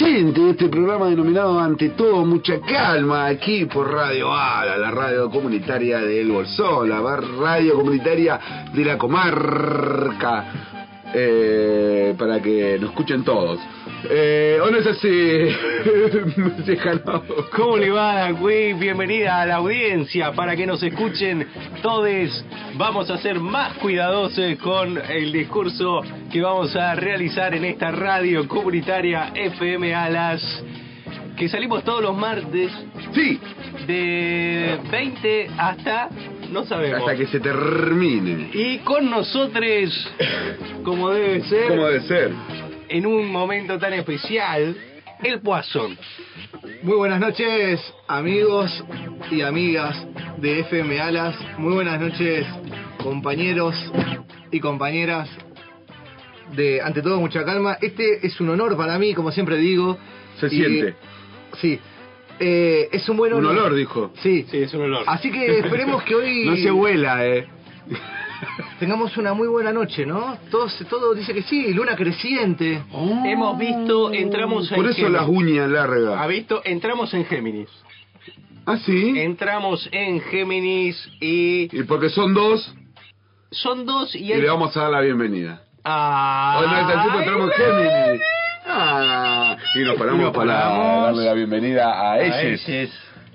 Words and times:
Muy 0.00 0.22
buenas 0.22 0.34
tardes, 0.34 0.40
público 0.40 0.40
oyente 0.40 0.40
de 0.40 0.50
este 0.50 0.68
programa 0.68 1.06
denominado 1.06 1.60
Ante 1.60 1.90
todo 1.90 2.24
Mucha 2.24 2.60
Calma, 2.60 3.26
aquí 3.26 3.66
por 3.66 3.92
Radio 3.92 4.32
Ala, 4.32 4.76
la 4.76 4.90
radio 4.90 5.30
comunitaria 5.30 5.98
del 5.98 6.30
Bolsón, 6.30 6.88
la 6.88 7.00
radio 7.16 7.74
comunitaria 7.74 8.40
de 8.72 8.84
la 8.84 8.96
comarca, 8.96 10.44
eh, 11.12 12.14
para 12.18 12.40
que 12.40 12.78
nos 12.80 12.90
escuchen 12.90 13.24
todos. 13.24 13.58
Eh, 14.08 14.58
¿O 14.62 14.70
no 14.70 14.78
es 14.78 14.86
así? 14.86 15.08
¿Cómo 17.54 17.76
le 17.76 17.90
va? 17.90 18.32
Bienvenida 18.32 19.42
a 19.42 19.46
la 19.46 19.56
audiencia 19.56 20.32
para 20.32 20.56
que 20.56 20.66
nos 20.66 20.82
escuchen 20.82 21.46
todos. 21.82 22.44
Vamos 22.76 23.10
a 23.10 23.18
ser 23.18 23.38
más 23.38 23.74
cuidadosos 23.74 24.56
con 24.58 24.96
el 24.96 25.32
discurso 25.32 26.02
que 26.32 26.40
vamos 26.40 26.74
a 26.76 26.94
realizar 26.94 27.54
en 27.54 27.66
esta 27.66 27.90
radio 27.90 28.48
comunitaria 28.48 29.32
FM 29.34 29.94
Alas, 29.94 30.64
que 31.36 31.48
salimos 31.48 31.84
todos 31.84 32.02
los 32.02 32.16
martes. 32.16 32.70
Sí. 33.14 33.38
De 33.86 34.78
20 34.90 35.50
hasta 35.58 36.08
no 36.50 36.64
sabemos. 36.64 37.00
Hasta 37.00 37.16
que 37.16 37.26
se 37.26 37.40
termine. 37.40 38.50
Y 38.52 38.78
con 38.78 39.10
nosotros, 39.10 40.10
como 40.84 41.10
debe 41.10 41.42
ser. 41.42 41.68
Como 41.68 41.86
debe 41.86 42.00
ser 42.02 42.69
en 42.90 43.06
un 43.06 43.30
momento 43.30 43.78
tan 43.78 43.92
especial, 43.92 44.76
el 45.22 45.40
Poisson. 45.40 45.96
Muy 46.82 46.96
buenas 46.96 47.20
noches, 47.20 47.80
amigos 48.08 48.84
y 49.30 49.42
amigas 49.42 49.96
de 50.38 50.60
FM 50.60 51.00
Alas. 51.00 51.36
Muy 51.56 51.74
buenas 51.74 52.00
noches, 52.00 52.44
compañeros 52.98 53.76
y 54.50 54.58
compañeras 54.58 55.28
de 56.56 56.82
Ante 56.82 57.00
todo 57.00 57.20
Mucha 57.20 57.44
Calma. 57.44 57.78
Este 57.80 58.26
es 58.26 58.40
un 58.40 58.50
honor 58.50 58.76
para 58.76 58.98
mí, 58.98 59.14
como 59.14 59.30
siempre 59.30 59.56
digo. 59.56 59.96
Se 60.40 60.50
siente. 60.50 60.96
Sí. 61.60 61.78
Eh, 62.40 62.88
es 62.90 63.08
un 63.08 63.16
buen 63.16 63.32
honor. 63.34 63.52
Un 63.52 63.58
olor, 63.58 63.74
dijo. 63.74 64.12
Sí. 64.20 64.46
Sí, 64.50 64.62
es 64.62 64.74
un 64.74 64.82
olor. 64.82 65.04
Así 65.06 65.30
que 65.30 65.60
esperemos 65.60 66.02
que 66.02 66.14
hoy... 66.16 66.44
no 66.44 66.56
se 66.56 66.70
vuela, 66.72 67.24
eh 67.24 67.46
tengamos 68.78 69.16
una 69.16 69.34
muy 69.34 69.48
buena 69.48 69.72
noche, 69.72 70.06
¿no? 70.06 70.36
Todo, 70.50 70.66
todo 70.88 71.14
dice 71.14 71.34
que 71.34 71.42
sí, 71.42 71.72
luna 71.72 71.96
creciente. 71.96 72.82
Oh. 72.92 73.22
Hemos 73.24 73.58
visto, 73.58 74.12
entramos 74.12 74.70
en 74.70 74.76
Por 74.76 74.90
eso 74.90 75.08
las 75.08 75.28
uñas 75.28 75.68
largas. 75.68 76.18
Ha 76.18 76.26
visto, 76.26 76.62
entramos 76.64 77.12
en 77.14 77.24
Géminis. 77.24 77.68
¿Ah, 78.66 78.78
sí? 78.78 79.14
Entramos 79.16 79.88
en 79.90 80.20
Géminis 80.20 80.96
y... 81.20 81.68
¿Y 81.72 81.82
porque 81.84 82.08
son 82.10 82.34
dos? 82.34 82.74
Son 83.50 83.84
dos 83.84 84.14
y... 84.14 84.32
Y 84.32 84.36
le 84.36 84.48
vamos 84.48 84.76
a 84.76 84.82
dar 84.82 84.90
la 84.90 85.00
bienvenida. 85.00 85.62
Ah. 85.84 86.60
Hoy 86.60 87.18
entramos 87.18 87.52
en 87.52 87.64
Géminis. 87.64 88.22
Ah, 88.66 89.56
y 89.74 89.78
nos 89.80 89.96
paramos, 89.96 90.30
para 90.32 90.52
darle 90.52 91.24
la 91.24 91.34
bienvenida 91.34 92.12
a 92.12 92.20
ellos. 92.20 92.60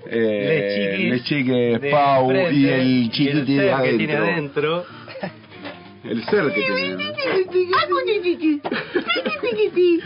Eh, 0.08 1.08
Le 1.10 1.22
Chiques, 1.24 1.90
Pau 1.90 2.30
y 2.32 2.68
el 2.68 3.10
chiquitito 3.10 3.82
que 3.82 3.92
tiene 3.94 4.16
adentro. 4.16 4.84
El 6.08 6.24
ser 6.24 6.52
que 6.52 6.62
tiene. 6.62 6.96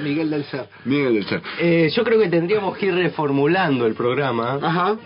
Miguel 0.03 0.31
del 0.31 0.45
Ser. 0.45 0.67
Miguel 0.85 1.15
del 1.15 1.27
Ser. 1.27 1.43
Eh, 1.61 1.91
yo 1.95 2.05
creo 2.05 2.19
que 2.19 2.29
tendríamos 2.29 2.77
que 2.77 2.87
ir 2.87 2.95
reformulando 2.95 3.87
el 3.87 3.95
programa. 3.95 4.59
Ajá. 4.63 4.97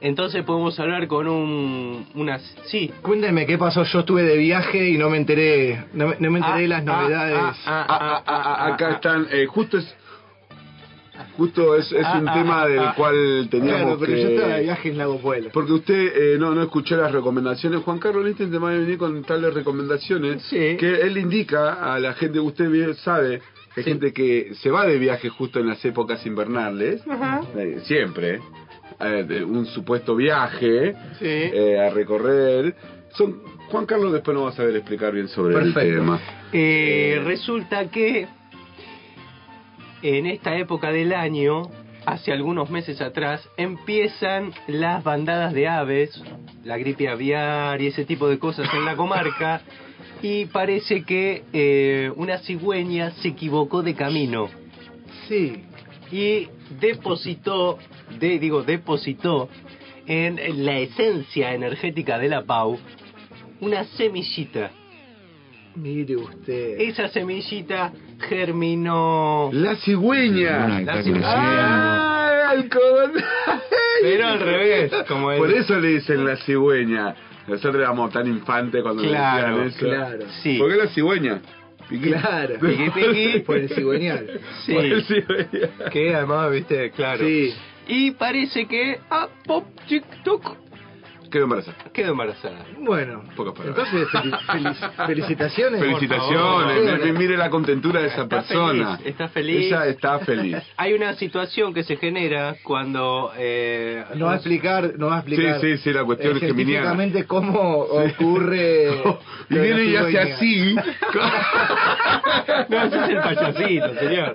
Entonces 0.00 0.44
podemos 0.44 0.78
hablar 0.78 1.06
con 1.06 1.26
un, 1.26 2.06
unas... 2.14 2.42
Sí. 2.66 2.92
Cuéntenme 3.00 3.46
qué 3.46 3.56
pasó. 3.56 3.84
Yo 3.84 4.00
estuve 4.00 4.22
de 4.22 4.36
viaje 4.36 4.90
y 4.90 4.98
no 4.98 5.08
me 5.08 5.16
enteré, 5.16 5.86
no 5.94 6.08
me, 6.08 6.38
enteré 6.38 6.62
de 6.62 6.68
las 6.68 6.86
ah, 6.86 6.92
ah, 6.92 7.02
novedades. 7.02 7.56
Ah, 7.64 8.66
acá 8.74 8.90
están, 8.92 9.26
eh, 9.30 9.46
justo 9.46 9.78
es 9.78 9.96
Justo 11.36 11.74
es, 11.76 11.90
es 11.90 12.06
un 12.14 12.26
tema 12.26 12.66
del 12.66 12.94
cual 12.96 13.48
teníamos 13.50 13.80
claro, 13.80 13.96
pero 13.98 14.12
que... 14.12 14.22
yo 14.22 14.28
estaba 14.28 14.54
de 14.54 14.62
viaje 14.62 14.88
en 14.90 14.98
Lago 14.98 15.18
Puebla. 15.18 15.50
Porque 15.52 15.72
usted 15.72 16.34
eh, 16.34 16.38
no, 16.38 16.54
no 16.54 16.62
escuchó 16.62 16.96
las 16.96 17.10
recomendaciones. 17.10 17.82
Juan 17.82 17.98
Carlos 17.98 18.24
Listen 18.24 18.50
te 18.50 18.58
va 18.58 18.70
a 18.70 18.74
venir 18.74 18.98
con 18.98 19.22
tales 19.24 19.52
recomendaciones 19.52 20.42
sí. 20.44 20.76
que 20.78 21.00
él 21.02 21.18
indica 21.18 21.92
a 21.92 21.98
la 21.98 22.12
gente, 22.14 22.38
usted 22.38 22.70
bien 22.70 22.94
sabe, 22.94 23.40
que 23.74 23.80
hay 23.80 23.84
gente 23.84 24.12
que 24.12 24.54
se 24.54 24.70
va 24.70 24.86
de 24.86 24.98
viaje 24.98 25.28
justo 25.28 25.58
en 25.58 25.66
las 25.66 25.84
épocas 25.84 26.24
invernales, 26.24 27.02
eh, 27.56 27.80
siempre, 27.84 28.40
eh, 29.00 29.44
un 29.44 29.66
supuesto 29.66 30.14
viaje 30.14 30.94
sí. 31.18 31.76
a 31.76 31.90
recorrer. 31.90 32.76
Son 33.10 33.42
Juan 33.70 33.86
Carlos 33.86 34.12
después 34.12 34.36
nos 34.36 34.46
va 34.46 34.50
a 34.50 34.52
saber 34.52 34.76
explicar 34.76 35.12
bien 35.12 35.26
sobre 35.26 35.56
el 35.58 35.74
tema. 35.74 36.20
resulta 37.24 37.90
que 37.90 38.28
en 40.04 40.26
esta 40.26 40.54
época 40.58 40.92
del 40.92 41.14
año, 41.14 41.62
hace 42.04 42.30
algunos 42.30 42.68
meses 42.68 43.00
atrás, 43.00 43.48
empiezan 43.56 44.52
las 44.66 45.02
bandadas 45.02 45.54
de 45.54 45.66
aves, 45.66 46.22
la 46.62 46.76
gripe 46.76 47.08
aviar 47.08 47.80
y 47.80 47.86
ese 47.86 48.04
tipo 48.04 48.28
de 48.28 48.38
cosas 48.38 48.68
en 48.74 48.84
la 48.84 48.96
comarca, 48.96 49.62
y 50.20 50.44
parece 50.44 51.04
que 51.04 51.44
eh, 51.54 52.12
una 52.16 52.36
cigüeña 52.40 53.12
se 53.12 53.28
equivocó 53.28 53.82
de 53.82 53.94
camino. 53.94 54.50
Sí. 55.26 55.64
Y 56.12 56.48
depositó, 56.78 57.78
de, 58.18 58.38
digo, 58.38 58.62
depositó 58.62 59.48
en 60.06 60.66
la 60.66 60.80
esencia 60.80 61.54
energética 61.54 62.18
de 62.18 62.28
la 62.28 62.44
Pau 62.44 62.78
una 63.60 63.84
semillita 63.84 64.70
Mire 65.76 66.16
usted. 66.16 66.80
Esa 66.80 67.08
semillita 67.08 67.92
germinó. 68.20 69.50
La 69.52 69.76
cigüeña. 69.76 70.80
La 70.80 71.02
cigüeña. 71.02 71.26
¡Ah! 71.26 72.54
Pero 74.02 74.26
al 74.26 74.40
revés, 74.40 74.92
como 75.08 75.34
Por 75.36 75.50
eso 75.50 75.78
le 75.78 75.88
dicen 75.88 76.24
la 76.24 76.36
cigüeña. 76.36 77.14
Nosotros 77.46 77.76
éramos 77.76 78.12
tan 78.12 78.26
infantes 78.26 78.82
cuando 78.82 79.02
claro, 79.02 79.58
decían 79.58 79.68
eso. 79.68 79.86
Claro, 79.86 80.24
sí. 80.42 80.58
¿Por 80.58 80.70
qué 80.70 80.76
la 80.76 80.86
cigüeña? 80.88 81.40
Claro. 81.88 82.54
Piqui, 82.60 82.90
piqui. 82.90 83.40
Por 83.40 83.58
el 83.58 83.68
cigüeñal. 83.68 84.40
Sí. 84.64 84.72
Por 84.74 84.84
el 84.84 85.04
cigüeñal. 85.04 85.70
Que 85.90 86.14
además, 86.14 86.50
viste, 86.50 86.90
claro. 86.92 87.26
Sí. 87.26 87.54
Y 87.86 88.10
parece 88.12 88.66
que... 88.66 88.98
Ah, 89.10 89.28
pop, 89.44 89.66
chic, 89.86 90.04
toc 90.24 90.56
Quedó 91.34 91.44
embarazada. 91.44 91.76
Quedó 91.92 92.12
embarazada. 92.12 92.64
Bueno, 92.78 93.24
Pocas 93.34 93.54
palabras. 93.54 93.88
entonces 93.92 94.08
felicitaciones. 95.06 95.80
Felicitaciones. 95.80 97.12
Mire 97.18 97.36
la 97.36 97.50
contentura 97.50 98.00
de 98.02 98.06
esa 98.06 98.22
está 98.22 98.36
persona. 98.36 98.98
Feliz, 98.98 99.08
está 99.08 99.28
feliz. 99.28 99.66
Ella 99.66 99.86
está 99.86 100.20
feliz. 100.20 100.58
Hay 100.76 100.92
una 100.92 101.14
situación 101.14 101.74
que 101.74 101.82
se 101.82 101.96
genera 101.96 102.54
cuando... 102.62 103.32
Eh, 103.36 104.04
no 104.14 104.26
va 104.26 104.34
a 104.34 104.36
explicar, 104.36 104.92
no 104.96 105.08
va 105.08 105.16
a 105.16 105.18
explicar. 105.18 105.60
Sí, 105.60 105.72
sí, 105.72 105.78
sí, 105.78 105.92
la 105.92 106.04
cuestión 106.04 106.36
eh, 106.36 107.24
cómo 107.26 107.80
ocurre... 107.80 109.02
y 109.50 109.58
viene 109.58 109.84
y 109.86 109.96
hace 109.96 110.20
así. 110.20 110.76
no, 112.68 112.84
ese 112.84 112.96
es 112.96 113.08
el 113.08 113.18
payasito, 113.18 113.94
señor. 113.98 114.34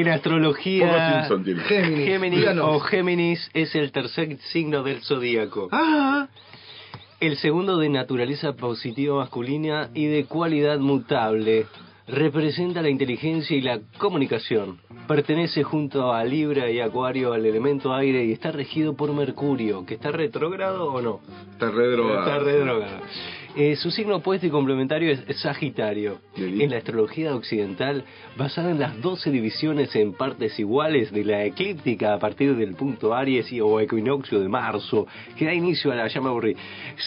En 0.00 0.08
astrología, 0.08 1.28
Géminis, 1.68 2.46
o 2.60 2.80
Géminis 2.80 3.48
es 3.54 3.76
el 3.76 3.92
tercer 3.92 4.36
signo 4.52 4.82
del 4.82 5.02
zodíaco. 5.02 5.68
Ah. 5.70 6.26
El 7.20 7.36
segundo 7.36 7.78
de 7.78 7.88
naturaleza 7.88 8.54
positiva 8.54 9.18
masculina 9.18 9.90
y 9.94 10.06
de 10.06 10.24
cualidad 10.24 10.80
mutable. 10.80 11.66
Representa 12.08 12.82
la 12.82 12.88
inteligencia 12.88 13.56
y 13.56 13.60
la 13.60 13.78
comunicación. 13.98 14.80
Pertenece 15.06 15.62
junto 15.62 16.12
a 16.12 16.24
Libra 16.24 16.68
y 16.70 16.80
Acuario 16.80 17.32
al 17.32 17.46
elemento 17.46 17.94
aire 17.94 18.24
y 18.24 18.32
está 18.32 18.50
regido 18.50 18.94
por 18.94 19.12
Mercurio, 19.12 19.86
que 19.86 19.94
está 19.94 20.10
retrógrado 20.10 20.92
o 20.92 21.00
no. 21.00 21.20
Está 21.52 21.70
redrogado. 21.70 22.18
Está 22.18 22.38
redrogado. 22.40 23.00
Eh, 23.56 23.76
su 23.76 23.92
signo 23.92 24.16
opuesto 24.16 24.46
y 24.46 24.50
complementario 24.50 25.12
es 25.12 25.38
Sagitario. 25.40 26.18
En 26.36 26.70
la 26.70 26.78
astrología 26.78 27.34
occidental, 27.36 28.02
basada 28.36 28.70
en 28.72 28.80
las 28.80 29.00
12 29.00 29.30
divisiones 29.30 29.94
en 29.94 30.12
partes 30.12 30.58
iguales 30.58 31.12
de 31.12 31.24
la 31.24 31.44
eclíptica 31.44 32.14
a 32.14 32.18
partir 32.18 32.56
del 32.56 32.74
punto 32.74 33.14
Aries 33.14 33.52
y, 33.52 33.60
o 33.60 33.78
equinoccio 33.78 34.40
de 34.40 34.48
marzo, 34.48 35.06
que 35.38 35.44
da 35.44 35.54
inicio 35.54 35.92
a 35.92 35.94
la 35.94 36.08
llama 36.08 36.30
aburrida, 36.30 36.58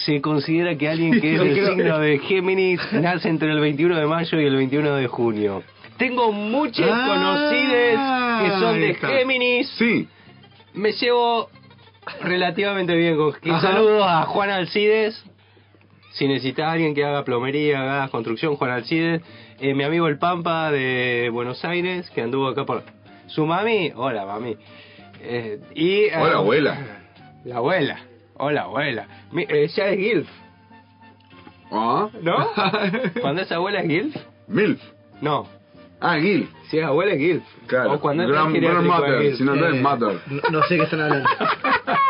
se 0.06 0.22
considera 0.22 0.74
que 0.78 0.88
alguien 0.88 1.20
que 1.20 1.34
es 1.34 1.40
del 1.40 1.54
signo 1.54 1.98
de 1.98 2.18
Géminis 2.20 2.80
nace 2.92 3.28
entre 3.28 3.50
el 3.52 3.60
21 3.60 3.96
de 3.98 4.06
mayo 4.06 4.40
y 4.40 4.44
el 4.46 4.56
21 4.56 4.94
de 4.94 5.06
junio. 5.06 5.62
Tengo 5.98 6.32
muchas 6.32 6.88
Ah, 6.90 7.06
conocidas 7.08 8.42
que 8.42 8.60
son 8.60 8.80
de. 8.80 8.94
Géminis. 8.94 9.68
Sí. 9.76 10.08
Me 10.72 10.92
llevo 10.92 11.50
relativamente 12.22 12.94
bien 12.94 13.16
con 13.16 13.34
Un 13.44 13.50
Ajá. 13.50 13.60
saludo 13.72 14.04
a 14.04 14.22
Juan 14.22 14.48
Alcides. 14.50 15.22
Si 16.12 16.26
necesita 16.26 16.70
alguien 16.72 16.94
que 16.94 17.04
haga 17.04 17.24
plomería, 17.24 17.80
haga 17.82 18.08
construcción, 18.08 18.56
Juan 18.56 18.70
Alcides. 18.70 19.22
Eh, 19.60 19.74
mi 19.74 19.84
amigo 19.84 20.08
el 20.08 20.18
Pampa 20.18 20.70
de 20.70 21.30
Buenos 21.32 21.64
Aires, 21.64 22.08
que 22.10 22.22
anduvo 22.22 22.48
acá 22.48 22.64
por... 22.64 22.82
Su 23.26 23.44
mami, 23.46 23.92
hola 23.94 24.24
mami. 24.24 24.56
Eh, 25.20 25.60
y, 25.74 26.04
eh, 26.04 26.12
Hola, 26.18 26.36
abuela. 26.36 26.78
La 27.44 27.56
abuela, 27.56 27.98
hola 28.34 28.62
abuela. 28.62 29.06
Mi, 29.32 29.42
eh, 29.48 29.68
ya 29.68 29.88
es 29.88 29.98
Gilf. 29.98 30.28
¿Ah? 31.70 32.08
¿No? 32.22 32.48
Cuando 33.20 33.42
es 33.42 33.52
abuela 33.52 33.80
es 33.80 33.88
Gilf. 33.88 34.16
Milf. 34.48 34.80
No. 35.20 35.46
Ah, 36.00 36.16
Gil. 36.18 36.48
Si 36.70 36.78
es 36.78 36.84
abuela 36.84 37.12
es 37.12 37.18
Gilf. 37.18 37.44
Claro. 37.66 37.94
O 37.94 38.00
cuando 38.00 38.22
es 38.22 38.28
Grand- 38.30 38.54
es 38.56 38.62
Gilf. 38.62 39.36
si 39.38 39.44
no, 39.44 39.56
no 39.56 39.66
es 39.68 39.74
Eh, 39.74 39.80
mother. 39.82 40.20
No, 40.28 40.40
no 40.50 40.62
sé 40.62 40.76
qué 40.76 40.82
están 40.84 41.00
hablando. 41.02 41.28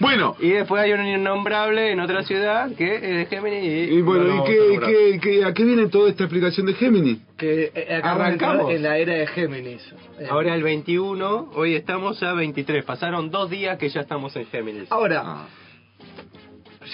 Bueno, 0.00 0.36
Y 0.40 0.50
después 0.50 0.82
hay 0.82 0.92
un 0.92 1.04
innombrable 1.06 1.92
en 1.92 2.00
otra 2.00 2.22
ciudad 2.24 2.70
que 2.76 2.96
es 2.96 3.02
de 3.02 3.26
Géminis 3.26 3.62
y... 3.64 3.94
y 3.94 4.00
bueno, 4.02 4.24
no 4.24 4.42
¿y 4.44 4.46
qué, 4.46 4.80
qué- 4.86 5.20
qué- 5.20 5.44
a 5.44 5.52
qué 5.54 5.64
viene 5.64 5.86
toda 5.88 6.10
esta 6.10 6.24
explicación 6.24 6.66
de 6.66 6.74
Gemini? 6.74 7.20
que 7.36 7.64
eh, 7.64 7.72
entrar 7.88 8.20
Arrancamos. 8.20 8.70
en 8.72 8.82
la 8.82 8.96
era 8.98 9.14
de 9.14 9.26
Géminis. 9.28 9.82
Eh, 10.18 10.26
Ahora 10.30 10.54
el 10.54 10.62
21, 10.62 11.50
hoy 11.54 11.74
estamos 11.74 12.22
a 12.22 12.32
23. 12.34 12.84
Pasaron 12.84 13.30
dos 13.30 13.50
días 13.50 13.78
que 13.78 13.88
ya 13.88 14.00
estamos 14.00 14.34
en 14.36 14.46
Géminis. 14.46 14.90
Ahora, 14.90 15.22
Ah. 15.24 15.46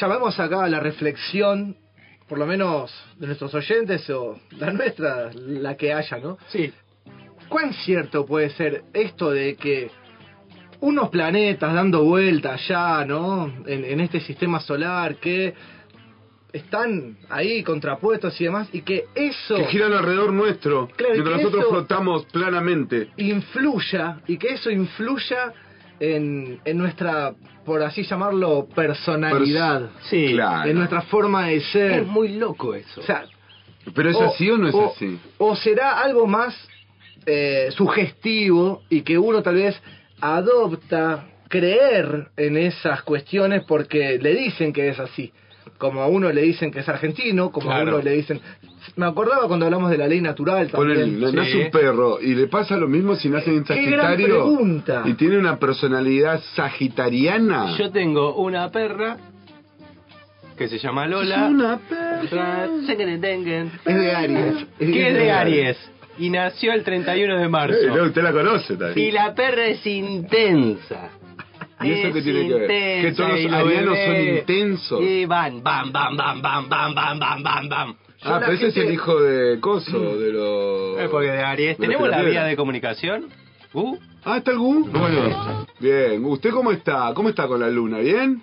llamamos 0.00 0.38
acá 0.38 0.64
a 0.64 0.68
la 0.68 0.80
reflexión, 0.80 1.76
por 2.28 2.38
lo 2.38 2.46
menos 2.46 2.92
de 3.18 3.26
nuestros 3.26 3.54
oyentes 3.54 4.08
o 4.10 4.38
la 4.58 4.70
nuestra, 4.72 5.30
la 5.34 5.76
que 5.76 5.92
haya, 5.92 6.18
¿no? 6.18 6.38
Sí. 6.48 6.72
¿Cuán 7.48 7.72
cierto 7.72 8.26
puede 8.26 8.50
ser 8.50 8.82
esto 8.92 9.30
de 9.30 9.56
que 9.56 9.90
unos 10.80 11.08
planetas 11.08 11.74
dando 11.74 12.04
vueltas 12.04 12.60
ya, 12.68 13.04
¿no? 13.04 13.46
En, 13.66 13.84
en 13.84 14.00
este 14.00 14.20
sistema 14.20 14.60
solar 14.60 15.16
que 15.16 15.54
están 16.52 17.16
ahí 17.28 17.62
contrapuestos 17.62 18.40
y 18.40 18.44
demás, 18.44 18.68
y 18.72 18.80
que 18.80 19.04
eso 19.14 19.56
Que 19.56 19.64
giran 19.66 19.92
alrededor 19.92 20.32
nuestro, 20.32 20.88
Claro, 20.96 21.12
mientras 21.14 21.36
que 21.38 21.42
nosotros 21.44 21.66
flotamos 21.68 22.24
planamente. 22.26 23.08
influya, 23.18 24.20
y 24.26 24.38
que 24.38 24.54
eso 24.54 24.70
influya 24.70 25.52
en, 26.00 26.60
en 26.64 26.78
nuestra, 26.78 27.34
por 27.66 27.82
así 27.82 28.02
llamarlo, 28.04 28.66
personalidad, 28.74 29.90
Sí. 30.08 30.32
Claro. 30.32 30.70
en 30.70 30.78
nuestra 30.78 31.02
forma 31.02 31.48
de 31.48 31.60
ser. 31.60 31.90
Es 32.02 32.06
muy 32.06 32.28
loco 32.36 32.74
eso. 32.74 33.00
O 33.00 33.04
sea, 33.04 33.24
¿Pero 33.94 34.10
es 34.10 34.16
o- 34.16 34.24
así 34.28 34.50
o 34.50 34.56
no 34.58 34.68
es 34.68 34.74
o- 34.74 34.92
así? 34.94 35.18
O 35.38 35.54
será 35.56 36.00
algo 36.00 36.26
más 36.26 36.54
eh, 37.26 37.68
sugestivo 37.72 38.82
y 38.88 39.02
que 39.02 39.18
uno 39.18 39.42
tal 39.42 39.56
vez 39.56 39.78
adopta 40.20 41.24
creer 41.48 42.28
en 42.36 42.56
esas 42.56 43.02
cuestiones 43.02 43.62
porque 43.66 44.18
le 44.20 44.34
dicen 44.34 44.72
que 44.72 44.88
es 44.88 44.98
así. 45.00 45.32
Como 45.78 46.00
a 46.02 46.08
uno 46.08 46.32
le 46.32 46.42
dicen 46.42 46.70
que 46.72 46.80
es 46.80 46.88
argentino, 46.88 47.50
como 47.52 47.70
a 47.70 47.82
uno 47.82 47.98
le 48.02 48.12
dicen... 48.12 48.40
Me 48.96 49.06
acordaba 49.06 49.46
cuando 49.46 49.66
hablamos 49.66 49.90
de 49.90 49.98
la 49.98 50.08
ley 50.08 50.20
natural 50.20 50.68
también. 50.70 51.20
le 51.20 51.28
Sí. 51.30 51.36
nace 51.36 51.64
un 51.66 51.70
perro 51.70 52.20
y 52.20 52.34
le 52.34 52.46
pasa 52.48 52.76
lo 52.76 52.88
mismo 52.88 53.14
si 53.16 53.28
nace 53.28 53.50
en 53.54 53.62
Qué 53.62 53.82
gran 53.84 54.06
Sagitario 54.06 54.26
pregunta. 54.44 55.02
y 55.04 55.12
tiene 55.14 55.38
una 55.38 55.58
personalidad 55.58 56.40
sagitariana. 56.56 57.76
Yo 57.76 57.90
tengo 57.90 58.34
una 58.36 58.70
perra 58.70 59.18
que 60.56 60.68
se 60.68 60.78
llama 60.78 61.06
Lola. 61.06 61.44
una 61.48 61.78
perra. 61.78 62.66
Es 63.84 63.94
de 63.94 64.10
Aries. 64.12 64.66
Que 64.78 65.08
es 65.08 65.14
de 65.14 65.30
Aries. 65.30 65.90
Y 66.18 66.30
nació 66.30 66.72
el 66.72 66.82
31 66.84 67.38
de 67.38 67.48
marzo. 67.48 67.76
Eh, 67.78 67.86
no, 67.94 68.04
usted 68.04 68.22
la 68.22 68.32
conoce 68.32 68.74
Y 68.74 68.76
también. 68.76 69.14
la 69.14 69.34
perra 69.34 69.66
es 69.66 69.86
intensa. 69.86 71.10
¿Y 71.80 71.92
eso 71.92 72.08
Es 72.08 72.14
qué 72.14 72.22
tiene 72.22 72.48
que 72.48 72.54
ver? 72.54 72.62
intensa, 72.62 73.08
Que 73.08 73.14
todos 73.14 73.30
los 73.30 73.40
y 73.40 73.48
lo 73.48 73.56
arianos 73.56 73.98
son 74.04 74.16
intensos. 74.36 75.00
Y 75.02 75.26
van, 75.26 75.62
bam, 75.62 75.92
bam, 75.92 76.16
bam, 76.16 76.42
bam, 76.42 76.68
bam, 76.68 76.94
bam, 76.94 77.18
bam, 77.20 77.42
bam, 77.42 77.68
bam. 77.68 77.96
Yo 78.20 78.34
Ah, 78.34 78.40
pero 78.40 78.52
ese 78.52 78.66
es 78.68 78.74
gente- 78.74 78.88
el 78.88 78.94
hijo 78.94 79.20
de 79.20 79.60
Coso, 79.60 80.18
de 80.18 80.32
los... 80.32 80.98
Es 81.00 81.08
porque 81.08 81.30
de 81.30 81.40
Aries. 81.40 81.78
de 81.78 81.86
¿Tenemos 81.86 82.08
la 82.08 82.20
vía 82.22 82.42
de 82.44 82.56
comunicación? 82.56 83.26
Uh, 83.72 83.96
Ah, 84.24 84.38
¿está 84.38 84.50
el 84.50 84.58
Gu? 84.58 84.88
Bien, 85.78 86.24
¿usted 86.24 86.50
cómo 86.50 86.72
está? 86.72 87.12
¿Cómo 87.14 87.28
está 87.28 87.46
con 87.46 87.60
la 87.60 87.68
luna? 87.70 87.98
¿Bien? 87.98 88.42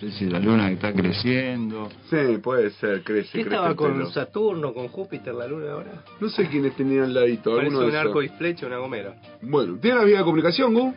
Sé 0.00 0.10
si 0.12 0.26
la 0.26 0.38
luna 0.38 0.70
está 0.70 0.92
creciendo. 0.92 1.88
Sí, 2.10 2.38
puede 2.42 2.70
ser, 2.72 3.02
crece, 3.02 3.30
¿Qué 3.32 3.42
crece 3.42 3.48
estaba 3.48 3.68
el 3.70 3.76
con 3.76 3.92
pelo. 3.94 4.10
Saturno, 4.10 4.74
con 4.74 4.88
Júpiter, 4.88 5.34
la 5.34 5.46
luna 5.46 5.72
ahora? 5.72 6.04
No 6.20 6.28
sé 6.28 6.46
quiénes 6.48 6.76
tenían 6.76 7.04
al 7.04 7.14
ladito, 7.14 7.50
Parece 7.56 7.66
alguno 7.68 7.80
de 7.80 7.86
un 7.86 7.94
esos. 7.94 8.06
arco 8.06 8.22
y 8.22 8.28
flecha, 8.28 8.66
una 8.66 8.76
gomera. 8.78 9.14
Bueno, 9.40 9.78
¿tiene 9.80 9.96
la 9.98 10.04
vía 10.04 10.18
de 10.18 10.24
comunicación, 10.24 10.74
Gu? 10.74 10.94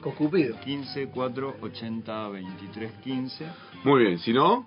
Con 0.00 0.12
Cupido. 0.14 0.56
15 0.58 1.08
4 1.14 1.56
80 1.60 2.28
23 2.30 2.92
15 3.04 3.46
Muy 3.84 4.02
bien, 4.04 4.18
si 4.18 4.32
no, 4.32 4.66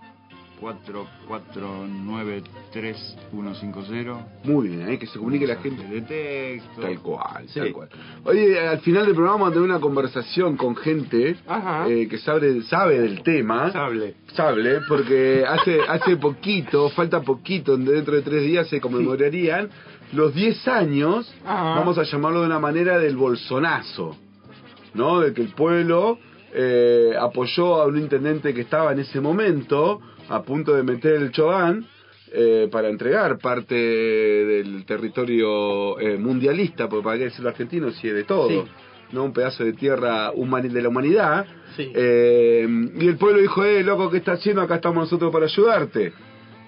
4 0.66 1.06
4 1.28 1.86
9 1.88 2.44
3 2.74 3.18
1 3.34 3.54
5 3.56 3.84
0. 3.88 4.20
muy 4.46 4.70
bien, 4.70 4.88
hay 4.88 4.98
que 4.98 5.06
se 5.06 5.20
comunique 5.20 5.46
la 5.46 5.58
gente. 5.58 5.84
De 5.84 6.02
texto. 6.02 6.82
Tal 6.82 7.00
cual, 7.02 7.48
Sí. 7.50 7.60
tal 7.60 7.72
cual. 7.72 7.90
Oye, 8.24 8.60
al 8.60 8.80
final 8.80 9.06
del 9.06 9.14
programa 9.14 9.36
vamos 9.42 9.50
a 9.50 9.54
tener 9.54 9.70
una 9.70 9.80
conversación 9.80 10.58
con 10.58 10.76
gente 10.76 11.36
eh, 11.88 12.08
que 12.10 12.18
sabe, 12.18 12.64
sabe 12.64 13.00
del 13.00 13.22
tema. 13.22 13.72
Sable. 13.72 14.16
Sable, 14.34 14.80
porque 14.88 15.46
hace 15.48 15.82
hace 15.88 16.18
poquito, 16.18 16.90
falta 16.90 17.22
poquito, 17.22 17.78
dentro 17.78 18.16
de 18.16 18.24
tres 18.24 18.42
días 18.42 18.68
se 18.68 18.82
conmemorarían 18.82 19.70
los 20.14 20.34
10 20.34 20.68
años, 20.68 21.32
Ajá. 21.46 21.76
vamos 21.76 22.00
a 22.00 22.04
llamarlo 22.04 22.40
de 22.42 22.48
una 22.48 22.60
manera, 22.60 22.98
del 22.98 23.16
bolsonazo, 23.18 24.18
¿no? 24.96 25.20
De 25.20 25.32
que 25.32 25.44
el 25.44 25.50
pueblo 25.50 26.18
eh, 26.56 27.12
apoyó 27.20 27.76
a 27.82 27.86
un 27.86 28.00
intendente 28.00 28.52
que 28.56 28.62
estaba 28.62 28.94
en 28.94 29.00
ese 29.00 29.22
momento 29.22 30.02
a 30.30 30.42
punto 30.44 30.74
de 30.74 30.84
meter 30.84 31.14
el 31.14 31.32
Chobán 31.32 31.86
eh, 32.32 32.68
para 32.72 32.90
entregar 32.90 33.38
parte 33.38 33.76
del 33.76 34.86
territorio 34.86 36.00
eh, 36.00 36.18
mundialista, 36.18 36.90
porque 36.90 37.04
para 37.04 37.18
qué 37.18 37.24
decirlo 37.26 37.50
argentino, 37.50 37.92
si 37.92 38.08
es 38.08 38.14
de 38.14 38.24
todo. 38.24 38.50
Sí. 38.50 38.64
¿no? 39.12 39.24
Un 39.26 39.34
pedazo 39.34 39.64
de 39.64 39.74
tierra 39.74 40.32
de 40.32 40.82
la 40.82 40.90
humanidad. 40.90 41.46
Sí. 41.76 41.92
Eh, 41.94 42.68
y 43.00 43.08
el 43.08 43.18
pueblo 43.18 43.42
dijo, 43.42 43.64
eh, 43.64 43.84
loco, 43.84 44.10
¿qué 44.10 44.18
está 44.18 44.34
haciendo? 44.34 44.62
Acá 44.62 44.76
estamos 44.76 45.04
nosotros 45.04 45.32
para 45.32 45.46
ayudarte. 45.46 46.14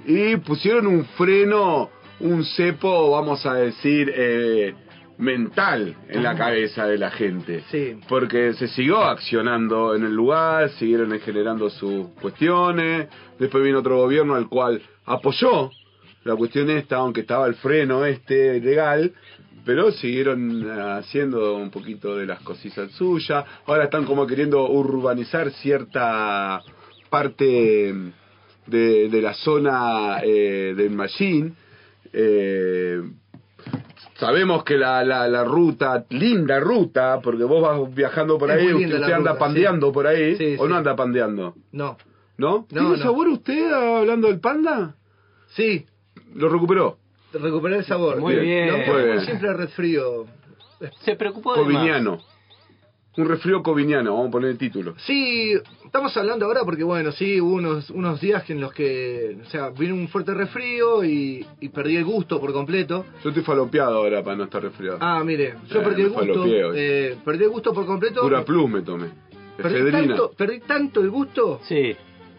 Y 0.06 0.38
pusieron 0.38 0.88
un 0.88 1.06
freno, 1.06 1.90
un 2.20 2.44
cepo, 2.46 3.12
vamos 3.12 3.46
a 3.46 3.56
decir, 3.56 4.12
eh, 4.16 4.74
mental 5.18 5.96
en 6.10 6.24
la 6.24 6.36
cabeza 6.36 6.86
de 6.86 6.98
la 6.98 7.12
gente. 7.12 7.64
Sí. 7.72 8.00
Porque 8.08 8.54
se 8.54 8.68
siguió 8.68 9.04
accionando 9.04 9.96
en 9.96 10.04
el 10.04 10.14
lugar, 10.14 10.70
siguieron 10.72 11.18
generando 11.20 11.70
sus 11.70 12.10
cuestiones. 12.22 13.08
Después 13.40 13.64
vino 13.64 13.80
otro 13.80 13.98
gobierno 13.98 14.36
al 14.36 14.48
cual 14.48 14.82
apoyó 15.06 15.72
la 16.24 16.36
cuestión 16.36 16.70
esta, 16.70 16.98
aunque 16.98 17.22
estaba 17.22 17.48
el 17.48 17.56
freno 17.56 18.06
este 18.06 18.60
legal, 18.60 19.14
pero 19.66 19.92
siguieron 19.92 20.62
eh, 20.62 20.82
haciendo 21.00 21.56
un 21.56 21.72
poquito 21.72 22.16
de 22.16 22.26
las 22.26 22.42
cositas 22.42 22.92
suyas. 22.92 23.46
Ahora 23.66 23.86
están 23.86 24.06
como 24.06 24.28
queriendo 24.28 24.70
urbanizar 24.70 25.52
cierta 25.52 26.62
parte 27.10 27.94
de, 28.66 29.10
de 29.10 29.22
la 29.22 29.34
zona 29.34 30.20
eh, 30.24 30.74
del 30.76 30.92
Machín. 30.92 31.56
Eh, 32.14 33.02
sabemos 34.20 34.64
que 34.64 34.78
la, 34.78 35.04
la, 35.04 35.28
la 35.28 35.44
ruta, 35.44 36.06
linda 36.10 36.60
ruta, 36.60 37.20
porque 37.22 37.44
vos 37.44 37.62
vas 37.62 37.94
viajando 37.94 38.38
por 38.38 38.50
Es 38.52 38.58
ahí, 38.58 38.74
usted, 38.74 38.94
usted 39.00 39.14
anda 39.14 39.32
ruta, 39.32 39.38
pandeando 39.40 39.88
sí. 39.88 39.94
por 39.94 40.08
ahí, 40.08 40.36
Sí, 40.38 40.56
o 40.60 40.64
sí. 40.66 40.70
no 40.70 40.76
anda 40.78 40.96
pandeando, 40.96 41.56
No. 41.72 41.98
¿no? 42.38 42.58
No, 42.60 42.66
¿Tiene 42.70 42.90
no. 42.90 42.98
sabor 42.98 43.28
usted 43.30 43.72
hablando 43.72 44.28
del 44.28 44.40
panda? 44.40 44.96
Sí, 45.56 45.86
¿Lo 46.36 46.50
recuperó? 46.50 46.98
recuperé 47.34 47.78
el 47.78 47.86
sabor. 47.86 48.18
Muy 48.20 48.36
bien. 48.36 48.68
No, 48.86 48.94
Muy 48.94 49.04
bien. 49.04 49.22
siempre 49.22 49.54
resfrío. 49.54 50.26
Se 51.02 51.16
preocupó 51.16 51.56
de 51.56 51.64
más. 51.74 51.84
Un 53.18 53.28
resfrío 53.28 53.64
coviniano, 53.64 54.14
vamos 54.14 54.28
a 54.28 54.32
poner 54.32 54.52
el 54.52 54.58
título. 54.60 54.94
Sí, 54.98 55.54
estamos 55.84 56.16
hablando 56.16 56.46
ahora 56.46 56.62
porque, 56.64 56.84
bueno, 56.84 57.12
sí, 57.12 57.42
hubo 57.42 57.56
unos, 57.56 57.90
unos 57.90 58.22
días 58.22 58.48
en 58.50 58.62
los 58.62 58.72
que, 58.74 59.38
o 59.44 59.50
sea, 59.50 59.70
vino 59.72 59.96
un 59.96 60.08
fuerte 60.08 60.34
resfrío 60.36 61.04
y, 61.04 61.44
y 61.60 61.70
perdí 61.70 61.96
el 61.98 62.06
gusto 62.06 62.40
por 62.40 62.54
completo. 62.54 63.06
Yo 63.24 63.30
estoy 63.30 63.44
falopeado 63.44 63.98
ahora 63.98 64.24
para 64.24 64.36
no 64.38 64.44
estar 64.44 64.62
resfriado. 64.62 65.00
Ah, 65.02 65.24
mire, 65.26 65.56
yo 65.68 65.82
Eh, 65.82 65.84
perdí 65.84 66.02
el 66.04 66.10
me 66.12 66.16
gusto. 66.16 66.34
falopeé 66.34 66.64
hoy. 66.64 66.76
eh, 66.80 67.16
perdí 67.26 67.44
el 67.46 67.50
gusto 67.50 67.74
por 67.74 67.86
completo. 67.88 68.22
Pura 68.22 68.46
plus 68.46 68.70
me 68.70 68.82
tomé. 68.84 69.08
perdí 69.58 69.76
Efedrina. 69.78 70.00
tanto, 70.08 70.32
perdí 70.38 70.60
tanto 70.60 71.02
el 71.02 71.10
gusto 71.10 71.60
Sí. 71.64 71.96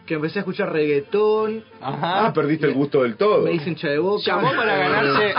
Que 0.09 0.15
empecé 0.15 0.39
a 0.39 0.41
escuchar 0.41 0.73
reggaetón, 0.73 1.63
Ajá. 1.81 2.27
Ah, 2.27 2.33
perdiste 2.33 2.67
el 2.67 2.75
gusto 2.75 3.03
del 3.03 3.17
todo. 3.17 3.45
me 3.45 3.53
hice 3.53 3.69
hincha 3.69 3.89
de 3.89 3.99
boca. 3.99 4.23
Llamó 4.25 4.51
para 4.57 4.77
ganarse. 4.79 5.35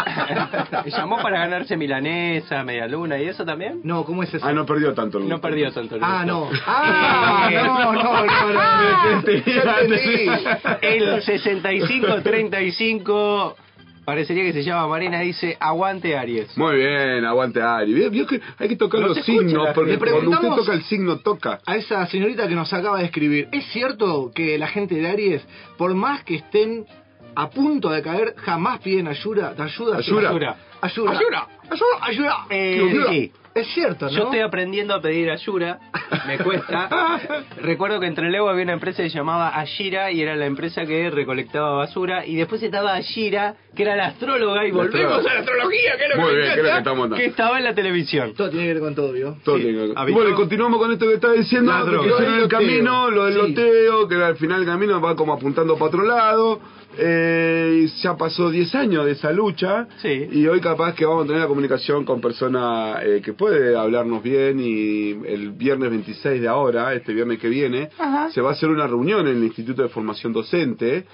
llamó 0.91 1.17
para 1.21 1.39
ganarse 1.39 1.75
milanesa, 1.75 2.63
media 2.63 2.87
luna 2.87 3.17
y 3.19 3.25
eso 3.27 3.43
también. 3.43 3.81
No, 3.83 4.05
¿cómo 4.05 4.21
es 4.23 4.31
eso? 4.33 4.45
Ah, 4.45 4.53
no 4.53 4.65
perdió 4.65 4.93
tanto 4.93 5.17
el 5.17 5.23
gusto. 5.23 5.35
No 5.35 5.41
perdió 5.41 5.71
tanto 5.71 5.95
el 5.95 6.01
Ah, 6.03 6.23
gusto. 6.23 6.49
no. 6.53 6.59
Ah, 6.67 7.49
no, 7.51 7.93
no, 7.93 7.93
no, 7.93 8.25
no. 8.53 9.09
Entendí. 9.17 9.43
El 10.81 11.21
65-35 11.23 13.55
parecería 14.09 14.43
que 14.43 14.53
se 14.53 14.63
llama 14.63 14.87
Marina, 14.87 15.19
dice 15.19 15.55
aguante 15.59 16.17
Aries. 16.17 16.57
Muy 16.57 16.77
bien, 16.77 17.23
aguante 17.25 17.61
Ari. 17.61 17.93
Vio, 17.93 18.09
vio 18.09 18.25
que 18.25 18.41
hay 18.57 18.67
que 18.67 18.75
tocar 18.75 19.01
No 19.01 19.09
los 19.09 19.23
signos, 19.23 19.67
porque 19.75 19.99
cuando 19.99 20.31
usted 20.31 20.47
toca 20.47 20.73
el 20.73 20.83
signo, 20.85 21.19
toca. 21.19 21.59
A 21.63 21.75
esa 21.75 22.07
señorita 22.07 22.47
que 22.47 22.55
nos 22.55 22.73
acaba 22.73 22.97
de 22.97 23.05
escribir, 23.05 23.49
¿es 23.51 23.65
cierto 23.65 24.31
que 24.33 24.57
la 24.57 24.67
gente 24.67 24.95
de 24.95 25.07
Aries, 25.07 25.47
por 25.77 25.93
más 25.93 26.23
que 26.23 26.37
estén 26.37 26.87
a 27.35 27.51
punto 27.51 27.91
de 27.91 28.01
caer, 28.01 28.33
jamás 28.37 28.79
piden 28.79 29.07
ayuda? 29.07 29.53
¿Ayuda? 29.55 29.97
Ayuda. 29.97 30.29
Ayuda. 30.29 30.57
Ayuda. 30.81 31.11
Ayuda. 31.11 31.47
Ayuda. 31.69 31.97
Ayuda. 32.01 32.35
Eh, 32.49 32.81
Ayuda. 32.89 33.09
sí. 33.11 33.31
Es 33.59 33.67
cierto, 33.73 34.05
¿no? 34.05 34.11
Yo 34.11 34.23
estoy 34.25 34.39
aprendiendo 34.39 34.93
a 34.93 35.01
pedir 35.01 35.29
ayura, 35.29 35.79
me 36.27 36.37
cuesta. 36.37 37.19
Recuerdo 37.61 37.99
que 37.99 38.07
entre 38.07 38.29
Lego 38.29 38.49
había 38.49 38.63
una 38.63 38.73
empresa 38.73 39.03
que 39.03 39.09
se 39.09 39.17
llamaba 39.17 39.49
Ashira 39.49 40.11
y 40.11 40.21
era 40.21 40.35
la 40.35 40.45
empresa 40.45 40.85
que 40.85 41.09
recolectaba 41.09 41.71
basura. 41.75 42.25
Y 42.25 42.35
después 42.35 42.61
estaba 42.63 42.95
Ashira, 42.95 43.55
que 43.75 43.83
era 43.83 43.95
la 43.95 44.07
astróloga, 44.07 44.65
y 44.65 44.69
La 44.71 44.75
volvemos 44.77 45.11
astróloga. 45.17 45.31
a 45.31 45.33
la 45.33 45.39
astrología, 45.41 45.97
que 45.97 46.03
es 46.03 46.09
lo 46.09 46.21
Muy 46.21 46.29
que 46.31 46.35
bien, 46.37 46.53
que 46.55 46.77
estamos 46.77 46.99
dando. 47.09 47.15
que 47.17 47.25
estaba 47.25 47.57
en 47.57 47.63
la 47.65 47.75
televisión. 47.75 48.33
Todo 48.33 48.49
tiene 48.49 48.65
que 48.67 48.73
ver 48.73 48.81
con 48.81 48.95
todo, 48.95 49.11
¿vio? 49.11 49.37
Todo 49.43 49.57
Sí, 49.57 49.63
tiene 49.63 49.77
que- 49.77 49.93
¿ha 49.95 50.05
visto? 50.05 50.19
Bueno, 50.21 50.29
y 50.29 50.33
continuamos 50.35 50.79
con 50.79 50.91
esto 50.93 51.07
que 51.07 51.13
estaba 51.15 51.33
diciendo, 51.33 51.73
que 52.17 52.41
el 52.43 52.47
camino, 52.47 53.09
lo 53.11 53.25
del 53.25 53.33
Sí. 53.33 53.39
loteo, 53.49 54.07
que 54.07 54.15
al 54.15 54.35
final 54.37 54.59
del 54.59 54.67
camino 54.69 55.01
va 55.01 55.15
como 55.15 55.33
apuntando 55.33 55.73
para 55.75 55.85
otro 55.85 56.03
lado. 56.03 56.59
Eh, 57.01 57.87
ya 58.01 58.15
pasó 58.17 58.49
10 58.49 58.75
años 58.75 59.05
de 59.05 59.11
esa 59.13 59.31
lucha 59.31 59.87
Sí. 60.01 60.27
y 60.31 60.45
hoy 60.47 60.59
capaz 60.59 60.93
que 60.95 61.05
vamos 61.05 61.23
a 61.23 61.27
tener 61.27 61.41
la 61.41 61.47
comunicación 61.47 62.03
con 62.05 62.19
persona 62.19 62.99
eh, 63.03 63.21
que 63.23 63.33
puede 63.33 63.77
hablarnos 63.77 64.21
bien 64.21 64.59
y 64.59 65.11
el 65.27 65.51
viernes 65.51 65.89
26 65.89 66.41
de 66.41 66.47
ahora, 66.47 66.93
este 66.93 67.13
viernes 67.13 67.39
que 67.39 67.47
viene, 67.49 67.89
se 68.33 68.41
va 68.41 68.49
a 68.49 68.53
hacer 68.53 68.69
una 68.69 68.85
reunión 68.87 69.27
en 69.27 69.37
el 69.37 69.43
Instituto 69.43 69.81
de 69.83 69.89
Formación 69.89 70.33
Docente 70.33 71.05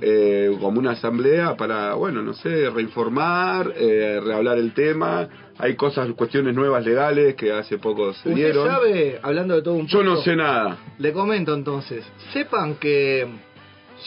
eh, 0.00 0.56
como 0.60 0.78
una 0.78 0.92
asamblea 0.92 1.56
para, 1.56 1.94
bueno, 1.94 2.22
no 2.22 2.34
sé, 2.34 2.70
reinformar, 2.70 3.72
eh, 3.76 4.20
rehablar 4.24 4.58
el 4.58 4.72
tema. 4.72 5.28
Hay 5.58 5.76
cosas, 5.76 6.08
cuestiones 6.16 6.54
nuevas 6.54 6.84
legales 6.84 7.34
que 7.34 7.52
hace 7.52 7.78
poco 7.78 8.12
se 8.14 8.28
¿Usted 8.30 8.34
dieron. 8.34 8.66
sabe, 8.68 9.18
hablando 9.22 9.54
de 9.54 9.62
todo 9.62 9.74
un 9.74 9.86
Yo 9.86 10.02
no 10.02 10.16
sé 10.16 10.34
nada. 10.34 10.78
Le 10.98 11.12
comento 11.12 11.54
entonces. 11.54 12.04
Sepan 12.32 12.76
que 12.76 13.26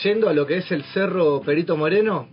yendo 0.04 0.30
a 0.30 0.34
lo 0.34 0.46
que 0.46 0.58
es 0.58 0.72
el 0.72 0.84
Cerro 0.86 1.42
Perito 1.42 1.76
Moreno, 1.78 2.28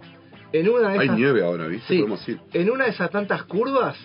en 0.53 0.69
una 0.69 0.91
de 0.91 0.99
Hay 0.99 1.07
esas, 1.07 1.17
nieve 1.19 1.43
ahora, 1.45 1.67
¿viste? 1.67 1.87
Sí, 1.89 1.99
Podemos 2.01 2.29
ir. 2.29 2.39
en 2.53 2.71
una 2.71 2.85
de 2.85 2.91
esas 2.91 3.11
tantas 3.11 3.43
curvas 3.45 3.97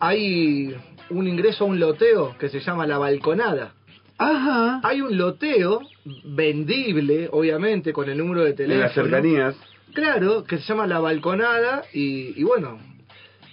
hay 0.00 0.74
un 1.10 1.26
ingreso 1.28 1.64
a 1.64 1.66
un 1.68 1.78
loteo 1.80 2.36
que 2.38 2.48
se 2.48 2.60
llama 2.60 2.86
la 2.86 2.98
balconada. 2.98 3.72
Ajá. 4.18 4.80
Hay 4.84 5.00
un 5.00 5.16
loteo 5.16 5.80
vendible, 6.24 7.28
obviamente, 7.32 7.92
con 7.92 8.08
el 8.08 8.18
número 8.18 8.42
de 8.44 8.50
En 8.50 8.56
teléfono. 8.56 8.84
las 8.84 8.94
cercanías. 8.94 9.56
Claro, 9.92 10.44
que 10.44 10.58
se 10.58 10.64
llama 10.64 10.86
La 10.88 10.98
Balconada 10.98 11.84
y, 11.92 12.40
y 12.40 12.42
bueno, 12.42 12.80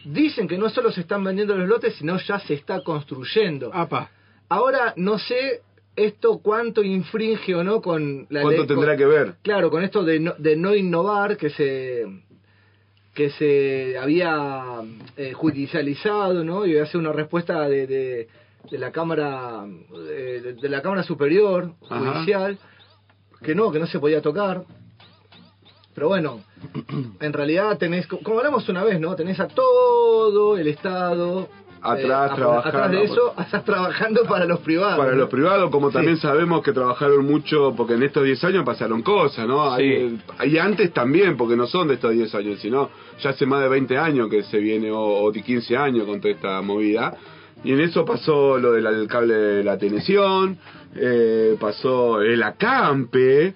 dicen 0.06 0.48
que 0.48 0.58
no 0.58 0.70
solo 0.70 0.92
se 0.92 1.02
están 1.02 1.24
vendiendo 1.24 1.56
los 1.56 1.68
lotes, 1.70 1.96
sino 1.96 2.18
ya 2.18 2.40
se 2.40 2.56
está 2.56 2.82
construyendo. 2.82 3.70
Apa. 3.74 4.10
Ahora, 4.50 4.94
no 4.98 5.20
sé 5.20 5.62
esto 5.96 6.40
cuánto 6.40 6.84
infringe 6.84 7.54
o 7.56 7.64
no 7.64 7.82
con 7.82 8.26
la 8.30 8.42
¿Cuánto 8.42 8.62
ley. 8.62 8.68
tendrá 8.68 8.92
con- 8.92 8.98
que 8.98 9.06
ver? 9.06 9.34
Claro, 9.42 9.70
con 9.70 9.84
esto 9.84 10.04
de 10.04 10.20
no, 10.20 10.34
de 10.38 10.56
no 10.56 10.74
innovar 10.76 11.38
que 11.38 11.50
se 11.50 12.06
que 13.14 13.30
se 13.32 13.98
había 13.98 14.64
eh, 15.18 15.34
judicializado, 15.34 16.44
¿no? 16.46 16.66
Y 16.66 16.78
hace 16.78 16.98
una 16.98 17.12
respuesta 17.12 17.68
de, 17.68 17.86
de, 17.86 18.28
de 18.72 18.78
la 18.78 18.92
cámara 18.94 19.66
de, 19.66 20.54
de 20.54 20.70
la 20.70 20.82
cámara 20.82 21.04
superior 21.04 21.74
Ajá. 21.90 22.00
judicial 22.14 22.58
que 23.44 23.54
no, 23.54 23.70
que 23.72 23.80
no 23.80 23.88
se 23.88 24.00
podía 24.00 24.22
tocar. 24.22 24.64
Pero 25.94 26.08
bueno, 26.08 26.42
en 27.20 27.34
realidad 27.34 27.78
tenés, 27.78 28.08
co- 28.08 28.20
como 28.24 28.38
hablamos 28.38 28.70
una 28.70 28.82
vez, 28.86 28.98
¿no? 28.98 29.14
Tenés 29.18 29.42
a 29.42 29.50
todo 29.50 30.58
el 30.58 30.68
Estado 30.70 31.50
Atrás, 31.82 32.32
a- 32.32 32.36
trabajando. 32.36 32.78
Atrás 32.80 32.92
de 32.92 33.04
eso, 33.04 33.34
estás 33.40 33.64
trabajando 33.66 34.24
para 34.24 34.46
los 34.46 34.60
privados. 34.60 34.98
Para 34.98 35.12
¿no? 35.12 35.18
los 35.18 35.30
privados, 35.30 35.70
como 35.72 35.88
Sí. 35.90 35.94
también 35.96 36.18
sabemos 36.18 36.62
que 36.62 36.72
trabajaron 36.74 37.26
mucho, 37.26 37.74
porque 37.76 37.94
en 37.96 38.04
estos 38.04 38.24
10 38.24 38.44
años 38.44 38.64
pasaron 38.64 39.02
cosas, 39.02 39.48
¿no? 39.48 39.72
Hay- 39.74 40.20
Y 40.46 40.58
antes 40.58 40.94
también, 40.94 41.38
porque 41.38 41.56
no 41.56 41.68
son 41.68 41.88
de 41.88 41.96
estos 41.96 42.12
10 42.12 42.34
años, 42.36 42.60
sino 42.60 42.90
ya 43.22 43.32
hace 43.32 43.46
más 43.46 43.62
de 43.62 43.70
20 43.70 43.98
años 43.98 44.30
que 44.30 44.44
se 44.44 44.60
viene, 44.60 44.92
o, 44.92 45.00
o 45.00 45.32
de 45.32 45.42
15 45.42 45.76
años 45.78 46.06
con 46.06 46.20
toda 46.22 46.34
esta 46.34 46.62
movida. 46.62 47.16
Y 47.64 47.74
en 47.74 47.82
eso 47.82 48.06
pasó 48.06 48.58
lo 48.58 48.72
del 48.74 49.08
cable 49.08 49.34
de 49.36 49.64
la 49.64 49.78
teneción, 49.78 50.58
eh, 50.96 51.56
pasó 51.60 52.22
el 52.22 52.42
acampe, 52.44 53.54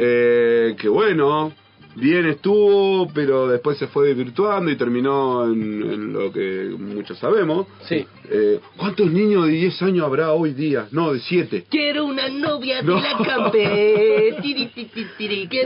eh, 0.00 0.76
que 0.78 0.88
bueno, 0.88 1.52
bien 1.98 2.26
estuvo, 2.26 3.08
pero 3.12 3.48
después 3.48 3.78
se 3.78 3.86
fue 3.88 4.08
desvirtuando 4.08 4.70
y 4.70 4.76
terminó 4.76 5.44
en, 5.44 5.82
en 5.82 6.12
lo 6.12 6.32
que 6.32 6.70
muchos 6.78 7.18
sabemos. 7.18 7.66
Sí. 7.88 8.06
Eh, 8.30 8.60
¿Cuántos 8.76 9.10
niños 9.10 9.46
de 9.46 9.52
10 9.52 9.82
años 9.82 10.04
habrá 10.04 10.32
hoy 10.32 10.52
día? 10.52 10.86
No, 10.92 11.12
de 11.12 11.20
7. 11.20 11.66
Quiero 11.70 12.04
una 12.04 12.28
novia 12.28 12.82
No. 12.82 12.96
de 12.96 13.00
la 13.02 13.16
campe. 13.24 14.36
Tiri, 14.42 14.66
tiri, 14.66 14.86
tiri, 14.88 15.08
tiri, 15.16 15.48
que 15.48 15.62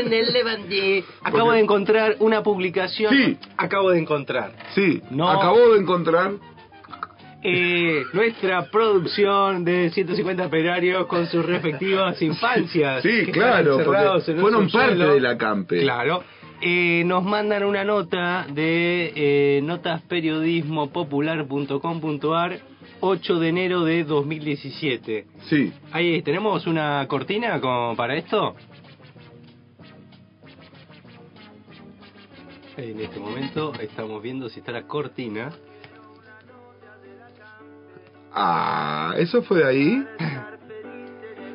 en 0.00 0.12
el 0.12 0.32
levante. 0.32 1.04
Acabo 1.22 1.44
Porque- 1.44 1.56
de 1.56 1.62
encontrar 1.62 2.16
una 2.20 2.42
publicación. 2.42 3.14
Sí. 3.14 3.36
Acabo 3.56 3.90
de 3.90 3.98
encontrar. 4.00 4.52
Sí, 4.74 5.00
No. 5.10 5.28
acabó 5.30 5.72
de 5.74 5.80
encontrar. 5.80 6.32
Eh, 7.42 8.04
nuestra 8.12 8.70
producción 8.70 9.64
de 9.64 9.88
150 9.90 10.46
operarios 10.46 11.06
con 11.06 11.26
sus 11.26 11.44
respectivas 11.44 12.20
infancias. 12.20 13.02
Sí, 13.02 13.26
claro, 13.32 13.78
porque 13.84 14.20
fueron 14.40 14.68
parte 14.68 14.94
subsuelo. 14.94 15.14
del 15.14 15.26
acampe. 15.26 15.80
Claro. 15.80 16.22
Eh, 16.60 17.02
nos 17.06 17.24
mandan 17.24 17.64
una 17.64 17.84
nota 17.84 18.46
de 18.52 19.12
eh, 19.16 19.60
notasperiodismopopular.com.ar 19.62 22.58
8 23.00 23.38
de 23.38 23.48
enero 23.48 23.84
de 23.84 24.04
2017. 24.04 25.24
Sí, 25.48 25.72
Ahí 25.92 26.20
tenemos 26.20 26.66
una 26.66 27.06
cortina 27.08 27.58
como 27.60 27.96
para 27.96 28.16
esto. 28.16 28.54
En 32.76 33.00
este 33.00 33.18
momento 33.18 33.72
estamos 33.80 34.22
viendo 34.22 34.50
si 34.50 34.60
está 34.60 34.72
la 34.72 34.82
cortina. 34.82 35.50
Ah, 38.32 39.14
eso 39.18 39.42
fue 39.42 39.58
de 39.58 39.64
ahí. 39.66 40.06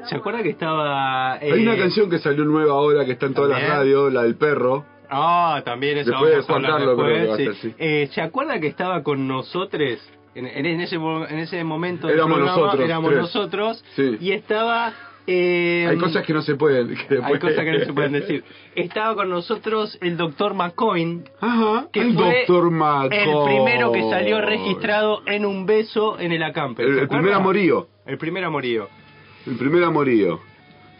¿Se 0.09 0.15
acuerda 0.15 0.43
que 0.43 0.49
estaba... 0.49 1.33
Hay 1.33 1.49
eh, 1.49 1.63
una 1.63 1.77
canción 1.77 2.09
que 2.09 2.19
salió 2.19 2.45
nueva 2.45 2.73
ahora 2.73 3.05
que 3.05 3.13
está 3.13 3.25
en 3.25 3.33
todas 3.33 3.49
las 3.49 3.67
radios, 3.67 4.13
la 4.13 4.23
del 4.23 4.35
perro. 4.35 4.85
Ah, 5.09 5.61
también 5.65 5.97
eso 5.97 6.11
Después 6.11 6.31
de 6.31 6.53
vamos 6.53 6.69
a 6.69 6.75
creo 6.77 6.95
después, 6.95 7.21
que 7.21 7.27
va 7.27 7.33
a 7.33 7.37
sí. 7.37 7.45
ser, 7.45 7.55
sí. 7.55 7.75
Eh, 7.77 8.09
¿Se 8.11 8.21
acuerda 8.21 8.59
que 8.59 8.67
estaba 8.67 9.01
con 9.03 9.27
nosotros 9.27 9.99
en, 10.35 10.45
en 10.45 10.65
ese, 10.81 10.95
en 10.95 11.39
ese 11.39 11.63
momento 11.63 12.07
del 12.07 12.17
Éramos 12.17 12.37
programa? 12.37 12.61
nosotros, 12.61 12.85
Éramos 12.85 13.09
tres. 13.11 13.21
nosotros. 13.21 13.85
Sí. 13.95 14.17
Y 14.19 14.31
estaba... 14.31 14.93
eh, 15.27 15.87
Hay 15.89 15.97
cosas 15.97 16.25
que 16.25 16.33
no 16.33 16.41
se 16.41 16.55
pueden. 16.55 16.89
que 16.89 17.01
hay 17.01 17.07
después- 17.17 17.39
cosas 17.39 17.63
que 17.65 17.71
no 17.71 17.85
se 17.85 17.93
pueden 17.93 18.11
decir. 18.13 18.43
Estaba 18.75 19.15
con 19.15 19.29
nosotros 19.29 19.97
el 20.01 20.17
doctor 20.17 20.53
McCoy, 20.53 21.23
Ajá, 21.41 21.87
que 21.91 22.01
el 22.01 22.13
fue 22.13 22.39
doctor 22.47 22.69
McCoy. 22.71 23.17
el 23.17 23.43
primero 23.45 23.91
que 23.91 24.03
salió 24.09 24.41
registrado 24.41 25.21
en 25.25 25.45
un 25.45 25.65
beso 25.65 26.19
en 26.19 26.31
el 26.31 26.43
acampe. 26.43 26.83
El, 26.83 26.95
¿se 26.95 27.01
el 27.01 27.07
primer 27.07 27.33
amorío. 27.33 27.87
El 28.05 28.17
primer 28.17 28.43
amorío. 28.43 28.87
El 29.47 29.55
primer 29.57 29.83
amorío. 29.83 30.39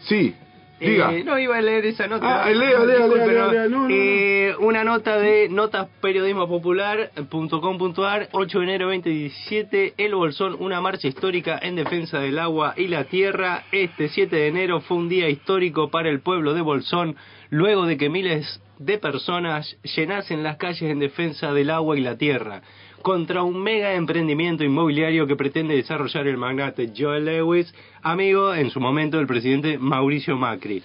Sí, 0.00 0.34
diga. 0.80 1.12
Eh, 1.12 1.24
no 1.24 1.38
iba 1.38 1.56
a 1.56 1.62
leer 1.62 1.86
esa 1.86 2.06
nota. 2.06 2.44
Ah, 2.44 2.50
lea, 2.50 2.78
lea, 2.80 2.98
Disculpe, 2.98 3.32
lea, 3.32 3.46
lea, 3.46 3.68
no, 3.68 3.82
no, 3.82 3.88
no. 3.88 3.94
Eh, 3.94 4.54
una 4.60 4.84
nota 4.84 5.18
de 5.18 5.48
notasperiodismopopular.com.ar 5.48 8.28
8 8.32 8.58
de 8.58 8.64
enero 8.64 8.86
2017 8.86 9.94
El 9.96 10.14
Bolsón, 10.14 10.56
una 10.58 10.80
marcha 10.80 11.08
histórica 11.08 11.58
en 11.60 11.76
defensa 11.76 12.18
del 12.18 12.38
agua 12.38 12.74
y 12.76 12.88
la 12.88 13.04
tierra. 13.04 13.64
Este 13.72 14.08
7 14.08 14.34
de 14.34 14.48
enero 14.48 14.80
fue 14.80 14.96
un 14.96 15.08
día 15.08 15.28
histórico 15.28 15.90
para 15.90 16.08
el 16.08 16.20
pueblo 16.20 16.54
de 16.54 16.62
Bolsón, 16.62 17.16
luego 17.50 17.86
de 17.86 17.96
que 17.96 18.08
miles 18.08 18.60
de 18.78 18.98
personas 18.98 19.76
llenasen 19.96 20.42
las 20.42 20.58
calles 20.58 20.82
en 20.82 20.98
defensa 20.98 21.52
del 21.52 21.70
agua 21.70 21.96
y 21.96 22.02
la 22.02 22.18
tierra 22.18 22.62
contra 23.02 23.42
un 23.42 23.62
mega 23.62 23.94
emprendimiento 23.94 24.64
inmobiliario 24.64 25.26
que 25.26 25.36
pretende 25.36 25.76
desarrollar 25.76 26.26
el 26.26 26.36
magnate 26.36 26.92
Joel 26.96 27.24
Lewis, 27.24 27.72
amigo 28.02 28.54
en 28.54 28.70
su 28.70 28.80
momento 28.80 29.16
del 29.18 29.26
presidente 29.26 29.78
Mauricio 29.78 30.36
Macri. 30.36 30.82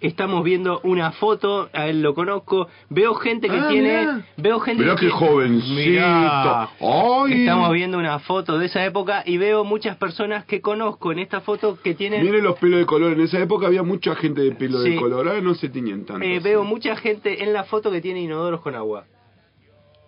Estamos 0.00 0.42
viendo 0.42 0.80
una 0.82 1.12
foto, 1.12 1.70
a 1.72 1.86
él 1.86 2.02
lo 2.02 2.12
conozco, 2.12 2.66
veo 2.90 3.14
gente 3.14 3.48
que 3.48 3.56
Ah, 3.56 3.68
tiene, 3.70 3.88
mirá. 4.00 4.26
veo 4.36 4.58
gente 4.58 4.82
Mirá 4.82 4.96
que 4.96 5.06
qué 5.06 5.12
jovencito. 5.12 5.74
Mirá. 5.90 6.62
Ay. 6.80 7.32
Estamos 7.42 7.72
viendo 7.72 7.98
una 7.98 8.18
foto 8.18 8.58
de 8.58 8.66
esa 8.66 8.84
época 8.84 9.22
y 9.24 9.36
veo 9.36 9.62
muchas 9.62 9.96
personas 9.98 10.44
que 10.44 10.60
conozco 10.60 11.12
en 11.12 11.20
esta 11.20 11.40
foto 11.40 11.78
que 11.80 11.94
tienen 11.94 12.24
Mire 12.24 12.42
los 12.42 12.58
pelos 12.58 12.80
de 12.80 12.86
color. 12.86 13.12
En 13.12 13.20
esa 13.20 13.38
época 13.38 13.68
había 13.68 13.84
mucha 13.84 14.16
gente 14.16 14.40
de 14.40 14.50
pelo 14.56 14.82
Sí. 14.82 14.90
de 14.90 14.96
color. 14.96 15.28
Ahora 15.28 15.40
no 15.40 15.54
se 15.54 15.68
tiñen 15.68 16.04
tanto. 16.04 16.24
eh, 16.26 16.40
veo 16.40 16.64
mucha 16.64 16.96
gente 16.96 17.44
en 17.44 17.52
la 17.52 17.62
foto 17.62 17.92
que 17.92 18.00
tiene 18.00 18.22
inodoros 18.22 18.60
con 18.60 18.74
agua. 18.74 19.04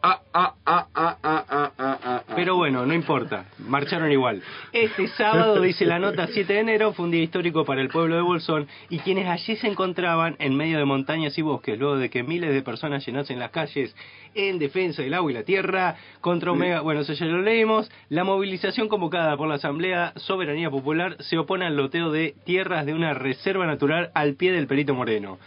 Ah, 0.07 0.21
ah, 0.35 0.55
ah, 0.67 0.87
ah, 0.95 1.17
ah, 1.23 1.45
ah, 1.49 1.73
ah, 1.79 1.99
ah. 2.05 2.23
Pero 2.37 2.57
bueno, 2.57 2.85
no 2.85 2.93
importa, 2.93 3.47
marcharon 3.57 4.13
igual. 4.13 4.43
Este 4.71 5.09
sábado, 5.17 5.59
dice 5.63 5.87
la 5.87 5.99
nota 5.99 6.27
7 6.27 6.53
de 6.53 6.61
enero, 6.61 6.93
fue 6.93 7.07
un 7.07 7.11
día 7.11 7.23
histórico 7.23 7.65
para 7.65 7.81
el 7.81 7.89
pueblo 7.89 8.15
de 8.15 8.21
Bolsón 8.21 8.69
y 8.91 8.99
quienes 8.99 9.27
allí 9.27 9.57
se 9.57 9.67
encontraban 9.67 10.37
en 10.41 10.55
medio 10.59 10.77
de 10.77 10.85
montañas 10.85 11.39
y 11.39 11.41
bosques, 11.41 11.79
luego 11.79 11.97
de 11.97 12.11
que 12.11 12.23
miles 12.23 12.53
de 12.53 12.61
personas 12.61 13.07
llenasen 13.07 13.39
las 13.39 13.51
calles 13.51 13.97
en 14.35 14.59
defensa 14.59 15.01
del 15.01 15.15
agua 15.15 15.31
y 15.31 15.35
la 15.37 15.45
tierra, 15.45 15.97
contra 16.21 16.53
un 16.53 16.59
mega... 16.59 16.83
Bueno, 16.83 17.01
eso 17.01 17.15
ya 17.15 17.25
lo 17.25 17.41
leímos. 17.41 17.91
La 18.11 18.25
movilización 18.25 18.89
convocada 18.89 19.39
por 19.39 19.49
la 19.49 19.55
Asamblea 19.55 20.13
Soberanía 20.17 20.69
Popular 20.69 21.17
se 21.21 21.39
opone 21.39 21.65
al 21.65 21.79
loteo 21.79 22.11
de 22.11 22.35
tierras 22.45 22.85
de 22.85 22.93
una 22.93 23.15
reserva 23.15 23.65
natural 23.65 24.11
al 24.13 24.35
pie 24.35 24.53
del 24.53 24.67
Perito 24.67 24.95
Moreno. 24.95 25.39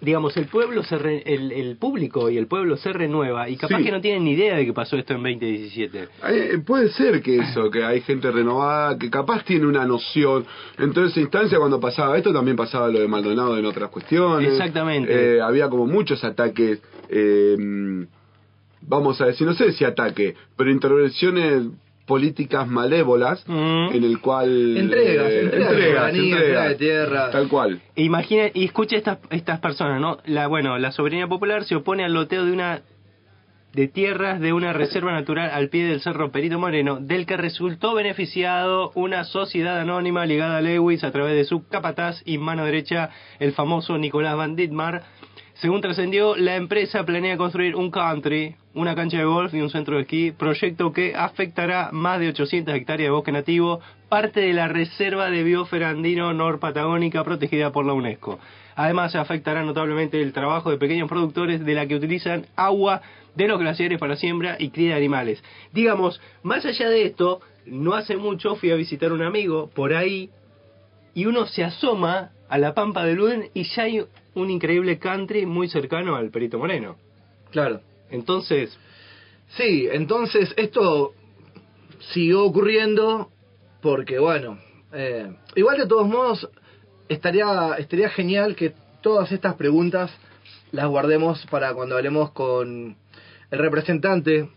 Digamos, 0.00 0.36
el 0.36 0.46
pueblo 0.46 0.82
se 0.82 0.98
re- 0.98 1.22
el, 1.26 1.52
el 1.52 1.76
público 1.76 2.28
y 2.30 2.36
el 2.38 2.46
pueblo 2.46 2.76
se 2.76 2.92
renueva 2.92 3.48
y 3.48 3.56
capaz 3.56 3.78
Sí. 3.78 3.84
que 3.84 3.90
no 3.90 4.00
tienen 4.00 4.24
ni 4.24 4.32
idea 4.32 4.56
de 4.56 4.64
que 4.66 4.72
pasó 4.72 4.96
esto 4.96 5.14
en 5.14 5.22
2017. 5.22 6.08
Eh, 6.28 6.58
puede 6.66 6.90
ser 6.90 7.22
que 7.22 7.36
eso, 7.38 7.70
que 7.70 7.84
hay 7.84 8.00
gente 8.02 8.30
renovada 8.30 8.98
que 8.98 9.10
capaz 9.10 9.44
tiene 9.44 9.66
una 9.66 9.84
noción. 9.86 10.44
En 10.78 10.92
toda 10.92 11.06
esa 11.08 11.20
instancia, 11.20 11.58
cuando 11.58 11.80
pasaba 11.80 12.16
esto, 12.18 12.32
también 12.32 12.56
pasaba 12.56 12.88
lo 12.88 13.00
de 13.00 13.08
Maldonado 13.08 13.56
en 13.58 13.64
otras 13.64 13.90
cuestiones. 13.90 14.52
Exactamente. 14.52 15.36
Eh, 15.36 15.40
había 15.40 15.68
como 15.68 15.86
muchos 15.86 16.22
ataques, 16.24 16.80
eh, 17.08 18.06
vamos 18.82 19.20
a 19.20 19.26
decir, 19.26 19.46
no 19.46 19.54
sé 19.54 19.72
si 19.72 19.84
ataque, 19.84 20.34
pero 20.56 20.70
intervenciones 20.70 21.64
políticas 22.10 22.66
malévolas 22.66 23.44
Mm. 23.46 23.94
en 23.96 24.02
el 24.04 24.20
cual... 24.20 24.76
Entregas, 24.76 25.30
eh, 25.30 25.40
entregas 25.42 25.70
de 25.70 25.82
soberanía, 25.84 26.36
entregas 26.36 26.68
de 26.70 26.74
tierra. 26.74 27.30
Tal 27.30 27.48
cual. 27.48 27.80
Imagina 27.94 28.44
y 28.52 28.64
escucha 28.64 28.96
estas 28.96 29.18
estas 29.30 29.60
personas, 29.60 30.00
¿no? 30.00 30.18
La 30.26 30.48
bueno, 30.48 30.76
la 30.78 30.90
soberanía 30.90 31.28
popular 31.28 31.62
se 31.64 31.76
opone 31.76 32.04
al 32.04 32.12
loteo 32.12 32.44
de 32.44 32.52
una 32.52 32.82
de 33.72 33.86
tierras 33.86 34.40
de 34.40 34.52
una 34.52 34.72
reserva 34.72 35.12
natural 35.12 35.50
al 35.52 35.68
pie 35.68 35.84
del 35.86 36.00
Cerro 36.00 36.32
Perito 36.32 36.58
Moreno, 36.58 36.98
del 37.00 37.24
que 37.26 37.36
resultó 37.36 37.94
beneficiado 37.94 38.90
una 38.96 39.22
sociedad 39.22 39.78
anónima 39.78 40.26
ligada 40.26 40.56
a 40.56 40.60
Lewis 40.60 41.04
a 41.04 41.12
través 41.12 41.36
de 41.36 41.44
su 41.44 41.68
capataz 41.68 42.20
y 42.24 42.38
mano 42.38 42.64
derecha, 42.64 43.10
el 43.38 43.52
famoso 43.52 43.96
Nicolás 43.98 44.36
Van 44.36 44.56
Ditmar. 44.56 45.02
Según 45.54 45.80
trascendió, 45.80 46.34
la 46.36 46.56
empresa 46.56 47.04
planea 47.04 47.36
construir 47.36 47.76
un 47.76 47.90
country, 47.92 48.56
una 48.74 48.94
cancha 48.94 49.18
de 49.18 49.24
golf 49.24 49.52
y 49.52 49.60
un 49.60 49.70
centro 49.70 49.96
de 49.96 50.02
esquí, 50.02 50.32
proyecto 50.32 50.92
que 50.92 51.14
afectará 51.14 51.90
más 51.92 52.20
de 52.20 52.28
800 52.28 52.74
hectáreas 52.74 53.08
de 53.08 53.10
bosque 53.10 53.32
nativo, 53.32 53.80
parte 54.08 54.40
de 54.40 54.52
la 54.52 54.68
Reserva 54.68 55.30
de 55.30 55.42
Biosfera 55.42 55.90
Andino 55.90 56.32
Norpatagónica 56.32 57.24
protegida 57.24 57.72
por 57.72 57.84
la 57.84 57.92
UNESCO. 57.92 58.38
Además, 58.76 59.14
afectará 59.16 59.62
notablemente 59.62 60.22
el 60.22 60.32
trabajo 60.32 60.70
de 60.70 60.78
pequeños 60.78 61.08
productores 61.08 61.64
de 61.64 61.74
la 61.74 61.86
que 61.86 61.96
utilizan 61.96 62.46
agua 62.56 63.02
de 63.34 63.48
los 63.48 63.58
glaciares 63.58 63.98
para 63.98 64.16
siembra 64.16 64.56
y 64.58 64.70
cría 64.70 64.90
de 64.90 64.96
animales. 64.96 65.42
Digamos, 65.72 66.20
más 66.42 66.64
allá 66.64 66.88
de 66.88 67.04
esto, 67.04 67.40
no 67.66 67.94
hace 67.94 68.16
mucho 68.16 68.56
fui 68.56 68.70
a 68.70 68.76
visitar 68.76 69.12
un 69.12 69.22
amigo 69.22 69.70
por 69.74 69.94
ahí 69.94 70.30
y 71.14 71.26
uno 71.26 71.46
se 71.46 71.64
asoma 71.64 72.30
a 72.48 72.58
la 72.58 72.74
pampa 72.74 73.04
de 73.04 73.14
Luden 73.14 73.50
y 73.54 73.64
ya 73.64 73.84
hay 73.84 74.04
un 74.34 74.50
increíble 74.50 74.98
country 74.98 75.46
muy 75.46 75.68
cercano 75.68 76.16
al 76.16 76.30
Perito 76.30 76.58
Moreno. 76.58 76.96
Claro. 77.50 77.80
Entonces, 78.10 78.78
Sí, 79.56 79.88
entonces 79.90 80.54
esto 80.56 81.12
siguió 82.12 82.44
ocurriendo 82.44 83.30
porque, 83.82 84.18
bueno, 84.18 84.58
eh, 84.92 85.34
igual 85.56 85.78
de 85.78 85.86
todos 85.86 86.06
modos, 86.06 86.48
estaría, 87.08 87.74
estaría 87.78 88.10
genial 88.10 88.54
que 88.54 88.74
todas 89.00 89.32
estas 89.32 89.54
preguntas 89.56 90.10
las 90.70 90.86
guardemos 90.86 91.44
para 91.50 91.74
cuando 91.74 91.96
hablemos 91.96 92.30
con 92.30 92.96
el 93.50 93.58
representante 93.58 94.48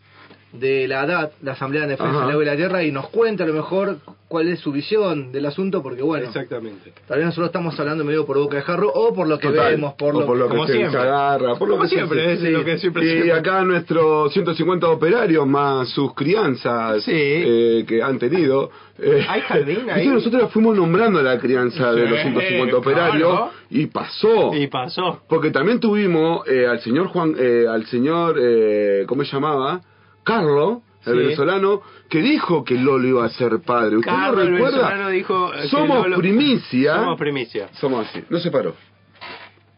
de 0.53 0.87
la 0.87 1.01
ADAT, 1.01 1.31
la 1.41 1.53
Asamblea 1.53 1.81
de 1.83 1.89
Defensa 1.89 2.19
del 2.21 2.29
Agua 2.29 2.43
y 2.43 2.45
la 2.45 2.55
Tierra, 2.55 2.83
y 2.83 2.91
nos 2.91 3.09
cuente 3.09 3.41
a 3.43 3.47
lo 3.47 3.53
mejor 3.53 3.97
cuál 4.27 4.47
es 4.49 4.59
su 4.59 4.71
visión 4.71 5.31
del 5.31 5.45
asunto, 5.47 5.81
porque, 5.83 6.01
bueno, 6.03 6.27
exactamente. 6.27 6.93
tal 7.07 7.17
vez 7.17 7.25
nosotros 7.25 7.47
estamos 7.47 7.79
hablando 7.79 8.03
medio 8.03 8.25
por 8.25 8.37
boca 8.37 8.57
de 8.57 8.61
jarro 8.63 8.91
o 8.93 9.13
por 9.13 9.27
lo 9.27 9.37
que 9.39 9.47
Total. 9.49 9.71
vemos, 9.71 9.93
por 9.95 10.15
O 10.15 10.19
lo, 10.21 10.25
por 10.27 10.37
lo 10.37 10.47
como 10.49 10.65
que 10.65 10.71
se 10.73 10.77
siempre. 10.79 10.99
agarra, 11.01 11.55
por 11.55 11.67
lo 11.67 11.75
Como 11.77 11.89
que 11.89 11.95
siempre, 11.95 12.33
es 12.33 12.41
lo 12.43 12.63
que 12.63 12.77
siempre 12.77 13.03
Y 13.05 13.09
siempre. 13.09 13.33
acá 13.33 13.63
nuestros 13.63 14.31
150 14.33 14.87
operarios 14.89 15.45
más 15.47 15.89
sus 15.89 16.13
crianzas 16.13 17.03
Sí. 17.03 17.11
eh, 17.13 17.85
que 17.87 18.01
han 18.03 18.17
tenido. 18.19 18.69
eh, 18.99 19.25
¿Hay 19.27 19.41
jardín 19.41 19.89
ahí? 19.91 20.07
Nosotros 20.07 20.51
fuimos 20.51 20.75
nombrando 20.77 21.21
la 21.21 21.39
crianza 21.39 21.93
de 21.93 22.03
Sí, 22.03 22.09
los 22.09 22.19
150 22.21 22.77
operarios 22.77 23.29
claro. 23.31 23.51
y 23.71 23.85
pasó. 23.87 24.53
Y 24.55 24.67
pasó. 24.67 25.21
Porque 25.27 25.49
también 25.51 25.79
tuvimos 25.79 26.47
eh, 26.47 26.67
al 26.67 26.79
señor 26.79 27.07
Juan, 27.07 27.35
eh, 27.39 27.65
al 27.67 27.85
señor, 27.87 28.37
eh, 28.39 29.03
¿cómo 29.07 29.23
se 29.25 29.31
llamaba? 29.31 29.81
Carlos, 30.23 30.79
el 31.05 31.13
Sí. 31.13 31.19
venezolano, 31.19 31.81
que 32.09 32.21
dijo 32.21 32.63
que 32.63 32.75
Lolo 32.75 33.07
iba 33.07 33.25
a 33.25 33.29
ser 33.29 33.59
padre. 33.59 33.97
¿Usted 33.97 34.09
Carlos, 34.11 34.35
lo 34.37 34.41
el 34.43 34.51
recuerda? 34.53 35.09
dijo 35.09 35.53
eh, 35.53 35.67
Somos 35.67 36.07
Lolo- 36.07 36.17
primicia. 36.17 36.95
Somos 36.95 37.17
primicia. 37.19 37.67
Somos 37.73 38.07
así. 38.07 38.23
No 38.29 38.39
se 38.39 38.49
paró. 38.51 38.75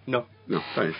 No. 0.07 0.27
No, 0.47 0.59
está 0.59 0.81
bien. 0.83 0.95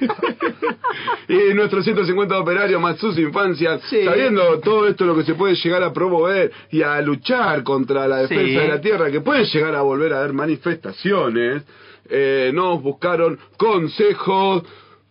y 1.28 1.54
nuestros 1.54 1.84
150 1.84 2.36
operarios 2.38 2.80
más 2.80 2.98
sus 2.98 3.16
infancias, 3.18 3.80
Sí. 3.88 4.04
sabiendo 4.04 4.58
todo 4.58 4.88
esto 4.88 5.04
lo 5.04 5.14
que 5.16 5.22
se 5.22 5.34
puede 5.34 5.54
llegar 5.54 5.82
a 5.84 5.92
promover 5.92 6.50
y 6.72 6.82
a 6.82 7.00
luchar 7.00 7.62
contra 7.62 8.08
la 8.08 8.16
defensa 8.18 8.44
Sí. 8.44 8.54
de 8.56 8.68
la 8.68 8.80
tierra, 8.80 9.10
que 9.12 9.20
pueden 9.20 9.44
llegar 9.44 9.76
a 9.76 9.82
volver 9.82 10.12
a 10.12 10.18
haber 10.20 10.32
manifestaciones, 10.32 11.62
eh, 12.10 12.50
nos 12.52 12.82
buscaron 12.82 13.38
consejos 13.56 14.64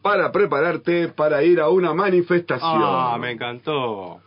para 0.07 0.31
prepararte 0.31 1.09
para 1.09 1.43
ir 1.43 1.59
a 1.59 1.67
una 1.69 1.93
manifestación. 1.93 2.81
Ah, 2.81 3.17
me 3.19 3.31
encantó. 3.31 4.21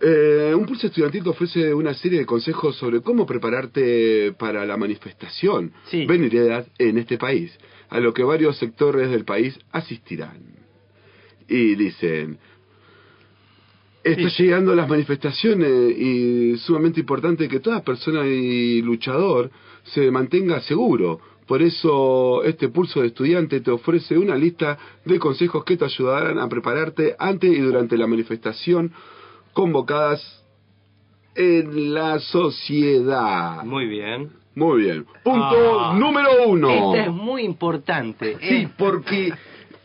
Eh, 0.00 0.52
un 0.54 0.64
pulso 0.64 0.86
estudiantil 0.86 1.24
te 1.24 1.30
ofrece 1.30 1.74
una 1.74 1.92
serie 1.94 2.20
de 2.20 2.26
consejos 2.26 2.76
sobre 2.76 3.00
cómo 3.00 3.26
prepararte 3.26 4.32
para 4.38 4.64
la 4.64 4.76
manifestación 4.76 5.72
Sí. 5.90 6.06
venidera 6.06 6.64
en 6.78 6.98
este 6.98 7.18
país, 7.18 7.56
a 7.88 7.98
lo 7.98 8.12
que 8.14 8.22
varios 8.22 8.56
sectores 8.58 9.10
del 9.10 9.24
país 9.24 9.58
asistirán. 9.72 10.38
Y 11.48 11.74
dicen, 11.74 12.38
está 14.04 14.30
Sí. 14.30 14.44
llegando 14.44 14.72
las 14.76 14.88
manifestaciones 14.88 15.98
y 15.98 16.56
sumamente 16.58 17.00
importante 17.00 17.48
que 17.48 17.58
toda 17.58 17.82
persona 17.82 18.24
y 18.24 18.82
luchador 18.82 19.50
se 19.82 20.10
mantenga 20.12 20.60
seguro. 20.60 21.18
Por 21.46 21.62
eso 21.62 22.42
este 22.42 22.68
pulso 22.68 23.00
de 23.00 23.08
estudiante 23.08 23.60
te 23.60 23.70
ofrece 23.70 24.18
una 24.18 24.34
lista 24.34 24.78
de 25.04 25.18
consejos 25.18 25.64
que 25.64 25.76
te 25.76 25.84
ayudarán 25.84 26.38
a 26.38 26.48
prepararte 26.48 27.14
antes 27.18 27.50
y 27.50 27.60
durante 27.60 27.96
la 27.96 28.06
manifestación 28.06 28.92
convocadas 29.52 30.20
en 31.34 31.94
la 31.94 32.18
sociedad. 32.18 33.62
Muy 33.64 33.86
bien. 33.86 34.30
Muy 34.54 34.82
bien. 34.82 35.04
Punto 35.22 35.80
Ah. 35.80 35.94
número 35.98 36.30
uno. 36.48 36.70
Esta 36.94 37.04
es 37.06 37.12
muy 37.12 37.42
importante. 37.42 38.36
Sí, 38.40 38.54
Eh, 38.62 38.68
porque 38.78 39.32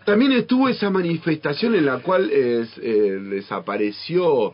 también 0.06 0.32
estuvo 0.32 0.70
esa 0.70 0.90
manifestación 0.90 1.76
en 1.76 1.86
la 1.86 2.00
cual 2.00 2.32
es, 2.32 2.76
eh, 2.82 3.20
desapareció 3.30 4.54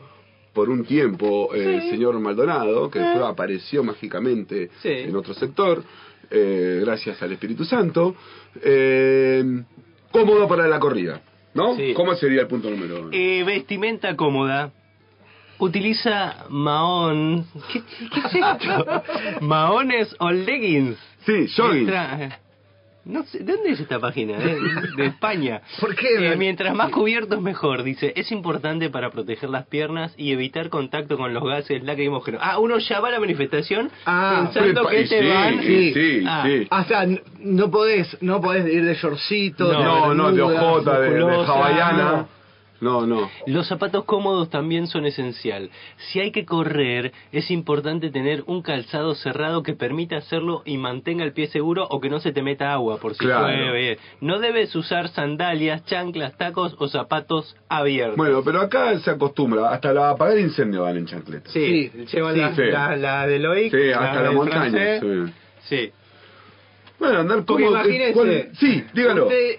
por 0.54 0.70
un 0.72 0.86
tiempo 0.86 1.54
eh, 1.54 1.76
el 1.84 1.90
señor 1.92 2.20
Maldonado, 2.20 2.90
que 2.90 2.98
después 3.00 3.24
apareció 3.26 3.84
mágicamente 3.84 4.72
Sí. 4.82 4.90
en 4.90 5.16
otro 5.16 5.36
sector, 5.36 5.84
eh, 6.32 6.80
gracias 6.84 7.22
al 7.22 7.32
Espíritu 7.34 7.66
Santo. 7.66 8.16
Eh, 8.62 9.44
cómodo 10.12 10.48
para 10.48 10.68
la 10.68 10.80
corrida, 10.80 11.22
¿no? 11.54 11.76
Sí. 11.76 11.94
¿Cómo 11.94 12.16
sería 12.16 12.42
el 12.42 12.48
punto 12.48 12.70
número 12.70 13.02
uno? 13.02 13.10
eh, 13.12 13.44
vestimenta 13.46 14.16
cómoda. 14.16 14.72
Utiliza 15.60 16.46
mahón. 16.50 17.46
¿Qué, 17.74 17.82
qué 17.82 18.20
es 18.20 18.36
esto? 18.36 19.04
Mahones 19.42 20.16
o 20.20 20.30
leggings. 20.32 20.98
sí, 21.26 21.48
jogging. 21.56 21.86
Mientras- 21.86 22.40
No 23.08 23.24
sé, 23.24 23.40
¿de 23.40 23.54
dónde 23.54 23.70
es 23.72 23.80
esta 23.80 24.00
página? 24.00 24.38
De, 24.38 24.60
de 24.98 25.06
España. 25.06 25.62
¿Por 25.80 25.96
qué? 25.96 26.08
Eh, 26.34 26.36
mientras 26.36 26.76
más 26.76 26.90
cubiertos 26.90 27.42
mejor, 27.42 27.84
dice. 27.84 28.12
Es 28.16 28.32
importante 28.32 28.90
para 28.90 29.12
proteger 29.12 29.50
las 29.50 29.66
piernas 29.68 30.14
y 30.18 30.32
evitar 30.34 30.70
contacto 30.70 31.18
con 31.18 31.34
los 31.34 31.44
gases 31.44 31.84
lacrimógenos. 31.84 32.42
Ah, 32.44 32.60
uno 32.60 32.78
ya 32.80 33.00
va 33.00 33.08
a 33.08 33.12
la 33.12 33.20
manifestación 33.20 33.90
Ah, 34.06 34.50
pensando 34.54 34.82
Prepa- 34.84 34.90
que 34.92 35.02
y 35.02 35.08
te 35.10 35.22
sí, 35.22 35.28
van... 35.28 35.54
y 35.64 35.94
sí, 35.94 36.24
Ah. 36.28 36.44
sí. 36.46 36.68
O 36.70 36.84
sea, 36.84 37.04
n- 37.04 37.22
no 37.40 37.72
podés, 37.72 38.18
no 38.22 38.42
podés 38.42 38.68
ir 38.74 38.84
de 38.86 38.96
shortcito, 38.96 39.72
No, 39.72 40.14
no, 40.14 40.32
de 40.32 40.38
bermudas, 40.42 40.64
ojota, 40.64 41.00
de, 41.00 41.10
de 41.14 41.22
hawaiana. 41.24 42.04
No, 42.12 42.37
no. 42.82 43.30
Los 43.48 43.68
zapatos 43.68 44.06
cómodos 44.06 44.50
también 44.50 44.88
son 44.88 45.06
esencial. 45.06 45.70
Si 45.98 46.20
hay 46.20 46.32
que 46.32 46.46
correr, 46.46 47.12
es 47.32 47.50
importante 47.50 48.12
tener 48.12 48.44
un 48.46 48.62
calzado 48.62 49.16
cerrado 49.16 49.64
que 49.64 49.74
permita 49.74 50.18
hacerlo 50.18 50.62
y 50.66 50.78
mantenga 50.78 51.24
el 51.24 51.34
pie 51.34 51.48
seguro 51.48 51.88
o 51.90 52.00
que 52.00 52.10
no 52.10 52.20
se 52.20 52.32
te 52.32 52.44
meta 52.44 52.72
agua 52.74 52.98
por 53.00 53.14
si 53.16 53.26
Claro. 53.26 53.48
llueve. 53.48 53.98
No 54.22 54.40
debes 54.40 54.76
usar 54.76 55.08
sandalias, 55.10 55.86
chanclas, 55.86 56.38
tacos 56.38 56.76
o 56.78 56.88
zapatos 56.88 57.56
abiertos. 57.68 58.18
Bueno, 58.18 58.42
pero 58.46 58.62
acá 58.62 58.98
se 59.00 59.10
acostumbra, 59.10 59.70
hasta 59.72 59.92
la 59.94 60.12
apagar 60.12 60.38
incendio 60.38 60.84
van 60.84 60.98
en 60.98 61.06
chancletas. 61.08 61.52
sí, 61.52 61.90
sí, 61.90 62.06
llevan 62.16 62.34
sí, 62.36 62.40
la, 62.42 62.56
sí. 62.56 62.62
la, 62.72 62.96
la 62.96 63.28
de 63.28 63.40
Loic, 63.40 63.72
Sí, 63.72 63.92
hasta 63.92 64.14
la, 64.16 64.22
del 64.24 64.34
montaña. 64.36 65.00
sí. 65.00 65.34
Sí. 65.68 65.92
Bueno, 67.00 67.20
andar 67.20 67.44
Porque 67.46 67.64
como... 67.66 67.76
imagínese, 67.78 68.14
¿cuál- 68.14 68.50
Sí, 68.60 68.84
dígalo. 68.94 69.24
Usted, 69.24 69.56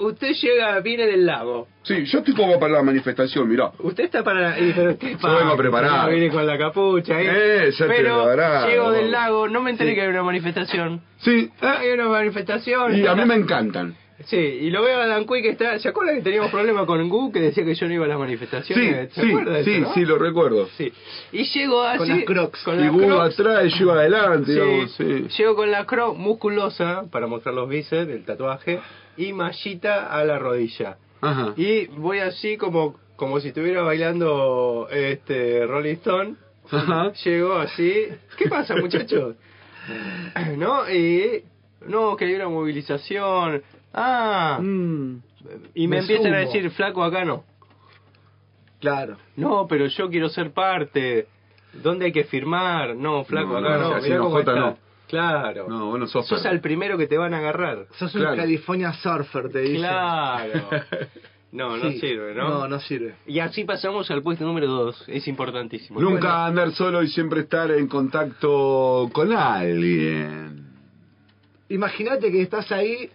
usted 0.00 0.32
llega, 0.34 0.80
viene 0.80 1.06
del 1.06 1.24
lago. 1.26 1.68
Sí, 1.82 2.04
yo 2.04 2.18
estoy 2.18 2.34
como 2.34 2.58
para 2.58 2.74
la 2.74 2.82
manifestación, 2.82 3.48
mirá. 3.48 3.70
Usted 3.78 4.04
está 4.04 4.22
para... 4.24 4.58
y- 4.58 4.72
pero 4.74 4.90
usted 4.90 5.16
Yo 5.18 5.36
vengo 5.38 5.56
preparado. 5.56 6.10
Viene 6.10 6.28
con 6.30 6.46
la 6.46 6.58
capucha. 6.58 7.20
Eh, 7.20 7.70
ya 7.70 7.86
te 7.86 7.92
pero 7.94 8.24
preparado. 8.24 8.68
llego 8.68 8.90
del 8.92 9.10
lago, 9.10 9.48
no 9.48 9.62
me 9.62 9.70
enteré 9.70 9.90
Sí. 9.90 9.96
que 9.96 10.02
hay 10.02 10.08
una 10.08 10.22
manifestación. 10.22 11.00
Sí, 11.18 11.50
Ah, 11.62 11.76
hay 11.80 11.90
una 11.92 12.08
manifestación. 12.08 12.96
y 12.96 13.06
a 13.06 13.14
mí 13.14 13.24
me 13.24 13.34
encantan. 13.36 13.96
Sí, 14.26 14.36
y 14.36 14.68
lo 14.68 14.82
veo 14.82 15.00
a 15.00 15.06
Dan 15.06 15.24
Cui 15.24 15.40
que 15.40 15.48
está. 15.48 15.78
¿Se 15.78 15.88
acuerdan 15.88 16.16
que 16.16 16.20
teníamos 16.22 16.50
problemas 16.50 16.84
con 16.84 17.08
Gu 17.08 17.32
que 17.32 17.40
decía 17.40 17.64
que 17.64 17.74
yo 17.74 17.88
no 17.88 17.94
iba 17.94 18.04
a 18.04 18.08
las 18.08 18.16
Sí, 18.18 18.20
manifestaciones? 18.20 19.12
¿Se 19.14 19.20
sí, 19.22 19.28
de 19.34 19.64
sí, 19.64 19.70
eso, 19.72 19.80
no? 19.80 19.94
sí, 19.94 20.04
lo 20.04 20.18
recuerdo. 20.18 20.68
Sí. 20.76 20.92
Y 21.32 21.44
llego 21.44 21.82
así. 21.82 21.96
Con 21.98 22.08
las 22.10 22.24
Crocs. 22.24 22.62
Con 22.62 22.80
Y 22.80 22.82
las 22.82 22.92
Gu 22.92 22.98
Crocs. 23.06 23.40
atrás 23.40 23.64
y 23.64 23.68
yo 23.70 23.84
iba 23.86 23.94
adelante, 23.94 24.44
Sí, 24.44 24.52
digamos, 24.52 24.92
sí. 24.92 25.26
Llego 25.38 25.56
con 25.56 25.70
la 25.70 25.86
croc 25.86 26.18
musculosa 26.18 27.04
para 27.10 27.26
mostrar 27.28 27.54
los 27.54 27.66
bíceps, 27.66 28.10
el 28.10 28.24
tatuaje, 28.26 28.78
y 29.16 29.32
mallita 29.32 30.06
a 30.06 30.24
la 30.24 30.38
rodilla. 30.38 30.96
Ajá. 31.20 31.52
Y 31.56 31.86
voy 31.86 32.18
así 32.20 32.56
como 32.56 32.98
como 33.16 33.38
si 33.40 33.48
estuviera 33.48 33.82
bailando 33.82 34.88
este 34.90 35.66
Rolling 35.66 35.94
Stone. 35.96 36.36
Ajá. 36.70 37.12
Llego 37.24 37.54
así. 37.56 37.92
¿Qué 38.38 38.48
pasa, 38.48 38.74
muchachos? 38.76 39.36
¿No? 40.56 40.90
Y 40.90 41.44
no, 41.86 42.16
que 42.16 42.24
hay 42.26 42.34
una 42.34 42.48
movilización. 42.48 43.62
Ah, 43.92 44.58
Mm, 44.60 45.16
y 45.74 45.88
me, 45.88 45.96
me 45.96 45.98
empiezan 46.02 46.32
a 46.34 46.38
decir, 46.38 46.70
flaco, 46.70 47.02
acá 47.02 47.24
no. 47.24 47.44
claro. 48.80 49.16
No, 49.36 49.66
pero 49.68 49.86
yo 49.86 50.08
quiero 50.08 50.28
ser 50.28 50.52
parte. 50.52 51.26
¿Dónde 51.72 52.06
hay 52.06 52.12
que 52.12 52.24
firmar? 52.24 52.94
No, 52.96 53.24
flaco, 53.24 53.58
No, 53.60 53.68
acá 53.68 53.78
no, 53.78 54.00
Mirá 54.00 54.18
cómo 54.18 54.38
está. 54.40 54.54
no. 54.54 54.78
Claro. 55.10 55.66
No, 55.68 55.90
bueno, 55.90 56.06
sos 56.06 56.26
Sos 56.26 56.46
al 56.46 56.60
primero 56.60 56.96
que 56.96 57.06
te 57.06 57.18
van 57.18 57.34
a 57.34 57.38
agarrar. 57.38 57.86
Sos 57.98 58.14
un 58.14 58.22
Claro. 58.22 58.36
California 58.36 58.92
surfer, 58.94 59.50
te 59.50 59.58
dicen. 59.60 59.80
Claro. 59.82 60.68
No, 61.52 61.76
no 61.76 61.90
Sí. 61.90 61.98
sirve, 61.98 62.32
¿no? 62.32 62.48
No, 62.48 62.68
no 62.68 62.78
sirve. 62.78 63.16
Y 63.26 63.40
así 63.40 63.64
pasamos 63.64 64.08
al 64.12 64.22
puesto 64.22 64.44
número 64.44 64.68
2. 64.68 65.06
Es 65.08 65.26
importantísimo. 65.26 66.00
Nunca 66.00 66.46
andar 66.46 66.70
solo 66.70 67.02
y 67.02 67.08
siempre 67.08 67.40
estar 67.40 67.68
en 67.72 67.88
contacto 67.88 69.10
con 69.12 69.32
alguien. 69.32 70.68
Imagínate 71.68 72.30
que 72.30 72.42
estás 72.42 72.70
ahí 72.70 73.10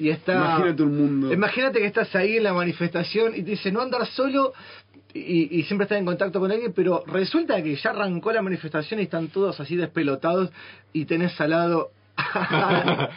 y 0.00 0.08
está. 0.10 0.34
Imagínate 0.34 0.82
un 0.82 0.96
mundo. 0.98 1.32
Imagínate 1.32 1.78
que 1.78 1.86
estás 1.86 2.12
ahí 2.16 2.38
en 2.38 2.42
la 2.42 2.52
manifestación 2.54 3.34
y 3.36 3.42
te 3.44 3.50
dice 3.52 3.70
no 3.70 3.80
andar 3.82 4.04
solo 4.06 4.52
y, 5.16 5.48
y 5.58 5.62
siempre 5.64 5.84
estar 5.84 5.98
en 5.98 6.04
contacto 6.04 6.40
con 6.40 6.50
alguien, 6.50 6.72
pero 6.74 7.04
resulta 7.06 7.62
que 7.62 7.76
ya 7.76 7.90
arrancó 7.90 8.32
la 8.32 8.42
manifestación 8.42 9.00
y 9.00 9.04
están 9.04 9.28
todos 9.28 9.58
así 9.60 9.76
despelotados 9.76 10.50
y 10.92 11.04
tenés 11.06 11.40
al 11.40 11.50
lado 11.50 11.90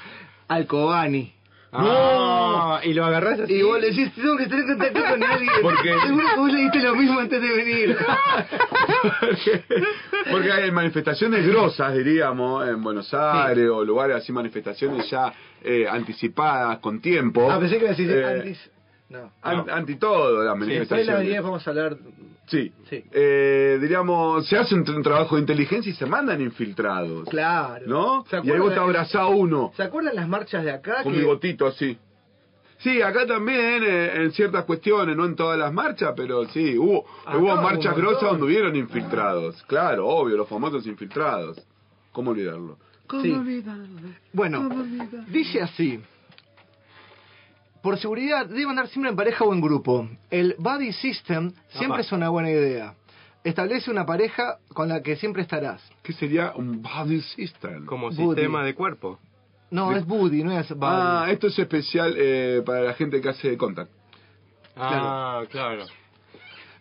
al 0.47 0.67
Kobani. 0.67 1.33
Ah, 1.71 2.79
y 2.83 2.93
lo 2.93 3.05
agarrás 3.05 3.41
así. 3.41 3.53
Y 3.53 3.61
vos 3.61 3.79
le 3.79 3.91
decís, 3.91 4.11
tengo 4.15 4.35
que 4.37 4.43
estar 4.45 4.57
en 4.59 4.65
contacto 4.67 5.01
con 5.07 5.23
alguien. 5.23 5.51
Porque- 5.61 5.99
Seguro 6.01 6.27
que 6.33 6.39
vos 6.39 6.51
le 6.51 6.59
diste 6.61 6.79
lo 6.79 6.95
mismo 6.95 7.19
antes 7.19 7.39
de 7.39 7.47
venir. 7.55 7.95
Porque 10.31 10.51
hay 10.51 10.71
manifestaciones 10.71 11.45
grosas, 11.47 11.93
diríamos, 11.93 12.67
en 12.67 12.81
Buenos 12.81 13.13
Aires 13.13 13.69
o 13.69 13.83
lugares 13.85 14.17
así, 14.17 14.31
manifestaciones 14.31 15.07
ya 15.09 15.31
eh, 15.63 15.87
anticipadas, 15.87 16.79
con 16.79 16.99
tiempo. 17.01 17.49
Ah, 17.51 17.59
pensé 17.59 17.77
que 17.79 17.87
decir 17.89 18.09
Eh, 18.11 18.25
antes. 18.25 18.71
No. 19.09 19.31
an- 19.41 19.69
Anti 19.69 19.95
todo, 19.95 20.43
las 20.43 20.53
Después 20.53 20.67
de 20.69 20.75
la 20.75 20.75
manifestaciones. 20.75 21.15
avenida 21.15 21.41
vamos 21.41 21.67
a 21.67 21.69
hablar. 21.71 21.97
Sí. 22.47 22.71
Sí. 22.89 23.03
Eh, 23.11 23.77
diríamos, 23.81 24.47
se 24.47 24.57
hace 24.57 24.73
un, 24.75 24.83
tra- 24.85 24.95
un 24.95 25.03
trabajo 25.03 25.35
de 25.35 25.41
inteligencia 25.41 25.91
y 25.91 25.95
se 25.95 26.05
mandan 26.05 26.41
infiltrados. 26.41 27.27
Claro. 27.29 27.85
¿No? 27.87 28.25
¿Se 28.29 28.37
Y 28.43 28.51
ahí 28.51 28.59
vos 28.59 28.73
te 28.73 28.79
abrazás 28.79 29.15
a 29.15 29.27
uno 29.27 29.71
¿Se 29.75 29.83
acuerdan 29.83 30.15
las 30.15 30.27
marchas 30.27 30.63
de 30.63 30.71
acá? 30.71 31.03
con 31.03 31.13
que- 31.13 31.19
bigotito 31.19 31.67
así. 31.67 31.97
Sí, 32.79 33.01
acá 33.01 33.25
también, 33.27 33.83
eh, 33.85 34.23
en 34.23 34.31
ciertas 34.31 34.63
cuestiones, 34.63 35.15
no 35.17 35.25
en 35.25 35.35
todas 35.35 35.59
las 35.59 35.73
marchas, 35.73 36.13
pero 36.15 36.45
sí, 36.47 36.77
hubo, 36.77 37.05
Acá 37.25 37.37
hubo 37.37 37.55
marchas 37.57 37.93
grosas 37.95 38.21
donde 38.29 38.45
hubieron 38.45 38.73
infiltrados. 38.75 39.61
Claro, 39.63 40.07
obvio, 40.07 40.37
los 40.37 40.47
famosos 40.47 40.87
infiltrados. 40.87 41.61
¿Cómo 42.13 42.31
olvidarlo? 42.31 42.77
Sí. 43.21 43.63
Bueno, 44.33 44.69
dice 45.27 45.61
así. 45.61 45.99
Por 47.81 47.97
seguridad, 47.97 48.45
debe 48.45 48.69
andar 48.69 48.87
siempre 48.89 49.09
en 49.09 49.15
pareja 49.15 49.45
o 49.45 49.53
en 49.53 49.61
grupo. 49.61 50.07
El 50.29 50.55
buddy 50.57 50.91
system 50.93 51.51
siempre 51.69 51.95
Apa. 51.95 52.01
es 52.01 52.11
una 52.11 52.29
buena 52.29 52.49
idea. 52.49 52.93
Establece 53.43 53.89
una 53.89 54.05
pareja 54.05 54.57
con 54.73 54.89
la 54.89 55.01
que 55.01 55.15
siempre 55.15 55.43
estarás. 55.43 55.81
¿Qué 56.03 56.11
sería 56.11 56.51
un 56.55 56.81
body 56.81 57.21
system? 57.21 57.85
Como 57.85 58.09
Buddy. 58.09 58.35
sistema 58.41 58.63
de 58.65 58.75
cuerpo. 58.75 59.19
No, 59.71 59.95
es 59.95 60.05
buddy, 60.05 60.43
no 60.43 60.51
es 60.51 60.67
buddy. 60.69 60.81
Ah, 60.83 61.27
esto 61.29 61.47
es 61.47 61.57
especial 61.57 62.15
eh, 62.17 62.61
para 62.65 62.81
la 62.81 62.93
gente 62.95 63.21
que 63.21 63.29
hace 63.29 63.55
contact. 63.57 63.91
Ah, 64.75 65.43
claro. 65.49 65.85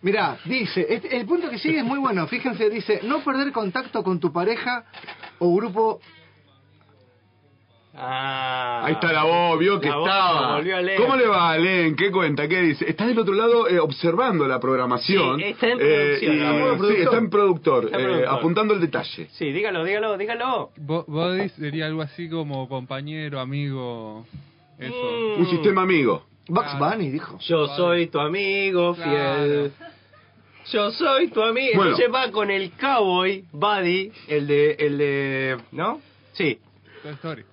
Mirá, 0.02 0.38
dice, 0.44 0.87
este- 0.88 1.16
el 1.16 1.26
punto 1.26 1.50
que 1.50 1.58
sigue 1.58 1.78
es 1.78 1.84
muy 1.84 1.98
bueno. 1.98 2.26
Fíjense, 2.26 2.70
dice, 2.70 3.00
no 3.04 3.20
perder 3.24 3.52
contacto 3.52 4.02
con 4.02 4.18
tu 4.20 4.32
pareja 4.32 4.84
o 5.38 5.54
grupo. 5.54 6.00
Ah. 8.00 8.82
Ahí 8.84 8.92
está 8.94 9.12
la 9.12 9.24
voz, 9.24 9.58
vio 9.58 9.80
que 9.80 9.88
estaba. 9.88 10.61
¿Cómo 10.98 11.16
le 11.16 11.26
va, 11.26 11.58
Len? 11.58 11.96
¿Qué 11.96 12.12
cuenta? 12.12 12.46
¿Qué 12.46 12.61
dice? 12.61 12.88
Está 12.88 13.06
del 13.06 13.18
otro 13.18 13.34
lado 13.34 13.68
eh, 13.68 13.80
observando 13.80 14.46
la 14.46 14.61
programación. 14.61 15.38
Sí, 15.38 15.44
está 15.44 15.66
en 15.66 15.78
Eh, 15.80 15.84
producción, 16.20 16.34
y- 16.34 16.38
la 16.38 16.52
modo 16.52 16.72
sí, 16.72 16.78
productor. 16.78 17.02
está 17.04 17.16
en 17.18 17.30
productor, 17.30 17.84
Está 17.87 17.98
eh, 17.98 18.02
productor. 18.04 18.34
apuntando 18.38 18.74
el 18.74 18.80
detalle. 18.80 19.26
Sí, 19.32 19.50
dígalo, 19.52 19.82
dígalo, 19.84 20.16
dígalo. 20.16 20.70
Bo- 20.76 21.04
Body 21.08 21.48
sería 21.50 21.87
algo 21.87 22.02
así 22.02 22.28
como 22.30 22.68
compañero, 22.68 23.40
amigo, 23.40 24.24
eso. 24.78 24.94
Mm. 25.37 25.40
Un 25.40 25.46
sistema 25.50 25.82
amigo. 25.82 26.24
Bugs 26.48 26.70
Claro. 26.76 26.96
Bunny 26.96 27.11
dijo. 27.11 27.38
Yo 27.40 27.66
soy 27.76 28.06
tu 28.06 28.20
amigo 28.20 28.94
fiel. 28.94 29.72
Yo 30.72 30.90
soy 30.92 31.28
tu 31.28 31.42
amigo. 31.42 31.72
Bueno. 31.76 31.90
Entonces 31.96 32.14
va 32.14 32.30
con 32.30 32.50
el 32.50 32.70
cowboy, 32.72 33.44
Buddy, 33.52 34.12
el 34.28 34.46
de, 34.46 34.72
el 34.78 34.98
de, 34.98 35.56
¿no? 35.72 36.00
Sí. 36.32 36.58
Toy 37.02 37.12
Story. 37.12 37.44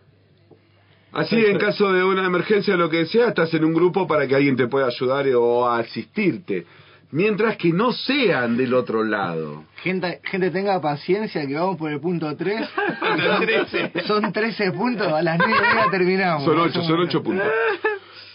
Así, 1.15 1.38
en 1.45 1.58
caso 1.58 1.93
de 1.93 2.04
una 2.04 2.25
emergencia 2.25 2.73
o 2.73 2.78
lo 2.78 2.89
que 2.89 3.06
sea, 3.06 3.30
estás 3.30 3.54
en 3.54 3.63
un 3.63 3.73
grupo 3.73 4.06
para 4.06 4.28
que 4.28 4.36
alguien 4.36 4.58
te 4.58 4.67
pueda 4.67 4.88
ayudar 4.88 5.25
o 5.36 5.67
asistirte. 5.69 6.65
Mientras 7.12 7.56
que 7.56 7.71
no 7.71 7.93
sean 7.93 8.58
del 8.58 8.73
otro 8.73 9.01
lado. 9.04 9.63
Gente, 9.78 10.19
gente 10.23 10.51
tenga 10.51 10.82
paciencia 10.82 11.47
que 11.47 11.54
vamos 11.54 11.78
por 11.78 11.89
el 11.89 12.01
punto 12.01 12.36
3. 12.36 12.62
Son 12.99 13.45
13. 13.45 13.91
Son 14.06 14.34
13 14.34 14.71
puntos, 14.73 15.08
a 15.08 15.21
las 15.21 15.38
9 15.38 15.54
y 15.58 15.62
media 15.62 15.89
terminamos. 15.89 16.43
Son 16.43 16.58
Más 16.58 16.67
ocho, 16.67 16.80
o 16.82 16.84
son 16.84 16.91
menos. 16.93 17.08
ocho 17.08 17.23
puntos. 17.23 17.47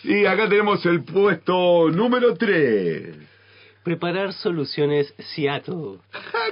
Y 0.04 0.24
acá 0.24 0.48
tenemos 0.48 0.84
el 0.86 1.04
puesto 1.04 1.90
número 1.90 2.34
3. 2.34 3.29
Preparar 3.82 4.34
soluciones 4.34 5.14
Seattle. 5.34 5.98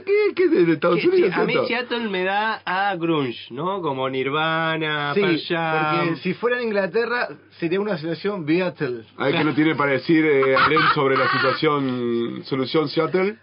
¿Qué, 0.07 0.35
qué 0.35 0.49
de 0.49 0.73
Estados 0.73 1.01
Que- 1.01 1.09
Unidos? 1.09 1.31
sí, 1.35 1.41
a 1.41 1.45
mí? 1.45 1.55
Seattle 1.67 2.09
me 2.09 2.25
da 2.25 2.63
a 2.65 2.97
grunge, 2.97 3.49
¿no? 3.51 3.83
Como 3.83 4.09
Nirvana, 4.09 5.13
Sí, 5.15 5.21
Pearl 5.21 5.41
Jam. 5.47 5.99
porque 6.07 6.17
si 6.23 6.33
fuera 6.35 6.57
en 6.59 6.69
Inglaterra 6.69 7.29
sería 7.59 7.81
una 7.81 7.99
situación 7.99 8.47
Beatle. 8.47 9.05
A 9.19 9.27
ver 9.27 9.35
qué 9.35 9.45
no 9.45 9.55
tiene 9.55 9.75
para 9.75 9.93
decir 9.93 10.25
eh, 10.25 10.57
Alem 10.57 10.81
sobre 10.95 11.17
la 11.19 11.31
situación, 11.31 12.43
solución 12.45 12.89
Seattle. 12.89 13.37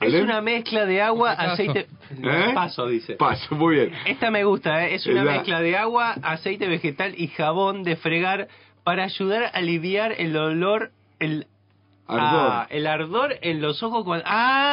Es 0.00 0.12
una 0.22 0.42
mezcla 0.42 0.84
de 0.84 1.00
agua, 1.00 1.30
aceite... 1.32 1.86
¿Eh? 2.22 2.50
Paso, 2.54 2.86
dice. 2.88 3.14
Paso, 3.14 3.54
muy 3.54 3.76
bien. 3.76 3.92
Esta 4.04 4.30
me 4.30 4.44
gusta, 4.44 4.86
¿eh? 4.86 4.94
es 4.96 5.06
una 5.06 5.24
La- 5.24 5.32
mezcla 5.32 5.60
de 5.62 5.78
agua, 5.78 6.16
aceite 6.22 6.68
vegetal 6.68 7.14
y 7.16 7.28
jabón 7.28 7.82
de 7.84 7.96
fregar 7.96 8.48
para 8.82 9.04
ayudar 9.04 9.44
a 9.44 9.48
aliviar 9.48 10.12
el 10.18 10.36
olor, 10.36 10.90
el 11.18 11.46
Ardor. 12.06 12.50
Ah, 12.52 12.66
el 12.70 12.86
ardor 12.86 13.34
en 13.40 13.60
los 13.62 13.82
ojos 13.82 14.04
cuando... 14.04 14.24
¡Ah! 14.26 14.70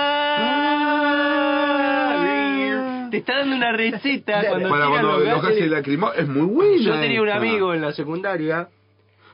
Te 3.09 3.17
está 3.17 3.39
dando 3.39 3.55
una 3.57 3.71
receta 3.73 4.43
cuando 4.47 4.69
para 4.69 4.87
cuando 4.87 5.19
los 5.19 5.27
los 5.27 5.41
gases 5.41 5.69
lacrimógenos. 5.69 6.23
Es 6.23 6.29
muy 6.29 6.45
buena. 6.45 6.83
Yo 6.83 6.99
tenía 6.99 7.21
un 7.21 7.29
amigo 7.29 7.73
en 7.73 7.81
la 7.81 7.91
secundaria 7.91 8.69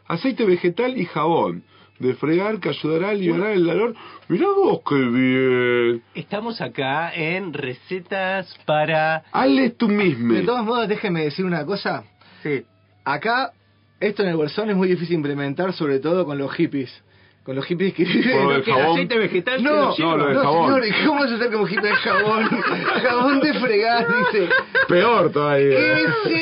Aceite 0.08 0.46
vegetal 0.46 0.98
y 0.98 1.06
jabón. 1.06 1.64
De 2.00 2.14
fregar 2.14 2.60
que 2.60 2.70
ayudará 2.70 3.10
a 3.10 3.14
liberar 3.14 3.52
el 3.52 3.68
olor. 3.68 3.96
Mirá 4.28 4.46
vos 4.56 4.82
qué 4.88 4.96
bien. 4.96 6.04
Estamos 6.14 6.62
acá 6.62 7.12
en 7.14 7.54
recetas 7.54 8.56
para... 8.66 9.24
Hazle 9.32 9.72
tú 9.72 9.90
mismo. 9.90 10.34
De 10.34 10.44
todos 10.44 10.64
modos, 10.64 10.88
déjeme 10.88 11.24
decir 11.24 11.44
una 11.44 11.66
cosa. 11.66 12.04
Sí. 12.44 12.64
Acá, 13.04 13.52
esto 14.00 14.22
en 14.22 14.30
el 14.30 14.36
bolsón 14.36 14.70
es 14.70 14.76
muy 14.76 14.88
difícil 14.90 15.16
implementar, 15.16 15.74
sobre 15.74 16.00
todo 16.00 16.24
con 16.26 16.38
los 16.38 16.54
hippies. 16.54 17.04
Con 17.48 17.56
los 17.56 17.66
hippies 17.66 17.94
que 17.94 18.04
Por 18.06 18.54
el 18.56 18.62
¿Qué, 18.64 18.72
jabón. 18.74 18.92
aceite 18.92 19.18
vegetal? 19.18 19.64
No, 19.64 19.96
que 19.96 20.04
no, 20.04 20.10
no, 20.12 20.18
lo 20.18 20.28
del 20.28 20.38
jabón. 20.38 20.66
señor, 20.82 20.86
¿y 20.86 21.06
¿cómo 21.08 21.20
vas 21.22 21.32
a 21.32 21.36
hacer 21.36 21.52
como 21.54 21.66
hippie 21.68 21.82
de 21.82 21.96
jabón? 21.96 22.44
jabón 23.04 23.40
de 23.40 23.54
fregar, 23.54 24.06
dice. 24.32 24.50
Peor 24.90 25.32
todavía. 25.32 25.70
¿Qué 25.70 25.94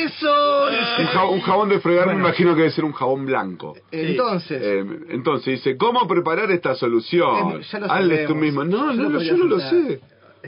es 0.02 0.12
eso? 0.16 0.66
Un 0.98 1.06
jabón, 1.06 1.34
un 1.34 1.40
jabón 1.42 1.68
de 1.68 1.78
fregar 1.78 2.08
me 2.08 2.14
imagino 2.14 2.50
que 2.56 2.62
debe 2.62 2.72
ser 2.72 2.84
un 2.84 2.92
jabón 2.92 3.24
blanco. 3.24 3.76
Entonces, 3.92 4.60
Eh, 4.60 4.84
entonces 5.10 5.62
dice, 5.62 5.76
¿cómo 5.76 6.08
preparar 6.08 6.50
esta 6.50 6.74
solución? 6.74 7.52
Eh, 7.52 7.64
ya 7.70 7.78
lo 7.78 7.86
Hazle 7.92 8.16
tú 8.26 8.32
sabemos. 8.34 8.42
mismo. 8.42 8.64
No, 8.64 8.90
Yo 8.90 8.92
no, 8.94 9.02
lo 9.04 9.10
podría 9.12 9.30
yo 9.30 9.36
no 9.38 9.44
lo 9.44 9.60
sé. 9.60 10.00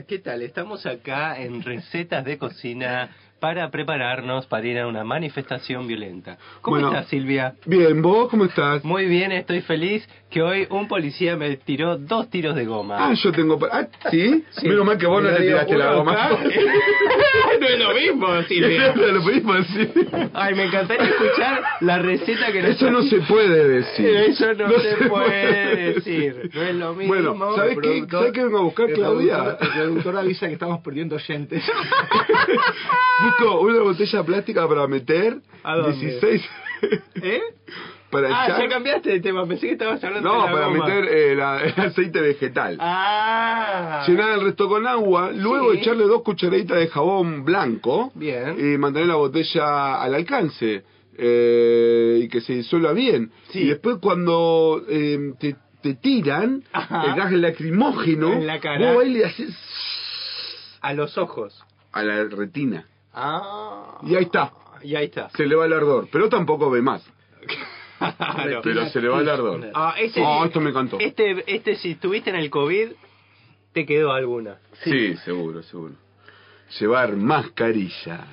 ¿Qué 0.07 0.19
tal? 0.19 0.41
Estamos 0.41 0.85
acá 0.85 1.39
en 1.41 1.61
recetas 1.63 2.23
de 2.25 2.37
cocina 2.37 3.09
para 3.41 3.69
prepararnos 3.71 4.45
para 4.47 4.67
ir 4.67 4.77
a 4.79 4.87
una 4.87 5.05
manifestación 5.05 5.87
violenta. 5.87 6.37
¿Cómo 6.61 6.75
Bueno. 6.75 6.89
estás, 6.89 7.07
Silvia? 7.07 7.55
Bien, 7.65 8.01
¿vos 8.01 8.29
cómo 8.29 8.43
estás? 8.45 8.83
Muy 8.83 9.05
bien, 9.05 9.31
estoy 9.31 9.61
feliz 9.61 10.05
que 10.29 10.41
hoy 10.43 10.67
un 10.69 10.87
policía 10.87 11.35
me 11.35 11.57
tiró 11.57 11.97
dos 11.97 12.29
tiros 12.29 12.55
de 12.55 12.65
goma. 12.65 12.97
Ah, 12.99 13.13
yo 13.13 13.31
tengo... 13.31 13.57
pa- 13.57 13.69
Ah, 13.71 13.87
¿sí? 14.11 14.43
Sí. 14.51 14.67
Menos 14.67 14.85
mal 14.85 14.97
que 14.97 15.07
vos 15.07 15.23
no 15.23 15.29
le 15.31 15.37
tiraste 15.41 15.77
la 15.77 15.93
goma. 15.93 16.29
no 17.59 17.67
es 17.67 17.79
lo 17.79 17.93
mismo, 17.93 18.41
Silvia. 18.43 18.93
No 18.95 19.07
lo 19.07 19.21
podemos 19.23 19.57
decir. 19.67 20.09
Ay, 20.33 20.53
me 20.55 20.65
encantaría 20.65 21.07
escuchar 21.07 21.61
la 21.81 21.97
receta 21.99 22.51
que 22.51 22.61
nos 22.61 22.71
Eso 22.71 22.91
no 22.91 23.01
se 23.03 23.17
puede 23.21 23.67
decir. 23.67 24.07
Eso 24.07 24.53
no, 24.53 24.69
se 24.79 24.95
puede 25.07 25.93
decir. 25.93 26.49
No 26.53 26.61
es 26.61 26.75
lo 26.75 26.93
mismo. 26.93 27.13
Bueno, 27.13 27.55
¿sabes 27.55 27.77
qué? 27.81 28.05
¿Sabes 28.09 28.31
qué 28.31 28.43
vengo 28.43 28.59
a 28.59 28.61
buscar, 28.61 28.91
Claudia? 28.91 29.57
El 29.61 29.69
productor 29.69 30.17
avisa 30.17 30.47
que 30.47 30.53
estamos 30.53 30.79
perdiendo 30.81 31.15
oyentes. 31.15 31.63
Busco 33.23 33.59
una 33.61 33.79
botella 33.81 34.23
plástica 34.23 34.67
para 34.67 34.87
meter 34.87 35.37
¿A 35.63 35.75
dónde? 35.75 35.97
16 36.05 36.49
¿Eh? 37.21 37.41
Para 38.11 38.27
Ah, 38.29 38.45
echar. 38.45 38.61
ya 38.61 38.69
cambiaste 38.69 39.09
de 39.11 39.19
tema. 39.19 39.45
Pensé 39.47 39.67
que 39.67 39.73
estabas 39.73 40.03
hablando 40.03 40.29
de 40.31 40.35
no, 40.37 40.45
la 40.45 40.51
para 40.51 40.65
goma. 40.67 40.85
meter 40.85 41.05
eh, 41.05 41.35
la- 41.35 41.61
el 41.63 41.73
aceite 41.79 42.21
vegetal. 42.21 42.77
Ah. 42.79 44.03
Llenar 44.07 44.31
el 44.31 44.41
resto 44.41 44.67
con 44.67 44.87
agua, 44.87 45.31
luego 45.31 45.71
Sí. 45.73 45.79
echarle 45.79 46.03
dos 46.05 46.21
cucharaditas 46.23 46.77
de 46.79 46.87
jabón 46.87 47.43
blanco 47.45 48.11
Bien. 48.15 48.55
y 48.57 48.77
mantener 48.77 49.07
la 49.09 49.15
botella 49.15 50.01
al 50.01 50.15
alcance 50.15 50.83
eh, 51.21 52.19
y 52.23 52.27
que 52.29 52.39
se 52.41 52.53
disuelva 52.53 52.93
bien. 52.93 53.31
Sí. 53.51 53.59
Y 53.63 53.67
después 53.67 53.97
cuando 54.01 54.81
eh, 54.89 55.33
te, 55.39 55.55
te 55.81 55.93
tiran 55.95 56.63
Ajá. 56.71 57.03
el 57.07 57.15
gas 57.15 57.31
lacrimógeno, 57.33 58.33
En 58.33 58.47
la 58.47 58.59
cara. 58.59 58.93
vos 58.93 59.03
ahí 59.03 59.11
le 59.13 59.25
haces 59.25 59.49
A 60.81 60.93
los 60.93 61.17
ojos. 61.17 61.61
a 61.91 62.03
la 62.03 62.23
retina. 62.23 62.85
Ah. 63.13 63.97
Y 64.03 64.15
ahí 64.15 64.23
está. 64.23 64.53
Y 64.81 64.95
ahí 64.95 65.05
está. 65.05 65.29
Se 65.31 65.45
le 65.45 65.55
va 65.55 65.65
el 65.65 65.73
ardor, 65.73 66.07
pero 66.11 66.29
tampoco 66.29 66.69
ve 66.69 66.81
más. 66.81 67.03
Claro. 67.99 68.61
Pero 68.63 68.85
se 68.89 69.01
le 69.01 69.07
va 69.09 69.19
el 69.21 69.29
ardor. 69.29 69.69
Ah, 69.73 69.95
este, 69.99 70.21
Oh, 70.25 70.45
esto 70.45 70.59
me 70.61 70.69
encantó. 70.71 70.97
Este, 70.99 71.43
este, 71.47 71.75
si 71.75 71.91
estuviste 71.91 72.29
en 72.29 72.37
el 72.37 72.49
COVID, 72.49 72.87
te 73.73 73.85
quedó 73.85 74.11
alguna. 74.13 74.55
Sí, 74.83 75.15
seguro, 75.17 75.61
seguro. 75.63 75.93
Llevar 76.79 77.15
mascarilla. 77.15 78.25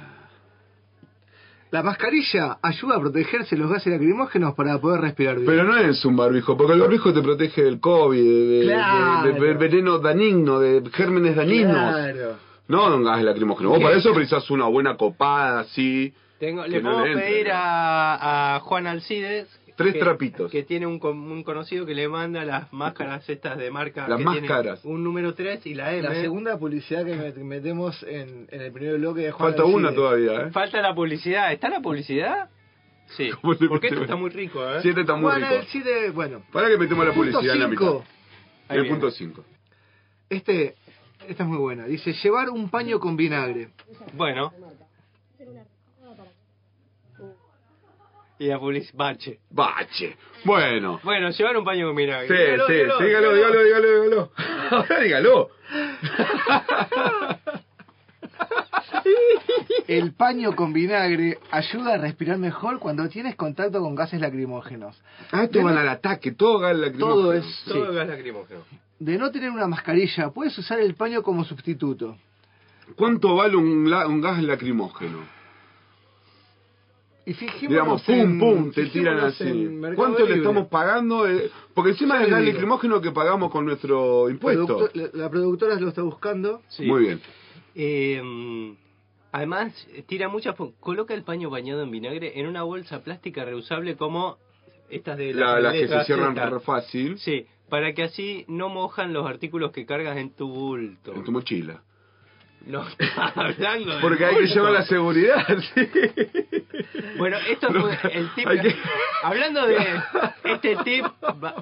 La 1.72 1.82
mascarilla 1.82 2.58
ayuda 2.62 2.96
a 2.96 3.00
protegerse 3.00 3.56
los 3.56 3.68
gases 3.70 3.92
lacrimógenos 3.92 4.54
para 4.54 4.78
poder 4.80 5.00
respirar 5.00 5.34
bien. 5.36 5.46
Pero 5.46 5.64
no 5.64 5.76
es 5.76 6.04
un 6.04 6.16
barbijo, 6.16 6.56
porque 6.56 6.74
el 6.74 6.80
barbijo 6.80 7.12
te 7.12 7.20
protege 7.22 7.62
del 7.64 7.80
COVID, 7.80 8.22
de, 8.22 8.58
de- 8.60 8.64
Claro. 8.66 9.32
de- 9.32 9.40
de 9.40 9.54
veneno 9.54 9.98
dañino, 9.98 10.60
de 10.60 10.88
gérmenes 10.92 11.34
dañinos. 11.34 11.72
Claro. 11.74 12.36
No 12.68 12.90
de 12.90 12.96
un 12.96 13.04
gas 13.04 13.22
lacrimógeno. 13.22 13.70
Vos 13.70 13.80
para 13.82 13.96
eso 13.96 14.14
precisás 14.14 14.48
una 14.50 14.66
buena 14.66 14.96
copada 14.96 15.60
así. 15.60 16.14
Tengo, 16.38 16.66
le 16.66 16.82
no 16.82 16.90
puedo 16.92 17.04
le 17.06 17.12
entre, 17.12 17.26
pedir 17.26 17.46
¿no? 17.48 17.52
a, 17.54 18.56
a 18.56 18.60
Juan 18.60 18.86
Alcides. 18.86 19.48
Tres 19.76 19.92
que- 19.92 19.98
trapitos. 20.00 20.50
Que 20.50 20.62
tiene 20.62 20.86
un, 20.86 20.98
un 21.04 21.42
conocido 21.42 21.84
que 21.84 21.94
le 21.94 22.08
manda 22.08 22.44
las 22.46 22.72
máscaras 22.72 23.28
estas 23.28 23.58
de 23.58 23.70
marca. 23.70 24.08
Las 24.08 24.18
que 24.18 24.24
tiene 24.24 24.40
máscaras. 24.48 24.84
Un 24.84 25.04
número 25.04 25.34
3 25.34 25.66
y 25.66 25.74
la 25.74 25.92
M. 25.92 26.02
La 26.02 26.14
segunda 26.14 26.58
publicidad 26.58 27.04
que 27.04 27.14
met- 27.14 27.34
metemos 27.36 28.02
en, 28.04 28.46
en 28.50 28.60
el 28.62 28.72
primer 28.72 28.96
bloque 28.98 29.20
de 29.20 29.32
Juan 29.32 29.50
Falta 29.50 29.62
Alcides. 29.64 29.78
una 29.78 29.94
todavía, 29.94 30.32
¿eh? 30.46 30.50
Falta 30.50 30.80
la 30.80 30.94
publicidad. 30.94 31.52
¿Está 31.52 31.68
la 31.68 31.80
publicidad? 31.80 32.48
Sí. 33.18 33.28
¿Cómo 33.42 33.54
te 33.54 33.68
Porque 33.68 33.88
esto 33.88 34.00
está 34.02 34.16
muy 34.16 34.30
rico, 34.30 34.66
¿eh? 34.66 34.78
Siete 34.80 35.02
está 35.02 35.14
muy 35.14 35.24
Juan 35.30 35.42
rico. 35.42 35.54
Alcides, 35.60 36.14
bueno. 36.14 36.42
Para 36.52 36.68
que 36.68 36.78
metemos 36.78 37.06
la 37.06 37.12
publicidad 37.12 37.54
en 37.54 37.60
la 37.60 37.68
mitad. 37.68 37.92
Ahí 38.68 38.78
El 38.78 38.82
viene. 38.84 38.88
punto 38.98 39.10
5. 39.10 39.44
Este, 40.30 40.74
esta 41.28 41.42
es 41.42 41.48
muy 41.48 41.58
buena. 41.58 41.84
Dice, 41.86 42.12
llevar 42.14 42.48
un 42.48 42.70
paño 42.70 42.98
con 42.98 43.14
vinagre. 43.16 43.68
Bueno. 44.14 44.52
Y 48.38 48.48
la 48.48 48.58
publicidad. 48.58 48.94
Bache. 48.96 49.38
Bache. 49.50 50.16
Bueno. 50.44 51.00
Bueno, 51.02 51.30
llevar 51.30 51.56
un 51.56 51.64
paño 51.64 51.86
con 51.86 51.96
vinagre. 51.96 52.28
Sí, 52.28 52.34
Dígalo, 52.34 52.66
sí, 52.66 52.72
dígalo, 52.74 53.32
dígalo, 53.32 53.34
dígalo, 53.34 53.64
dígalo, 53.64 54.02
dígalo. 54.02 54.32
Ahora 54.70 55.00
dígalo. 55.00 55.50
El 59.88 60.12
paño 60.12 60.54
con 60.56 60.72
vinagre 60.72 61.38
ayuda 61.50 61.94
a 61.94 61.98
respirar 61.98 62.38
mejor 62.38 62.78
cuando 62.78 63.08
tienes 63.08 63.36
contacto 63.36 63.80
con 63.80 63.94
gases 63.94 64.20
lacrimógenos. 64.20 65.00
Ah, 65.32 65.44
esto 65.44 65.62
van 65.62 65.78
al 65.78 65.88
ataque, 65.88 66.32
todo 66.32 66.58
gas 66.58 66.76
lacrimógeno. 66.76 67.14
Todo 67.14 67.32
es- 67.32 67.62
Todo 67.66 67.88
Sí. 67.90 67.94
gas 67.96 68.08
lacrimógeno. 68.08 68.60
De 68.98 69.18
no 69.18 69.30
tener 69.30 69.50
una 69.50 69.66
mascarilla, 69.66 70.30
puedes 70.30 70.56
usar 70.58 70.80
el 70.80 70.94
paño 70.94 71.22
como 71.22 71.44
sustituto. 71.44 72.16
¿Cuánto 72.96 73.34
vale 73.36 73.56
un, 73.56 73.88
la- 73.90 74.06
un 74.06 74.20
gas 74.20 74.42
lacrimógeno? 74.42 75.18
Y 77.28 77.34
fijémonos 77.34 77.68
Digamos, 77.68 78.02
pum, 78.02 78.14
en- 78.14 78.38
pum, 78.38 78.70
te 78.70 78.86
tiran 78.86 79.18
así. 79.18 79.68
¿Cuánto 79.96 80.24
le 80.26 80.36
estamos 80.36 80.68
pagando? 80.68 81.28
eh? 81.28 81.50
porque 81.74 81.90
encima 81.90 82.22
es 82.22 82.32
el 82.32 82.46
lacrimógeno 82.46 83.00
que 83.00 83.10
pagamos 83.10 83.50
con 83.50 83.66
nuestro 83.66 84.30
impuesto. 84.30 84.66
Producto- 84.78 84.90
la, 85.16 85.24
la 85.24 85.28
productora 85.30 85.74
lo 85.80 85.88
está 85.88 86.02
buscando. 86.02 86.62
Sí. 86.68 86.84
Muy 86.86 87.02
bien. 87.02 87.20
Eh, 87.74 88.74
además, 89.32 89.72
tira 90.06 90.28
muchas. 90.28 90.54
Coloca 90.80 91.14
el 91.14 91.22
paño 91.24 91.50
bañado 91.50 91.82
en 91.82 91.90
vinagre 91.90 92.38
en 92.38 92.46
una 92.46 92.62
bolsa 92.62 93.02
plástica 93.02 93.44
reusable 93.44 93.96
como 93.96 94.38
estas 94.88 95.18
de 95.18 95.34
La- 95.34 95.60
las 95.60 95.72
que 95.74 95.88
se 95.88 96.04
cierran 96.04 96.36
re 96.36 96.60
fácil 96.60 97.18
Sí, 97.18 97.46
para 97.68 97.92
que 97.92 98.04
así 98.04 98.44
no 98.48 98.68
mojan 98.68 99.12
los 99.12 99.26
artículos 99.26 99.72
que 99.72 99.84
cargas 99.84 100.16
en 100.16 100.30
tu 100.30 100.48
bulto. 100.48 101.12
en 101.12 101.24
tu 101.24 101.32
mochila. 101.32 101.82
No 102.64 102.86
está 102.88 103.26
hablando 103.34 103.94
de 103.96 104.00
Porque 104.00 104.24
hay 104.24 104.36
que 104.36 104.46
llevar 104.46 104.72
la 104.72 104.84
seguridad, 104.84 105.46
sí. 105.74 105.88
Bueno, 107.16 107.36
esto 107.48 107.68
fue 107.72 107.96
el 108.12 108.28
tip. 108.34 108.46
hay 108.48 108.60
que- 108.60 108.76
Hablando 109.22 109.66
de 109.66 109.76
este 110.44 110.76
tip, 110.84 111.04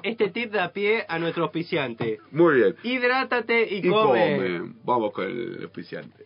este 0.03 0.29
tip 0.29 0.51
da 0.51 0.69
pie 0.69 1.05
a 1.07 1.19
nuestro 1.19 1.43
auspiciante. 1.43 2.19
Muy 2.31 2.55
bien. 2.55 2.75
Hidrátate 2.83 3.67
y, 3.71 3.77
Y 3.87 3.89
come. 3.89 4.35
come. 4.59 4.73
Vamos 4.83 5.11
con 5.11 5.25
el 5.25 5.59
auspiciante. 5.63 6.25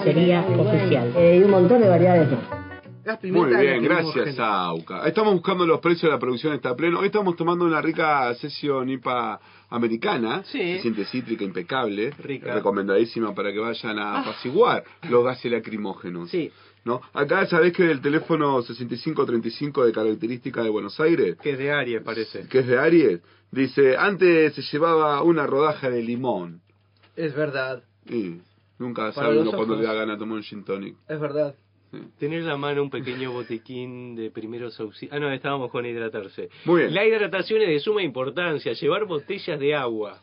Oficial. 0.01 1.13
Eh, 1.15 1.37
y 1.39 1.43
un 1.43 1.51
montón 1.51 1.79
de 1.79 1.87
variedades 1.87 2.27
Muy 3.23 3.55
bien, 3.55 3.83
gracias 3.83 4.39
AUCA. 4.39 5.07
Estamos 5.07 5.33
buscando 5.33 5.63
los 5.67 5.79
precios 5.79 6.03
de 6.03 6.09
la 6.09 6.17
producción 6.19 6.53
está 6.53 6.75
pleno. 6.75 6.99
Hoy 6.99 7.07
estamos 7.07 7.35
tomando 7.35 7.65
una 7.65 7.81
rica 7.81 8.33
sesión 8.35 8.89
IPA 8.89 9.39
americana. 9.69 10.43
Sí. 10.45 10.57
Se 10.57 10.79
siente 10.81 11.05
cítrica, 11.05 11.43
impecable. 11.43 12.11
Rica. 12.17 12.51
Recomendadísima 12.55 13.35
para 13.35 13.53
que 13.53 13.59
vayan 13.59 13.99
a 13.99 14.21
apaciguar 14.21 14.83
los 15.07 15.23
gases 15.23 15.51
lacrimógenos. 15.51 16.31
Sí. 16.31 16.51
¿No? 16.83 16.99
Acá 17.13 17.45
sabés 17.45 17.71
que 17.73 17.91
el 17.91 18.01
teléfono 18.01 18.63
6535 18.63 19.85
de 19.85 19.91
característica 19.91 20.63
de 20.63 20.69
Buenos 20.69 20.99
Aires, 20.99 21.37
Que 21.43 21.51
es 21.51 21.59
de 21.59 21.71
Aries, 21.71 22.01
parece. 22.01 22.47
que 22.47 22.59
es 22.59 22.65
de 22.67 22.79
Aries, 22.79 23.21
dice, 23.51 23.95
antes 23.97 24.55
se 24.55 24.63
llevaba 24.63 25.21
una 25.21 25.45
rodaja 25.45 25.91
de 25.91 26.01
limón. 26.01 26.61
Es 27.15 27.35
verdad, 27.35 27.83
Y 28.09 28.41
nunca 28.81 29.11
sabe 29.13 29.39
uno 29.39 29.51
cuando 29.51 29.75
le 29.75 29.83
da 29.83 29.93
ganas 29.93 30.17
de 30.17 30.19
tomar 30.19 30.37
un 30.37 30.43
gin 30.43 30.63
tonic. 30.63 30.95
es 31.07 31.19
verdad. 31.19 31.55
Tener 32.17 32.39
en 32.39 32.47
la 32.47 32.55
mano 32.55 32.83
un 32.83 32.89
pequeño 32.89 33.33
botiquín 33.33 34.15
de 34.15 34.31
primeros 34.31 34.79
auxilios. 34.79 35.13
Ah, 35.13 35.19
no, 35.19 35.29
estábamos 35.29 35.69
con 35.71 35.85
hidratarse. 35.85 36.49
Muy 36.63 36.83
bien. 36.83 36.93
La 36.93 37.05
hidratación 37.05 37.61
es 37.61 37.67
de 37.67 37.79
suma 37.81 38.01
importancia. 38.01 38.71
Llevar 38.71 39.03
botellas 39.05 39.59
de 39.59 39.75
agua. 39.75 40.21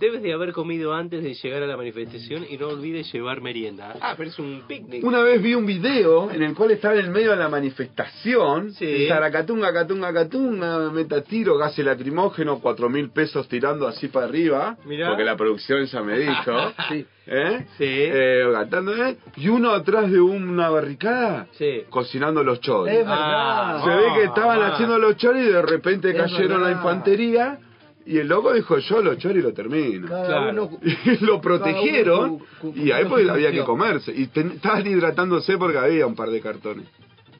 Debes 0.00 0.22
de 0.22 0.32
haber 0.32 0.52
comido 0.54 0.94
antes 0.94 1.22
de 1.22 1.34
llegar 1.34 1.62
a 1.62 1.66
la 1.66 1.76
manifestación 1.76 2.46
y 2.48 2.56
no 2.56 2.68
olvides 2.68 3.12
llevar 3.12 3.42
merienda. 3.42 3.94
Ah, 4.00 4.14
pero 4.16 4.30
es 4.30 4.38
un 4.38 4.62
picnic. 4.66 5.04
Una 5.04 5.20
vez 5.20 5.42
vi 5.42 5.54
un 5.54 5.66
video 5.66 6.30
en 6.30 6.42
el 6.42 6.54
cual 6.54 6.70
estaba 6.70 6.94
en 6.94 7.00
el 7.00 7.10
medio 7.10 7.32
de 7.32 7.36
la 7.36 7.50
manifestación, 7.50 8.72
Sí. 8.72 9.06
Zaracatunga, 9.08 9.72
catunga, 9.74 10.10
catunga, 10.12 10.90
meta 10.90 11.20
tiro, 11.22 11.58
gas 11.58 11.76
lacrimógeno, 11.78 12.60
cuatro 12.60 12.88
mil 12.88 13.10
pesos 13.10 13.46
tirando 13.46 13.86
así 13.86 14.08
para 14.08 14.24
arriba, 14.24 14.78
Mirá. 14.86 15.08
porque 15.08 15.22
la 15.24 15.36
producción 15.36 15.84
ya 15.84 16.02
me 16.02 16.18
dijo, 16.18 16.52
Sí. 16.88 17.06
¿eh? 17.26 17.66
Sí. 17.76 17.84
Eh, 17.86 18.48
cantando, 18.52 18.96
¿eh? 18.96 19.18
Y 19.36 19.48
uno 19.48 19.70
atrás 19.72 20.10
de 20.10 20.18
una 20.20 20.70
barricada, 20.70 21.46
Sí. 21.52 21.82
cocinando 21.90 22.42
los 22.42 22.60
choris. 22.60 22.94
Es 22.94 23.06
verdad. 23.06 23.84
Se 23.84 23.90
ve 23.90 24.04
que 24.14 24.24
estaban 24.24 24.62
ah. 24.62 24.68
haciendo 24.68 24.98
los 24.98 25.16
choris 25.18 25.44
y 25.44 25.52
de 25.52 25.62
repente 25.62 26.10
Es 26.10 26.16
cayeron 26.16 26.62
la 26.62 26.70
infantería, 26.70 27.58
y 28.06 28.18
el 28.18 28.28
loco 28.28 28.52
dijo, 28.52 28.78
yo 28.78 29.02
los 29.02 29.18
choris 29.18 29.42
lo 29.44 29.52
termino. 29.52 30.08
Cada 30.08 30.26
Claro. 30.26 30.66
uno- 30.66 30.78
Y 31.04 31.24
lo 31.24 31.40
protegieron 31.40 32.38
cu- 32.38 32.46
cu- 32.60 32.72
y 32.76 32.90
ahí 32.92 33.04
pues 33.04 33.28
había 33.28 33.52
que 33.52 33.62
comerse 33.64 34.12
y 34.14 34.26
ten- 34.28 34.52
estaban 34.52 34.86
hidratándose 34.86 35.56
porque 35.58 35.78
había 35.78 36.06
un 36.06 36.14
par 36.14 36.30
de 36.30 36.40
cartones 36.40 36.86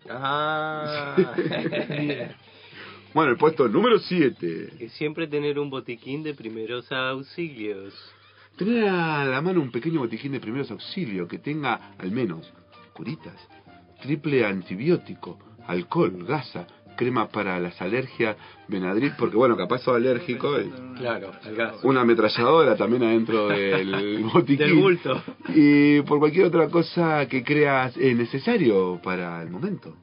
Ah. 0.09 1.15
bueno 3.15 3.33
el 3.33 3.37
puesto 3.39 3.69
número 3.69 3.99
7 3.99 4.71
Que 4.79 4.89
siempre 4.91 5.27
tener 5.27 5.59
un 5.59 5.71
botiquín 5.71 6.23
de 6.23 6.35
primeros 6.35 6.91
auxilios. 6.93 7.95
tener 8.57 8.89
a 8.89 9.25
la 9.25 9.41
mano 9.41 9.61
un 9.61 9.71
pequeño 9.71 10.01
botiquín 10.01 10.33
de 10.33 10.41
primeros 10.41 10.71
auxilios 10.71 11.29
que 11.29 11.39
tenga 11.39 11.93
al 11.99 12.11
menos 12.11 12.53
curitas, 12.93 13.35
triple 14.03 14.45
antibiótico, 14.45 15.39
alcohol, 15.67 16.25
gasa, 16.27 16.67
crema 17.01 17.29
para 17.29 17.59
las 17.59 17.81
alergias, 17.81 18.37
Benadryl, 18.69 19.13
porque 19.19 19.37
bueno, 19.37 19.57
capaz 19.57 19.79
sos 19.79 19.97
alérgico. 19.97 20.61
y 20.61 20.71
Claro, 20.99 21.33
al 21.43 21.55
gas. 21.57 21.77
Una 21.83 22.03
ametralladora 22.03 22.77
también 22.77 23.03
adentro 23.03 23.49
del 23.49 24.19
botiquín. 24.33 24.59
Del 24.59 24.75
bulto. 24.75 25.23
Y 25.49 26.03
por 26.03 26.19
cualquier 26.19 26.47
otra 26.47 26.69
cosa 26.69 27.27
que 27.27 27.43
creas 27.43 27.97
eh, 27.97 28.15
necesario 28.15 29.01
para 29.03 29.43
el 29.43 29.49
momento. 29.51 29.97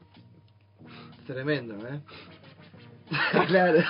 Tremendo, 1.26 1.74
¿eh? 1.88 2.00
claro. 3.46 3.78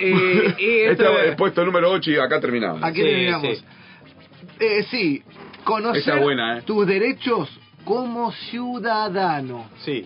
Y, 0.00 0.04
y 0.04 0.80
esto- 0.80 1.04
Este 1.04 1.04
es 1.22 1.28
el 1.30 1.36
puesto 1.36 1.64
número 1.64 1.90
8 1.90 2.10
y 2.10 2.16
acá 2.16 2.40
terminamos. 2.40 2.82
Aquí 2.82 3.00
Sí, 3.00 3.06
terminamos. 3.06 3.58
sí. 3.58 3.64
Eh, 4.60 4.82
sí, 4.90 5.22
conocer 5.64 6.00
Esa 6.02 6.16
es 6.16 6.22
buena, 6.22 6.58
¿eh? 6.58 6.62
tus 6.62 6.86
derechos 6.86 7.48
como 7.84 8.32
ciudadano. 8.32 9.66
Sí. 9.84 10.04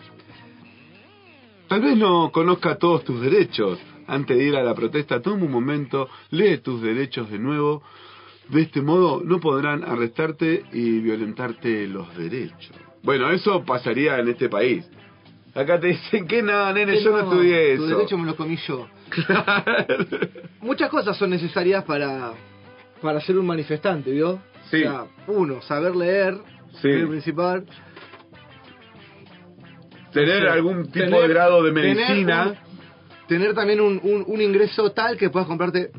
Tal 1.68 1.80
vez 1.82 1.96
no 1.96 2.30
conozca 2.32 2.76
todos 2.76 3.04
tus 3.04 3.20
derechos. 3.20 3.78
Antes 4.06 4.38
de 4.38 4.44
ir 4.44 4.56
a 4.56 4.62
la 4.62 4.74
protesta, 4.74 5.20
toma 5.20 5.44
un 5.44 5.50
momento, 5.52 6.08
lee 6.30 6.58
tus 6.58 6.80
derechos 6.80 7.30
de 7.30 7.38
nuevo. 7.38 7.82
De 8.48 8.62
este 8.62 8.80
modo 8.80 9.20
no 9.22 9.38
podrán 9.38 9.84
arrestarte 9.84 10.64
y 10.72 11.00
violentarte 11.00 11.86
los 11.86 12.16
derechos. 12.16 12.70
Bueno, 13.02 13.30
eso 13.30 13.62
pasaría 13.64 14.18
en 14.18 14.28
este 14.28 14.48
país. 14.48 14.88
Acá 15.54 15.78
te 15.78 15.88
dicen 15.88 16.26
que 16.26 16.42
no, 16.42 16.72
nene, 16.72 16.92
Que 16.94 17.02
yo 17.04 17.10
no 17.10 17.18
estudié 17.20 17.76
Tu 17.76 17.84
eso. 17.84 17.96
derecho 17.96 18.16
me 18.18 18.26
lo 18.26 18.36
comí 18.36 18.56
yo. 18.66 18.86
Muchas 20.60 20.88
cosas 20.88 21.16
son 21.16 21.30
necesarias 21.30 21.84
para, 21.84 22.32
para 23.02 23.20
ser 23.20 23.38
un 23.38 23.46
manifestante, 23.46 24.10
¿vio? 24.10 24.40
Sí. 24.70 24.76
O 24.84 24.90
sea, 24.90 25.06
uno, 25.26 25.60
saber 25.62 25.94
leer, 25.96 26.38
Sí. 26.82 26.88
el 26.88 27.08
principal. 27.08 27.64
Tener 30.12 30.38
O 30.38 30.40
sea, 30.46 30.52
algún 30.54 30.84
tipo 30.84 31.04
tener- 31.04 31.20
de 31.22 31.28
grado 31.28 31.62
de 31.62 31.72
tener 31.72 31.96
medicina. 31.96 32.48
un- 32.48 32.68
Tener, 33.28 33.52
también 33.54 33.78
un, 33.82 34.00
un, 34.02 34.24
un 34.26 34.40
ingreso 34.40 34.90
tal 34.92 35.18
que 35.18 35.28
puedas 35.28 35.46
comprarte 35.46 35.90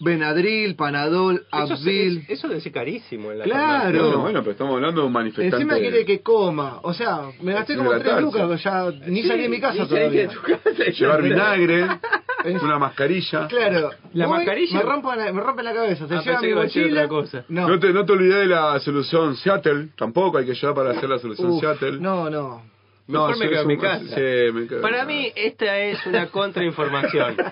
Benadryl, 0.00 0.74
Panadol, 0.76 1.46
Eso, 1.52 1.74
Advil. 1.74 2.18
es- 2.28 2.30
eso 2.38 2.48
debe 2.48 2.60
ser 2.60 2.72
carísimo 2.72 3.32
en 3.32 3.38
la 3.38 3.44
Claro. 3.44 4.02
Bueno, 4.04 4.18
bueno, 4.20 4.40
pero 4.40 4.52
estamos 4.52 4.74
hablando 4.74 5.00
de 5.02 5.06
un 5.06 5.12
manifestante. 5.12 5.56
Encima 5.56 5.78
quiere 5.78 6.04
que 6.04 6.20
coma. 6.20 6.80
O 6.82 6.92
sea, 6.94 7.30
me 7.40 7.52
gasté 7.52 7.76
como 7.76 7.90
tres 7.98 8.20
lucas, 8.20 8.62
ya 8.62 8.90
ni 9.06 9.22
salí 9.24 9.42
de 9.42 9.48
mi 9.48 9.60
casa 9.60 9.86
todavía. 9.86 10.28
tu 10.28 10.40
casa. 10.42 10.70
Llevar 10.98 11.22
vinagre, 11.22 11.86
Es- 12.44 12.62
una 12.62 12.78
mascarilla. 12.78 13.48
Claro. 13.48 13.90
¿La 14.12 14.26
voy, 14.26 14.36
mascarilla? 14.36 14.76
Me 14.78 14.82
rompen 14.84 15.18
la, 15.18 15.32
me 15.32 15.40
rompen 15.40 15.64
la 15.64 15.74
cabeza. 15.74 16.06
Se 16.06 16.14
Ah, 16.14 16.22
lleva 16.24 16.40
mi 16.42 16.54
mochila. 16.54 16.86
otra 17.04 17.08
cosa. 17.08 17.44
No. 17.48 17.68
No 17.68 17.78
te, 17.80 17.92
no 17.92 18.04
te 18.04 18.12
olvides 18.12 18.36
de 18.36 18.46
la 18.46 18.78
solución 18.80 19.34
Seattle, 19.36 19.88
tampoco 19.96 20.38
hay 20.38 20.46
que 20.46 20.54
llevar 20.54 20.74
para 20.76 20.90
hacer 20.90 21.08
la 21.08 21.18
solución 21.18 21.50
Uf, 21.50 21.60
Seattle. 21.60 21.98
no, 22.00 22.30
no. 22.30 22.62
Mejor 23.08 23.38
me 23.38 23.48
quedo 23.48 23.62
en 23.62 23.68
mi 23.68 23.78
casa. 23.78 24.04
Sí, 24.14 24.52
me 24.52 24.66
quedo- 24.66 24.80
Para 24.82 25.04
mí, 25.04 25.32
esta 25.36 25.78
es 25.78 26.04
una 26.06 26.26
contrainformación. 26.28 27.36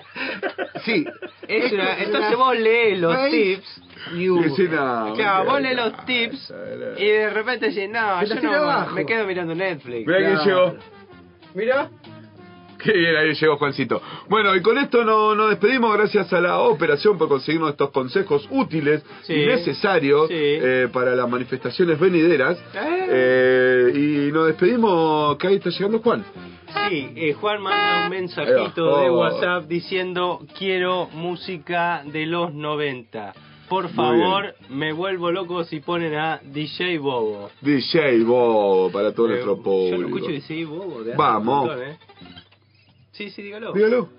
Sí. 0.83 1.03
Es 1.47 1.71
una, 1.71 1.93
es 1.93 2.07
entonces 2.07 2.35
una 2.35 2.43
vos 2.45 2.59
lees 2.59 2.99
los 2.99 3.15
fake 3.15 3.31
tips. 3.31 3.81
Sí, 4.55 4.67
no, 4.69 5.13
Claro, 5.15 5.45
vos 5.49 5.61
lees 5.61 5.75
los 5.75 6.05
tips 6.05 6.53
y 6.97 7.05
de 7.05 7.29
repente 7.31 7.69
decís, 7.69 7.89
no, 7.89 8.23
yo 8.23 8.35
no, 8.41 8.53
abajo. 8.53 8.93
me 8.93 9.03
quedo 9.05 9.25
mirando 9.25 9.55
Netflix. 9.55 10.05
Mira 10.05 10.19
Claro. 10.19 10.45
llegó. 10.45 10.75
Mira. 11.55 11.89
Qué 12.85 12.93
bien, 12.93 13.15
ahí 13.15 13.33
llegó 13.33 13.57
Juancito. 13.57 14.01
Bueno, 14.29 14.55
y 14.55 14.61
con 14.61 14.77
esto 14.77 15.03
no- 15.03 15.33
nos 15.33 15.49
despedimos 15.49 15.91
gracias 15.97 16.31
a 16.31 16.39
la 16.39 16.59
operación 16.59 17.17
por 17.17 17.27
conseguirnos 17.27 17.71
estos 17.71 17.89
consejos 17.89 18.47
útiles 18.51 19.03
Sí. 19.23 19.33
y 19.33 19.45
necesarios 19.47 20.27
Sí. 20.27 20.33
eh, 20.37 20.87
para 20.93 21.15
las 21.15 21.27
manifestaciones 21.27 21.99
venideras. 21.99 22.57
Eh, 23.09 23.91
y 24.27 24.31
nos 24.31 24.47
despedimos, 24.47 25.35
que 25.37 25.47
ahí 25.47 25.55
está 25.55 25.69
llegando 25.71 25.99
Juan. 25.99 26.23
Sí, 26.89 27.09
eh, 27.15 27.33
Juan 27.33 27.61
manda 27.61 28.03
un 28.05 28.09
mensajito 28.11 28.99
de 28.99 29.09
Oh. 29.09 29.19
WhatsApp 29.19 29.65
diciendo 29.67 30.39
quiero 30.57 31.07
música 31.13 32.03
de 32.05 32.25
los 32.27 32.53
90. 32.53 33.33
Por 33.69 33.89
favor, 33.89 34.53
me 34.69 34.93
vuelvo 34.93 35.31
loco 35.31 35.63
si 35.63 35.79
ponen 35.79 36.13
a 36.13 36.39
DJ 36.43 36.99
Bobo. 36.99 37.49
DJ 37.61 38.23
Bobo 38.23 38.91
para 38.91 39.11
todo 39.11 39.25
Eh, 39.25 39.29
nuestro 39.29 39.55
Yo 39.57 39.63
público. 39.63 39.97
no 40.01 40.07
escucho 40.17 40.31
DJ 40.31 40.65
Bobo. 40.65 41.03
de 41.03 41.15
Vamos. 41.15 41.65
montón, 41.67 41.81
¿eh? 41.83 41.97
Sí, 43.17 43.29
sí, 43.29 43.41
dígalo. 43.41 43.73
Dígalo. 43.73 44.09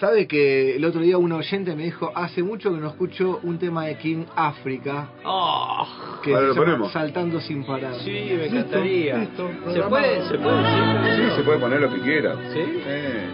¿Sabe 0.00 0.26
que 0.26 0.74
el 0.74 0.84
otro 0.84 1.00
día 1.02 1.18
un 1.18 1.30
oyente 1.30 1.74
me 1.76 1.84
dijo, 1.84 2.10
hace 2.16 2.42
mucho 2.42 2.72
que 2.74 2.80
no 2.80 2.88
escucho 2.88 3.38
un 3.44 3.58
tema 3.58 3.86
de 3.86 3.96
King 3.98 4.24
África, 4.34 5.08
Oh, 5.24 5.86
que 6.22 6.34
se 6.34 6.40
lo 6.42 6.54
ponemos. 6.56 6.92
Saltando 6.92 7.40
sin 7.40 7.64
parar? 7.64 7.94
sí, 8.00 8.10
me 8.10 8.46
encantaría. 8.46 9.18
listo, 9.18 9.48
¿Se 9.72 9.80
puede, 9.82 10.28
se 10.28 10.38
puede? 10.38 11.16
Sí, 11.16 11.36
se 11.36 11.42
puede 11.44 11.58
poner 11.60 11.80
lo 11.80 11.90
que 11.94 12.00
quiera. 12.00 12.34
¿Sí? 12.52 12.58
Eh. 12.60 13.26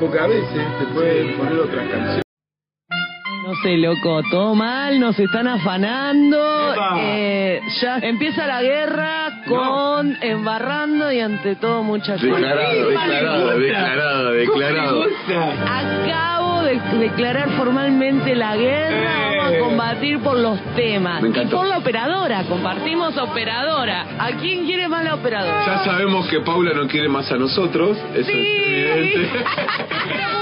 Porque 0.00 0.18
a 0.18 0.26
veces 0.26 0.66
te 0.78 0.86
pueden 0.94 1.36
poner 1.36 1.58
otras 1.58 1.88
canciones. 1.90 2.23
Sé, 3.64 3.78
loco, 3.78 4.20
todo 4.30 4.54
mal, 4.54 5.00
nos 5.00 5.18
están 5.18 5.48
afanando. 5.48 6.74
Eh, 6.98 7.62
ya 7.80 7.96
empieza 7.96 8.46
la 8.46 8.60
guerra 8.60 9.40
con 9.48 10.18
embarrando 10.20 11.10
y 11.10 11.20
ante 11.20 11.56
todo 11.56 11.82
mucha 11.82 12.18
Declarado, 12.18 12.88
declarado, 12.90 13.58
declarado, 13.58 14.32
declarado. 14.32 15.04
Acabo 15.66 16.62
de 16.64 16.78
declarar 16.98 17.48
formalmente 17.56 18.34
la 18.34 18.54
guerra. 18.54 19.30
Eh. 19.30 19.33
A 19.44 19.58
combatir 19.58 20.18
por 20.20 20.38
los 20.38 20.58
temas. 20.74 21.22
Me 21.22 21.28
Y 21.28 21.46
por 21.46 21.66
la 21.66 21.78
operadora. 21.78 22.42
Compartimos 22.44 23.16
operadora. 23.18 24.06
¿A 24.18 24.32
quién 24.40 24.64
quiere 24.64 24.88
más 24.88 25.04
la 25.04 25.14
operadora? 25.14 25.64
Ya 25.66 25.84
sabemos 25.84 26.26
que 26.28 26.40
Paula 26.40 26.72
no 26.74 26.86
quiere 26.88 27.08
más 27.08 27.30
a 27.30 27.36
nosotros, 27.36 27.98
eso 28.14 28.26
Sí. 28.30 28.32
es 28.32 28.96
evidente. 28.96 29.30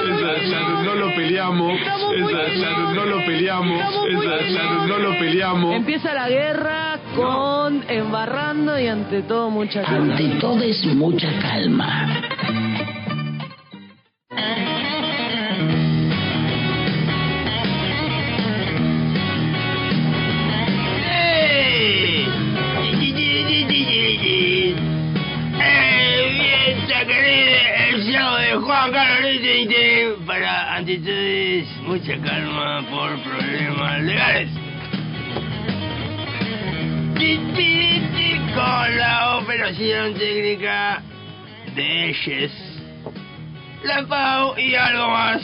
Eso 0.03 0.51
ya 0.51 0.61
no 0.85 0.95
lo 0.97 1.15
peleamos, 1.15 1.79
eso 1.81 2.31
ya 2.61 2.71
no 2.93 3.05
lo 3.05 3.25
peleamos, 3.25 3.79
ya 3.79 4.87
no 4.87 4.99
lo 4.99 5.11
peleamos. 5.19 5.77
Empieza 5.77 6.12
la 6.12 6.29
guerra 6.29 6.99
con 7.15 7.85
embarrando 7.88 8.79
y 8.79 8.88
ante 8.88 9.23
todo 9.23 9.49
mucha 9.51 9.83
calma. 9.83 10.17
Ante 10.17 10.41
todo 10.41 10.61
es 10.62 10.85
mucha 10.87 11.29
calma. 11.41 12.21
Juan 28.72 28.90
Lete 29.22 30.16
para 30.26 30.82
todo 30.82 31.88
mucha 31.88 32.16
calma 32.22 32.82
por 32.88 33.22
problemas 33.22 34.00
legales. 34.02 34.48
Con 38.54 38.96
la 38.98 39.38
operación 39.38 40.14
técnica 40.14 41.02
de 41.74 42.11
ellos, 42.11 42.52
la 43.85 44.06
Pau 44.06 44.58
y 44.58 44.75
algo 44.75 45.08
más. 45.08 45.42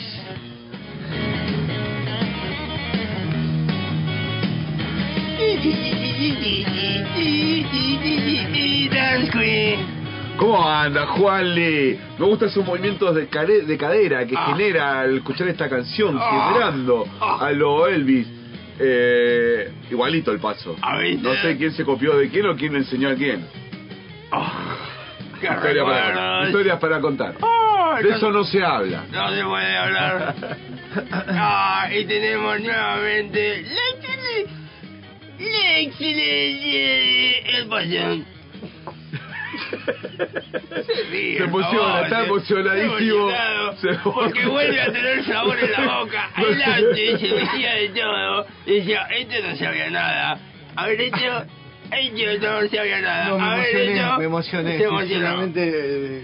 Dance 8.91 9.31
Queen. 9.31 9.98
¿Cómo 10.39 10.67
anda, 10.67 11.05
Juanli? 11.07 11.99
Me 12.17 12.25
gustan 12.25 12.47
esos 12.49 12.65
movimientos 12.65 13.13
de, 13.13 13.27
care- 13.27 13.61
de 13.65 13.77
cadera 13.77 14.25
que 14.25 14.35
Ah. 14.37 14.47
genera 14.47 15.01
al 15.01 15.17
escuchar 15.17 15.47
esta 15.49 15.67
canción, 15.69 16.17
Ah. 16.19 16.51
quebrando 16.53 17.05
Ah. 17.19 17.39
a 17.47 17.51
lo 17.51 17.85
Elvis. 17.87 18.25
Eh, 18.79 19.69
igualito 19.91 20.31
el 20.31 20.39
paso. 20.39 20.77
A 20.81 20.97
ver, 20.97 21.19
No 21.19 21.33
sé 21.41 21.57
quién 21.57 21.73
se 21.73 21.83
copió 21.83 22.15
de 22.17 22.29
quién 22.29 22.45
o 22.47 22.55
quién 22.55 22.71
le 22.71 22.79
enseñó 22.79 23.09
a 23.09 23.15
quién. 23.15 23.45
Para, 25.41 26.45
historias 26.47 26.79
para 26.79 26.99
contar. 27.01 27.35
De 28.01 28.09
eso 28.09 28.31
no 28.31 28.43
se 28.45 28.63
habla. 28.63 29.03
No 29.11 29.29
se 29.35 29.43
puede 29.43 29.77
hablar. 29.77 30.35
Ah, 31.11 31.87
y 31.95 32.03
tenemos 32.05 32.59
nuevamente 32.61 33.61
la 33.61 33.79
excelencia, 33.93 34.57
la 35.37 35.79
excelencia 35.79 36.79
de. 36.79 38.23
Se 40.85 41.03
ríe, 41.11 41.37
Se 41.37 41.43
emociona, 41.43 42.01
está 42.01 42.25
emocionadísimo. 42.25 43.29
Se- 43.81 43.95
porque 44.03 44.45
vuelve 44.45 44.81
a 44.81 44.91
tener 44.91 45.23
sabor 45.25 45.57
en 45.59 45.71
la 45.71 45.99
boca. 45.99 46.29
Adelante, 46.35 47.17
se 47.17 47.33
metía 47.33 47.73
de 47.75 47.89
todo. 47.89 48.45
Decía, 48.65 49.01
este 49.17 49.41
no 49.41 49.55
sabía 49.55 49.89
nada. 49.89 50.39
Haber 50.75 51.01
hecho, 51.01 51.45
este 51.91 52.39
no 52.39 52.67
sabía 52.69 53.01
nada. 53.01 53.29
No, 53.29 53.37
me 53.39 53.43
Haber 53.45 53.75
emocioné, 53.75 53.93
hecho, 53.95 54.17
me 54.17 54.25
emocioné. 54.25 54.77
se. 54.77 55.07
Sinceramente, 55.07 55.71
eh, 55.73 56.23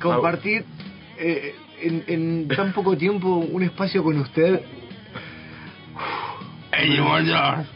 compartir 0.00 0.64
eh, 1.18 1.54
en, 1.82 2.04
en 2.06 2.48
tan 2.48 2.72
poco 2.72 2.96
tiempo 2.96 3.28
un 3.36 3.62
espacio 3.62 4.02
con 4.02 4.18
usted. 4.18 4.60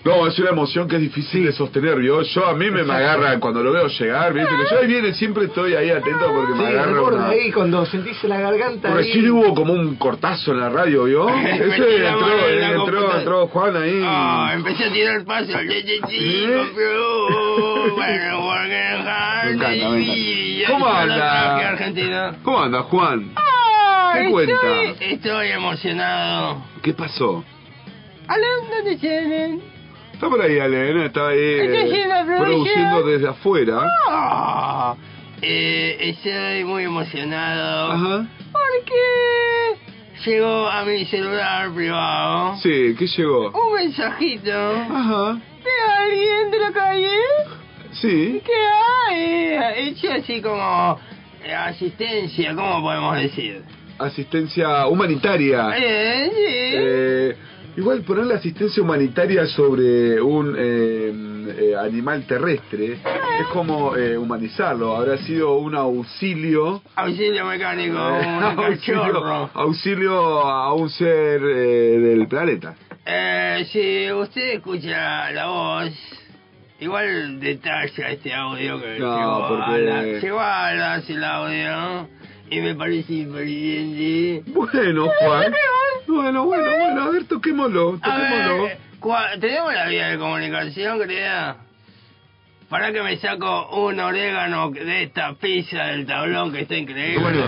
No, 0.04 0.26
es 0.26 0.38
una 0.38 0.50
emoción 0.50 0.86
que 0.88 0.96
es 0.96 1.02
difícil 1.02 1.46
de 1.46 1.52
sostener. 1.52 2.00
Yo, 2.02 2.22
yo 2.22 2.46
a 2.46 2.54
mí 2.54 2.70
me, 2.70 2.82
me 2.84 2.92
agarra 2.92 3.38
cuando 3.40 3.62
lo 3.62 3.72
veo 3.72 3.86
llegar, 3.88 4.32
¿viste? 4.34 4.50
Que 4.50 4.70
yo 4.74 4.80
ahí 4.80 4.86
viene, 4.86 5.14
siempre 5.14 5.44
estoy 5.46 5.74
ahí 5.74 5.90
atento 5.90 6.26
porque 6.34 6.52
me 6.54 6.58
Sí, 6.70 6.76
agarra 6.76 7.02
una... 7.02 7.28
ahí 7.28 7.50
cuando 7.50 7.86
sentís 7.86 8.22
la 8.24 8.40
garganta. 8.40 8.88
ahí. 8.88 8.94
Recién 8.94 9.30
hubo 9.30 9.54
como 9.54 9.72
un 9.72 9.94
cortazo 9.96 10.52
en 10.52 10.60
la 10.60 10.68
radio, 10.68 11.04
¿vio? 11.04 11.28
Ese 11.38 12.06
entró, 12.06 12.48
entró, 12.48 13.18
entró 13.18 13.46
Juan 13.48 13.76
ahí. 13.76 14.02
Ah, 14.04 14.52
empecé 14.54 14.84
a 14.84 14.92
tirar 14.92 15.24
le, 15.24 15.82
le, 16.46 16.56
compró, 16.58 17.94
bueno, 17.94 18.40
porque 18.42 18.68
Me 18.68 19.50
encanta, 19.52 19.70
me 19.70 19.76
encanta. 19.78 19.98
y 20.00 20.64
¿Cómo 20.66 20.86
anda? 20.86 21.78
¿Cómo 22.42 22.60
anda, 22.60 22.82
Juan? 22.82 23.32
¿Qué 24.12 24.30
cuenta? 24.30 24.52
Estoy, 24.82 25.12
estoy 25.12 25.48
emocionado. 25.48 26.62
¿Qué 26.82 26.92
pasó? 26.92 27.44
Aló, 28.30 28.46
¿dónde 28.76 28.96
tienen? 28.96 29.60
Está 30.12 30.28
por 30.28 30.40
ahí, 30.40 30.58
Alen, 30.60 30.98
está 31.00 31.28
ahí 31.28 31.38
eh, 31.40 32.06
produciendo 32.38 33.02
desde 33.06 33.26
afuera. 33.28 33.80
Ah, 34.08 34.94
eh, 35.42 35.96
estoy 35.98 36.62
muy 36.64 36.84
emocionado. 36.84 37.90
Ajá. 37.92 38.26
Porque 38.52 40.30
llegó 40.30 40.68
a 40.68 40.84
mi 40.84 41.04
celular 41.06 41.70
privado 41.72 42.56
Sí, 42.62 42.94
¿qué 42.96 43.06
llegó? 43.08 43.50
un 43.50 43.74
mensajito 43.74 44.52
Ajá. 44.52 45.32
de 45.64 45.92
alguien 45.98 46.50
de 46.52 46.58
la 46.60 46.70
calle 46.72 47.16
Sí. 48.00 48.40
que 48.46 48.52
ha 48.52 49.16
eh, 49.16 49.88
hecho 49.88 50.12
así 50.12 50.40
como 50.40 51.00
eh, 51.42 51.52
asistencia, 51.52 52.54
¿cómo 52.54 52.80
podemos 52.82 53.16
decir? 53.16 53.62
Asistencia 53.98 54.86
humanitaria. 54.86 55.70
Eh, 55.76 57.34
sí. 57.34 57.49
Igual 57.76 58.02
poner 58.02 58.26
la 58.26 58.34
asistencia 58.34 58.82
humanitaria 58.82 59.46
sobre 59.46 60.20
un 60.20 60.54
eh, 60.58 61.12
eh, 61.72 61.76
animal 61.76 62.24
terrestre 62.26 62.94
es 62.94 63.46
como 63.52 63.96
eh, 63.96 64.18
humanizarlo. 64.18 64.96
Habrá 64.96 65.16
sido 65.18 65.54
un 65.56 65.74
auxilio. 65.74 66.82
Auxilio 66.96 67.44
mecánico, 67.46 67.94
un 67.96 68.42
auxilio, 68.64 69.02
cachorro. 69.02 69.50
auxilio 69.54 70.40
a 70.40 70.74
un 70.74 70.90
ser 70.90 71.40
eh, 71.42 71.98
del 72.00 72.26
planeta. 72.28 72.74
Eh, 73.06 73.64
si 73.72 74.12
usted 74.12 74.54
escucha 74.56 75.30
la 75.30 75.46
voz, 75.46 75.90
igual 76.80 77.40
detalla 77.40 78.10
este 78.10 78.34
audio 78.34 78.80
que 78.80 78.98
No, 78.98 79.16
llegó, 79.16 79.48
porque- 79.48 79.64
a 79.64 79.78
la, 79.78 80.02
llegó 80.20 80.40
a 80.40 80.72
las 80.74 81.08
el 81.08 81.24
audio 81.24 82.08
y 82.50 82.60
me 82.60 82.74
parece 82.74 83.12
impresionante. 83.14 84.42
Bueno, 84.52 85.08
Juan. 85.20 85.52
Bueno, 86.06 86.44
bueno, 86.44 86.64
bueno, 86.64 87.02
a 87.02 87.10
ver, 87.10 87.24
toquémoslo, 87.26 87.98
A 88.02 88.14
toquémoslo. 88.16 88.62
ver, 88.64 89.40
¿tenemos 89.40 89.74
la 89.74 89.86
vía 89.86 90.08
de 90.08 90.18
comunicación, 90.18 90.98
querida? 90.98 91.56
Para 92.68 92.92
que 92.92 93.02
me 93.02 93.16
saco 93.16 93.68
un 93.86 93.98
orégano 93.98 94.70
de 94.70 95.02
esta 95.04 95.34
pizza 95.34 95.84
del 95.86 96.06
tablón 96.06 96.52
que 96.52 96.60
está 96.62 96.76
increíble. 96.76 97.44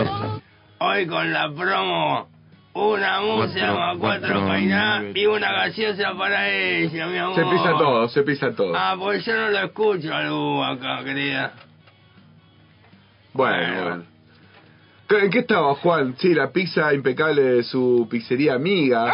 Hoy 0.79 1.07
con 1.07 1.31
la 1.31 1.49
promo, 1.49 2.27
una 2.73 3.19
Cuatro, 3.21 3.75
más 3.77 3.97
cuatro 3.99 4.47
painá 4.47 5.03
y 5.13 5.25
una 5.25 5.51
gaseosa 5.53 6.13
para 6.17 6.49
ella, 6.49 7.07
mi 7.07 7.17
amor. 7.17 7.35
Se 7.35 7.43
pisa 7.45 7.69
todo, 7.77 8.07
se 8.09 8.23
pisa 8.23 8.55
todo. 8.55 8.73
Ah, 8.75 8.95
pues 8.99 9.23
yo 9.25 9.33
no 9.33 9.49
lo 9.49 9.59
escucho 9.59 10.13
al 10.13 10.29
búho 10.29 10.63
acá, 10.65 11.03
querida. 11.05 11.53
Bueno, 13.33 13.83
bueno. 13.83 14.03
¿Qué- 15.07 15.19
¿En 15.25 15.29
qué 15.29 15.39
estaba 15.39 15.75
Juan? 15.75 16.15
Sí, 16.17 16.33
la 16.33 16.51
pizza 16.51 16.93
impecable 16.93 17.41
de 17.41 17.63
su 17.63 18.07
pizzería 18.09 18.53
amiga, 18.55 19.13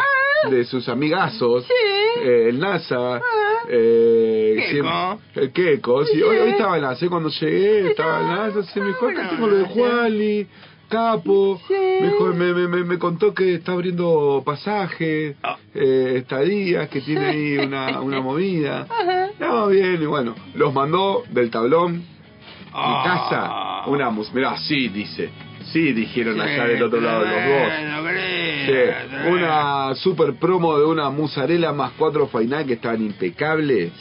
de 0.50 0.64
sus 0.64 0.88
amigazos, 0.88 1.66
eh, 2.22 2.46
el 2.48 2.58
NASA, 2.60 3.20
eh, 3.68 4.54
Queco. 4.56 4.70
siempre- 5.34 5.52
el. 5.52 6.06
Sí, 6.06 6.22
hoy, 6.22 6.36
hoy 6.38 6.50
estaba 6.50 6.76
el 6.76 6.82
NASA, 6.82 7.04
¿eh? 7.04 7.08
cuando 7.08 7.28
llegué 7.28 7.90
estaba 7.90 8.20
el 8.20 8.26
NASA, 8.26 8.62
se 8.72 8.80
me 8.80 8.86
dijo, 8.88 9.08
acá 9.08 9.28
tengo 9.30 9.46
lo 9.48 9.56
de 9.56 9.64
Juanli, 9.64 10.46
Capo, 10.88 11.60
me, 11.70 12.34
me, 12.34 12.52
me, 12.52 12.66
me, 12.68 12.84
me 12.84 12.98
contó 12.98 13.32
que 13.32 13.54
está 13.54 13.72
abriendo 13.72 14.42
pasaje, 14.44 15.36
eh, 15.74 16.14
estadías, 16.16 16.88
que 16.88 17.00
tiene 17.00 17.26
ahí 17.26 17.58
una, 17.58 18.00
una 18.00 18.20
movida. 18.22 18.86
No, 19.38 19.68
bien, 19.68 20.02
y 20.02 20.06
bueno, 20.06 20.34
los 20.54 20.72
mandó 20.74 21.22
del 21.30 21.48
tablón, 21.50 21.92
mi 21.98 22.02
Ah. 22.72 23.02
casa, 23.84 23.90
una 23.90 24.10
mus... 24.10 24.32
Mirá, 24.34 24.56
sí, 24.58 24.88
dice. 24.88 25.30
Sí, 25.72 25.92
dijeron 25.92 26.34
Sí, 26.36 26.40
allá 26.40 26.64
del 26.66 26.82
otro 26.82 27.00
lado 27.00 27.24
los 27.24 27.34
dos. 27.34 27.72
Sí, 28.66 28.72
una 29.30 29.94
super 29.96 30.34
promo 30.38 30.78
de 30.78 30.84
una 30.86 31.10
musarela 31.10 31.72
más 31.72 31.92
cuatro 31.98 32.26
fainá 32.28 32.64
que 32.64 32.74
estaban 32.74 33.02
impecables. 33.02 33.92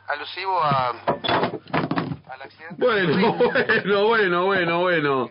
alusivo 0.07 0.61
a, 0.63 0.89
al 2.29 2.41
accidente. 2.41 2.75
Bueno, 2.77 3.33
bueno, 3.37 4.05
bueno, 4.07 4.45
bueno, 4.45 4.79
bueno. 4.79 5.29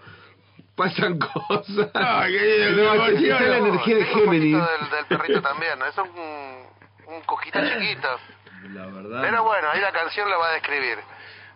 Pasan 0.80 1.18
cosas. 1.18 1.90
Ay, 1.94 2.32
querido, 2.32 2.70
No, 2.84 2.94
me 3.04 3.12
está 3.12 3.40
la 3.40 3.56
energía 3.58 3.96
de 3.96 4.04
Géminis. 4.06 4.56
del, 4.56 4.90
del 4.90 5.06
perrito 5.06 5.42
también, 5.42 5.78
es 5.82 5.98
un, 5.98 6.66
un 7.06 7.20
cojito 7.22 7.58
chiquito. 7.60 8.08
La 8.70 8.86
verdad. 8.86 9.20
Pero 9.22 9.44
bueno, 9.44 9.68
ahí 9.72 9.80
la 9.80 9.92
canción 9.92 10.28
la 10.30 10.36
va 10.38 10.48
a 10.48 10.52
describir. 10.52 10.98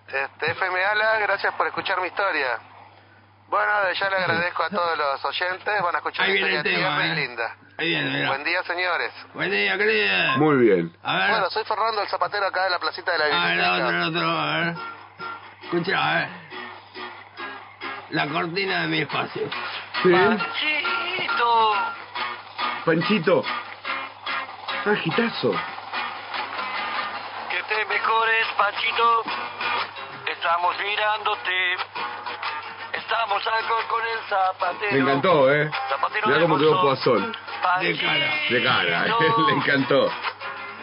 Este, 0.09 0.51
FM 0.53 0.85
Ala, 0.85 1.18
gracias 1.20 1.55
por 1.55 1.66
escuchar 1.66 2.01
mi 2.01 2.09
historia. 2.09 2.59
Bueno, 3.49 3.72
ya 3.93 4.11
le 4.11 4.16
agradezco 4.16 4.62
a 4.62 4.70
todos 4.70 4.97
los 4.99 5.25
oyentes, 5.25 5.83
van 5.83 5.95
a 5.95 5.99
escuchar 5.99 6.27
viene 6.27 6.57
historia 6.57 6.62
tema, 6.62 7.07
eh. 7.07 7.14
linda. 7.14 7.57
Ahí 7.79 7.89
viene. 7.89 8.27
Buen 8.27 8.45
día, 8.45 8.62
señores. 8.64 9.12
Buen 9.35 9.51
día, 9.51 9.77
querida. 9.79 10.37
Muy 10.39 10.57
bien. 10.57 10.97
A 11.03 11.16
ver. 11.18 11.31
Bueno, 11.31 11.51
soy 11.51 11.64
Fernando 11.64 12.03
el 12.03 12.09
Zapatero 12.09 12.47
acá 12.47 12.64
de 12.64 12.70
la 12.70 12.79
placita 12.79 13.12
de 13.12 13.18
la 13.18 13.25
A 13.25 13.29
ver, 13.29 13.57
biblioteca. 13.57 13.87
otro, 13.87 14.07
otro, 14.09 14.31
a 14.39 14.59
ver. 14.61 14.75
Escucha, 15.62 15.97
a 15.99 16.14
ver. 16.20 16.29
La 18.15 18.29
cortina 18.29 18.83
de 18.83 18.87
mi 18.87 19.01
espacio. 19.01 19.43
Sí. 20.01 20.12
Panchito. 20.12 21.75
Panchito. 22.85 23.45
Ah, 24.87 24.95
gitazo. 25.03 25.51
Que 27.51 27.75
te 27.75 27.85
mejores, 27.87 28.47
Panchito. 28.57 29.23
Estamos 30.31 30.77
mirándote. 30.79 31.75
Estamos 32.93 33.45
algo 33.49 33.75
con 33.89 34.03
el 34.07 34.19
zapatero. 34.29 34.93
Me 34.93 34.99
encantó, 35.01 35.53
¿eh? 35.53 35.71
Zapatero 35.89 36.27
Mirá 36.29 36.39
de 36.39 36.45
cómo 36.45 36.59
quedó. 36.59 36.83
Poazón. 36.83 37.37
De 37.81 37.99
cara. 37.99 38.33
De 38.49 38.62
cara, 38.62 39.07
le 39.49 39.55
encantó. 39.55 40.12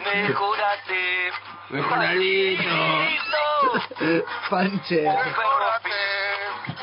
Mejorate. 0.04 1.32
Mejoradito. 1.70 2.62
Panche. 4.50 5.08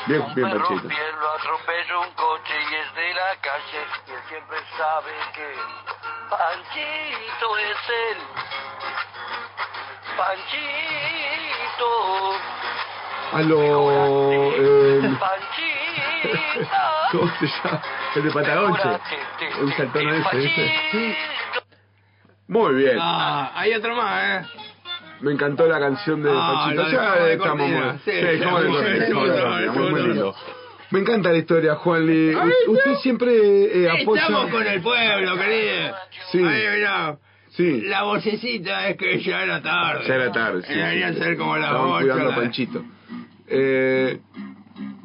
Bien, 0.06 0.34
bien, 0.34 0.50
Perro 0.50 0.66
Panchito. 0.66 0.88
piel 0.88 1.14
lo 1.20 1.30
atropella 1.30 1.98
un 1.98 2.12
coche 2.14 2.54
y 2.70 2.74
es 2.74 2.94
de 2.94 3.14
la 3.14 3.36
calle. 3.40 3.86
Y 4.06 4.10
él 4.12 4.20
siempre 4.28 4.58
sabe 4.76 5.12
que 5.34 5.54
Panchito 6.30 7.58
es 7.58 7.88
él. 7.88 8.18
Panchito. 10.16 11.90
A 13.32 13.42
lo... 13.42 14.52
Eh, 14.52 15.16
Panchito. 15.20 15.60
¿Cómo 17.12 17.32
se 17.38 17.46
llama? 17.46 17.82
El 18.14 18.22
de 18.24 18.30
Patagonche. 18.30 18.88
Un 19.60 19.76
saltón 19.76 20.08
ese, 20.08 20.36
¿viste? 20.36 21.18
Muy 22.48 22.74
bien. 22.74 22.98
Ah, 23.00 23.52
hay 23.54 23.74
otro 23.74 23.94
más, 23.94 24.24
¿eh? 24.24 24.46
Me 25.22 25.32
encantó 25.32 25.66
la 25.66 25.78
canción 25.78 26.22
de 26.22 26.30
Ah, 26.32 26.70
Panchito. 26.74 26.82
lo 26.82 26.90
Ya 26.92 27.24
de 27.24 27.32
estamos 27.34 27.56
muy... 27.68 27.76
cortina. 27.76 27.98
Sí, 28.04 28.10
de 28.10 28.38
cortina, 28.38 29.58
de 29.60 29.66
cortina. 29.68 30.32
Me 30.90 30.98
encanta 31.00 31.30
la 31.30 31.38
historia, 31.38 31.74
Juanli. 31.76 32.34
U- 32.34 32.72
Usted 32.72 32.94
siempre 32.96 33.30
eh, 33.32 33.88
apoya... 33.90 34.22
Estamos 34.22 34.50
con 34.50 34.66
el 34.66 34.80
pueblo, 34.80 35.36
querido. 35.36 35.94
Sí. 36.32 36.38
Ahí, 36.42 36.62
mirá. 36.76 37.16
Sí. 37.50 37.82
La 37.82 38.02
vocecita 38.04 38.88
es 38.88 38.96
que 38.96 39.20
ya 39.20 39.42
era 39.42 39.60
tarde. 39.62 40.04
Ya 40.08 40.14
era 40.14 40.32
tarde, 40.32 40.62
sí. 40.62 40.72
Debería 40.74 41.12
sí. 41.12 41.18
ser 41.20 41.36
como 41.36 41.56
las 41.56 41.70
Estaban 41.70 41.90
8. 41.92 42.00
cuidando 42.08 42.32
a 42.32 42.36
Panchito. 42.36 42.84
Eh, 43.46 44.20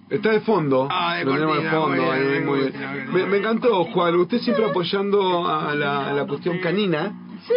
está 0.09 0.31
de 0.31 0.39
fondo. 0.41 0.87
Ah, 0.89 1.17
de 1.17 1.25
lo 1.25 1.33
tenemos 1.33 1.57
de 1.57 1.69
cortina, 1.69 1.81
fondo. 1.81 2.01
muy 2.03 2.15
bien, 2.19 2.33
ahí, 2.33 2.39
me 2.39 2.45
muy 2.45 2.59
gusta, 2.61 2.77
bien. 2.79 2.91
me 2.91 3.01
gusta. 3.03 3.17
Me, 3.17 3.25
me 3.25 3.37
encantó, 3.37 3.83
Juan. 3.85 4.15
Usted 4.15 4.37
siempre 4.39 4.65
apoyando 4.65 5.47
a 5.47 5.75
la, 5.75 6.09
a 6.09 6.13
la 6.13 6.25
cuestión 6.25 6.57
canina. 6.59 7.13
Sí. 7.45 7.53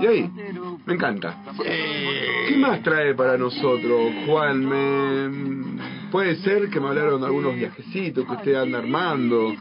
y 0.00 0.06
ahí, 0.06 0.30
me 0.86 0.94
encanta. 0.94 1.36
¿Qué 1.62 2.56
más 2.56 2.82
trae 2.82 3.14
para 3.14 3.36
nosotros, 3.36 4.12
Juan? 4.26 4.64
Me, 4.64 5.80
puede 6.10 6.36
ser 6.36 6.68
que 6.70 6.80
me 6.80 6.88
hablaron 6.88 7.20
de 7.20 7.26
algunos 7.26 7.54
viajecitos 7.54 8.24
que 8.26 8.32
usted 8.32 8.54
anda 8.54 8.78
armando. 8.78 9.52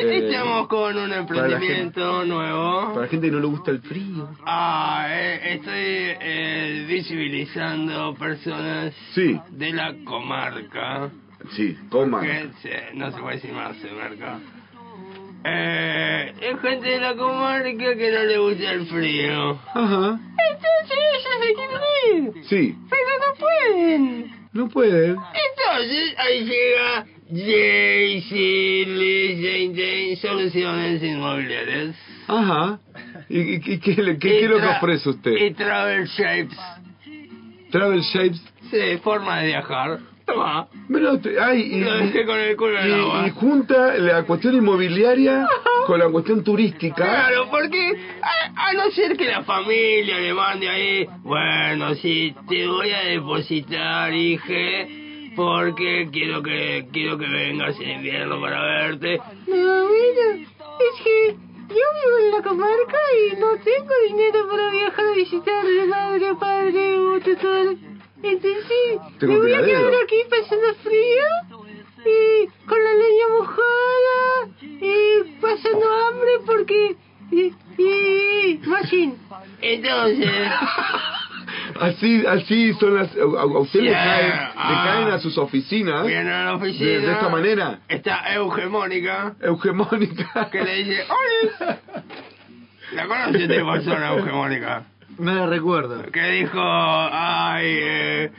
Eh, 0.00 0.28
Estamos 0.30 0.68
con 0.68 0.96
un 0.96 1.02
para 1.02 1.08
la 1.08 1.16
emprendimiento 1.18 2.24
nuevo. 2.24 2.88
Para 2.94 3.02
la 3.02 3.08
gente 3.08 3.26
que 3.26 3.32
no 3.32 3.40
le 3.40 3.46
gusta 3.46 3.70
el 3.70 3.80
frío. 3.82 4.28
Ah, 4.46 5.06
eh, 5.10 5.54
estoy 5.54 5.74
eh, 5.76 6.84
visibilizando 6.88 8.14
personas 8.14 8.94
Sí. 9.14 9.38
de 9.50 9.72
la 9.72 9.94
comarca. 10.04 11.10
Sí, 11.50 11.76
coma. 11.90 12.20
Que 12.22 12.48
se- 12.62 12.94
no 12.94 13.10
se 13.10 13.18
puede 13.20 13.36
decir 13.36 13.52
más 13.52 13.80
de 13.82 13.90
marca. 13.92 14.38
Eh, 15.44 16.32
es 16.40 16.60
gente 16.60 16.88
de 16.88 17.00
la 17.00 17.14
comarca 17.14 17.68
que 17.96 18.10
no 18.12 18.22
le 18.24 18.38
gusta 18.38 18.70
el 18.72 18.86
frío. 18.86 19.58
Ajá. 19.74 20.20
Entonces 20.50 20.98
ellos 20.98 21.22
se 21.40 21.54
quieren 21.54 21.80
ir, 22.36 22.44
Sí. 22.44 22.74
pero 22.90 23.10
no 23.18 23.34
pueden. 23.38 24.32
No 24.52 24.68
puede. 24.68 25.06
Entonces 25.08 26.14
ahí 26.18 26.44
llega 26.44 27.06
JC 28.92 30.16
Soluciones 30.20 31.02
Inmobiliarias. 31.02 31.96
Ajá. 32.28 32.78
¿Y, 33.28 33.40
y- 33.40 33.54
y 33.56 33.60
qué, 33.60 33.80
qué- 33.80 34.18
qué 34.18 34.44
es 34.44 34.50
lo 34.50 34.58
que 34.60 34.66
ofrece 34.66 35.08
usted? 35.08 35.32
Y 35.32 35.50
Travel 35.54 36.06
Shapes. 36.06 36.58
Travel 37.70 38.00
Shapes. 38.02 38.42
Sí, 38.70 38.98
forma 39.02 39.40
de 39.40 39.46
viajar. 39.48 39.98
Toma. 40.32 40.68
Pero, 40.92 41.18
te- 41.20 41.38
ay, 41.40 41.60
y, 41.62 41.80
Lo 41.80 41.94
dejé 41.94 42.24
con 42.26 42.38
el 42.38 42.56
culo 42.56 42.78
en 42.78 42.84
el 42.84 42.90
y- 42.90 43.00
agua. 43.00 43.26
y 43.26 43.30
junta 43.30 43.94
la 43.98 44.22
cuestión 44.24 44.54
inmobiliaria 44.54 45.46
con 45.86 45.98
la 45.98 46.08
cuestión 46.10 46.42
turística. 46.44 46.94
Claro, 46.94 47.48
porque 47.50 47.92
a, 48.22 48.68
a 48.68 48.72
no 48.74 48.90
ser 48.90 49.16
que 49.16 49.26
la 49.26 49.42
familia 49.42 50.18
le 50.18 50.34
mande 50.34 50.68
ahí, 50.68 51.06
bueno, 51.22 51.94
sí, 51.96 52.34
te 52.48 52.66
voy 52.66 52.90
a 52.90 53.00
depositar, 53.04 54.12
hije, 54.12 55.32
porque 55.36 56.08
quiero 56.12 56.42
que 56.42 56.86
quiero 56.92 57.16
que 57.18 57.26
vengas 57.26 57.78
en 57.80 57.90
invierno 57.90 58.40
para 58.40 58.62
verte. 58.62 59.18
No, 59.46 59.84
bueno, 59.86 60.44
es 60.44 61.02
que 61.04 61.36
yo 61.68 61.76
vivo 61.76 62.18
en 62.26 62.30
la 62.32 62.42
comarca 62.42 62.98
y 63.30 63.40
no 63.40 63.56
tengo 63.64 63.92
dinero 64.08 64.46
para 64.50 64.70
viajar 64.70 65.04
a 65.06 65.16
visitar 65.16 65.64
de 65.64 65.86
madre, 65.86 66.34
padre 66.38 66.98
o 66.98 67.20
tutor. 67.20 67.76
Entonces, 68.22 69.18
Tengo 69.18 69.34
me 69.34 69.38
voy 69.40 69.52
a 69.54 69.64
quedar 69.64 69.92
aquí 70.04 70.16
pasando 70.30 70.74
frío 70.82 71.24
y 72.04 72.66
con 72.66 72.78
la 72.82 72.92
leña 72.94 73.28
mojada 73.38 74.48
y 74.60 75.40
pasando 75.40 75.86
hambre 75.92 76.30
porque... 76.46 76.96
Y, 77.30 77.54
y, 77.78 78.60
machine. 78.66 79.14
Entonces, 79.62 80.28
Así, 81.80 82.24
así 82.26 82.74
son 82.74 82.94
las. 82.94 83.08
A, 83.16 83.40
a 83.40 83.46
usted 83.58 83.80
le, 83.80 83.90
Yeah, 83.90 84.04
caen, 84.04 84.28
le 84.28 84.34
ah. 84.56 84.82
caen 84.84 85.08
a 85.08 85.18
sus 85.18 85.36
oficinas. 85.38 86.06
viene 86.06 86.30
a 86.30 86.44
la 86.44 86.54
oficina. 86.56 86.90
De, 86.90 87.00
de 87.00 87.12
esta 87.12 87.28
manera. 87.28 87.78
Está 87.88 88.34
Eugemónica, 88.34 89.34
Eugemónica. 89.40 90.48
que 90.50 90.62
le 90.62 90.74
dice, 90.84 91.04
¡Hola! 91.08 91.78
¿La 92.92 93.06
conoce 93.06 93.44
esta 93.44 93.72
persona, 93.72 94.12
Eugemónica? 94.12 94.84
La 95.18 95.46
recuerdo. 95.46 96.02
Que 96.10 96.20
dijo, 96.32 96.58
ay, 96.60 97.66
eh, 97.66 98.30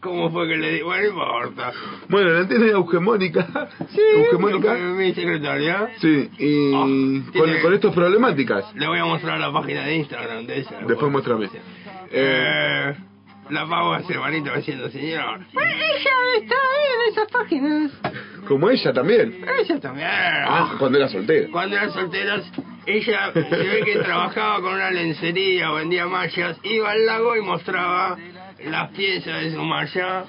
¿cómo 0.00 0.30
fue 0.30 0.48
que 0.48 0.56
le 0.56 0.72
di? 0.72 0.82
Bueno, 0.82 1.02
no 1.02 1.08
importa. 1.10 1.72
Bueno, 2.08 2.30
la 2.30 2.48
tiene 2.48 2.66
Eugemónica. 2.68 3.68
Sí, 3.90 4.00
Eugemónica. 4.16 4.74
mi 4.74 5.14
secretaria. 5.14 5.88
Sí, 6.00 6.30
y 6.38 6.74
Ah, 6.74 6.80
con, 6.80 7.26
tiene- 7.32 7.60
con 7.62 7.74
estas 7.74 7.94
problemáticas. 7.94 8.74
Le 8.74 8.86
voy 8.86 8.98
a 8.98 9.04
mostrar 9.04 9.38
la 9.40 9.52
página 9.52 9.84
de 9.86 9.96
Instagram 9.96 10.46
de 10.46 10.58
ella. 10.60 10.78
Después 10.86 11.10
muéstrame. 11.12 11.48
Eh, 12.10 12.94
la 13.50 13.66
pago 13.66 13.92
hace 13.94 14.18
manito 14.18 14.52
diciendo, 14.54 14.88
señor. 14.90 15.40
Bueno, 15.52 15.70
ella 15.72 16.10
está 16.40 16.54
ahí 16.54 16.88
en 17.06 17.12
esas 17.12 17.28
páginas. 17.30 17.92
Como 18.48 18.70
ella 18.70 18.92
también. 18.92 19.44
Ella 19.60 19.80
también. 19.80 20.08
Ah, 20.10 20.74
cuando 20.78 20.98
era 20.98 21.08
soltera. 21.08 21.48
Cuando 21.50 21.76
eran 21.76 21.92
solteras, 21.92 22.44
ella 22.86 23.32
se 23.32 23.40
ve 23.40 23.82
que 23.84 23.98
trabajaba 23.98 24.60
con 24.60 24.74
una 24.74 24.90
lencería, 24.90 25.70
vendía 25.72 26.06
mallas, 26.06 26.58
iba 26.62 26.90
al 26.90 27.06
lago 27.06 27.36
y 27.36 27.40
mostraba 27.42 28.16
las 28.64 28.90
piezas 28.92 29.42
de 29.42 29.52
su 29.52 29.62
malla. 29.62 30.24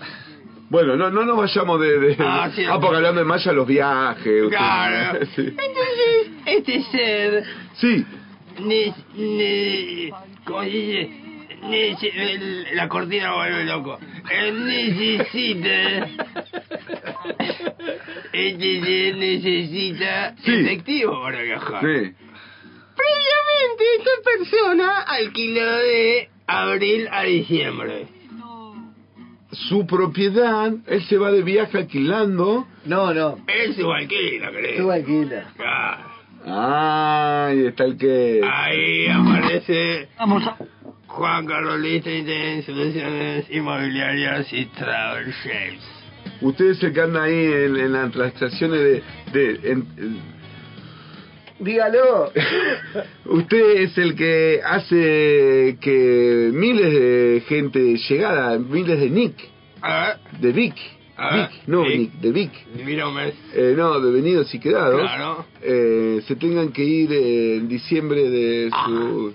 Bueno, 0.70 0.97
no, 0.97 1.09
no 1.09 1.24
nos 1.24 1.38
vayamos 1.38 1.80
de... 1.80 1.97
de- 1.99 2.15
Ah, 2.20 2.49
cierto. 2.53 2.80
porque 2.82 2.97
hablando 2.97 3.22
de 3.22 3.26
Maya, 3.26 3.53
los 3.53 3.65
viajes. 3.68 4.43
usted- 4.43 4.49
Claro. 4.57 5.20
Sí. 5.36 5.41
Entonces, 5.47 6.32
este 6.45 6.84
ser, 6.91 7.43
Sí, 7.76 8.05
ne, 8.59 8.93
ne, 9.15 10.11
¿cómo 10.43 10.61
se 10.63 10.68
dice? 10.70 11.26
Nece- 11.64 12.12
el- 12.16 12.76
la 12.76 12.88
cortina 12.88 13.34
vuelve 13.36 13.64
loco. 13.66 13.99
Necesita. 14.26 16.08
Este 18.34 19.14
necesita 19.14 20.36
Sí. 20.43 20.53
efectivo 20.53 21.22
para 21.22 21.41
viajar. 21.41 21.82
sí. 21.82 22.14
Previamente, 22.97 23.84
esta 23.99 24.12
persona 24.24 25.01
alquiló 25.01 25.66
de 25.78 26.30
abril 26.47 27.08
a 27.12 27.24
diciembre. 27.24 28.08
Su 29.51 29.86
propiedad, 29.88 30.74
él 30.88 31.03
se 31.08 31.18
va 31.18 31.32
de 31.32 31.41
viaje 31.41 31.78
alquilando. 31.78 32.68
No, 32.86 33.14
no. 33.14 33.38
Él 33.47 33.76
se 33.76 33.82
alquila, 33.84 34.49
creo. 34.51 34.91
alquila. 34.91 35.53
Ah, 36.45 37.47
Ahí 37.49 37.66
está 37.66 37.84
el 37.86 37.97
que... 37.97 38.41
Ahí 38.43 39.08
aparece 39.10 40.08
Juan 41.08 41.45
Carlos 41.47 41.80
Lichtenstein, 41.80 42.64
Soluciones 42.64 43.45
Inmobiliarias 43.49 44.51
y 44.53 44.66
Travel 44.66 45.32
Shapes. 45.43 45.84
Usted 46.41 46.66
es 46.72 46.84
el 46.84 46.93
que 46.93 47.01
anda 47.01 47.24
ahí 47.24 47.45
en, 47.45 47.76
en 47.78 47.93
las 47.93 48.12
transacciones 48.12 48.80
de... 48.80 49.03
de 49.34 49.72
en- 49.72 49.88
en- 49.97 50.38
Dígalo. 51.60 52.32
usted 53.26 53.78
es 53.82 53.97
el 53.97 54.14
que 54.16 54.62
hace 54.64 55.76
que 55.82 56.51
miles 56.53 56.91
de 56.93 57.43
gente 57.47 57.80
llegada, 57.97 58.60
miles 58.60 58.99
de 58.99 59.10
Nick, 59.10 59.34
A 59.82 60.05
ver, 60.05 60.39
de 60.39 60.51
Vic, 60.51 60.76
A 61.16 61.36
ver, 61.36 61.49
Vic, 61.49 61.62
no, 61.66 61.82
Vic. 61.82 61.97
Nick, 61.97 62.12
de 62.22 62.32
Vic. 62.32 62.51
Eh, 63.55 63.74
no, 63.76 63.99
de 63.99 64.12
Venidos 64.12 64.53
y 64.53 64.60
Quedados, 64.60 65.01
Claro. 65.01 65.45
eh, 65.64 66.22
se 66.28 66.36
tengan 66.36 66.72
que 66.72 66.84
ir 66.84 67.12
eh, 67.12 67.55
en 67.58 67.68
diciembre 67.68 68.30
de 68.30 68.70
su... 68.86 69.34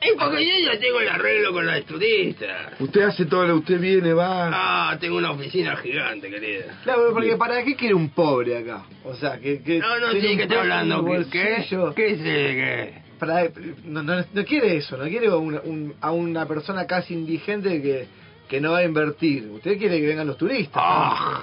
Es 0.00 0.12
porque 0.18 0.46
yo 0.46 0.72
ya 0.72 0.78
tengo 0.80 1.00
el 1.00 1.08
arreglo 1.08 1.52
con 1.52 1.66
los 1.66 1.84
turistas. 1.84 2.72
Usted 2.80 3.02
hace 3.02 3.26
todo 3.26 3.46
lo 3.46 3.56
usted 3.56 3.78
viene, 3.78 4.14
va... 4.14 4.50
Ah, 4.90 4.96
tengo 4.98 5.18
una 5.18 5.30
oficina 5.32 5.76
gigante, 5.76 6.30
querida. 6.30 6.80
Claro, 6.84 7.10
porque 7.12 7.36
¿para 7.36 7.62
qué 7.62 7.76
quiere 7.76 7.92
un 7.94 8.08
pobre 8.08 8.56
acá? 8.56 8.84
O 9.04 9.14
sea, 9.14 9.38
que... 9.38 9.62
que 9.62 9.78
No, 9.78 9.98
no, 9.98 10.12
sí, 10.12 10.20
que 10.20 10.44
está 10.44 10.46
pobre 10.46 10.58
hablando. 10.60 11.04
¿Qué? 11.04 11.26
¿Qué? 11.30 11.66
¿Qué 11.94 12.12
eh, 12.12 12.94
qué? 12.94 13.02
Para- 13.18 13.50
no, 13.84 14.02
no, 14.02 14.24
no 14.32 14.44
quiere 14.46 14.76
eso, 14.78 14.96
no 14.96 15.04
quiere 15.04 15.28
una- 15.28 15.60
un- 15.60 15.94
a 16.00 16.10
una 16.12 16.46
persona 16.46 16.86
casi 16.86 17.12
indigente 17.12 17.82
que, 17.82 18.06
que 18.48 18.58
no 18.58 18.72
va 18.72 18.78
a 18.78 18.84
invertir. 18.84 19.50
Usted 19.50 19.76
quiere 19.76 20.00
que 20.00 20.06
vengan 20.06 20.26
los 20.26 20.38
turistas. 20.38 20.82
Ah. 20.82 21.42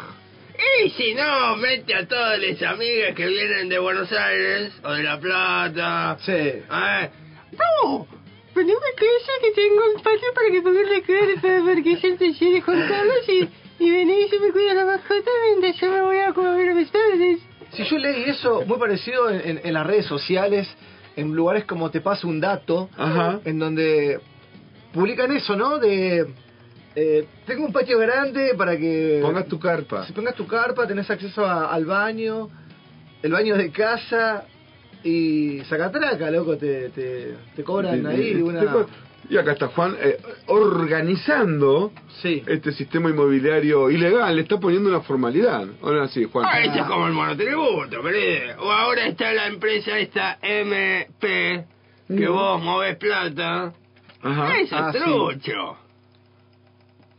Y 0.84 0.90
si 0.90 1.14
no, 1.14 1.56
mete 1.58 1.94
a 1.94 2.08
todas 2.08 2.40
las 2.40 2.60
amigas 2.64 3.14
que 3.16 3.28
vienen 3.28 3.70
de 3.70 3.78
Buenos 3.78 4.12
Aires 4.12 4.74
o 4.84 4.92
de 4.94 5.04
La 5.04 5.20
Plata. 5.20 6.18
Sí. 6.22 6.64
Ah, 6.72 7.08
No, 7.84 8.08
poneme 8.58 8.90
casa 8.96 9.32
que 9.42 9.52
tengo 9.52 9.82
un 9.96 10.02
patio 10.02 10.30
para 10.34 10.48
que 10.52 10.62
ponga 10.62 10.82
la 10.82 11.02
carpa, 11.02 11.52
porque 11.66 11.96
taller 12.18 12.54
de 12.54 12.62
Juan 12.62 12.88
Carlos 12.88 13.24
y, 13.30 13.50
y 13.86 13.92
venís 13.92 14.34
y 14.34 14.40
me 14.40 14.52
cuidas 14.52 14.76
la 14.76 14.86
mascota 14.86 15.30
mientras 15.50 15.80
yo 15.82 15.92
me 15.92 16.02
voy 16.02 16.18
a 16.18 16.34
comer 16.34 16.70
a 16.70 16.74
mis 16.74 16.90
padres. 16.90 17.40
Si 17.74 17.84
yo 17.84 17.98
leí 18.00 18.24
eso 18.30 18.64
muy 18.66 18.80
parecido 18.80 19.30
en, 19.30 19.42
en- 19.50 19.62
en 19.64 19.74
las 19.74 19.86
redes 19.86 20.06
sociales, 20.06 20.68
en 21.16 21.34
lugares 21.36 21.66
como 21.66 21.92
Te 21.92 22.02
Paso 22.02 22.28
un 22.28 22.40
Dato, 22.40 22.90
Ajá. 22.98 23.40
en 23.46 23.60
donde 23.60 24.20
publican 24.94 25.32
eso, 25.32 25.56
¿no? 25.56 25.78
De... 25.78 26.26
eh, 26.96 27.28
tengo 27.46 27.66
un 27.66 27.74
patio 27.74 28.00
grande 28.00 28.54
para 28.58 28.76
que... 28.78 29.20
Pongas 29.22 29.48
tu 29.48 29.60
carpa. 29.60 30.06
Si 30.08 30.14
pongas 30.14 30.34
tu 30.36 30.48
carpa, 30.48 30.88
tenés 30.88 31.10
acceso 31.12 31.46
a- 31.46 31.72
al 31.74 31.86
baño, 31.86 32.50
el 33.22 33.32
baño 33.32 33.56
de 33.58 33.70
casa 33.72 34.46
y 35.04 35.62
sacatraca, 35.70 36.30
loco, 36.32 36.58
te, 36.58 36.90
te, 36.90 37.36
te 37.56 37.64
cobran 37.64 38.04
De- 38.04 38.10
ahí 38.10 38.34
de- 38.36 38.44
una... 38.44 38.62
de- 38.62 38.86
Y 39.30 39.38
acá 39.38 39.54
está 39.54 39.68
Juan 39.68 39.96
eh, 40.02 40.18
organizando 40.48 41.92
Sí. 42.22 42.44
este 42.48 42.72
sistema 42.72 43.10
inmobiliario 43.10 43.90
ilegal, 43.90 44.36
le 44.36 44.42
está 44.44 44.60
poniendo 44.60 44.90
una 44.90 45.02
formalidad. 45.02 45.66
Ahora 45.84 46.08
sí, 46.08 46.24
Juan. 46.26 46.46
Ah, 46.50 46.62
esto 46.62 46.80
es 46.80 46.86
como 46.86 47.08
el 47.08 47.14
monotributo, 47.14 48.02
querido. 48.02 48.62
O 48.62 48.72
ahora 48.72 49.06
está 49.08 49.34
la 49.34 49.48
empresa 49.48 49.98
esta 50.00 50.38
MP, 50.42 51.66
que 52.08 52.30
Mm. 52.30 52.32
vos 52.34 52.62
movés 52.64 52.96
plata. 52.98 53.74
Ajá. 54.22 54.58
Eso 54.60 54.76
Ah, 54.78 54.92
es 54.94 55.04
sí. 55.04 55.10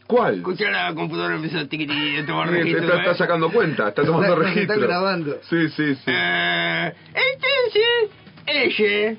¿Cuál? 0.09 0.37
Escuchar 0.39 0.73
la 0.73 0.95
computadora 0.95 1.37
empezó 1.37 1.59
a 1.59 1.67
tiqui 1.69 1.87
tiqui, 1.87 2.17
a 2.17 2.27
tomar 2.27 2.49
registro. 2.51 2.83
está, 2.83 2.97
está 2.99 3.11
¿eh? 3.13 3.15
sacando 3.15 3.51
cuenta, 3.53 3.89
está 3.91 4.03
tomando 4.07 4.27
Está- 4.35 4.49
está 4.49 4.55
registro. 4.55 4.81
grabando. 4.89 5.39
Sí, 5.49 5.69
sí, 5.69 5.95
sí. 5.95 6.03
Eh, 6.07 6.93
entonces, 7.15 8.11
ella, 8.47 9.17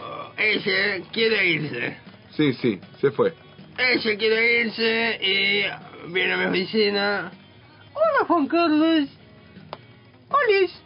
oh, 0.00 0.32
ella 0.38 1.04
quiere 1.12 1.46
irse. 1.48 1.96
Sí, 2.36 2.52
sí, 2.54 2.80
se 3.00 3.10
fue. 3.10 3.34
Ella 3.76 4.16
quiere 4.18 4.60
irse 4.62 5.18
y 5.20 6.12
viene 6.12 6.32
a 6.32 6.36
mi 6.36 6.44
oficina. 6.46 7.32
Hola 7.92 8.26
Juan 8.28 8.46
Carlos. 8.46 9.08
Olis. 10.30 10.82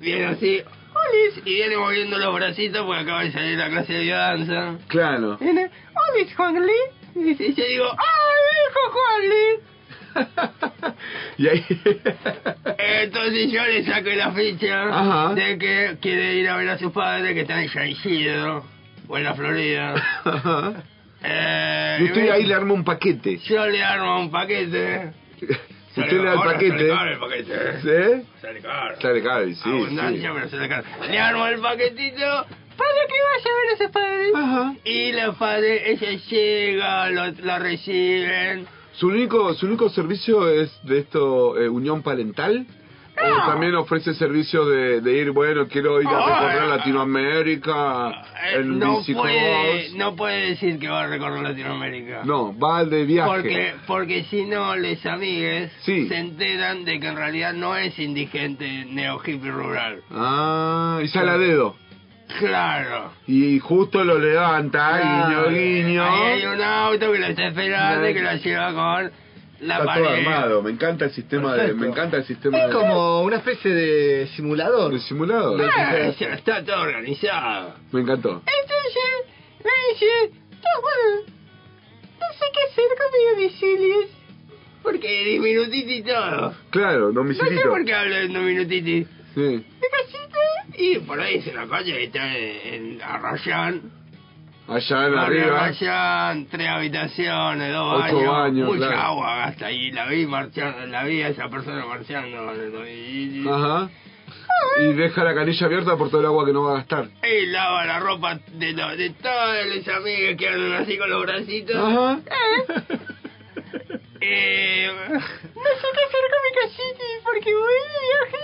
Viene 0.00 0.26
así, 0.26 0.62
Olis. 0.62 1.46
y 1.46 1.54
viene 1.54 1.76
moviendo 1.78 2.18
los 2.18 2.34
bracitos 2.34 2.84
porque 2.84 3.00
acaba 3.02 3.24
de 3.24 3.32
salir 3.32 3.58
la 3.58 3.68
clase 3.70 3.92
de 3.92 4.06
danza. 4.06 4.78
Claro. 4.88 5.38
Viene. 5.38 5.70
Olis 6.12 6.34
Juanli. 6.36 6.72
Y 7.14 7.54
yo 7.54 7.64
digo, 7.64 7.86
¡Ay, 7.90 8.66
hijo 8.66 8.80
Juanli! 8.92 9.46
y 11.38 11.48
ahí. 11.48 11.64
Entonces 12.78 13.52
yo 13.52 13.64
le 13.64 13.84
saco 13.84 14.08
la 14.10 14.32
ficha 14.32 14.82
Ajá. 14.88 15.34
de 15.34 15.58
que 15.58 15.96
quiere 16.00 16.34
ir 16.34 16.48
a 16.48 16.56
ver 16.56 16.68
a 16.70 16.78
sus 16.78 16.92
padres 16.92 17.34
que 17.34 17.40
están 17.42 17.60
en 17.60 17.68
San 17.68 17.88
Isidro 17.88 18.64
o 19.08 19.18
en 19.18 19.24
la 19.24 19.34
Florida. 19.34 19.94
Ajá. 20.24 20.72
Eh, 21.22 21.98
y 22.00 22.04
usted 22.04 22.22
me- 22.24 22.30
ahí 22.32 22.44
le 22.44 22.54
arma 22.54 22.72
un 22.74 22.84
paquete. 22.84 23.38
Yo 23.38 23.66
le 23.66 23.82
armo 23.84 24.20
un 24.20 24.30
paquete. 24.30 25.12
Usted 25.96 26.12
le 26.12 26.22
da 26.22 26.32
el 26.34 26.38
paquete. 26.40 26.78
Sale 26.78 26.88
caro 26.88 27.10
el 27.12 27.18
paquete. 27.18 27.80
¿Sí? 27.82 28.28
Sale 28.40 28.60
caro. 28.60 29.00
Sale 29.00 29.22
caro, 29.22 29.46
sí. 29.48 29.60
Abundancia, 29.64 30.28
sí. 30.30 30.34
pero 30.34 30.48
sale 30.48 30.68
caro. 30.68 30.84
Le 31.08 31.18
armo 31.18 31.46
el 31.48 31.60
paquetito 31.60 32.46
para 32.80 33.06
que 33.08 33.18
vaya 33.30 33.50
a 33.50 33.58
ver 33.58 33.74
a 33.74 33.76
sus 33.78 33.90
padres. 33.90 34.32
Ajá. 34.34 34.74
Y 34.84 35.12
los 35.12 35.36
padres, 35.36 35.82
ella 35.86 36.18
llega, 36.30 37.10
lo, 37.10 37.32
la 37.44 37.58
reciben. 37.58 38.66
¿Su 38.92 39.08
único, 39.08 39.54
su 39.54 39.66
único 39.66 39.88
servicio 39.90 40.48
es 40.48 40.70
de 40.84 40.98
esto, 40.98 41.58
eh, 41.58 41.68
Unión 41.68 42.02
Parental? 42.02 42.66
¿O 43.22 43.46
también 43.46 43.74
ofrece 43.74 44.14
servicio 44.14 44.64
de, 44.64 45.02
de 45.02 45.12
ir, 45.18 45.30
bueno, 45.32 45.66
quiero 45.68 46.00
ir 46.00 46.08
a 46.08 46.40
recorrer. 46.48 46.68
Latinoamérica 46.68 48.10
Eh, 48.10 48.56
en 48.60 48.78
no 48.78 48.98
bicicross? 48.98 49.22
puede, 49.26 49.90
no 49.96 50.16
puede 50.16 50.46
decir 50.50 50.78
que 50.78 50.88
va 50.88 51.02
a 51.02 51.06
recorrer 51.06 51.42
Latinoamérica. 51.42 52.22
No, 52.24 52.56
va 52.58 52.84
de 52.86 53.04
viaje. 53.04 53.30
Porque, 53.30 53.74
porque 53.86 54.24
si 54.24 54.44
no, 54.46 54.74
les 54.76 55.04
amigues 55.04 55.70
Sí. 55.82 56.08
se 56.08 56.16
enteran 56.16 56.84
de 56.86 56.98
que 56.98 57.08
en 57.08 57.16
realidad 57.16 57.52
no 57.52 57.76
es 57.76 57.98
indigente 57.98 58.86
neo 58.88 59.20
hippie 59.24 59.50
rural. 59.50 60.00
Ah, 60.10 61.00
y 61.04 61.08
sale 61.08 61.30
a 61.32 61.36
dedo. 61.38 61.76
Claro. 62.38 63.12
Y 63.26 63.58
justo 63.58 64.04
lo 64.04 64.18
levanta, 64.18 64.98
Claro. 65.00 65.50
guiño, 65.50 65.82
guiño. 65.84 66.04
Ahí 66.04 66.22
hay 66.42 66.46
un 66.46 66.60
auto 66.62 67.12
que 67.12 67.18
lo 67.18 67.26
está 67.26 67.48
esperando 67.48 68.08
y 68.08 68.14
que 68.14 68.22
lo 68.22 68.32
lleva 68.36 68.72
con 68.72 69.12
la 69.60 69.74
Está 69.74 69.84
pared. 69.84 70.02
todo 70.04 70.12
armado, 70.14 70.62
me 70.62 70.70
encanta 70.70 71.04
el 71.06 71.10
sistema 71.10 71.52
de, 71.52 71.58
Perfecto. 71.58 71.80
me 71.82 71.86
encanta 71.88 72.16
el 72.16 72.24
sistema 72.24 72.58
Es 72.58 72.66
de, 72.68 72.72
como 72.72 73.22
una 73.22 73.36
especie 73.36 73.72
de 73.74 74.26
simulador. 74.34 74.92
de 74.92 75.00
simulador. 75.00 75.60
Ah, 75.76 75.96
está 75.96 76.64
todo 76.64 76.80
organizado. 76.82 77.74
Me 77.92 78.00
encantó. 78.00 78.30
Entonces, 78.62 79.34
me 79.62 79.92
dice, 79.92 80.06
"Ah, 80.62 80.80
bueno, 80.80 81.26
no 82.20 82.26
sé 82.38 82.44
qué 82.54 82.60
hacer 82.70 82.84
con 82.96 83.12
mis 83.12 83.50
domicilios. 83.60 84.06
Porque 84.82 85.24
diminutiti 85.24 85.92
y 85.96 86.02
todo. 86.04 86.54
Claro, 86.70 87.12
No 87.12 87.22
sé 87.34 87.60
por 87.68 87.84
qué 87.84 87.92
hablo 87.94 88.14
de 88.14 88.28
diminutiti. 88.28 89.06
Sí. 89.34 89.40
Mi 89.40 89.62
casita, 89.62 90.38
Y 90.78 90.98
por 91.00 91.20
ahí 91.20 91.36
es 91.36 91.46
una 91.46 91.66
calle 91.68 91.92
que 91.92 92.04
está 92.04 92.36
en, 92.36 92.74
en 92.94 93.02
Arrayán. 93.02 93.80
Allá 94.68 95.06
en 95.08 95.14
arriba. 95.18 95.64
Arrayán, 95.64 96.46
tres 96.46 96.68
habitaciones, 96.68 97.72
dos 97.72 97.94
Ocho 98.04 98.14
baños, 98.16 98.32
baños, 98.32 98.68
mucha 98.68 98.86
claro. 98.88 99.02
agua 99.02 99.36
gasta 99.36 99.66
ahí. 99.66 99.90
La 99.92 100.06
vi 100.06 100.26
marchando, 100.26 100.86
la 100.86 101.04
vi 101.04 101.22
a 101.22 101.28
esa 101.28 101.48
persona 101.48 101.84
marchando. 101.86 102.86
Y, 102.88 103.44
Ajá. 103.48 103.88
Y 104.80 104.92
deja 104.92 105.24
la 105.24 105.34
canilla 105.34 105.66
abierta 105.66 105.96
por 105.96 106.10
todo 106.10 106.20
el 106.20 106.26
agua 106.26 106.44
que 106.46 106.52
no 106.52 106.62
va 106.64 106.72
a 106.72 106.74
gastar. 106.76 107.08
y 107.24 107.46
lava 107.46 107.84
la 107.86 107.98
ropa 107.98 108.38
de, 108.52 108.72
lo- 108.72 108.96
de 108.96 109.10
todas 109.10 109.66
las 109.66 109.88
amigas 109.88 110.36
que 110.36 110.48
andan 110.48 110.82
así 110.82 110.98
con 110.98 111.08
los 111.10 111.22
bracitos. 111.22 111.76
Ajá. 111.76 112.18
Eh, 112.26 113.98
sé 114.20 115.86
qué 115.94 116.02
hacer 116.04 116.24
con 116.30 116.40
mi 116.44 116.52
casita 116.60 117.04
porque 117.24 117.54
voy 117.54 117.72
de 117.72 118.00
viaje. 118.06 118.40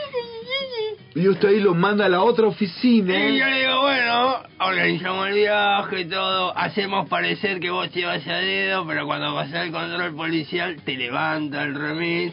Y 1.15 1.29
usted 1.29 1.49
ahí 1.49 1.61
lo 1.61 1.75
manda 1.75 2.07
a 2.07 2.09
la 2.09 2.23
otra 2.23 2.45
y 2.45 2.49
yo 2.49 2.51
oficina. 2.51 3.15
le 3.15 3.61
digo, 3.61 3.81
bueno, 3.81 4.43
organizamos 4.61 5.29
el 5.29 5.35
viaje 5.35 6.01
y 6.01 6.05
todo, 6.07 6.57
hacemos 6.57 7.09
parecer 7.09 7.61
que 7.61 7.71
vos 7.71 7.91
te 7.91 8.05
vas 8.05 8.27
a 8.27 8.37
dedo, 8.37 8.87
pero 8.87 9.07
cuando 9.07 9.35
pasa 9.35 9.65
el 9.65 9.73
control 9.73 10.15
policial 10.15 10.77
te 10.83 10.97
levanta 10.97 11.63
el 11.63 11.75
remis 11.75 12.33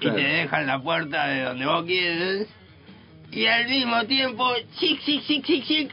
y 0.00 0.10
te 0.10 0.20
deja 0.20 0.60
en 0.60 0.66
la 0.66 0.80
puerta 0.80 1.26
de 1.28 1.42
donde 1.42 1.66
vos 1.66 1.84
quieres. 1.84 2.48
Y 3.32 3.46
al 3.46 3.68
mismo 3.68 4.04
tiempo, 4.04 4.52
chic, 4.78 5.00
chic, 5.02 5.22
chic, 5.24 5.44
chic, 5.44 5.64
chic, 5.64 5.92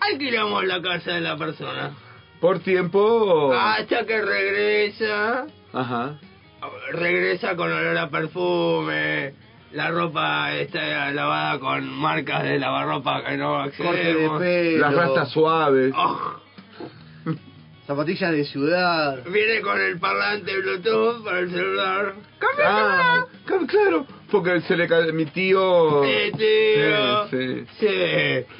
alquilamos 0.00 0.64
la 0.64 0.80
casa 0.82 1.12
de 1.12 1.20
la 1.20 1.36
persona. 1.36 2.07
Por 2.40 2.60
tiempo. 2.60 3.52
Hasta 3.52 4.04
que 4.06 4.20
regresa, 4.20 5.46
Ajá. 5.72 6.18
regresa 6.92 7.56
con 7.56 7.72
olor 7.72 7.98
a 7.98 8.08
perfume. 8.10 9.34
La 9.72 9.90
ropa 9.90 10.54
está 10.54 11.10
lavada 11.10 11.58
con 11.58 11.86
marcas 11.88 12.42
de 12.44 12.58
lavarropa 12.58 13.22
que 13.24 13.36
no 13.36 13.64
Corte 13.76 13.82
de 13.82 13.88
accedemos. 14.10 14.38
pelo. 14.40 14.78
Las 14.78 14.94
rastas 14.94 15.30
suaves. 15.30 15.92
Oh, 15.96 16.40
Zapatillas 17.86 18.32
de 18.32 18.44
ciudad. 18.44 19.24
viene 19.24 19.60
con 19.62 19.80
el 19.80 19.98
parlante 19.98 20.52
Bluetooth 20.60 21.24
para 21.24 21.38
el 21.40 21.50
celular. 21.50 22.14
Ah, 22.64 23.24
claro, 23.46 23.66
claro. 23.66 24.06
Porque 24.30 24.60
se 24.62 24.76
le 24.76 24.86
ca- 24.86 25.00
mi 25.12 25.24
tío. 25.26 26.02
Sí, 26.04 26.32
tío. 26.36 27.28
Sí, 27.30 27.64
sí. 27.78 27.86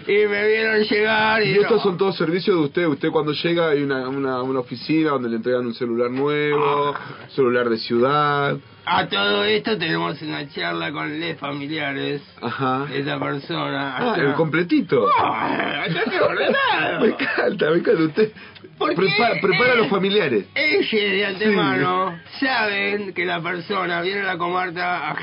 Sí, 0.07 0.13
y 0.13 0.27
me 0.27 0.49
vieron 0.49 0.83
llegar 0.83 1.43
y... 1.43 1.49
Y 1.51 1.53
estos 1.59 1.77
no. 1.79 1.83
son 1.83 1.99
todos 1.99 2.17
servicios 2.17 2.57
de 2.57 2.63
usted. 2.65 2.87
Usted 2.87 3.11
cuando 3.11 3.33
llega 3.33 3.69
hay 3.71 3.83
una, 3.83 4.09
una, 4.09 4.43
una 4.43 4.61
oficina 4.61 5.11
donde 5.11 5.29
le 5.29 5.37
entregan 5.37 5.67
un 5.67 5.75
celular 5.75 6.11
nuevo, 6.11 6.95
celular 7.35 7.69
de 7.69 7.77
ciudad. 7.79 8.57
A 8.91 9.07
todo 9.09 9.45
esto 9.45 9.77
tenemos 9.77 10.21
una 10.23 10.49
charla 10.49 10.91
con 10.93 11.21
les 11.21 11.39
familiares 11.39 12.23
Ajá. 12.41 12.87
de 12.87 13.01
esa 13.01 13.21
persona. 13.21 13.97
Ah, 13.99 14.11
hasta- 14.13 14.23
el 14.23 14.33
completito. 14.33 15.07
Ah, 15.21 15.85
ordenado. 16.23 17.01
Me 17.01 17.09
encanta, 17.09 17.71
me 17.71 17.77
encanta. 17.79 18.03
Usted 18.05 18.33
prepara, 18.97 19.41
prepara 19.43 19.73
a 19.73 19.77
los 19.77 19.89
familiares. 19.89 20.47
Ellos 20.55 20.91
de 20.91 21.27
antemano 21.27 22.19
saben 22.41 23.13
que 23.13 23.25
la 23.27 23.43
persona 23.43 24.01
viene 24.03 24.21
a 24.21 24.25
la 24.25 24.39
comarca 24.39 25.11
a 25.11 25.15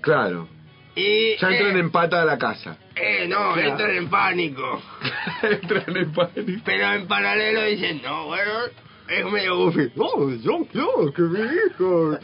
Claro. 0.00 0.48
Y... 0.94 1.36
Ya 1.36 1.50
entran 1.50 1.76
eh, 1.76 1.80
en 1.80 1.90
pata 1.90 2.22
a 2.22 2.24
la 2.24 2.38
casa. 2.38 2.76
Eh, 2.96 3.26
no, 3.28 3.52
Claro. 3.54 3.70
entran 3.70 3.90
en 3.96 4.08
pánico. 4.10 4.80
entran 5.42 5.96
en 5.96 6.12
pánico. 6.12 6.62
Pero 6.64 6.92
en 6.92 7.06
paralelo 7.06 7.62
dicen, 7.64 8.00
no, 8.02 8.26
bueno, 8.26 8.52
es 9.08 9.24
medio 9.24 9.56
goofy. 9.56 9.90
No, 9.94 10.30
yo 10.34 10.66
quiero 10.70 11.12
que 11.14 11.22
mi 11.22 11.40
hijo 11.40 12.18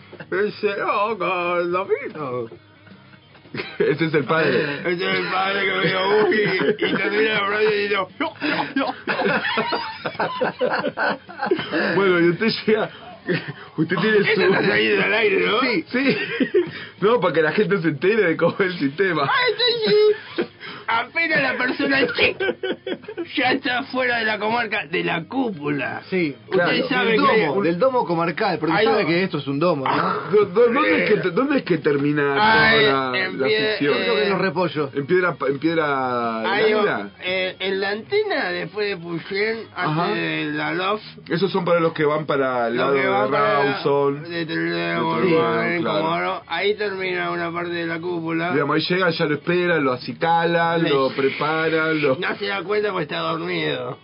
se 0.60 0.70
haga 0.72 1.60
la 1.60 1.84
vida. 1.84 2.30
Ese 3.78 4.06
es 4.06 4.14
el 4.14 4.24
padre. 4.24 4.80
Ese 4.80 4.92
es 5.10 5.18
el 5.20 5.26
padre 5.30 5.64
que 5.64 5.72
me 5.78 5.86
dio 5.86 6.08
goofy 6.08 6.42
y 6.76 6.92
termina 6.96 7.34
la 7.34 7.46
frase 7.46 7.64
y 7.64 7.66
dice, 7.82 7.94
yo, 8.18 8.34
yo, 8.74 8.86
Bueno, 11.94 12.18
y 12.20 12.28
usted 12.30 12.48
llega. 12.66 12.90
Usted 13.76 13.96
tiene 13.96 14.18
su. 14.18 14.24
Esto 14.24 14.42
está 14.42 14.66
saliendo 14.66 15.04
al 15.04 15.14
aire, 15.14 15.46
¿no? 15.46 15.60
Sí, 15.60 15.84
sí. 15.90 16.16
No, 17.00 17.20
para 17.20 17.34
que 17.34 17.42
la 17.42 17.52
gente 17.52 17.78
se 17.82 17.88
entere 17.88 18.28
de 18.28 18.36
cómo 18.36 18.54
es 18.60 18.66
el 18.66 18.78
sistema. 18.78 19.28
Ah, 19.30 19.40
entonces, 19.50 20.53
apenas 20.86 21.42
la 21.42 21.56
persona 21.56 22.00
ya 23.36 23.52
está 23.52 23.82
fuera 23.84 24.18
de 24.18 24.24
la 24.24 24.38
comarca, 24.38 24.86
de 24.86 25.02
la 25.04 25.24
cúpula. 25.24 26.02
Sí, 26.10 26.34
Usted 26.48 26.84
sabe 26.88 27.12
del 27.12 27.20
que... 27.26 27.46
domo, 27.46 27.62
del 27.62 27.78
domo 27.78 28.04
comarcal, 28.04 28.58
porque 28.58 28.74
Ahí 28.76 28.84
sabe 28.86 29.02
va. 29.04 29.08
que 29.08 29.22
esto 29.24 29.38
es 29.38 29.46
un 29.46 29.58
domo, 29.58 29.84
¿no? 29.86 30.14
¿Dó- 30.30 30.46
dó- 30.52 30.72
¿Dónde, 30.72 31.04
es 31.04 31.10
que, 31.10 31.16
te- 31.18 31.30
¿Dónde 31.30 31.56
es 31.58 31.62
que 31.64 31.78
termina 31.78 32.34
Ay, 32.70 32.86
toda 32.86 33.10
la, 33.12 33.18
en 33.18 33.40
la 33.40 33.46
pie- 33.46 33.68
ficción? 33.70 33.94
Creo 33.94 34.14
que 34.14 34.22
en 34.24 34.30
los 34.30 34.38
repollos. 34.40 34.94
¿En 34.94 35.06
piedra, 35.06 35.36
en 35.48 35.58
piedra 35.58 36.42
negra? 36.42 37.08
Eh, 37.22 37.56
en 37.58 37.80
la 37.80 37.90
antena, 37.90 38.48
después 38.50 38.88
de 38.88 38.96
Puyen, 38.96 39.58
antes 39.74 40.14
de 40.16 40.50
la 40.52 40.72
Love, 40.74 41.02
Esos 41.28 41.50
son 41.50 41.64
para 41.64 41.80
los 41.80 41.92
que 41.92 42.04
van 42.04 42.26
para 42.26 42.68
el 42.68 42.76
lado 42.76 42.92
de 42.92 43.02
Rawson. 43.04 44.22
de 44.24 44.44
De 44.44 45.78
claro. 45.80 46.42
Ahí 46.46 46.74
termina 46.74 47.30
una 47.30 47.50
parte 47.52 47.72
de 47.72 47.86
la 47.86 47.98
cúpula. 48.00 48.52
Digamos, 48.52 48.76
ahí 48.76 48.82
llegan, 48.88 49.12
ya 49.12 49.24
lo 49.26 49.34
esperan, 49.34 49.84
lo 49.84 49.92
acicalan, 49.92 50.53
Le- 50.82 50.90
lo 50.90 51.10
preparan, 51.10 52.00
lo... 52.00 52.16
No 52.16 52.36
se 52.36 52.46
da 52.46 52.62
cuenta 52.62 52.90
porque 52.90 53.02
está 53.04 53.18
dormido. 53.18 53.98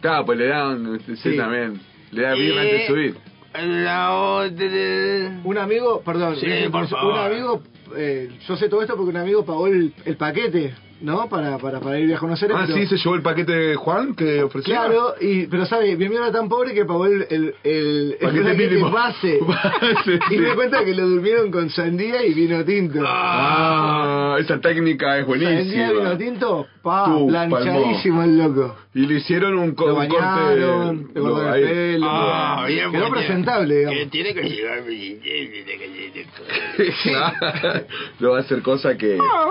Claro, 0.00 0.24
pues 0.24 0.38
le 0.38 0.46
dan, 0.46 0.96
este, 0.96 1.16
sí, 1.16 1.30
Sí. 1.32 1.36
también, 1.36 1.80
le 2.10 2.22
dan 2.22 2.36
Y- 2.36 2.40
birra 2.40 2.60
antes 2.62 2.78
de 2.80 2.86
subir. 2.86 3.16
La 3.52 4.12
otra... 4.14 5.40
Un 5.44 5.58
amigo, 5.58 6.00
perdón, 6.02 6.36
Sí, 6.36 6.46
eh, 6.48 6.68
por 6.70 6.84
un 6.84 7.18
amigo, 7.18 7.62
eh, 7.96 8.30
yo 8.46 8.56
sé 8.56 8.68
todo 8.68 8.80
esto 8.82 8.96
porque 8.96 9.10
un 9.10 9.16
amigo 9.16 9.44
pagó 9.44 9.66
el, 9.66 9.92
el 10.04 10.16
paquete, 10.16 10.72
¿no? 11.00 11.28
Para, 11.28 11.58
para, 11.58 11.80
para 11.80 11.98
ir 11.98 12.14
a 12.14 12.18
conocer 12.18 12.50
Ah, 12.54 12.66
sí, 12.66 12.86
se 12.86 12.96
llevó 12.96 13.14
el 13.14 13.22
paquete 13.22 13.52
de 13.52 13.76
Juan 13.76 14.14
que 14.14 14.42
ofrecía. 14.42 14.76
Claro, 14.76 15.14
y, 15.20 15.46
pero 15.46 15.66
sabe, 15.66 15.96
mi 15.96 16.06
amigo 16.06 16.22
era 16.22 16.32
tan 16.32 16.48
pobre 16.48 16.74
que 16.74 16.84
pagó 16.84 17.06
el, 17.06 17.26
el, 17.30 17.54
el, 17.64 18.16
el 18.20 18.28
Paquete 18.44 18.76
base. 18.82 19.38
Base, 19.46 20.18
y 20.30 20.34
sí. 20.34 20.38
me 20.38 20.54
cuenta 20.54 20.84
que 20.84 20.94
lo 20.94 21.08
durmieron 21.08 21.50
con 21.50 21.70
sandía 21.70 22.24
y 22.24 22.34
vino 22.34 22.64
tinto. 22.64 23.00
Ah, 23.06 24.36
esa 24.38 24.60
técnica 24.60 25.18
es 25.18 25.26
Sandía, 25.26 25.88
vino 25.88 26.00
buenísima. 26.00 26.18
tinto, 26.18 26.66
pa, 26.82 27.04
Tú, 27.06 27.26
planchadísimo 27.28 28.22
el 28.22 28.38
loco. 28.38 28.76
Y 28.92 29.06
le 29.06 29.14
hicieron 29.18 29.56
un, 29.56 29.74
co- 29.76 29.86
Lo 29.86 29.92
un 29.94 29.98
bañaron, 30.00 31.04
corte. 31.04 31.12
le 31.14 31.20
cortaron 31.20 31.52
ahí. 31.54 31.62
el 31.62 31.68
pelo. 31.68 32.06
Ah, 32.10 32.64
bien, 32.66 32.90
Quedó 32.92 33.10
presentable, 33.10 33.76
digamos. 33.78 33.98
Que 34.00 34.06
tiene 34.06 34.34
que 34.34 34.42
llegar 34.42 34.82
Claro, 37.02 37.84
no 38.18 38.30
va 38.32 38.38
a 38.38 38.40
hacer 38.40 38.62
cosa 38.62 38.96
que 38.96 39.18
Ah, 39.20 39.46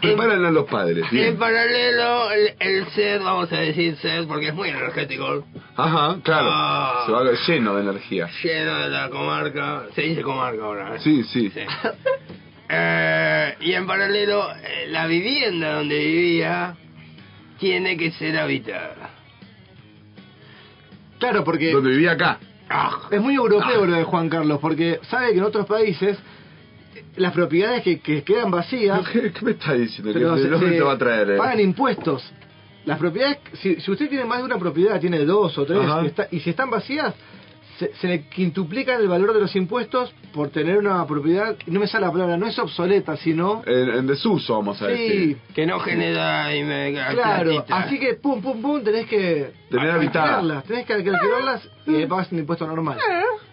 preparan 0.00 0.44
a 0.44 0.50
los 0.50 0.66
padres. 0.68 1.04
en 1.04 1.10
bien. 1.10 1.36
paralelo, 1.38 2.30
el, 2.32 2.54
el 2.58 2.86
set, 2.88 3.22
vamos 3.22 3.52
a 3.52 3.56
decir 3.58 3.96
set, 3.98 4.26
porque 4.26 4.48
es 4.48 4.54
muy 4.54 4.70
energético, 4.70 5.44
Ajá, 5.76 6.18
claro. 6.22 6.48
Ah. 6.50 7.02
Se 7.06 7.12
va 7.12 7.22
lleno 7.46 7.76
de 7.76 7.82
energía. 7.82 8.28
lleno 8.42 8.78
de 8.78 8.88
la 8.88 9.08
comarca, 9.10 9.84
se 9.94 10.02
dice 10.02 10.22
comarca 10.22 10.64
ahora, 10.64 10.96
¿eh? 10.96 11.00
Sí, 11.00 11.22
sí. 11.24 11.52
Eh, 12.74 13.54
y 13.60 13.72
en 13.74 13.86
paralelo, 13.86 14.50
eh, 14.50 14.86
la 14.88 15.06
vivienda 15.06 15.74
donde 15.74 15.98
vivía 15.98 16.74
tiene 17.62 17.96
que 17.96 18.10
ser 18.10 18.36
habitada. 18.40 19.10
Claro, 21.20 21.44
porque 21.44 21.70
Donde 21.70 21.90
vivía 21.90 22.10
acá. 22.12 22.40
es 23.12 23.20
muy 23.20 23.34
europeo 23.36 23.86
lo 23.86 23.94
de 23.94 24.02
Juan 24.02 24.28
Carlos, 24.28 24.58
porque 24.60 24.98
sabe 25.08 25.30
que 25.30 25.38
en 25.38 25.44
otros 25.44 25.66
países 25.66 26.18
las 27.14 27.32
propiedades 27.32 27.84
que, 27.84 28.00
que 28.00 28.24
quedan 28.24 28.50
vacías 28.50 29.08
¿Qué, 29.12 29.30
qué 29.32 29.44
me 29.44 29.52
está 29.52 29.74
diciendo? 29.74 30.12
¿Qué, 30.12 30.18
pero 30.18 30.34
¿De 30.34 30.42
se- 30.42 30.58
se 30.58 30.70
te 30.72 30.80
va 30.82 30.92
a 30.94 30.98
traer? 30.98 31.30
eh? 31.30 31.36
pagan 31.36 31.60
impuestos. 31.60 32.28
Las 32.84 32.98
propiedades, 32.98 33.38
si, 33.60 33.76
si 33.76 33.90
usted 33.92 34.08
tiene 34.08 34.24
más 34.24 34.38
de 34.38 34.44
una 34.44 34.58
propiedad, 34.58 34.98
tiene 35.00 35.20
dos 35.24 35.56
o 35.56 35.64
tres, 35.64 35.78
Ajá. 35.86 36.02
y, 36.02 36.06
está- 36.06 36.26
y 36.32 36.40
si 36.40 36.50
están 36.50 36.68
vacías, 36.68 37.14
se, 37.90 37.94
se 37.96 38.06
le 38.08 38.28
quintuplican 38.28 39.00
el 39.00 39.08
valor 39.08 39.32
de 39.34 39.40
los 39.40 39.54
impuestos 39.56 40.12
por 40.32 40.48
tener 40.50 40.78
una 40.78 41.06
propiedad, 41.06 41.56
no 41.66 41.80
me 41.80 41.86
sale 41.86 42.06
la 42.06 42.12
palabra, 42.12 42.36
no 42.36 42.46
es 42.46 42.58
obsoleta, 42.58 43.16
sino... 43.16 43.62
En, 43.66 43.90
en 43.90 44.06
desuso, 44.06 44.54
vamos 44.54 44.80
a 44.82 44.86
Sí, 44.86 44.92
decir. 44.92 45.38
Que 45.54 45.66
no 45.66 45.78
genera 45.80 46.54
y 46.56 46.62
me 46.64 46.92
claro, 47.12 47.50
platita. 47.50 47.76
así 47.78 47.98
que 47.98 48.14
pum, 48.14 48.40
pum, 48.40 48.62
pum, 48.62 48.82
tenés 48.82 49.06
que 49.06 49.52
Tener 49.70 49.90
habitada. 49.90 50.36
alquilarlas, 50.38 50.64
tenés 50.64 50.86
que 50.86 50.92
alquilarlas 50.94 51.68
y 51.86 51.90
le 51.92 52.06
pagas 52.06 52.30
un 52.32 52.38
impuesto 52.38 52.66
normal. 52.66 52.98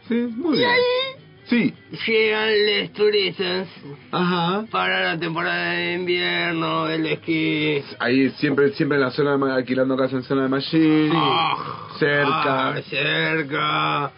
Sí, 0.07 0.15
muy 0.15 0.55
Y 0.55 0.59
bien. 0.59 0.69
ahí 0.71 1.18
Sí. 1.49 1.73
llegan 2.05 2.49
los 2.79 2.93
turistas 2.93 3.67
Ajá. 4.11 4.65
para 4.69 5.13
la 5.13 5.19
temporada 5.19 5.71
de 5.73 5.93
invierno, 5.93 6.87
el 6.87 7.05
esquí. 7.07 7.81
Ahí 7.99 8.29
siempre 8.37 8.69
siempre 8.73 8.97
en 8.97 9.01
la 9.03 9.11
zona 9.11 9.35
de 9.37 9.53
alquilando 9.53 9.97
casa 9.97 10.15
en 10.17 10.23
zona 10.23 10.43
de 10.43 10.49
Machine. 10.49 11.11
Ah, 11.15 11.87
cerca. 11.97 12.69
ah, 12.69 12.81
cerca. 12.89 14.11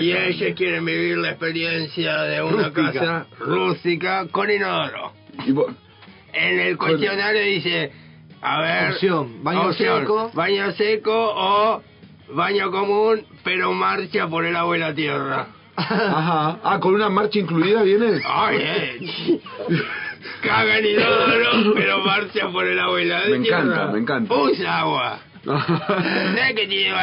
Y 0.00 0.12
ellos 0.12 0.54
quieren 0.56 0.84
vivir 0.84 1.18
la 1.18 1.30
experiencia 1.30 2.22
de 2.22 2.42
una 2.42 2.68
Rústica. 2.68 2.92
casa 2.92 3.26
rústica 3.40 4.26
con 4.28 4.50
inodoro. 4.50 5.12
Y 5.46 5.52
vos- 5.52 5.72
En 6.32 6.60
el 6.60 6.76
cuestionario 6.76 7.42
dice, 7.42 7.90
a 8.42 8.60
ver, 8.60 8.92
Opción, 8.92 9.42
baño 9.42 9.72
seco. 9.72 10.30
baño 10.34 10.70
seco 10.72 11.12
o 11.12 11.82
baño 12.34 12.70
común, 12.70 13.24
pero 13.42 13.72
marcha 13.72 14.28
por 14.28 14.44
el 14.44 14.54
agua 14.54 14.76
y 14.76 14.80
la 14.80 14.94
tierra. 14.94 15.46
Ajá. 15.78 16.58
Ah, 16.64 16.78
con 16.80 16.94
una 16.94 17.08
marcha 17.08 17.38
incluida 17.38 17.82
viene. 17.82 18.20
Ay, 18.24 18.58
eh. 18.60 19.40
Caga 20.42 20.78
en 20.78 20.86
inodoro, 20.86 21.74
pero 21.74 21.98
marcha 22.00 22.48
por 22.50 22.66
el 22.66 22.78
agua 22.78 23.00
y 23.00 23.04
la 23.06 23.20
Me 23.28 23.36
encanta, 23.36 23.86
me 23.86 23.98
encanta. 24.00 24.34
Usa 24.34 24.80
agua. 24.80 25.18
¿Sabes 25.44 26.54
qué 26.56 26.66
tiene? 26.66 26.94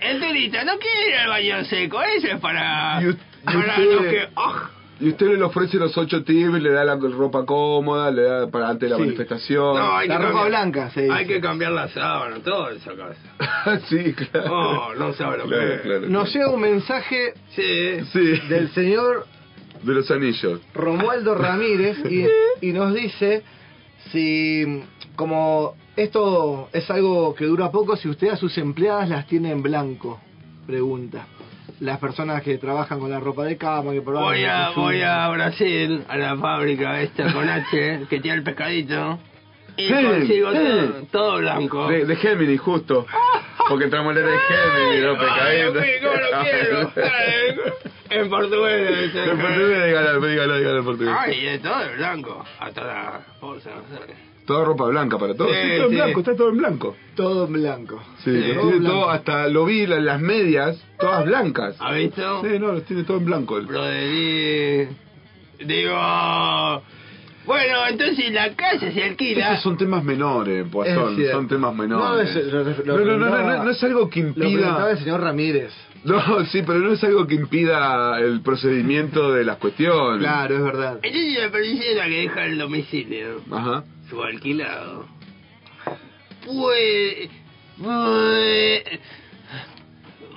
El 0.00 0.20
turista 0.20 0.64
no 0.64 0.78
quiere 0.78 1.10
ir 1.10 1.16
al 1.16 1.28
baño 1.28 1.64
seco, 1.64 2.02
eso 2.02 2.28
es 2.28 2.40
para, 2.40 3.00
Y 3.02 3.06
y 3.08 3.16
para 3.44 3.78
los 3.78 4.02
que... 4.02 4.28
¡ah! 4.36 4.70
Y 5.00 5.10
usted 5.10 5.26
le 5.38 5.42
ofrece 5.44 5.76
los 5.76 5.96
ocho 5.96 6.24
tips, 6.24 6.60
le 6.60 6.70
da 6.72 6.84
la 6.84 6.96
ropa 6.96 7.44
cómoda, 7.46 8.10
le 8.10 8.22
da 8.22 8.46
para 8.50 8.68
antes 8.68 8.88
de 8.88 8.90
la 8.90 8.96
Sí. 8.96 9.02
manifestación. 9.02 9.76
No, 9.76 9.96
hay 9.96 10.08
La 10.08 10.16
que 10.16 10.22
ropa 10.24 10.40
cambiar- 10.40 10.48
blanca, 10.48 10.84
dice. 10.86 11.08
Hay 11.12 11.26
que 11.26 11.40
cambiar 11.40 11.72
la 11.72 11.88
sábana, 11.88 12.36
todo 12.42 12.70
esa 12.70 12.92
casa. 12.96 13.80
sí, 13.88 14.12
claro. 14.14 14.50
Oh, 14.52 14.94
no 14.96 15.12
sabe 15.12 15.38
lo 15.38 15.44
que 15.48 15.80
Claro. 15.82 16.08
Nos 16.08 16.32
llega 16.34 16.50
un 16.50 16.60
mensaje 16.60 17.34
Sí. 17.50 18.04
Sí. 18.12 18.40
del 18.48 18.70
señor 18.70 19.26
De 19.82 19.94
los 19.94 20.10
anillos. 20.10 20.60
Romualdo 20.74 21.36
Ramírez 21.36 21.98
y, 22.10 22.26
y 22.66 22.72
nos 22.72 22.92
dice 22.92 23.44
si 24.10 24.82
como 25.14 25.74
esto 25.94 26.68
es 26.72 26.90
algo 26.90 27.34
que 27.36 27.44
dura 27.44 27.70
poco, 27.70 27.96
si 27.96 28.08
usted 28.08 28.30
a 28.30 28.36
sus 28.36 28.58
empleadas 28.58 29.08
las 29.08 29.26
tiene 29.28 29.52
en 29.52 29.62
blanco, 29.62 30.20
pregunta. 30.66 31.26
Las 31.80 31.98
personas 31.98 32.42
que 32.42 32.58
trabajan 32.58 32.98
con 32.98 33.10
la 33.10 33.20
ropa 33.20 33.44
de 33.44 33.56
cama, 33.56 33.92
que 33.92 34.00
Voy 34.00 34.44
a, 34.44 34.70
voy 34.74 35.00
a 35.02 35.28
Brasil, 35.28 36.04
a 36.08 36.16
la 36.16 36.36
fábrica 36.36 37.00
esta 37.00 37.32
con 37.32 37.48
H, 37.50 38.06
que 38.10 38.20
tiene 38.20 38.38
el 38.38 38.42
pescadito. 38.42 39.18
Y 39.76 39.86
Sí, 39.86 39.92
consigo 39.94 40.50
sí. 40.52 40.58
todo, 40.58 41.02
todo 41.12 41.38
blanco. 41.38 41.86
De, 41.88 42.04
de 42.04 42.16
Géminis, 42.16 42.60
justo. 42.60 43.06
Porque 43.68 43.84
entramos 43.84 44.16
en 44.16 44.24
la 44.24 44.30
de 44.32 44.38
Géminis, 44.38 45.04
no 45.04 45.10
Ay, 45.12 45.18
pecadito. 45.18 45.78
uy, 45.78 45.88
¿cómo 46.02 46.14
lo 46.16 46.42
quiero? 46.42 46.92
Ay, 46.96 47.72
En 48.10 48.28
portugués. 48.30 49.02
dice. 49.02 49.24
En 49.30 49.38
portugués, 49.38 49.84
dígalo, 49.86 50.20
dígalo, 50.26 50.56
dígalo 50.58 50.78
en 50.80 50.84
portugués. 50.84 51.14
Ay, 51.16 51.44
de 51.44 51.58
todo 51.60 51.78
de 51.78 51.94
blanco. 51.94 52.44
Hasta 52.58 52.84
la 52.84 53.20
bolsa, 53.40 53.70
no 53.70 53.98
sé. 54.04 54.14
Toda 54.48 54.64
ropa 54.64 54.86
blanca 54.86 55.16
para 55.18 55.34
todos. 55.34 55.52
Sí, 55.52 55.56
Sí, 55.62 55.76
todo 55.76 55.84
en 55.84 55.90
sí. 55.90 55.94
blanco, 55.96 56.20
está 56.20 56.34
todo 56.36 56.48
en 56.48 56.56
blanco. 56.56 56.96
Todo 57.14 57.46
en 57.46 57.52
blanco. 57.52 58.02
Sí, 58.24 58.30
Sí. 58.32 58.48
lo 58.48 58.54
Todo 58.54 58.62
tiene 58.62 58.78
blanco. 58.80 58.96
todo, 59.00 59.10
hasta 59.10 59.48
lo 59.48 59.64
vi, 59.66 59.86
la- 59.86 60.00
las 60.00 60.20
medias, 60.20 60.82
todas 60.98 61.24
blancas. 61.26 61.76
¿Ha 61.78 61.92
visto? 61.92 62.42
Sí, 62.42 62.58
no, 62.58 62.72
los 62.72 62.82
tiene 62.84 63.04
todo 63.04 63.18
en 63.18 63.24
blanco. 63.26 63.58
él. 63.58 63.66
Broderí 63.66 64.88
Digo... 65.64 66.82
Bueno, 67.46 67.86
entonces 67.88 68.30
la 68.32 68.54
casa 68.54 68.92
se 68.92 69.02
alquila. 69.02 69.52
Esos 69.52 69.62
son 69.62 69.78
temas 69.78 70.04
menores, 70.04 70.66
cierto. 70.70 71.32
son 71.32 71.48
temas 71.48 71.74
No, 71.74 71.82
menores. 71.82 72.36
es- 72.36 72.52
lo- 72.52 72.62
lo- 72.62 73.04
no, 73.06 73.16
no, 73.16 73.16
no, 73.16 73.38
no, 73.38 73.56
no, 73.56 73.64
no 73.64 73.70
es 73.70 73.82
algo 73.82 74.10
que 74.10 74.20
Lo 74.22 74.28
impida... 74.28 74.90
el 74.90 74.98
señor 74.98 75.20
Ramírez. 75.22 75.72
No, 76.04 76.44
sí, 76.52 76.62
pero 76.66 76.78
no 76.80 76.92
es 76.92 77.02
algo 77.04 77.26
que 77.26 77.34
impida 77.36 78.20
el 78.20 78.42
procedimiento 78.42 79.32
de 79.32 79.44
las 79.44 79.56
cuestiones. 79.56 80.20
Claro, 80.20 80.56
es 80.56 80.62
verdad. 80.62 80.98
Entonces 81.02 81.38
la 81.42 81.50
persona 81.50 82.04
que 82.04 82.20
deja 82.20 82.44
el 82.44 82.58
domicilio 82.58 83.40
Ajá. 83.50 83.84
Su 84.08 84.22
alquilado 84.22 85.06
puede, 86.44 87.28
puede, 87.80 89.00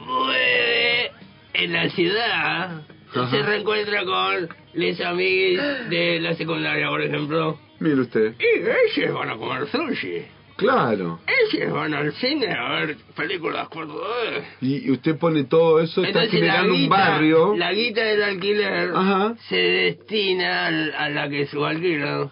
puede 0.06 1.12
en 1.54 1.74
la 1.74 1.90
ciudad 1.90 2.82
Ajá. 3.14 3.30
se 3.30 3.42
reencuentra 3.44 4.04
con 4.06 4.50
les 4.74 5.00
amigos 5.02 5.64
de 5.90 6.20
la 6.22 6.34
secundaria, 6.36 6.88
por 6.90 7.02
ejemplo, 7.02 7.60
Mire 7.80 8.02
usted. 8.02 8.36
y 8.40 9.00
ellos 9.00 9.14
van 9.14 9.30
a 9.32 9.38
comer 9.38 9.68
sushi. 9.68 10.24
Claro. 10.58 11.20
Ellos 11.54 11.74
van 11.74 11.94
al 11.94 12.14
cine 12.14 12.54
a 12.54 12.70
ver 12.74 12.96
películas 13.16 13.68
veces. 13.70 14.44
Y, 14.62 14.92
usted 14.92 15.18
pone 15.18 15.44
todo 15.46 15.80
eso, 15.80 16.04
está 16.04 16.20
Entonces 16.24 16.34
la 16.42 16.52
generando 16.54 16.76
un 16.76 16.88
barrio. 16.90 17.56
la 17.58 17.74
guita 17.74 18.02
del 18.04 18.22
alquiler 18.24 18.92
Ajá. 18.94 19.36
se 19.50 19.56
destina 19.58 20.68
al- 20.68 20.94
a 20.94 21.10
la 21.10 21.30
que 21.30 21.48
su 21.48 21.66
alquilado. 21.66 22.32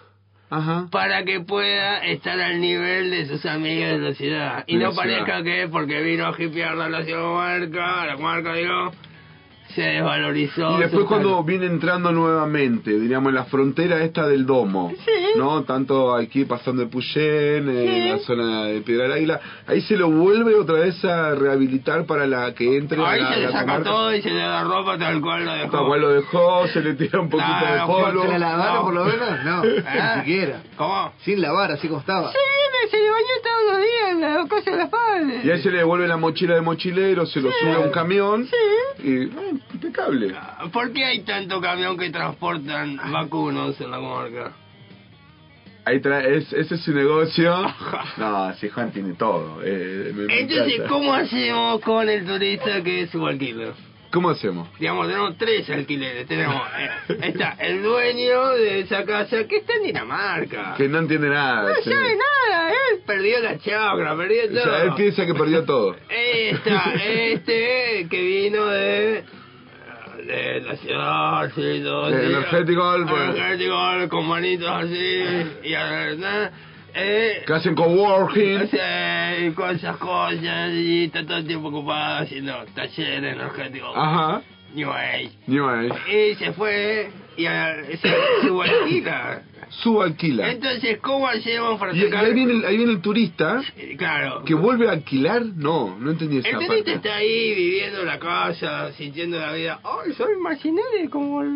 Ajá. 0.49 0.87
para 0.91 1.23
que 1.25 1.41
pueda 1.41 1.99
estar 1.99 2.39
al 2.39 2.59
nivel 2.59 3.11
de 3.11 3.27
sus 3.27 3.45
amigas 3.45 3.91
de 3.91 3.97
la 3.99 4.13
ciudad. 4.13 4.63
Y 4.67 4.77
no 4.77 4.93
parezca 4.93 5.25
ciudad. 5.25 5.43
que 5.43 5.67
porque 5.67 6.01
vino 6.01 6.25
a 6.27 6.41
hipear 6.41 6.75
la 6.75 7.05
comarca, 7.05 8.05
la 8.05 8.15
comarca 8.15 8.53
digo, 8.53 8.91
se 9.75 9.81
desvalorizó. 9.81 10.77
Y 10.77 10.81
después 10.81 11.05
cuando 11.05 11.43
viene 11.43 11.67
entrando 11.67 12.11
nuevamente, 12.11 12.91
diríamos, 12.99 13.29
en 13.29 13.35
la 13.35 13.45
frontera 13.45 14.01
esta 14.03 14.27
del 14.27 14.45
domo, 14.45 14.91
¿no? 15.37 15.63
Tanto 15.63 16.15
aquí 16.15 16.45
pasando 16.45 16.81
de 16.83 16.87
Puyén, 16.89 17.69
en 17.69 18.09
la 18.11 18.17
zona 18.19 18.63
de 18.65 18.81
Piedra 18.81 19.03
del 19.03 19.13
Águila, 19.13 19.39
ahí 19.67 19.81
se 19.81 19.95
lo 19.95 20.09
vuelve 20.09 20.55
otra 20.55 20.75
vez 20.79 21.03
a 21.05 21.35
rehabilitar 21.35 22.05
para 22.05 22.25
la 22.25 22.53
que 22.53 22.77
entre 22.77 22.99
Ahí 23.05 23.19
a 23.19 23.23
la, 23.23 23.29
se 23.33 23.35
le 23.39 23.45
la 23.45 23.51
saca 23.51 23.65
comarca. 23.65 23.89
todo 23.89 24.15
y 24.15 24.21
se 24.21 24.29
le 24.31 24.39
da 24.41 24.63
ropa 24.63 24.97
tal 24.97 25.21
cual 25.21 25.45
lo 25.45 25.53
dejó. 25.53 25.71
Tal 25.71 25.85
cual 25.87 26.01
lo 26.01 26.09
dejó, 26.09 26.67
se 26.67 26.81
le 26.81 26.93
tira 26.95 27.19
un 27.19 27.29
poquito 27.29 27.65
de 27.73 27.79
polvo. 27.85 28.21
¿Se 28.23 28.27
la 28.29 28.39
lavaron 28.39 28.83
por 28.85 28.93
lo 28.93 29.05
menos? 29.05 29.43
No, 29.45 29.61
Ah. 29.85 30.13
ni 30.15 30.21
siquiera. 30.23 30.61
¿Cómo? 30.77 31.11
Sin 31.19 31.41
lavar, 31.41 31.71
así 31.71 31.87
como 31.87 31.99
estaba. 31.99 32.31
Se 32.89 32.97
le 32.97 33.09
bañó 33.09 33.35
todos 33.43 33.73
los 33.73 33.77
días 33.81 34.11
en 34.11 34.21
la 34.21 34.47
cosa 34.47 34.71
de 34.71 34.77
la 34.77 34.89
padre. 34.89 35.41
Y 35.43 35.51
ahí 35.51 35.61
se 35.61 35.71
le 35.71 35.77
devuelve 35.79 36.07
la 36.07 36.17
mochila 36.17 36.55
de 36.55 36.61
mochilero, 36.61 37.25
se 37.25 37.39
lo 37.41 37.51
sube 37.51 37.73
a 37.73 37.79
un 37.79 37.91
camión 37.91 38.47
y 39.03 39.25
bueno, 39.27 39.59
impecable. 39.73 40.35
¿Por 40.71 40.91
qué 40.93 41.05
hay 41.05 41.19
tanto 41.21 41.59
camión 41.61 41.97
que 41.97 42.09
transportan 42.09 42.97
vacunos 43.11 43.79
en 43.81 43.91
la 43.91 43.97
comarca? 43.97 44.51
Ahí 45.85 46.01
tra 46.01 46.23
es, 46.23 46.51
ese 46.53 46.75
es 46.75 46.81
su 46.81 46.93
negocio. 46.93 47.55
No, 48.17 48.53
si 48.55 48.69
Juan 48.69 48.91
tiene 48.91 49.13
todo. 49.13 49.59
Eh, 49.63 50.11
me- 50.15 50.23
me 50.25 50.39
Entonces, 50.41 50.73
encanta. 50.75 50.89
¿cómo 50.89 51.13
hacemos 51.13 51.81
con 51.81 52.09
el 52.09 52.25
turista 52.25 52.81
que 52.83 53.01
es 53.03 53.09
su 53.11 53.25
alquiler? 53.25 53.73
¿Cómo 54.11 54.31
hacemos? 54.31 54.67
Digamos, 54.79 55.07
tenemos 55.07 55.37
tres 55.37 55.69
alquileres. 55.69 56.25
Tenemos, 56.27 56.61
eh, 56.79 56.89
está 57.23 57.55
el 57.59 57.83
dueño 57.83 58.49
de 58.53 58.79
esa 58.79 59.05
casa 59.05 59.45
que 59.47 59.57
está 59.57 59.73
en 59.75 59.83
Dinamarca. 59.83 60.73
Que 60.75 60.87
no 60.87 60.97
entiende 60.99 61.29
nada. 61.29 61.75
sí. 61.83 61.89
nada, 61.91 62.69
él 62.71 63.01
perdió 63.05 63.39
la 63.39 63.57
chacra, 63.59 64.15
perdió 64.17 64.45
O 64.45 64.47
todo. 64.47 64.63
sea, 64.63 64.83
él 64.83 64.93
piensa 64.95 65.25
que 65.27 65.33
perdió 65.35 65.63
todo. 65.63 65.95
Está 66.09 66.93
este 66.95 68.07
que 68.09 68.21
vino 68.21 68.65
de, 68.65 69.23
de 70.25 70.61
la 70.61 70.75
ciudad, 70.77 71.51
sí, 71.53 71.81
todo 71.83 72.09
energético. 72.09 72.95
Energético, 72.95 74.09
con 74.09 74.27
manitos 74.27 74.69
así, 74.69 75.23
y 75.63 75.71
¿verdad? 75.71 76.51
Eh, 77.01 77.43
Que 77.45 77.53
hacen 77.53 77.75
coworking. 77.75 78.69
Sí, 78.69 79.51
con 79.55 79.75
esas 79.75 79.97
cosas, 79.97 80.71
y 80.73 81.05
está 81.05 81.25
todo 81.25 81.37
el 81.37 81.47
tiempo 81.47 81.69
ocupado 81.69 82.23
haciendo 82.23 82.53
taller 82.75 83.23
energético. 83.23 83.87
Ajá. 83.95 84.41
New 84.73 84.91
Age. 84.91 85.31
New 85.47 85.67
Age. 85.67 85.89
Y 86.31 86.35
se 86.35 86.53
fue 86.53 87.09
y 87.37 87.45
a, 87.47 87.75
se 87.99 88.13
subalquila. 88.47 89.41
Subalquila. 89.69 90.51
Entonces, 90.51 90.99
¿cómo 90.99 91.27
hacemos 91.27 91.79
para 91.79 91.93
Y, 91.95 92.03
ahí, 92.03 92.33
viene 92.33 92.53
el, 92.53 92.65
ahí 92.65 92.77
viene 92.77 92.91
el 92.93 93.01
turista 93.01 93.61
Claro. 93.97 94.43
que 94.43 94.53
vuelve 94.53 94.87
a 94.87 94.91
alquilar. 94.91 95.43
No, 95.43 95.95
no 95.99 96.11
entendí 96.11 96.37
esa 96.39 96.49
El 96.49 96.55
turista 96.55 96.75
parte. 96.75 96.93
está 96.93 97.15
ahí 97.15 97.55
viviendo 97.55 98.03
la 98.03 98.19
casa, 98.19 98.91
sintiendo 98.93 99.39
la 99.39 99.53
vida. 99.53 99.79
¡Ay, 99.83 100.13
soy 100.13 100.35
marginal! 100.37 100.83
Como 101.09 101.41
el... 101.41 101.49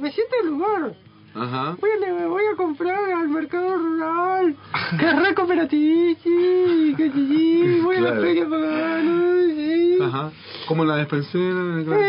Me 0.00 0.10
siento 0.10 0.34
el 0.42 0.48
lugar. 0.48 0.92
Ajá. 1.38 1.76
Voy 1.80 1.90
a, 1.90 2.12
me 2.14 2.26
voy 2.26 2.42
a 2.52 2.56
comprar 2.56 2.98
al 3.12 3.28
mercado 3.28 3.76
rural. 3.76 4.56
¡Qué 4.98 5.12
re 5.12 5.34
cooperativo! 5.34 6.18
Sí, 6.22 6.94
que 6.96 7.10
sí. 7.10 7.80
Voy 7.82 7.96
a 7.96 8.00
la 8.00 8.20
feria 8.20 8.48
pagana, 8.48 9.34
sí. 9.54 9.98
Ajá. 10.02 10.30
Como 10.66 10.84
la 10.84 10.96
despensera. 10.96 11.84
claro. 11.84 12.02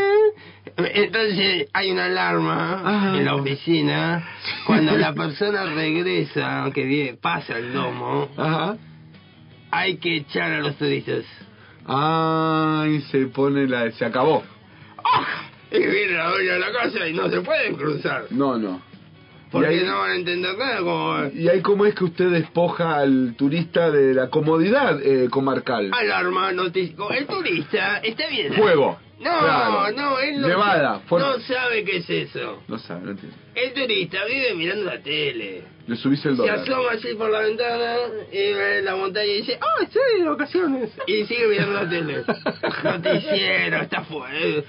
Entonces 0.78 1.68
hay 1.74 1.92
una 1.92 2.06
alarma 2.06 3.14
en 3.18 3.26
la 3.26 3.36
oficina 3.36 4.28
cuando 4.66 4.96
la 4.96 5.14
persona 5.14 5.66
regresa, 5.66 6.70
que 6.74 6.84
viene, 6.84 7.18
pasa 7.18 7.58
el 7.58 7.74
domo, 7.74 8.30
Ajá. 8.38 8.78
hay 9.72 9.98
que 9.98 10.18
echar 10.18 10.52
a 10.52 10.60
los 10.60 10.76
turistas. 10.78 11.24
Ay, 11.86 13.02
se 13.12 13.26
pone 13.28 13.68
la. 13.68 13.90
Se 13.92 14.06
acabó. 14.06 14.44
Y 15.72 15.80
viene 15.80 16.14
la 16.14 16.30
dueña 16.30 16.54
de 16.54 16.60
la 16.60 16.72
casa 16.72 17.08
y 17.08 17.14
no 17.14 17.30
se 17.30 17.42
pueden 17.42 17.76
cruzar. 17.76 18.26
No, 18.30 18.58
no. 18.58 18.82
Porque 19.52 19.68
ahí- 19.68 19.84
no 19.86 20.00
van 20.00 20.12
a 20.12 20.16
entender 20.16 20.58
nada 20.58 20.78
como... 20.80 21.26
¿Y 21.34 21.48
ahí 21.48 21.62
cómo 21.62 21.86
es 21.86 21.96
que 21.96 22.04
usted 22.04 22.30
despoja 22.32 22.98
al 22.98 23.36
turista 23.38 23.90
de 23.92 24.14
la 24.14 24.30
comodidad 24.30 25.00
eh, 25.02 25.30
comarcal? 25.30 25.90
Alarma, 25.94 26.52
noticia. 26.52 26.96
El 27.12 27.26
turista 27.28 27.98
está 28.00 28.28
bien. 28.28 28.54
Fuego. 28.54 29.00
No, 29.20 29.40
Claro. 29.40 29.92
no, 29.96 30.20
él 30.20 30.42
no, 30.42 30.48
Nevada, 30.48 31.02
no 31.10 31.40
sabe 31.40 31.84
qué 31.84 31.98
es 31.98 32.10
eso. 32.10 32.62
No 32.68 32.78
sabe, 32.78 33.02
no 33.06 33.12
entiende. 33.12 33.36
El 33.56 33.74
turista 33.74 34.24
vive 34.26 34.54
mirando 34.54 34.84
la 34.86 35.00
tele. 35.02 35.64
Le 35.88 35.96
subís 35.96 36.24
el 36.26 36.36
Se 36.36 36.42
dólar. 36.44 36.60
asoma 36.60 36.92
así 36.92 37.16
por 37.16 37.32
la 37.32 37.40
ventana 37.40 37.96
y 38.32 38.54
ve 38.54 38.82
la 38.84 38.96
montaña 38.96 39.26
y 39.26 39.38
dice, 39.38 39.58
¡ah, 39.60 39.82
estoy 39.84 40.20
de 40.22 40.30
vacaciones! 40.30 40.92
Y 41.08 41.26
sigue 41.26 41.48
mirando 41.48 41.74
la 41.74 41.90
tele. 41.90 42.24
Noticiero, 42.84 43.78
está 43.82 44.02
fuera. 44.04 44.62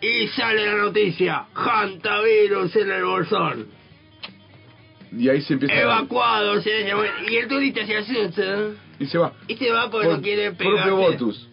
Y 0.00 0.28
sale 0.28 0.64
la 0.66 0.76
noticia, 0.76 1.44
hantavirus 1.54 2.74
en 2.76 2.90
el 2.90 3.04
bolsón. 3.04 3.66
Y 5.16 5.28
ahí 5.28 5.40
se 5.42 5.54
empieza 5.54 5.74
a... 5.74 5.80
Evacuado, 5.82 6.60
se 6.62 6.84
llama- 6.86 7.04
Y 7.30 7.36
el 7.36 7.48
turista 7.48 7.86
se 7.86 7.96
asusta. 7.96 8.42
Y 8.98 9.06
se 9.06 9.18
va. 9.18 9.32
Y 9.48 9.56
se 9.56 9.70
va 9.70 9.90
porque 9.90 10.06
Por 10.08 10.16
no 10.16 10.22
quiere 10.22 10.52
pegar. 10.52 10.74
propio 10.88 10.96
votus. 10.96 11.48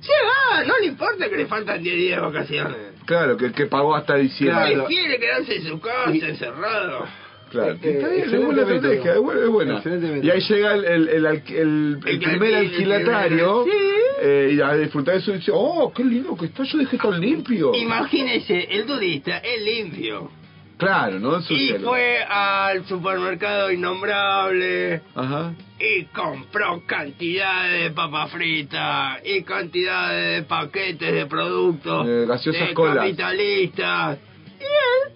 Se 0.00 0.12
va, 0.12 0.64
no 0.64 0.74
le 0.78 0.86
importa 0.86 1.28
que 1.28 1.36
le 1.36 1.46
faltan 1.46 1.82
10 1.82 1.96
días 1.96 2.16
de 2.20 2.26
vacaciones. 2.26 2.76
Claro, 3.06 3.36
que 3.36 3.46
el 3.46 3.52
que 3.52 3.66
pagó 3.66 3.94
hasta 3.94 4.16
diciembre. 4.16 4.72
Él 4.74 4.82
quiere 4.86 5.18
quedarse 5.18 5.56
en 5.56 5.66
su 5.66 5.80
casa, 5.80 6.10
encerrado. 6.10 7.06
Claro. 7.50 7.72
Eh, 7.74 7.78
Está 7.82 8.08
bien, 8.08 8.34
es 8.34 8.44
buena 8.44 8.62
estrategia, 8.62 9.18
buena. 9.18 9.82
Y 10.22 10.30
ahí 10.30 10.40
llega 10.40 10.74
el, 10.74 10.84
el, 10.84 11.08
el, 11.08 11.26
el- 11.26 11.98
el 12.04 12.18
que 12.18 12.26
primer 12.28 12.54
alquila, 12.56 12.96
alquilatario 12.96 13.62
primer- 13.64 13.96
eh, 14.22 14.50
y 14.54 14.60
a 14.60 14.74
disfrutar 14.74 15.14
de 15.14 15.20
eso 15.20 15.30
y 15.32 15.34
dice, 15.38 15.52
oh, 15.54 15.92
qué 15.94 16.04
lindo 16.04 16.36
que 16.36 16.46
está, 16.46 16.64
yo 16.64 16.78
dejé 16.78 16.98
tan 16.98 17.20
limpio. 17.20 17.72
Imagínese, 17.74 18.66
el 18.70 18.84
turista 18.86 19.38
es 19.38 19.62
limpio. 19.62 20.30
Claro, 20.78 21.18
¿no? 21.18 21.38
Y 21.38 21.42
Sucede. 21.42 21.78
fue 21.80 22.22
al 22.22 22.84
supermercado 22.86 23.70
innombrable 23.72 25.00
Ajá. 25.14 25.54
y 25.80 26.04
compró 26.06 26.82
cantidades 26.86 27.82
de 27.84 27.90
papas 27.92 28.30
fritas 28.30 29.20
y 29.24 29.42
cantidades 29.42 30.36
de 30.36 30.42
paquetes 30.42 31.12
de 31.14 31.26
productos 31.26 32.06
Eh, 32.06 32.26
gaseosas 32.28 32.68
de 32.68 32.74
colas. 32.74 32.96
capitalistas. 32.98 34.18
Y 34.60 34.64
él, 34.64 35.12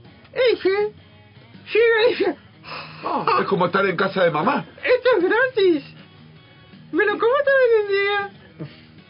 ese, 0.52 0.68
llega 0.68 2.06
y 2.06 2.10
dice, 2.10 2.36
Ah, 3.04 3.38
es 3.40 3.46
como 3.46 3.66
estar 3.66 3.84
en 3.86 3.96
casa 3.96 4.24
de 4.24 4.30
mamá. 4.30 4.64
Esto 4.82 5.08
es 5.18 5.24
gratis. 5.24 5.84
Me 6.92 7.04
lo 7.04 7.12
como 7.12 7.32
todo 7.44 7.82
el 7.82 7.88
día. 7.88 8.30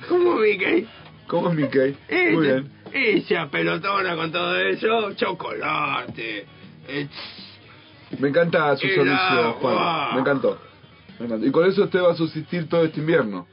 ¿cómo 0.09 0.35
Mickey? 0.37 0.89
¿Cómo 1.27 1.49
es 1.51 1.55
Mickey? 1.57 1.97
Y 2.09 2.35
Muy 2.35 2.47
bien. 2.47 2.73
Y 2.95 3.20
se 3.22 3.36
apelotona 3.36 4.16
con 4.16 4.32
todo 4.32 4.57
eso, 4.59 5.12
chocolate. 5.14 6.47
eh, 6.88 7.09
Me 8.18 8.28
encanta 8.28 8.76
su 8.76 8.86
servicio. 8.88 9.53
Juan. 9.61 10.14
Me 10.14 10.20
encantó. 10.20 10.59
Me 11.18 11.26
encantó. 11.26 11.47
Y 11.47 11.51
con 11.53 11.66
eso 11.68 11.84
usted 11.84 12.01
va 12.03 12.12
a 12.12 12.16
subsistir 12.16 12.68
todo 12.68 12.84
este 12.84 13.01
invierno. 13.01 13.47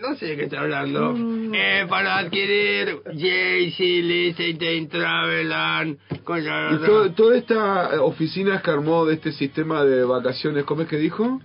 No 0.00 0.14
sé 0.14 0.26
de 0.26 0.36
qué 0.36 0.44
está 0.44 0.60
hablando. 0.60 1.12
Mm. 1.12 1.52
Eh, 1.54 1.86
para 1.88 2.18
adquirir 2.18 3.00
JC, 3.14 3.78
Liechtenstein, 4.04 4.88
Travelan, 4.88 5.98
con 6.22 6.44
la... 6.44 6.70
Y 6.72 6.86
to- 6.86 7.10
toda 7.12 7.36
esta 7.36 8.00
oficina 8.04 8.62
que 8.62 8.70
armó 8.70 9.04
de 9.06 9.14
este 9.14 9.32
sistema 9.32 9.82
de 9.84 10.04
vacaciones, 10.04 10.64
¿cómo 10.64 10.82
es 10.82 10.88
que 10.88 10.98
dijo? 10.98 11.40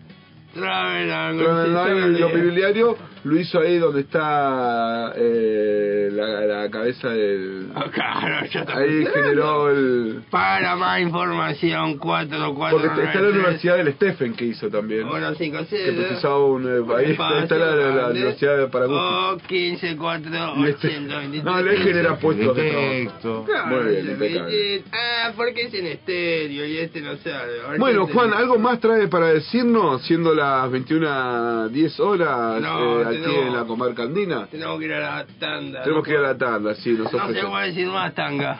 Travelan, 0.53 1.39
Travelan. 1.39 2.19
lo 2.19 2.29
mobiliario, 2.29 2.95
lo 3.23 3.39
hizo 3.39 3.59
ahí 3.59 3.79
donde 3.79 4.01
está 4.01 5.13
eh, 5.15 5.92
la, 6.11 6.41
la 6.63 6.69
cabeza 6.69 7.09
del... 7.09 7.67
Claro, 7.91 8.45
ya 8.51 8.59
está 8.61 8.77
Ahí 8.77 9.05
generó 9.13 9.69
el... 9.69 10.21
Para 10.29 10.75
más 10.75 10.99
información, 11.01 11.97
444. 11.97 12.77
Porque 12.89 13.03
está 13.05 13.21
la 13.21 13.29
Universidad 13.29 13.77
del 13.77 13.93
Stephen 13.93 14.33
que 14.33 14.45
hizo 14.45 14.69
también. 14.69 15.07
Bueno, 15.07 15.33
5, 15.35 15.57
Que 15.69 15.91
precisaba 15.91 16.45
un... 16.45 16.65
eh, 16.65 16.83
ahí 16.97 17.11
está, 17.11 17.43
está 17.43 17.55
la, 17.57 17.75
la, 17.75 17.95
la 17.95 18.07
Universidad 18.09 18.57
de 18.57 18.67
Paraguay. 18.67 18.97
Oh, 18.99 19.37
15, 19.47 19.95
4, 19.97 20.31
Y 20.57 20.67
este- 20.67 20.87
823. 20.87 21.43
No, 21.43 21.61
le 21.61 21.77
genera 21.77 22.15
puestos 22.17 22.55
de 22.55 23.09
trabajo. 23.21 23.67
Muy 23.69 23.91
bien, 23.91 24.09
impecable. 24.11 24.83
Ah, 24.91 25.31
porque 25.35 25.61
es 25.63 25.73
en 25.73 25.85
estéreo 25.87 26.65
y 26.65 26.77
este 26.77 27.01
no 27.01 27.15
sabe. 27.17 27.61
A 27.65 27.69
ver 27.71 27.79
Bueno, 27.79 28.07
Juan, 28.07 28.33
¿algo 28.33 28.57
más 28.59 28.79
trae 28.79 29.07
para 29.07 29.27
decirnos, 29.27 30.01
siendo 30.03 30.33
las 30.33 30.69
21.10 30.71 31.99
horas 31.99 32.61
No, 32.61 33.01
eh, 33.01 33.05
aquí 33.05 33.17
tenemos- 33.17 33.45
en 33.47 33.53
la 33.53 33.63
comarca 33.65 34.03
andina? 34.03 34.47
Tenemos 34.47 34.79
que 34.79 34.85
ir 34.85 34.93
a 34.93 34.99
la 34.99 35.25
tanda. 35.39 35.83
Tenemos 35.93 36.05
que 36.05 36.11
ir 36.11 36.17
a 36.17 36.21
la 36.21 36.37
tanda, 36.37 36.75
sí, 36.75 36.91
nos 36.93 37.11
No 37.13 37.27
se 37.33 37.43
puede 37.45 37.67
decir 37.67 37.87
más 37.87 38.13
tanga. 38.15 38.59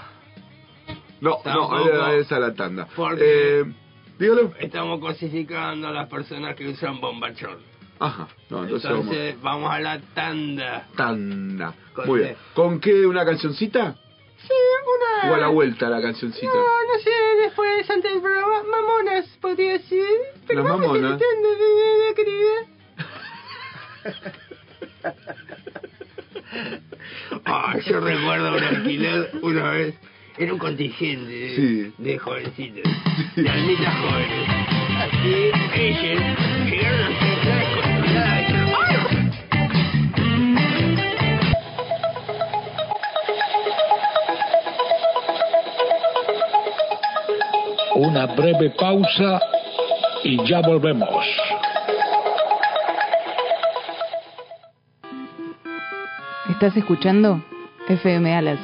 No, 1.21 1.38
Tampoco. 1.43 1.77
no, 1.79 1.88
era 1.89 2.13
esa 2.15 2.38
la 2.38 2.53
tanda. 2.53 2.88
Porque 2.95 3.61
Eh, 3.61 3.65
dígalo. 4.19 4.51
estamos 4.59 4.99
cosificando 4.99 5.88
a 5.88 5.91
las 5.91 6.09
personas 6.09 6.55
que 6.55 6.67
usan 6.67 6.99
bombachón. 7.01 7.57
Ajá, 7.99 8.27
no, 8.49 8.63
entonces, 8.63 8.91
Entonces 8.91 9.41
vamos 9.41 9.71
a 9.71 9.79
la 9.79 9.99
tanda. 10.13 10.88
Tanda. 10.97 11.73
Con 11.93 12.07
Muy 12.07 12.19
qué? 12.19 12.25
bien. 12.25 12.38
¿Con 12.53 12.79
qué? 12.79 13.05
¿Una 13.07 13.23
cancioncita? 13.25 13.95
Sí, 14.45 14.53
una... 15.23 15.31
¿O 15.31 15.36
a 15.36 15.38
la 15.38 15.47
vuelta 15.47 15.89
la 15.89 16.01
cancioncita? 16.01 16.47
No, 16.53 16.61
no 16.61 16.99
sé, 17.01 17.09
después, 17.41 17.89
antes 17.89 18.11
del 18.11 18.21
programa, 18.21 18.61
mamonas, 18.69 19.25
podría 19.39 19.79
ser. 19.79 20.05
Pero 20.45 20.63
Las 20.63 20.77
mamonas. 20.77 21.21
querida. 22.15 22.67
Ah, 27.45 27.75
yo 27.86 27.99
recuerdo 27.99 28.55
un 28.55 28.63
alquiler 28.63 29.31
una 29.41 29.71
vez. 29.71 29.95
Era 30.38 30.53
un 30.53 30.59
contingente 30.59 31.29
de, 31.31 31.55
Sí. 31.55 31.93
de 31.97 32.17
jovencitas, 32.17 32.84
de 33.36 33.49
almitas 33.49 33.95
jóvenes. 33.95 34.49
Así, 34.97 35.51
ellas 35.75 36.38
llegaron 36.65 37.01
a 37.01 37.19
ser. 37.19 37.34
Una 47.95 48.25
breve 48.25 48.71
pausa 48.71 49.39
y 50.23 50.43
ya 50.47 50.61
volvemos. 50.61 51.09
¿Estás 56.54 56.78
escuchando? 56.78 57.43
FM 57.89 58.36
Alas, 58.36 58.60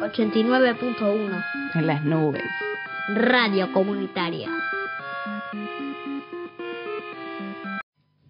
89.1 0.00 1.44
en 1.76 1.86
las 1.86 2.04
nubes. 2.04 2.42
Radio 3.14 3.72
Comunitaria. 3.72 4.50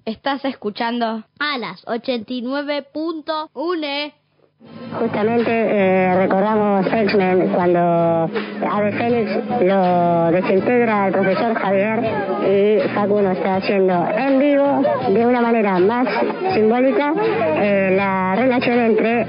Estás 0.04 0.44
escuchando 0.44 1.24
a 1.38 1.58
las 1.58 1.82
89.1 1.86 4.12
Justamente 4.98 5.50
eh, 5.50 6.14
recordamos 6.16 6.86
X-Men 6.86 7.48
cuando 7.54 7.80
Ave 8.70 8.92
Fénix 8.92 9.30
lo 9.62 10.30
desintegra 10.30 11.06
el 11.06 11.12
profesor 11.12 11.54
Javier 11.54 12.00
y 12.46 12.88
Facundo 12.94 13.30
está 13.30 13.56
haciendo 13.56 14.06
en 14.16 14.38
vivo 14.38 14.82
de 15.08 15.26
una 15.26 15.40
manera 15.40 15.78
más 15.78 16.06
simbólica 16.54 17.14
eh, 17.56 17.94
la 17.96 18.34
relación 18.36 18.78
entre 18.78 19.26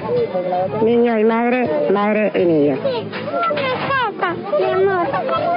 niño 0.84 1.18
y 1.18 1.24
madre, 1.24 1.70
madre 1.92 2.32
y 2.36 2.46
niño. 2.46 2.78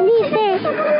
Dice, 0.07 0.95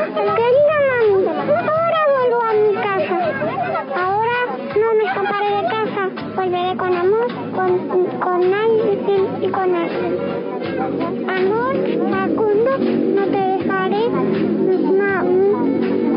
Volveré 6.47 6.77
con 6.77 6.95
amor, 6.95 7.27
con, 7.53 8.05
con 8.21 8.53
alguien 8.53 9.27
y 9.41 9.47
con 9.49 9.75
alguien. 9.75 10.17
Amor, 11.27 11.75
Facundo, 12.09 12.71
no 13.15 13.23
te 13.25 13.37
dejaré. 13.37 14.09
Ma, 14.97 15.19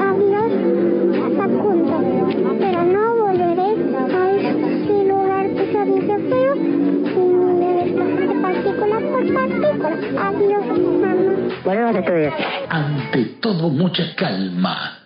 adiós, 0.07 0.53
Facundo. 1.37 1.97
Pero 2.61 2.85
no 2.85 3.17
volveré 3.17 3.71
a 4.15 4.31
ese 4.31 5.05
lugar 5.09 5.49
pesadillo 5.49 6.19
feo 6.29 6.55
y 6.55 7.25
me 7.59 7.69
desgastaré 7.83 8.41
partícula 8.41 9.01
por 9.01 9.35
partícula. 9.35 9.97
Adiós, 10.29 10.65
mamá. 10.79 11.13
Volvemos 11.65 11.97
a 11.97 11.99
estudios. 11.99 12.35
Ante 12.69 13.25
todo, 13.41 13.69
mucha 13.69 14.15
calma. 14.15 15.00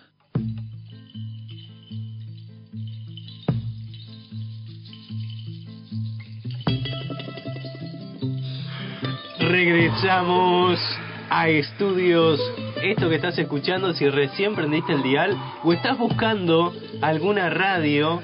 Regresamos 9.47 10.79
a 11.29 11.47
estudios. 11.49 12.39
Esto 12.81 13.09
que 13.09 13.15
estás 13.15 13.37
escuchando, 13.37 13.93
si 13.93 14.09
recién 14.09 14.55
prendiste 14.55 14.93
el 14.93 15.03
dial 15.03 15.37
o 15.63 15.71
estás 15.71 15.97
buscando 15.99 16.73
alguna 17.01 17.51
radio 17.51 18.21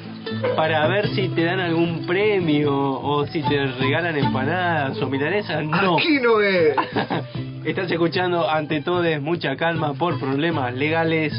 para 0.56 0.88
ver 0.88 1.10
si 1.10 1.30
te 1.30 1.44
dan 1.44 1.60
algún 1.60 2.08
premio 2.08 2.74
o 2.74 3.28
si 3.28 3.44
te 3.44 3.68
regalan 3.68 4.18
empanadas 4.18 5.00
o 5.00 5.08
milanesas, 5.08 5.64
no. 5.64 5.98
Aquí 5.98 6.20
no 6.22 6.42
es. 6.42 6.76
Estás 7.66 7.92
escuchando 7.92 8.50
ante 8.50 8.82
todo 8.82 9.04
es 9.04 9.22
mucha 9.22 9.56
calma 9.56 9.94
por 9.94 10.20
problemas 10.20 10.74
legales 10.74 11.34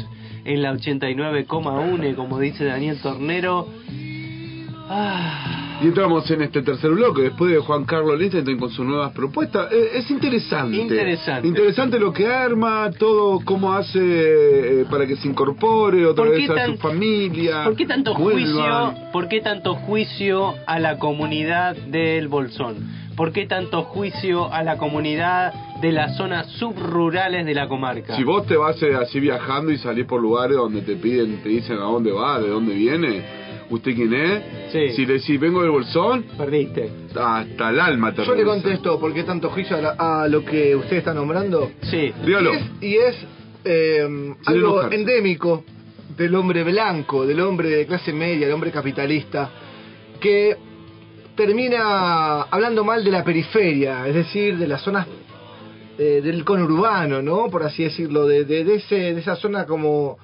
en 0.45 0.61
la 0.61 0.73
89,1 0.73 2.15
como 2.15 2.39
dice 2.39 2.63
Daniel 2.63 3.01
Tornero. 3.01 3.67
Ah, 4.89 5.62
Y 5.83 5.87
entramos 5.87 6.31
en 6.31 6.41
este 6.43 6.61
tercer 6.61 6.91
bloque, 6.91 7.23
después 7.23 7.51
de 7.51 7.59
Juan 7.59 7.83
Carlos 7.83 8.17
Lichtenstein 8.17 8.57
con 8.57 8.69
sus 8.69 8.85
nuevas 8.85 9.11
propuestas. 9.11 9.69
Eh, 9.73 9.89
es 9.95 10.09
interesante. 10.09 10.77
Interesante. 10.77 11.45
Interesante 11.47 11.99
lo 11.99 12.13
que 12.13 12.25
arma, 12.25 12.89
todo 12.97 13.41
cómo 13.43 13.73
hace 13.73 13.99
eh, 13.99 14.85
para 14.89 15.05
que 15.05 15.17
se 15.17 15.27
incorpore 15.27 16.05
otra 16.05 16.23
¿Por 16.23 16.33
vez 16.35 16.49
a 16.49 16.55
tan- 16.55 16.71
su 16.71 16.77
familia. 16.77 17.65
¿Por 17.65 17.75
qué 17.75 17.85
tanto 17.85 18.15
juicio? 18.15 18.93
¿Por 19.11 19.27
qué 19.27 19.41
tanto 19.41 19.75
juicio 19.75 20.53
a 20.65 20.79
la 20.79 20.97
comunidad 20.99 21.75
del 21.75 22.29
Bolsón? 22.29 23.03
¿Por 23.17 23.31
qué 23.33 23.45
tanto 23.45 23.83
juicio 23.83 24.51
a 24.51 24.63
la 24.63 24.77
comunidad 24.77 25.53
de 25.81 25.91
las 25.91 26.15
zonas 26.17 26.47
subrurales 26.53 27.45
de 27.45 27.53
la 27.53 27.67
comarca? 27.67 28.15
Si 28.15 28.23
vos 28.23 28.47
te 28.47 28.55
vas 28.55 28.81
eh, 28.81 28.95
así 28.95 29.19
viajando 29.19 29.71
y 29.71 29.77
salís 29.77 30.05
por 30.05 30.21
lugares 30.21 30.55
donde 30.57 30.81
te 30.81 30.95
piden, 30.95 31.43
te 31.43 31.49
dicen 31.49 31.75
a 31.77 31.81
dónde 31.83 32.11
va, 32.11 32.39
de 32.39 32.47
dónde 32.47 32.73
viene, 32.73 33.42
usted 33.69 33.93
quién 33.95 34.13
es, 34.13 34.43
Sí. 34.71 34.89
si 34.95 35.05
le 35.05 35.13
decís 35.13 35.39
vengo 35.39 35.61
del 35.61 35.71
bolsón, 35.71 36.23
perdiste. 36.37 36.89
Hasta 37.15 37.69
el 37.69 37.79
alma 37.79 38.13
te 38.13 38.25
Yo 38.25 38.35
le 38.35 38.43
contesto 38.43 38.99
por 38.99 39.13
qué 39.13 39.23
tanto 39.23 39.49
juicio 39.49 39.77
a, 39.77 39.81
la- 39.81 39.95
a 40.23 40.27
lo 40.27 40.43
que 40.43 40.75
usted 40.75 40.97
está 40.97 41.13
nombrando. 41.13 41.71
Sí. 41.83 42.11
Dígalo. 42.25 42.51
Y 42.53 42.55
es, 42.55 42.63
y 42.81 42.95
es, 42.95 43.15
eh, 43.65 44.35
algo 44.45 44.69
enojarse. 44.81 44.95
endémico 44.95 45.63
del 46.17 46.35
hombre 46.35 46.63
blanco, 46.63 47.25
del 47.25 47.39
hombre 47.39 47.69
de 47.69 47.85
clase 47.87 48.13
media, 48.13 48.45
del 48.45 48.53
hombre 48.53 48.71
capitalista, 48.71 49.49
que 50.19 50.55
termina 51.35 52.41
hablando 52.43 52.83
mal 52.83 53.03
de 53.03 53.11
la 53.11 53.23
periferia, 53.23 54.07
es 54.07 54.13
decir, 54.15 54.57
de 54.57 54.67
las 54.67 54.81
zonas 54.81 55.07
eh, 55.97 56.21
del 56.23 56.43
conurbano, 56.43 57.21
¿no? 57.21 57.49
Por 57.49 57.63
así 57.63 57.83
decirlo, 57.83 58.25
de, 58.27 58.45
de, 58.45 58.63
de 58.63 58.75
ese, 58.75 58.95
de 58.95 59.19
esa 59.19 59.35
zona 59.35 59.65
como 59.65 60.17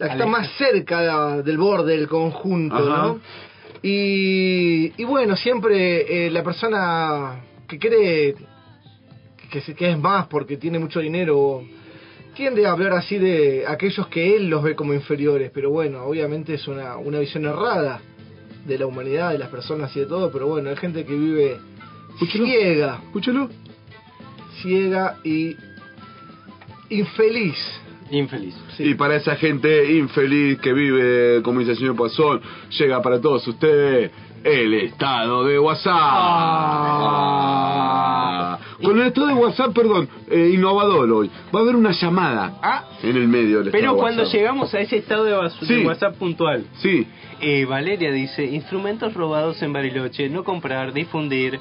la 0.00 0.06
que 0.06 0.12
está 0.14 0.26
más 0.26 0.50
cerca 0.58 1.42
del 1.42 1.56
borde 1.58 1.96
del 1.96 2.08
conjunto, 2.08 2.74
Ajá. 2.76 3.02
¿no? 3.06 3.20
Y, 3.82 4.92
y 5.00 5.04
bueno, 5.04 5.36
siempre 5.36 6.26
eh, 6.26 6.30
la 6.30 6.42
persona 6.42 7.40
que 7.68 7.78
cree 7.78 8.34
que, 9.50 9.60
se- 9.60 9.74
que 9.74 9.90
es 9.92 9.98
más 9.98 10.26
porque 10.26 10.56
tiene 10.56 10.78
mucho 10.78 11.00
dinero 11.00 11.62
tiende 12.34 12.66
a 12.66 12.72
hablar 12.72 12.92
así 12.94 13.18
de 13.18 13.64
aquellos 13.66 14.06
que 14.08 14.36
él 14.36 14.48
los 14.48 14.62
ve 14.62 14.74
como 14.74 14.94
inferiores, 14.94 15.50
pero 15.52 15.70
bueno, 15.70 16.02
obviamente 16.04 16.54
es 16.54 16.66
una, 16.68 16.96
una 16.96 17.18
visión 17.18 17.44
errada 17.44 18.00
de 18.66 18.78
la 18.78 18.86
humanidad, 18.86 19.32
de 19.32 19.38
las 19.38 19.48
personas 19.48 19.94
y 19.96 20.00
de 20.00 20.06
todo, 20.06 20.30
pero 20.30 20.46
bueno, 20.46 20.70
hay 20.70 20.76
gente 20.76 21.04
que 21.04 21.14
vive 21.14 21.56
ciega, 22.30 23.00
Escúchalo. 23.06 23.48
ciega 24.62 25.16
y 25.24 25.56
infeliz. 26.90 27.56
Infeliz. 28.10 28.54
Y 28.78 28.94
para 28.94 29.16
esa 29.16 29.36
gente 29.36 29.92
infeliz 29.92 30.58
que 30.60 30.72
vive, 30.72 31.42
como 31.42 31.60
dice 31.60 31.72
el 31.72 31.78
señor 31.78 31.96
Pasón, 31.96 32.40
llega 32.78 33.00
para 33.02 33.20
todos 33.20 33.46
ustedes 33.46 34.10
el 34.42 34.74
estado 34.74 35.44
de 35.44 35.58
WhatsApp. 35.58 35.94
Ah. 37.62 38.58
Con 38.82 38.98
el 38.98 39.06
estado 39.08 39.26
de 39.28 39.34
WhatsApp, 39.34 39.74
perdón, 39.74 40.08
eh, 40.30 40.52
innovador 40.54 41.10
hoy. 41.12 41.30
Va 41.54 41.60
a 41.60 41.62
haber 41.62 41.76
una 41.76 41.92
llamada 41.92 42.88
en 43.02 43.16
el 43.16 43.28
medio 43.28 43.62
del 43.62 43.70
Pero 43.70 43.94
cuando 43.96 44.22
WhatsApp. 44.22 44.34
llegamos 44.40 44.74
a 44.74 44.80
ese 44.80 44.96
estado 44.96 45.24
de 45.24 45.50
Sí. 45.66 45.84
WhatsApp 45.84 46.16
puntual, 46.16 46.64
Sí. 46.78 47.06
eh, 47.40 47.64
Valeria 47.66 48.10
dice, 48.10 48.44
instrumentos 48.44 49.12
robados 49.14 49.60
en 49.62 49.72
Bariloche, 49.72 50.28
no 50.30 50.42
comprar, 50.44 50.92
difundir. 50.92 51.60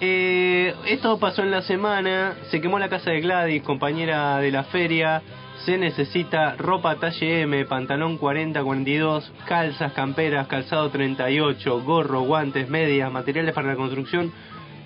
Eh, 0.00 0.74
esto 0.86 1.18
pasó 1.18 1.42
en 1.42 1.50
la 1.50 1.62
semana, 1.62 2.34
se 2.50 2.60
quemó 2.60 2.78
la 2.78 2.88
casa 2.88 3.10
de 3.10 3.20
Gladys, 3.20 3.62
compañera 3.62 4.38
de 4.38 4.50
la 4.50 4.64
feria. 4.64 5.22
Se 5.64 5.78
necesita 5.78 6.56
ropa 6.56 6.96
talle 6.96 7.42
M, 7.42 7.64
pantalón 7.66 8.18
40-42, 8.18 9.30
calzas, 9.46 9.92
camperas, 9.92 10.48
calzado 10.48 10.90
38, 10.90 11.82
gorro, 11.82 12.22
guantes, 12.22 12.68
medias, 12.68 13.12
materiales 13.12 13.54
para 13.54 13.68
la 13.68 13.76
construcción, 13.76 14.32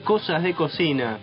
cosas 0.05 0.43
de 0.43 0.53
cocina. 0.53 1.17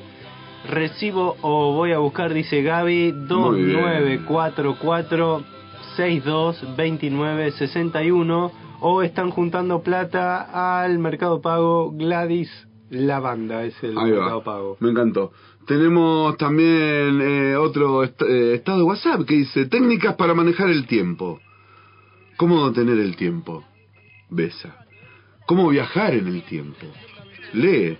Recibo 0.68 1.38
o 1.42 1.74
voy 1.74 1.92
a 1.92 2.00
buscar, 2.00 2.34
dice 2.34 2.64
Gaby, 2.64 3.14
Muy 3.14 3.64
bien. 3.64 3.82
2944 3.82 5.44
622961 5.98 8.52
o 8.80 9.04
están 9.04 9.30
juntando 9.30 9.84
plata 9.84 10.82
al 10.82 10.98
Mercado 10.98 11.42
Pago 11.42 11.92
Gladys 11.92 12.50
Lavanda, 12.90 13.64
es 13.64 13.76
el. 13.84 13.94
Mercado 13.96 14.44
Pago. 14.44 14.78
Me 14.80 14.90
encantó. 14.90 15.32
Tenemos 15.68 16.36
también 16.38 17.22
eh, 17.22 17.56
otro 17.56 18.04
est- 18.04 18.22
eh, 18.22 18.56
estado 18.56 18.80
de 18.80 18.84
WhatsApp 18.84 19.26
que 19.26 19.36
dice 19.36 19.66
técnicas 19.68 20.16
para 20.16 20.34
manejar 20.34 20.70
el 20.70 20.86
tiempo. 20.86 21.40
¿Cómo 22.38 22.72
tener 22.74 23.00
el 23.00 23.16
tiempo? 23.16 23.64
Besa. 24.30 24.76
¿Cómo 25.46 25.70
viajar 25.70 26.14
en 26.16 26.28
el 26.28 26.44
tiempo? 26.44 26.88
Lee. 27.54 27.98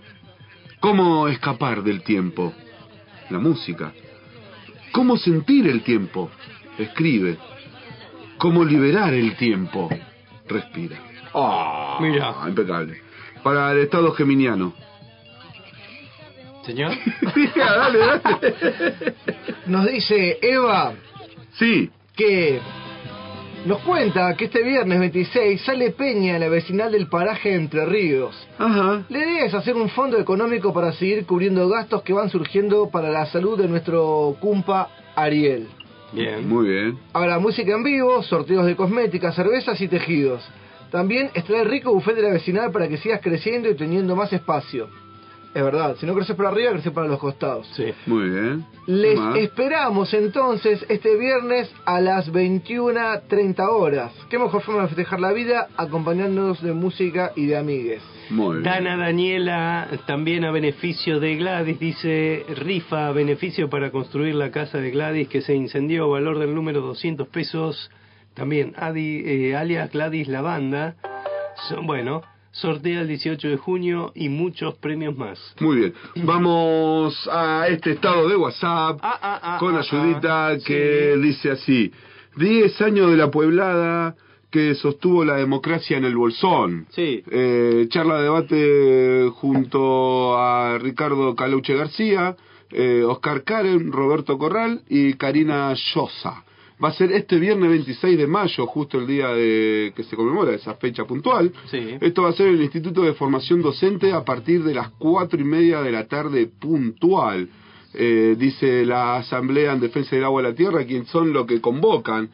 ¿Cómo 0.80 1.28
escapar 1.30 1.84
del 1.84 2.04
tiempo? 2.04 2.54
La 3.30 3.40
música. 3.40 3.94
¿Cómo 4.92 5.16
sentir 5.18 5.68
el 5.68 5.84
tiempo? 5.84 6.30
Escribe. 6.78 7.38
¿Cómo 8.38 8.66
liberar 8.66 9.14
el 9.14 9.36
tiempo? 9.38 9.90
Respira. 10.48 10.98
Ah, 11.34 11.98
Mira. 12.02 12.36
impecable. 12.48 13.02
Para 13.42 13.72
el 13.72 13.80
estado 13.80 14.12
geminiano. 14.12 14.74
Señor. 16.66 16.92
dale, 17.56 18.00
dale. 18.00 19.14
Nos 19.68 19.86
dice 19.88 20.38
Eva 20.42 20.94
Sí. 21.58 21.90
que 22.16 22.60
nos 23.66 23.80
cuenta 23.80 24.36
que 24.36 24.46
este 24.46 24.62
viernes 24.64 25.00
26 25.00 25.62
sale 25.62 25.92
Peña 25.92 26.36
en 26.36 26.42
la 26.42 26.50
vecinal 26.50 26.92
del 26.92 27.08
paraje 27.08 27.54
Entre 27.56 27.86
Ríos. 27.86 28.36
Ajá. 28.58 29.04
La 29.10 29.18
idea 29.20 29.46
es 29.46 29.54
hacer 29.54 29.76
un 29.76 29.90
fondo 29.90 30.18
económico 30.20 30.74
para 30.74 30.92
seguir 30.94 31.26
cubriendo 31.26 31.68
gastos 31.70 32.02
que 32.04 32.14
van 32.14 32.30
surgiendo 32.30 32.90
para 32.90 33.10
la 33.10 33.26
salud 33.28 33.58
de 33.58 33.68
nuestro 33.68 34.36
cumpa 34.40 34.90
Ariel. 35.16 35.68
Bien. 36.12 36.48
Muy 36.48 36.68
bien. 36.68 37.00
Habrá 37.14 37.40
música 37.40 37.74
en 37.74 37.84
vivo, 37.84 38.22
sorteos 38.24 38.66
de 38.66 38.76
cosméticas, 38.76 39.34
cervezas 39.36 39.80
y 39.82 39.88
tejidos. 39.88 40.44
También 40.92 41.32
estará 41.34 41.62
el 41.62 41.70
rico 41.70 41.92
buffet 41.94 42.16
de 42.16 42.22
la 42.22 42.30
vecinal 42.30 42.72
para 42.72 42.88
que 42.88 42.98
sigas 42.98 43.20
creciendo 43.22 43.70
y 43.70 43.76
teniendo 43.76 44.16
más 44.16 44.32
espacio. 44.32 44.90
Es 45.54 45.64
verdad, 45.64 45.96
si 46.00 46.08
no 46.08 46.16
creces 46.16 46.36
para 46.36 46.50
arriba, 46.50 46.72
creces 46.72 46.92
para 46.92 47.08
los 47.08 47.20
costados. 47.20 47.68
Sí. 47.76 47.86
Muy 48.08 48.30
bien. 48.30 48.66
Les 48.88 49.20
Más. 49.20 49.38
esperamos 49.38 50.12
entonces 50.16 50.84
este 50.90 51.16
viernes 51.16 51.72
a 51.86 52.02
las 52.02 52.32
21.30 52.32 53.60
horas. 53.70 54.12
Qué 54.30 54.40
mejor 54.40 54.64
forma 54.64 54.82
de 54.82 54.88
festejar 54.88 55.20
la 55.20 55.32
vida 55.32 55.68
acompañándonos 55.78 56.62
de 56.64 56.74
música 56.74 57.34
y 57.36 57.46
de 57.46 57.58
amigues. 57.58 58.02
Muy 58.32 58.58
bien. 58.58 58.64
Dana 58.64 58.98
Daniela, 58.98 59.88
también 60.08 60.44
a 60.44 60.52
beneficio 60.52 61.20
de 61.20 61.36
Gladys, 61.36 61.80
dice 61.80 62.46
rifa, 62.56 63.12
beneficio 63.12 63.70
para 63.70 63.92
construir 63.92 64.34
la 64.34 64.50
casa 64.50 64.80
de 64.80 64.90
Gladys 64.90 65.28
que 65.28 65.42
se 65.42 65.54
incendió, 65.54 66.10
valor 66.10 66.40
del 66.40 66.56
número 66.56 66.82
200 66.82 67.28
pesos. 67.28 67.92
También 68.34 68.74
Adi, 68.76 69.22
eh, 69.24 69.56
alias 69.56 69.92
Gladys 69.92 70.28
Lavanda. 70.28 70.96
Son, 71.70 71.86
bueno, 71.86 72.24
sortea 72.54 73.02
el 73.02 73.08
18 73.08 73.50
de 73.50 73.58
junio 73.58 74.12
y 74.16 74.30
muchos 74.30 74.76
premios 74.76 75.18
más. 75.18 75.40
Muy 75.60 75.78
bien. 75.78 75.94
Vamos 76.24 77.30
a 77.32 77.68
este 77.68 77.92
estado 77.92 78.30
de 78.30 78.36
WhatsApp 78.36 79.00
ah, 79.02 79.58
con 79.60 79.76
ah, 79.76 79.80
ayudita 79.80 80.48
ah, 80.48 80.58
que 80.66 81.18
dice 81.18 81.52
así. 81.52 81.92
10 82.38 82.82
años 82.82 83.12
de 83.12 83.18
la 83.18 83.30
pueblada 83.30 84.16
que 84.52 84.76
sostuvo 84.76 85.26
la 85.26 85.36
democracia 85.36 85.98
en 85.98 86.06
el 86.06 86.16
Bolsón. 86.16 86.86
Sí. 86.92 87.24
Eh, 87.30 87.88
charla 87.90 88.18
de 88.18 88.24
debate 88.24 89.30
junto 89.34 90.38
a 90.38 90.78
Ricardo 90.78 91.36
Calauche 91.36 91.76
García, 91.76 92.36
eh, 92.70 93.04
Oscar 93.04 93.44
Karen, 93.44 93.92
Roberto 93.92 94.38
Corral 94.38 94.82
y 94.88 95.14
Karina 95.14 95.74
Llosa. 95.74 96.44
Va 96.84 96.90
a 96.90 96.94
ser 96.94 97.12
este 97.12 97.38
viernes 97.38 97.70
26 97.70 98.18
de 98.18 98.28
mayo, 98.28 98.66
justo 98.68 99.00
el 99.00 99.08
día 99.08 99.30
de 99.30 99.94
que 99.96 100.04
se 100.04 100.16
conmemora 100.16 100.54
esa 100.54 100.76
fecha 100.76 101.06
puntual. 101.06 101.52
Sí. 101.70 101.98
Esto 102.00 102.24
va 102.24 102.30
a 102.30 102.34
ser 102.34 102.48
el 102.48 102.62
Instituto 102.62 103.04
de 103.04 103.14
Formación 103.14 103.62
Docente 103.62 104.12
a 104.12 104.24
partir 104.24 104.64
de 104.64 104.74
las 104.74 104.90
cuatro 104.92 105.40
y 105.40 105.44
media 105.44 105.82
de 105.82 105.92
la 105.92 106.08
tarde 106.08 106.48
puntual. 106.48 107.50
Eh, 107.94 108.36
dice 108.38 108.86
la 108.86 109.18
Asamblea 109.18 109.74
en 109.74 109.80
Defensa 109.80 110.16
del 110.16 110.26
Agua 110.26 110.42
y 110.42 110.46
la 110.46 110.56
Tierra, 110.56 110.84
quienes 110.86 111.10
son 111.10 111.32
los 111.32 111.46
que 111.46 111.62
convocan 111.62 112.30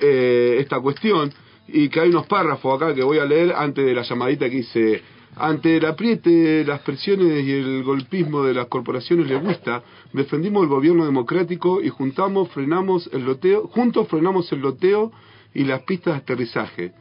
eh, 0.00 0.56
esta 0.58 0.80
cuestión, 0.80 1.32
y 1.68 1.88
que 1.88 2.00
hay 2.00 2.08
unos 2.08 2.26
párrafos 2.26 2.80
acá 2.80 2.94
que 2.94 3.02
voy 3.02 3.18
a 3.18 3.24
leer 3.24 3.52
antes 3.54 3.84
de 3.84 3.94
la 3.94 4.02
llamadita 4.02 4.48
que 4.48 4.56
dice, 4.56 5.02
ante 5.36 5.76
el 5.76 5.84
apriete, 5.84 6.64
las 6.64 6.80
presiones 6.80 7.44
y 7.44 7.52
el 7.52 7.82
golpismo 7.82 8.44
de 8.44 8.54
las 8.54 8.66
corporaciones 8.66 9.26
leguistas, 9.26 9.82
defendimos 10.12 10.62
el 10.62 10.68
gobierno 10.68 11.04
democrático 11.04 11.82
y 11.82 11.88
juntamos, 11.88 12.50
frenamos 12.50 13.08
el 13.12 13.24
loteo, 13.24 13.66
juntos 13.68 14.08
frenamos 14.08 14.50
el 14.52 14.60
loteo 14.60 15.12
y 15.52 15.64
las 15.64 15.82
pistas 15.82 16.14
de 16.14 16.20
aterrizaje, 16.20 16.92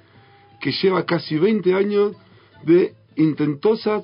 que 0.60 0.72
lleva 0.72 1.06
casi 1.06 1.38
20 1.38 1.74
años 1.76 2.16
de 2.64 2.94
intentosas 3.16 4.04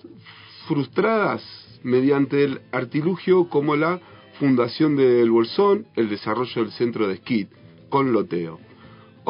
frustradas 0.68 1.44
mediante 1.84 2.44
el 2.44 2.62
artilugio 2.72 3.50
como 3.50 3.76
la 3.76 4.00
fundación 4.40 4.96
del 4.96 5.32
Bolsón, 5.32 5.88
el 5.96 6.10
desarrollo 6.10 6.64
del 6.64 6.72
centro 6.72 7.08
de 7.08 7.16
esquí, 7.16 7.48
con 7.90 8.14
loteo. 8.14 8.69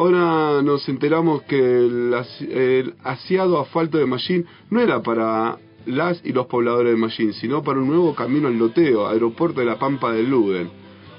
Ahora 0.00 0.62
nos 0.62 0.88
enteramos 0.88 1.42
que 1.42 1.58
el, 1.58 2.14
as- 2.14 2.40
el 2.40 2.94
asiado 3.04 3.60
asfalto 3.60 3.98
de 3.98 4.06
Mallín 4.06 4.46
no 4.70 4.80
era 4.80 5.02
para 5.02 5.58
las 5.84 6.24
y 6.24 6.32
los 6.32 6.46
pobladores 6.46 6.92
de 6.94 6.98
Mallín, 6.98 7.34
sino 7.34 7.62
para 7.62 7.80
un 7.80 7.88
nuevo 7.88 8.14
camino 8.14 8.48
al 8.48 8.56
loteo, 8.56 9.06
aeropuerto 9.06 9.60
de 9.60 9.66
la 9.66 9.78
Pampa 9.78 10.10
del 10.14 10.30
Luden, 10.30 10.70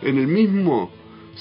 en 0.02 0.18
el 0.18 0.26
mismo 0.26 0.90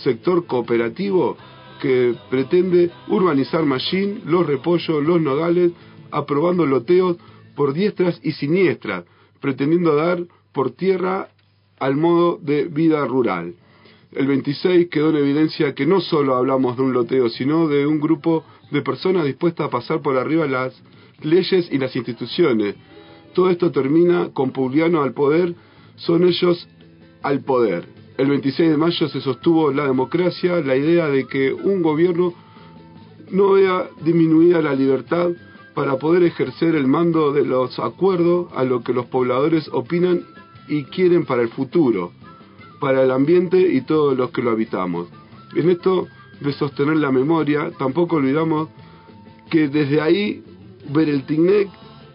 sector 0.04 0.44
cooperativo 0.44 1.38
que 1.80 2.14
pretende 2.28 2.90
urbanizar 3.08 3.64
Mallín, 3.64 4.20
Los 4.26 4.46
Repollos, 4.46 5.02
Los 5.02 5.18
Nogales, 5.22 5.72
aprobando 6.10 6.66
loteos 6.66 7.16
por 7.56 7.72
diestras 7.72 8.20
y 8.22 8.32
siniestras, 8.32 9.04
pretendiendo 9.40 9.96
dar 9.96 10.26
por 10.52 10.72
tierra 10.72 11.28
al 11.78 11.96
modo 11.96 12.38
de 12.42 12.64
vida 12.66 13.02
rural. 13.06 13.54
El 14.12 14.26
26 14.26 14.88
quedó 14.88 15.10
en 15.10 15.16
evidencia 15.16 15.74
que 15.74 15.86
no 15.86 16.00
solo 16.00 16.34
hablamos 16.34 16.76
de 16.76 16.82
un 16.82 16.92
loteo, 16.92 17.28
sino 17.28 17.68
de 17.68 17.86
un 17.86 18.00
grupo 18.00 18.44
de 18.72 18.82
personas 18.82 19.24
dispuestas 19.24 19.66
a 19.66 19.70
pasar 19.70 20.00
por 20.00 20.16
arriba 20.16 20.46
las 20.48 20.74
leyes 21.22 21.68
y 21.70 21.78
las 21.78 21.94
instituciones. 21.94 22.74
Todo 23.34 23.50
esto 23.50 23.70
termina 23.70 24.30
con 24.32 24.50
Pugliano 24.50 25.02
al 25.02 25.12
poder, 25.12 25.54
son 25.94 26.24
ellos 26.24 26.68
al 27.22 27.40
poder. 27.44 27.86
El 28.18 28.28
26 28.28 28.70
de 28.70 28.76
mayo 28.76 29.08
se 29.08 29.20
sostuvo 29.20 29.70
la 29.70 29.86
democracia, 29.86 30.60
la 30.60 30.76
idea 30.76 31.08
de 31.08 31.26
que 31.26 31.52
un 31.52 31.80
gobierno 31.80 32.34
no 33.30 33.52
vea 33.52 33.88
disminuida 34.02 34.60
la 34.60 34.74
libertad 34.74 35.30
para 35.72 35.96
poder 35.98 36.24
ejercer 36.24 36.74
el 36.74 36.88
mando 36.88 37.32
de 37.32 37.44
los 37.44 37.78
acuerdos 37.78 38.48
a 38.56 38.64
lo 38.64 38.82
que 38.82 38.92
los 38.92 39.06
pobladores 39.06 39.68
opinan 39.72 40.24
y 40.68 40.82
quieren 40.84 41.24
para 41.24 41.42
el 41.42 41.48
futuro, 41.48 42.12
para 42.80 43.02
el 43.02 43.10
ambiente 43.10 43.60
y 43.60 43.82
todos 43.82 44.16
los 44.16 44.30
que 44.30 44.42
lo 44.42 44.50
habitamos. 44.50 45.08
En 45.54 45.70
esto 45.70 46.08
de 46.40 46.52
sostener 46.52 46.96
la 46.96 47.12
memoria, 47.12 47.70
tampoco 47.78 48.16
olvidamos 48.16 48.68
que 49.50 49.68
desde 49.68 50.00
ahí 50.00 50.42
Bereltinec 50.88 51.68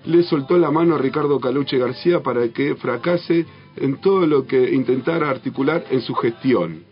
le 0.06 0.24
soltó 0.24 0.58
la 0.58 0.72
mano 0.72 0.96
a 0.96 0.98
Ricardo 0.98 1.40
Caluche 1.40 1.78
García 1.78 2.22
para 2.22 2.48
que 2.50 2.76
fracase 2.76 3.46
en 3.76 3.98
todo 3.98 4.26
lo 4.26 4.46
que 4.46 4.74
intentara 4.74 5.30
articular 5.30 5.86
en 5.90 6.02
su 6.02 6.14
gestión. 6.16 6.84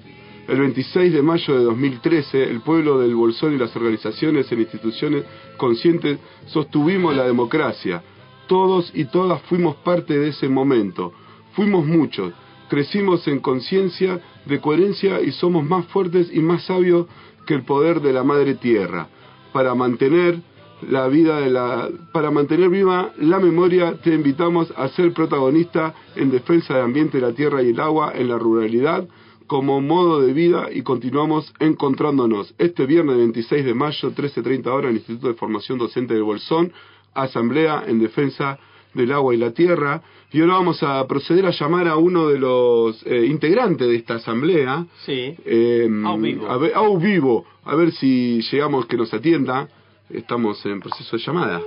El 0.47 0.59
26 0.59 1.13
de 1.13 1.21
mayo 1.21 1.57
de 1.57 1.63
2013, 1.63 2.43
el 2.43 2.59
pueblo 2.61 2.99
del 2.99 3.15
Bolsón 3.15 3.53
y 3.53 3.57
las 3.57 3.73
organizaciones 3.75 4.51
e 4.51 4.55
instituciones 4.55 5.23
conscientes 5.57 6.19
sostuvimos 6.47 7.15
la 7.15 7.23
democracia. 7.23 8.03
Todos 8.47 8.91
y 8.93 9.05
todas 9.05 9.41
fuimos 9.43 9.77
parte 9.77 10.19
de 10.19 10.29
ese 10.29 10.49
momento. 10.49 11.13
Fuimos 11.53 11.85
muchos. 11.85 12.33
Crecimos 12.73 13.27
en 13.27 13.39
conciencia 13.39 14.19
de 14.47 14.59
coherencia 14.59 15.21
y 15.21 15.31
somos 15.33 15.63
más 15.63 15.85
fuertes 15.89 16.31
y 16.33 16.39
más 16.39 16.63
sabios 16.65 17.05
que 17.45 17.53
el 17.53 17.61
poder 17.65 18.01
de 18.01 18.11
la 18.11 18.23
Madre 18.23 18.55
Tierra. 18.55 19.09
Para 19.51 19.75
mantener 19.75 20.39
la 20.81 21.07
vida 21.07 21.39
de 21.39 21.51
la 21.51 21.87
para 22.11 22.31
mantener 22.31 22.71
viva 22.71 23.11
la 23.19 23.37
memoria 23.37 24.01
te 24.01 24.15
invitamos 24.15 24.73
a 24.75 24.87
ser 24.87 25.13
protagonista 25.13 25.93
en 26.15 26.31
defensa 26.31 26.73
del 26.73 26.85
ambiente 26.85 27.21
la 27.21 27.33
tierra 27.33 27.61
y 27.61 27.69
el 27.69 27.79
agua 27.79 28.11
en 28.15 28.27
la 28.29 28.39
ruralidad 28.39 29.07
como 29.45 29.79
modo 29.79 30.21
de 30.21 30.33
vida 30.33 30.69
y 30.73 30.81
continuamos 30.81 31.53
encontrándonos 31.59 32.55
este 32.57 32.87
viernes 32.87 33.17
26 33.17 33.65
de 33.65 33.73
mayo 33.75 34.15
13.30 34.15 34.65
horas 34.65 34.85
en 34.85 34.89
el 34.89 34.95
Instituto 34.95 35.27
de 35.27 35.35
Formación 35.35 35.77
Docente 35.77 36.15
del 36.15 36.23
Bolsón 36.23 36.73
asamblea 37.13 37.83
en 37.85 37.99
defensa 37.99 38.57
del 38.93 39.11
agua 39.11 39.33
y 39.33 39.37
la 39.37 39.51
tierra 39.51 40.01
y 40.31 40.41
ahora 40.41 40.53
vamos 40.53 40.81
a 40.83 41.05
proceder 41.07 41.45
a 41.45 41.51
llamar 41.51 41.87
a 41.87 41.95
uno 41.95 42.27
de 42.27 42.39
los 42.39 43.03
eh, 43.05 43.25
integrantes 43.27 43.87
de 43.87 43.95
esta 43.95 44.15
asamblea 44.15 44.85
Sí. 45.05 45.35
eh, 45.45 45.87
Au 46.05 46.17
vivo. 46.19 46.49
A 46.49 46.57
ver, 46.57 46.71
au 46.75 46.97
vivo. 46.99 47.45
A 47.65 47.75
ver 47.75 47.91
si 47.91 48.41
llegamos 48.51 48.85
que 48.87 48.97
nos 48.97 49.13
atienda. 49.13 49.67
Estamos 50.09 50.63
en 50.65 50.79
proceso 50.79 51.15
de 51.17 51.23
llamada. 51.23 51.61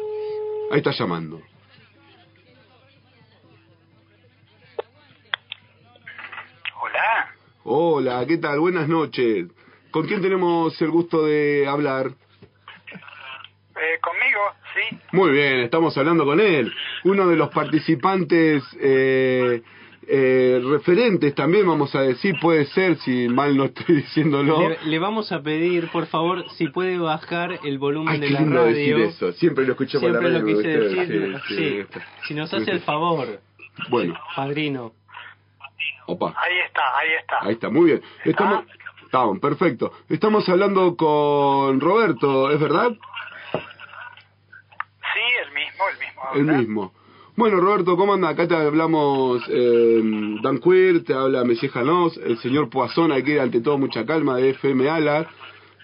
Ahí 0.71 0.79
está 0.79 0.91
llamando. 0.93 1.41
Hola. 6.81 7.29
Hola, 7.65 8.27
¿qué 8.27 8.39
tal? 8.39 8.61
Buenas 8.61 8.89
noches. 8.89 9.47
¿Con 9.91 10.07
quién 10.07 10.21
tenemos 10.21 10.81
el 10.83 10.91
gusto 10.91 11.25
de 11.25 11.67
hablar? 11.67 12.13
Muy 15.13 15.31
bien, 15.33 15.61
estamos 15.61 15.97
hablando 15.99 16.25
con 16.25 16.41
él. 16.41 16.73
Uno 17.05 17.27
de 17.29 17.37
los 17.37 17.49
participantes 17.51 18.63
eh, 18.81 19.63
eh, 20.09 20.61
referentes 20.65 21.35
también, 21.35 21.67
vamos 21.67 21.95
a 21.95 22.03
decir, 22.03 22.37
puede 22.41 22.67
ser, 22.67 22.97
si 22.99 23.29
mal 23.29 23.57
no 23.57 23.65
estoy 23.65 23.97
diciéndolo. 24.03 24.69
Le, 24.69 24.79
le 24.85 24.99
vamos 24.99 25.33
a 25.33 25.43
pedir, 25.43 25.89
por 25.91 26.07
favor, 26.07 26.45
si 26.51 26.69
puede 26.69 26.99
bajar 26.99 27.59
el 27.65 27.79
volumen 27.79 28.15
Ay, 28.15 28.21
de 28.21 28.27
qué 28.29 28.33
la 28.35 28.41
lindo 28.41 28.65
decir 28.65 28.93
radio. 28.95 29.07
eso. 29.09 29.33
Siempre 29.33 29.65
lo 29.67 29.73
escuché 29.73 29.99
por 29.99 30.11
la 30.11 30.19
Siempre 30.21 30.41
radio. 30.41 30.55
lo 30.55 30.57
quise 30.63 30.69
decir. 30.79 31.41
Sí, 31.49 31.55
Sí, 31.57 31.83
sí. 31.93 32.01
Si 32.29 32.35
nos 32.35 32.53
hace 32.55 32.71
el 32.71 32.81
favor, 32.81 33.41
Bueno, 33.89 34.15
padrino. 34.37 34.93
opa. 36.07 36.29
Ahí 36.37 36.57
está, 36.67 36.83
ahí 36.99 37.09
está. 37.21 37.37
Ahí 37.43 37.53
está, 37.55 37.69
muy 37.71 37.87
bien. 37.87 38.03
Estamos, 38.25 38.65
estamos, 39.05 39.39
perfecto. 39.41 39.93
Estamos 40.09 40.49
hablando 40.49 40.97
con 40.97 41.81
Roberto, 41.81 42.51
¿es 42.53 42.61
verdad? 42.61 42.93
El 46.35 46.45
mismo. 46.45 46.93
Bueno, 47.37 47.61
Roberto, 47.61 47.97
¿cómo 47.97 48.15
anda? 48.15 48.31
Acá 48.31 48.49
te 48.49 48.57
hablamos 48.57 49.43
eh, 49.51 50.01
Dan 50.43 50.59
Queer, 50.59 51.05
te 51.05 51.13
habla 51.13 51.45
Messier 51.45 51.71
Janos, 51.71 52.19
el 52.25 52.39
señor 52.39 52.71
Poazón, 52.71 53.13
aquí 53.13 53.37
ante 53.37 53.61
todo 53.61 53.77
mucha 53.77 54.07
calma 54.07 54.37
de 54.37 54.51
FM 54.51 54.89
Ala, 54.89 55.29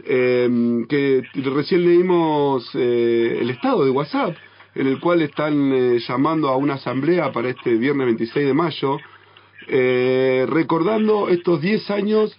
eh, 0.05 0.86
que 0.89 1.23
recién 1.44 1.85
leímos 1.85 2.70
eh, 2.74 3.39
el 3.40 3.51
estado 3.51 3.85
de 3.85 3.90
WhatsApp, 3.90 4.35
en 4.74 4.86
el 4.86 4.98
cual 4.98 5.20
están 5.20 5.73
eh, 5.73 5.98
llamando 6.09 6.48
a 6.48 6.56
una 6.56 6.74
asamblea 6.74 7.32
para 7.32 7.51
este 7.51 7.74
viernes 7.74 8.06
26 8.06 8.47
de 8.47 8.55
mayo, 8.55 8.98
eh, 9.69 10.47
recordando 10.48 11.28
estos 11.28 11.60
10 11.60 11.90
años 11.90 12.36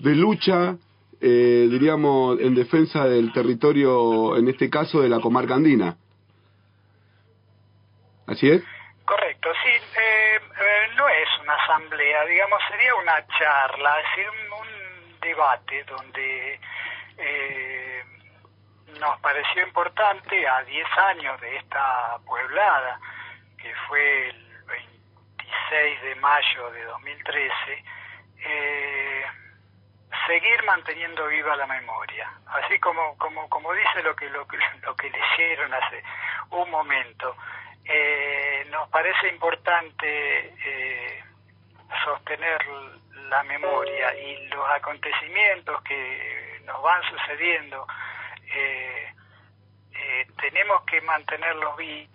de 0.00 0.16
lucha, 0.16 0.76
eh, 1.20 1.68
diríamos, 1.70 2.40
en 2.40 2.54
defensa 2.54 3.06
del 3.06 3.32
territorio, 3.32 4.36
en 4.36 4.48
este 4.48 4.68
caso 4.68 5.00
de 5.00 5.08
la 5.08 5.20
comarca 5.20 5.54
andina. 5.54 5.96
¿Así 8.28 8.50
es? 8.50 8.62
Correcto, 9.04 9.50
sí. 9.64 9.70
eh, 9.70 10.36
eh, 10.36 10.88
no 10.96 11.08
es 11.08 11.28
una 11.40 11.54
asamblea, 11.54 12.24
digamos, 12.26 12.60
sería 12.68 12.94
una 12.94 13.26
charla, 13.26 14.00
es 14.00 14.06
decir, 14.10 14.30
un, 14.30 14.78
debate 15.20 15.82
donde 15.84 16.60
eh, 17.18 18.04
nos 19.00 19.18
pareció 19.20 19.66
importante 19.66 20.46
a 20.46 20.62
10 20.62 20.86
años 20.98 21.40
de 21.40 21.56
esta 21.56 22.18
pueblada, 22.24 23.00
que 23.60 23.74
fue 23.88 24.28
el 24.28 24.64
26 24.66 26.02
de 26.02 26.14
mayo 26.16 26.70
de 26.70 26.84
2013, 26.84 27.84
eh, 28.44 29.24
seguir 30.26 30.62
manteniendo 30.64 31.26
viva 31.26 31.56
la 31.56 31.66
memoria. 31.66 32.30
Así 32.46 32.78
como, 32.78 33.18
como, 33.18 33.48
como 33.48 33.72
dice 33.72 34.02
lo 34.02 34.14
que, 34.14 34.28
lo, 34.30 34.46
lo 34.82 34.96
que 34.96 35.10
leyeron 35.10 35.74
hace 35.74 36.02
un 36.50 36.70
momento, 36.70 37.36
eh, 37.88 38.66
nos 38.70 38.88
parece 38.90 39.28
importante 39.28 40.54
eh, 40.64 41.24
sostener 42.04 42.60
la 43.30 43.42
memoria 43.44 44.14
y 44.18 44.46
los 44.48 44.64
acontecimientos 44.70 45.82
que 45.82 46.60
nos 46.64 46.82
van 46.82 47.02
sucediendo, 47.04 47.86
eh, 48.54 49.12
eh, 49.92 50.26
tenemos 50.40 50.82
que 50.84 51.00
mantenerlos 51.00 51.76
vivos, 51.76 52.08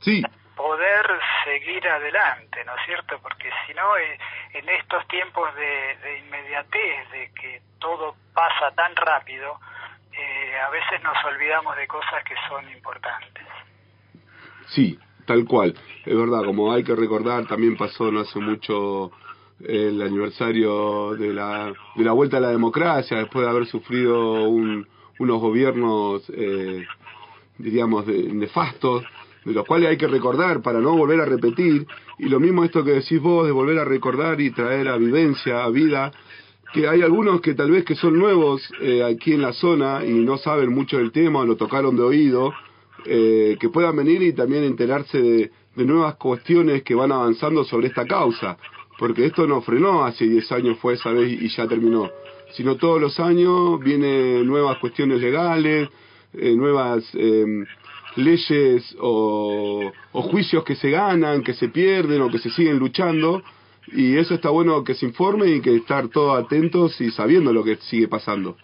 Sí, 0.00 0.22
poder 0.54 1.06
seguir 1.44 1.86
adelante, 1.88 2.64
¿no 2.64 2.74
es 2.76 2.86
cierto? 2.86 3.18
Porque 3.20 3.50
si 3.66 3.74
no, 3.74 3.96
eh, 3.96 4.18
en 4.52 4.68
estos 4.68 5.06
tiempos 5.08 5.54
de, 5.54 5.96
de 5.96 6.18
inmediatez, 6.18 7.10
de 7.10 7.32
que 7.34 7.62
todo 7.80 8.16
pasa 8.32 8.70
tan 8.76 8.94
rápido, 8.96 9.60
eh, 10.18 10.52
a 10.66 10.70
veces 10.70 11.02
nos 11.02 11.16
olvidamos 11.24 11.76
de 11.76 11.86
cosas 11.86 12.22
que 12.24 12.34
son 12.48 12.68
importantes. 12.70 13.44
Sí, 14.68 14.98
tal 15.26 15.44
cual. 15.44 15.74
Es 16.04 16.16
verdad, 16.16 16.44
como 16.44 16.72
hay 16.72 16.82
que 16.84 16.94
recordar, 16.94 17.46
también 17.46 17.76
pasó 17.76 18.10
no 18.10 18.20
hace 18.20 18.38
mucho 18.38 19.10
el 19.60 20.00
aniversario 20.02 21.14
de 21.14 21.32
la, 21.32 21.72
de 21.96 22.04
la 22.04 22.12
vuelta 22.12 22.36
a 22.36 22.40
la 22.40 22.50
democracia, 22.50 23.18
después 23.18 23.44
de 23.44 23.50
haber 23.50 23.66
sufrido 23.66 24.48
un- 24.48 24.86
unos 25.18 25.40
gobiernos, 25.40 26.22
eh, 26.32 26.86
diríamos, 27.58 28.06
de- 28.06 28.32
nefastos, 28.32 29.04
de 29.44 29.52
los 29.52 29.66
cuales 29.66 29.88
hay 29.90 29.96
que 29.96 30.06
recordar 30.06 30.62
para 30.62 30.80
no 30.80 30.96
volver 30.96 31.20
a 31.20 31.24
repetir. 31.24 31.86
Y 32.18 32.28
lo 32.28 32.38
mismo 32.38 32.64
esto 32.64 32.84
que 32.84 32.92
decís 32.92 33.20
vos, 33.20 33.46
de 33.46 33.52
volver 33.52 33.78
a 33.78 33.84
recordar 33.84 34.40
y 34.40 34.50
traer 34.50 34.88
a 34.88 34.96
vivencia, 34.96 35.64
a 35.64 35.68
vida, 35.70 36.12
que 36.72 36.88
hay 36.88 37.02
algunos 37.02 37.40
que 37.40 37.54
tal 37.54 37.70
vez 37.70 37.84
que 37.84 37.94
son 37.94 38.18
nuevos 38.18 38.62
eh, 38.80 39.02
aquí 39.02 39.32
en 39.32 39.42
la 39.42 39.52
zona 39.52 40.04
y 40.04 40.12
no 40.12 40.36
saben 40.38 40.70
mucho 40.70 40.98
del 40.98 41.12
tema, 41.12 41.44
lo 41.44 41.56
tocaron 41.56 41.96
de 41.96 42.02
oído, 42.02 42.52
eh, 43.06 43.56
que 43.58 43.68
puedan 43.68 43.96
venir 43.96 44.22
y 44.22 44.32
también 44.32 44.64
enterarse 44.64 45.20
de, 45.20 45.50
de 45.76 45.84
nuevas 45.84 46.16
cuestiones 46.16 46.82
que 46.82 46.94
van 46.94 47.12
avanzando 47.12 47.64
sobre 47.64 47.86
esta 47.86 48.04
causa, 48.04 48.58
porque 48.98 49.24
esto 49.26 49.46
no 49.46 49.62
frenó 49.62 50.04
hace 50.04 50.28
10 50.28 50.52
años, 50.52 50.78
fue 50.78 50.94
esa 50.94 51.12
vez 51.12 51.40
y 51.40 51.48
ya 51.48 51.66
terminó, 51.68 52.10
sino 52.52 52.76
todos 52.76 53.00
los 53.00 53.18
años 53.20 53.78
vienen 53.80 54.46
nuevas 54.46 54.78
cuestiones 54.78 55.20
legales, 55.20 55.88
eh, 56.34 56.54
nuevas 56.54 57.08
eh, 57.14 57.64
leyes 58.16 58.96
o, 59.00 59.90
o 60.12 60.22
juicios 60.22 60.64
que 60.64 60.74
se 60.74 60.90
ganan, 60.90 61.42
que 61.42 61.54
se 61.54 61.68
pierden 61.68 62.20
o 62.22 62.28
que 62.28 62.38
se 62.38 62.50
siguen 62.50 62.78
luchando, 62.78 63.42
y 63.92 64.18
eso 64.18 64.34
está 64.34 64.50
bueno 64.50 64.84
que 64.84 64.94
se 64.94 65.06
informe 65.06 65.46
y 65.46 65.60
que 65.60 65.76
estar 65.76 66.08
todos 66.08 66.44
atentos 66.44 67.00
y 67.00 67.10
sabiendo 67.10 67.52
lo 67.52 67.64
que 67.64 67.76
sigue 67.76 68.08
pasando. 68.08 68.56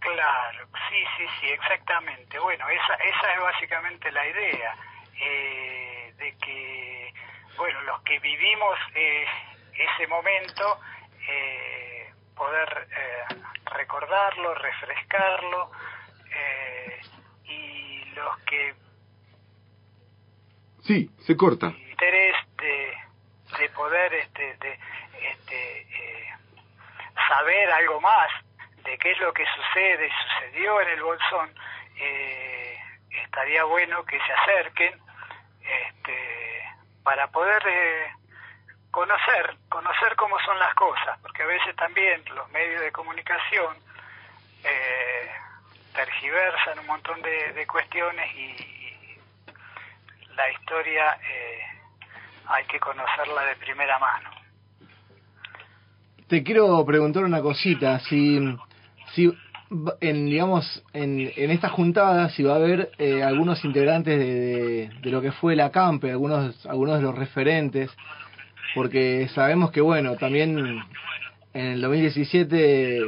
Claro, 0.00 0.66
sí, 0.88 1.04
sí, 1.16 1.24
sí, 1.40 1.46
exactamente. 1.48 2.38
Bueno, 2.38 2.68
esa, 2.68 2.94
esa 2.94 3.34
es 3.34 3.40
básicamente 3.40 4.10
la 4.12 4.28
idea, 4.28 4.74
eh, 5.20 6.14
de 6.18 6.36
que, 6.38 7.12
bueno, 7.56 7.80
los 7.82 8.00
que 8.02 8.18
vivimos 8.20 8.78
eh, 8.94 9.24
ese 9.74 10.06
momento, 10.06 10.78
eh, 11.28 12.12
poder 12.36 12.88
eh, 12.90 13.34
recordarlo, 13.76 14.54
refrescarlo, 14.54 15.70
eh, 16.34 17.00
y 17.44 18.04
los 18.14 18.38
que 18.40 18.74
Sí, 20.84 21.10
se 21.26 21.36
corta. 21.36 21.74
Interés 21.98 22.36
de, 22.58 22.96
de 23.58 23.68
poder 23.70 24.14
este, 24.14 24.54
de, 24.58 24.78
este, 25.20 25.80
eh, 25.80 26.32
saber 27.26 27.70
algo 27.72 28.00
más 28.00 28.30
de 28.84 28.96
qué 28.98 29.10
es 29.10 29.18
lo 29.18 29.32
que 29.32 29.44
sucede, 29.46 30.08
sucedió 30.22 30.80
en 30.80 30.88
el 30.90 31.02
Bolsón, 31.02 31.52
eh, 31.96 32.78
estaría 33.24 33.64
bueno 33.64 34.04
que 34.04 34.16
se 34.16 34.32
acerquen 34.32 34.94
este, 35.60 36.64
para 37.02 37.26
poder 37.32 37.60
eh, 37.66 38.12
conocer, 38.92 39.56
conocer 39.68 40.14
cómo 40.14 40.38
son 40.44 40.56
las 40.60 40.74
cosas, 40.74 41.18
porque 41.20 41.42
a 41.42 41.46
veces 41.46 41.74
también 41.74 42.22
los 42.32 42.48
medios 42.50 42.80
de 42.80 42.92
comunicación 42.92 43.76
eh, 44.62 45.32
tergiversan 45.94 46.78
un 46.78 46.86
montón 46.86 47.20
de, 47.22 47.54
de 47.54 47.66
cuestiones 47.66 48.32
y, 48.36 48.38
y 48.38 49.20
la 50.36 50.48
historia 50.52 51.18
eh, 51.28 51.77
hay 52.48 52.64
que 52.66 52.78
conocerla 52.80 53.42
de 53.44 53.56
primera 53.56 53.98
mano. 53.98 54.30
Te 56.28 56.42
quiero 56.42 56.84
preguntar 56.84 57.24
una 57.24 57.40
cosita, 57.40 57.98
si, 58.00 58.38
si 59.14 59.32
en, 60.00 60.26
digamos, 60.26 60.82
en, 60.92 61.30
en 61.36 61.50
esta 61.50 61.68
juntada, 61.70 62.28
si 62.30 62.42
va 62.42 62.54
a 62.54 62.56
haber 62.56 62.90
eh, 62.98 63.22
algunos 63.22 63.64
integrantes 63.64 64.18
de, 64.18 64.34
de, 64.34 64.88
de 65.00 65.10
lo 65.10 65.22
que 65.22 65.32
fue 65.32 65.56
la 65.56 65.70
CAMPE, 65.70 66.10
algunos, 66.10 66.66
algunos 66.66 66.96
de 66.96 67.02
los 67.02 67.14
referentes, 67.14 67.90
porque 68.74 69.28
sabemos 69.34 69.70
que, 69.70 69.80
bueno, 69.80 70.16
también 70.16 70.82
en 71.54 71.64
el 71.66 71.80
2017 71.80 73.00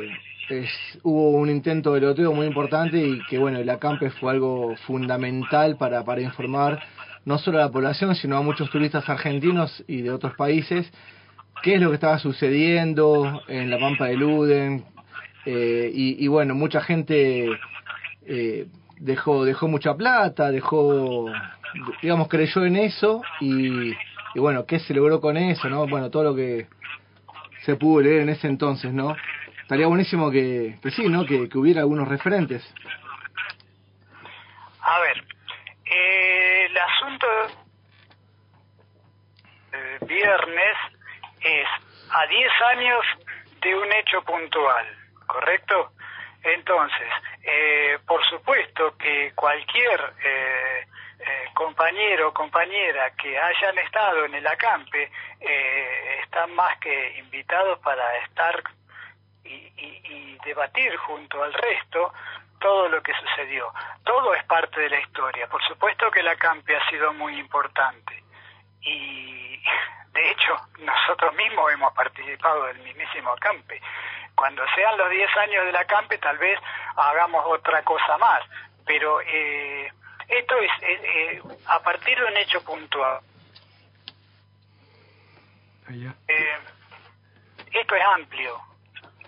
es- 0.48 0.98
hubo 1.02 1.30
un 1.30 1.50
intento 1.50 1.92
de 1.92 2.00
loteo 2.00 2.32
muy 2.32 2.46
importante 2.46 2.96
y 2.98 3.20
que 3.28 3.38
bueno, 3.38 3.58
el 3.58 3.68
acampe 3.68 4.10
fue 4.10 4.32
algo 4.32 4.74
fundamental 4.86 5.76
para, 5.76 6.02
para 6.04 6.22
informar 6.22 6.82
no 7.24 7.38
solo 7.38 7.58
a 7.58 7.62
la 7.62 7.70
población, 7.70 8.14
sino 8.14 8.36
a 8.36 8.42
muchos 8.42 8.70
turistas 8.70 9.08
argentinos 9.08 9.84
y 9.86 10.02
de 10.02 10.10
otros 10.10 10.34
países 10.34 10.90
qué 11.62 11.74
es 11.74 11.80
lo 11.80 11.90
que 11.90 11.94
estaba 11.96 12.18
sucediendo 12.18 13.42
en 13.48 13.70
la 13.70 13.78
Pampa 13.78 14.06
de 14.06 14.16
Luden. 14.16 14.84
eh, 15.44 15.90
y, 15.92 16.24
y 16.24 16.28
bueno, 16.28 16.54
mucha 16.54 16.80
gente 16.80 17.50
eh, 18.26 18.66
dejó, 18.98 19.44
dejó 19.44 19.68
mucha 19.68 19.94
plata, 19.94 20.50
dejó, 20.50 21.26
digamos, 22.02 22.28
creyó 22.28 22.64
en 22.64 22.76
eso 22.76 23.22
y, 23.40 23.90
y 23.90 24.38
bueno, 24.38 24.66
¿qué 24.66 24.78
se 24.78 24.94
logró 24.94 25.20
con 25.20 25.36
eso? 25.36 25.68
no 25.68 25.86
Bueno, 25.86 26.10
todo 26.10 26.24
lo 26.24 26.34
que 26.34 26.66
se 27.64 27.76
pudo 27.76 28.02
leer 28.02 28.22
en 28.22 28.30
ese 28.30 28.46
entonces, 28.46 28.92
¿no? 28.92 29.14
Estaría 29.62 29.86
buenísimo 29.86 30.30
que, 30.30 30.78
que 30.82 30.90
sí, 30.90 31.08
¿no? 31.08 31.24
Que, 31.24 31.48
que 31.48 31.58
hubiera 31.58 31.80
algunos 31.80 32.08
referentes. 32.08 32.62
A 34.82 35.00
ver, 35.00 35.24
eh, 35.84 36.66
el 36.68 36.76
asunto 36.76 37.26
del 39.72 40.08
viernes 40.24 40.76
es 41.40 41.68
a 42.12 42.26
10 42.26 42.52
años 42.72 43.04
de 43.60 43.74
un 43.74 43.90
hecho 43.92 44.22
puntual, 44.22 44.86
¿correcto? 45.26 45.92
Entonces, 46.42 47.08
eh, 47.42 47.98
por 48.06 48.24
supuesto 48.26 48.96
que 48.96 49.32
cualquier 49.34 50.12
eh, 50.24 50.86
eh, 51.20 51.48
compañero 51.54 52.28
o 52.28 52.32
compañera 52.34 53.10
que 53.16 53.38
hayan 53.38 53.78
estado 53.78 54.24
en 54.24 54.34
el 54.34 54.46
acampe 54.46 55.10
están 56.22 56.54
más 56.54 56.78
que 56.78 57.18
invitados 57.18 57.78
para 57.80 58.04
estar 58.18 58.62
y, 59.44 59.54
y- 59.76 60.00
y 60.04 60.38
debatir 60.44 60.96
junto 60.98 61.42
al 61.42 61.52
resto 61.52 62.12
todo 62.60 62.88
lo 62.88 63.02
que 63.02 63.12
sucedió. 63.14 63.72
Todo 64.04 64.34
es 64.34 64.44
parte 64.44 64.80
de 64.80 64.90
la 64.90 65.00
historia. 65.00 65.46
Por 65.48 65.62
supuesto 65.64 66.10
que 66.10 66.20
el 66.20 66.28
acampe 66.28 66.76
ha 66.76 66.90
sido 66.90 67.12
muy 67.14 67.38
importante 67.38 68.22
y 68.82 69.62
de 70.12 70.30
hecho 70.30 70.56
nosotros 70.78 71.34
mismos 71.34 71.72
hemos 71.72 71.92
participado 71.94 72.64
del 72.66 72.78
mismísimo 72.78 73.30
acampe. 73.32 73.80
Cuando 74.34 74.62
sean 74.74 74.96
los 74.96 75.10
10 75.10 75.36
años 75.36 75.66
del 75.66 75.76
acampe 75.76 76.18
tal 76.18 76.38
vez 76.38 76.58
hagamos 76.96 77.44
otra 77.46 77.82
cosa 77.82 78.18
más, 78.18 78.42
pero 78.86 79.20
eh, 79.20 79.92
esto 80.28 80.56
es 80.58 80.70
eh, 80.82 81.00
eh, 81.04 81.42
a 81.66 81.80
partir 81.80 82.18
de 82.18 82.24
un 82.24 82.36
hecho 82.36 82.62
puntual. 82.64 83.20
Eh, 86.28 86.58
esto 87.72 87.94
es 87.96 88.02
amplio 88.14 88.60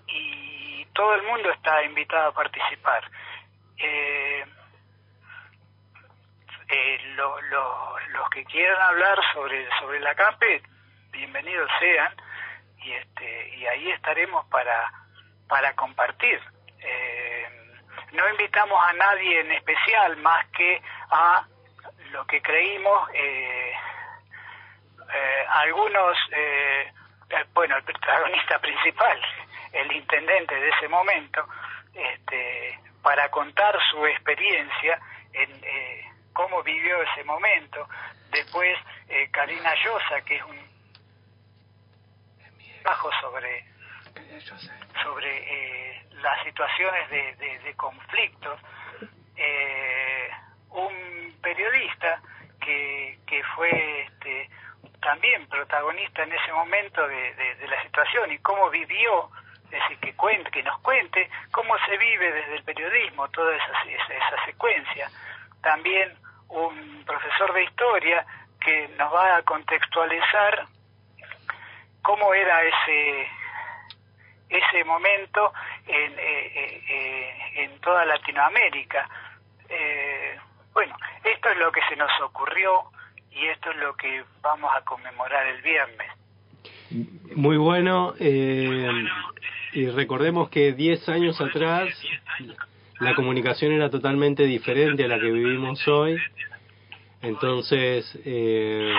y 0.07 0.85
todo 0.95 1.15
el 1.15 1.23
mundo 1.23 1.51
está 1.51 1.83
invitado 1.83 2.29
a 2.29 2.35
participar. 2.35 3.03
Eh, 3.79 4.45
eh, 6.73 6.99
lo- 7.17 7.41
lo- 7.43 7.99
los 8.09 8.31
que 8.31 8.45
quieran 8.45 8.81
hablar 8.81 9.19
sobre 9.35 9.69
sobre 9.79 9.99
el 9.99 10.07
acampe, 10.07 10.63
bienvenidos 11.11 11.71
sean 11.79 12.15
y 12.79 12.93
este 12.93 13.49
y 13.57 13.67
ahí 13.67 13.91
estaremos 13.91 14.47
para 14.47 14.91
para 15.49 15.75
compartir. 15.75 16.41
Eh, 16.81 17.47
no 18.13 18.29
invitamos 18.31 18.83
a 18.83 18.93
nadie 18.95 19.41
en 19.41 19.53
especial 19.53 20.17
más 20.17 20.47
que 20.49 20.83
a 21.11 21.47
lo 22.11 22.27
que 22.27 22.41
creímos 22.41 23.09
eh, 23.15 23.73
eh, 25.15 25.47
algunos 25.51 26.17
eh, 26.33 26.91
eh, 27.31 27.45
bueno 27.53 27.77
el 27.77 27.85
protagonista 27.85 28.59
principal 28.59 29.21
el 29.73 29.93
intendente 29.93 30.55
de 30.55 30.69
ese 30.71 30.89
momento 30.89 31.47
este 31.95 32.79
para 33.03 33.31
contar 33.31 33.79
su 33.91 34.07
experiencia 34.07 34.99
en 35.33 35.51
eh, 35.65 36.12
cómo 36.33 36.63
vivió 36.63 37.03
ese 37.03 37.25
momento 37.25 37.89
después 38.31 38.79
eh, 39.09 39.29
Karina 39.31 39.75
Llosa 39.85 40.21
que 40.23 40.37
es 40.37 40.43
un 40.45 40.59
bajo 42.85 43.11
sobre 43.21 43.65
sobre 45.03 45.31
eh, 45.37 46.07
las 46.23 46.43
situaciones 46.45 47.09
de, 47.11 47.35
de, 47.37 47.75
conflictos 47.75 48.59
eh, 49.37 50.29
un 50.71 51.37
periodista 51.43 52.21
que, 52.61 53.19
que 53.27 53.43
fue 53.57 54.03
este, 54.03 54.49
también 55.01 55.47
protagonista 55.49 56.23
en 56.23 56.33
ese 56.33 56.53
momento 56.53 57.07
de, 57.09 57.35
de- 57.35 57.55
de 57.57 57.67
la 57.69 57.83
situación 57.83 58.31
y 58.33 58.39
cómo 58.39 58.71
vivió, 58.71 59.31
es 59.65 59.71
decir, 59.71 59.99
que, 59.99 60.15
cuente, 60.15 60.51
que 60.51 60.63
nos 60.63 60.79
cuente 60.81 61.29
cómo 61.51 61.75
se 61.87 61.97
vive 61.97 62.31
desde 62.33 62.57
el 62.57 62.65
periodismo 62.65 63.29
toda 63.31 63.55
esa, 63.57 63.73
esa, 63.91 64.15
esa 64.15 64.45
secuencia. 64.45 65.11
También 65.63 66.15
un 66.53 67.05
profesor 67.05 67.53
de 67.55 67.65
historia 67.65 68.27
que 68.61 68.89
nos 68.99 69.13
va 69.13 69.37
a 69.37 69.43
contextualizar 69.43 70.67
cómo 72.03 72.35
era 72.35 72.63
ese 72.63 73.29
ese 74.49 74.85
momento 74.85 75.53
en, 75.87 76.13
eh, 76.13 76.53
eh, 76.55 76.83
eh, 76.89 77.65
en 77.65 77.81
toda 77.81 78.05
Latinoamérica. 78.05 79.09
Eh, 79.69 80.39
bueno, 80.75 80.95
esto 81.25 81.49
es 81.49 81.59
lo 81.59 81.73
que 81.73 81.81
se 81.89 81.97
nos 81.97 82.11
ocurrió 82.21 82.83
y 83.31 83.47
esto 83.47 83.71
es 83.71 83.77
lo 83.79 83.95
que 83.97 84.23
vamos 84.43 84.71
a 84.77 84.83
conmemorar 84.83 85.47
el 85.47 85.63
viernes. 85.63 86.11
Muy 87.35 87.57
bueno. 87.57 88.13
eh, 88.21 88.91
y 89.73 89.89
recordemos 89.89 90.51
que 90.51 90.73
10 90.73 91.09
años 91.09 91.41
atrás 91.41 91.89
la 93.03 93.15
comunicación 93.15 93.73
era 93.73 93.91
totalmente 93.91 94.45
diferente 94.45 95.05
a 95.05 95.09
la 95.09 95.19
que 95.19 95.31
vivimos 95.31 95.87
hoy. 95.89 96.17
Entonces, 97.21 98.19
eh, 98.25 98.93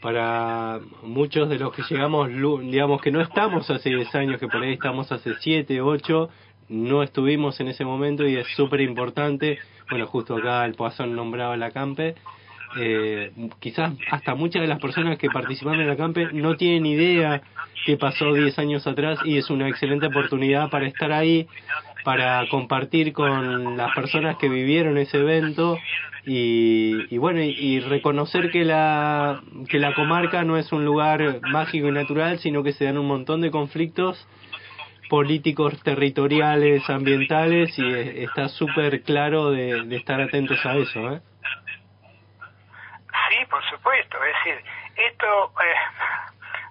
para 0.00 0.78
muchos 1.02 1.48
de 1.48 1.58
los 1.58 1.74
que 1.74 1.82
llegamos, 1.82 2.28
digamos 2.28 3.02
que 3.02 3.10
no 3.10 3.20
estamos 3.20 3.68
hace 3.70 3.90
10 3.90 4.14
años, 4.14 4.40
que 4.40 4.46
por 4.46 4.62
ahí 4.62 4.74
estamos 4.74 5.10
hace 5.10 5.34
7, 5.40 5.80
8, 5.80 6.30
no 6.68 7.02
estuvimos 7.02 7.58
en 7.60 7.68
ese 7.68 7.84
momento 7.84 8.26
y 8.26 8.36
es 8.36 8.46
súper 8.54 8.80
importante. 8.80 9.58
Bueno, 9.90 10.06
justo 10.06 10.36
acá 10.36 10.64
el 10.64 10.74
Poazón 10.74 11.16
nombraba 11.16 11.56
la 11.56 11.70
Campe. 11.72 12.14
Eh, 12.78 13.32
quizás 13.60 13.94
hasta 14.10 14.34
muchas 14.34 14.60
de 14.62 14.68
las 14.68 14.78
personas 14.78 15.18
que 15.18 15.28
participaron 15.28 15.80
en 15.80 15.88
la 15.88 15.96
Campe 15.96 16.28
no 16.32 16.56
tienen 16.56 16.84
idea 16.84 17.42
qué 17.86 17.96
pasó 17.96 18.34
10 18.34 18.58
años 18.58 18.86
atrás 18.86 19.18
y 19.24 19.38
es 19.38 19.48
una 19.48 19.68
excelente 19.68 20.06
oportunidad 20.06 20.68
para 20.68 20.86
estar 20.86 21.10
ahí, 21.10 21.48
para 22.08 22.48
compartir 22.48 23.12
con 23.12 23.76
las 23.76 23.94
personas 23.94 24.38
que 24.38 24.48
vivieron 24.48 24.96
ese 24.96 25.18
evento 25.18 25.76
y, 26.24 27.14
y 27.14 27.18
bueno, 27.18 27.40
y, 27.42 27.80
reconocer 27.80 28.50
que 28.50 28.64
la, 28.64 29.42
que 29.68 29.78
la 29.78 29.94
comarca 29.94 30.42
no 30.42 30.56
es 30.56 30.72
un 30.72 30.86
lugar 30.86 31.42
mágico 31.42 31.88
y 31.88 31.92
natural, 31.92 32.38
sino 32.38 32.62
que 32.62 32.72
se 32.72 32.86
dan 32.86 32.96
un 32.96 33.06
montón 33.06 33.42
de 33.42 33.50
conflictos 33.50 34.26
políticos, 35.10 35.78
territoriales, 35.82 36.88
ambientales 36.88 37.78
y 37.78 38.22
está 38.22 38.48
súper 38.48 39.02
claro 39.02 39.50
de, 39.50 39.84
de 39.84 39.96
estar 39.96 40.18
atentos 40.18 40.64
a 40.64 40.76
eso. 40.76 41.12
¿eh? 41.12 41.20
Sí, 43.28 43.44
por 43.50 43.62
supuesto. 43.68 44.16
Es 44.24 44.34
decir, 44.46 44.64
esto, 44.96 45.52
eh, 45.62 45.74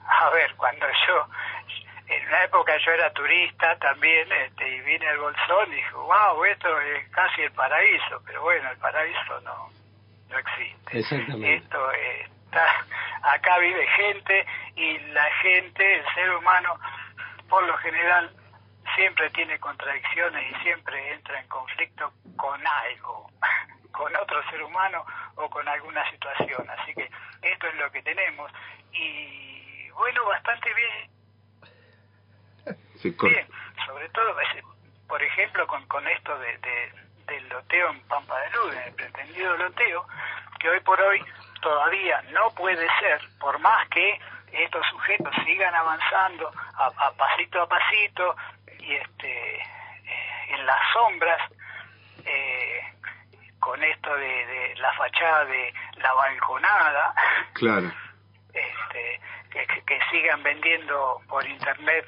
a 0.20 0.30
ver, 0.32 0.56
cuando 0.58 0.88
yo, 0.88 1.28
en 2.08 2.28
una 2.28 2.44
época 2.44 2.78
yo 2.78 2.92
era 2.92 3.12
turista 3.12 3.78
también, 3.80 4.32
este, 4.32 4.68
y 4.76 4.80
vine 4.82 5.08
al 5.08 5.18
Bolsón 5.18 5.72
y 5.72 5.76
dije, 5.76 5.94
wow, 5.94 6.44
esto 6.46 6.82
es 6.82 7.10
casi 7.10 7.42
el 7.42 7.52
paraíso, 7.52 8.22
pero 8.26 8.42
bueno, 8.44 8.72
el 8.72 8.78
paraíso 8.78 9.42
no, 9.42 9.70
no 10.30 10.38
existe. 10.38 11.00
Exactamente. 11.00 11.56
Esto 11.56 11.92
está, 11.92 12.86
acá 13.24 13.58
vive 13.60 13.86
gente 13.88 14.46
y 14.76 14.98
la 15.00 15.26
gente, 15.42 15.96
el 15.96 16.14
ser 16.14 16.32
humano, 16.32 16.80
por 17.50 17.64
lo 17.64 17.78
general, 17.78 18.32
siempre 18.96 19.30
tiene 19.32 19.60
contradicciones 19.60 20.50
y 20.50 20.64
siempre 20.64 21.14
entra 21.14 21.40
en 21.40 21.48
conflicto 21.50 22.14
con 22.38 22.66
algo, 22.66 23.30
con 23.92 24.16
otro 24.16 24.50
ser 24.50 24.64
humano 24.64 25.06
o 25.36 25.50
con 25.50 25.68
alguna 25.68 26.10
situación. 26.10 26.70
Así 26.70 26.94
que 26.94 27.10
esto 27.42 27.68
es 27.68 27.76
lo 27.76 27.92
que 27.92 28.02
tenemos. 28.02 28.50
Y 28.94 29.90
bueno, 29.90 30.26
bastante 30.26 30.74
bien, 30.74 31.17
Bien 33.30 33.48
sobre 33.86 34.10
todo, 34.10 34.36
por 35.08 35.24
ejemplo, 35.24 35.66
con, 35.68 35.86
con 35.88 36.06
esto 36.08 36.38
de, 36.40 36.58
de- 36.58 36.92
del 37.28 37.48
loteo 37.50 37.90
en 37.90 38.00
Pampa 38.08 38.40
de 38.40 38.50
Luz, 38.52 38.76
el 38.86 38.94
pretendido 38.94 39.56
loteo, 39.58 40.08
que 40.60 40.70
hoy 40.70 40.80
por 40.82 41.00
hoy 41.02 41.24
todavía 41.62 42.22
no 42.32 42.50
puede 42.52 42.88
ser, 43.00 43.22
por 43.40 43.60
más 43.60 43.88
que 43.90 44.20
estos 44.52 44.86
sujetos 44.88 45.34
sigan 45.46 45.76
avanzando 45.76 46.52
a, 46.76 46.86
a 46.88 47.12
pasito 47.14 47.62
a 47.62 47.68
pasito 47.68 48.36
y 48.80 48.94
este 48.94 49.56
eh, 49.58 50.46
en 50.50 50.66
las 50.66 50.80
sombras 50.94 51.52
eh, 52.26 52.94
con 53.60 53.84
esto 53.84 54.16
de, 54.16 54.46
de 54.46 54.76
la 54.78 54.94
fachada 54.94 55.46
de 55.46 55.74
la 55.98 56.14
balconada 56.14 57.14
Claro. 57.54 57.92
este, 58.54 59.20
que 59.86 60.00
sigan 60.12 60.44
vendiendo 60.44 61.22
por 61.28 61.46
internet 61.46 62.06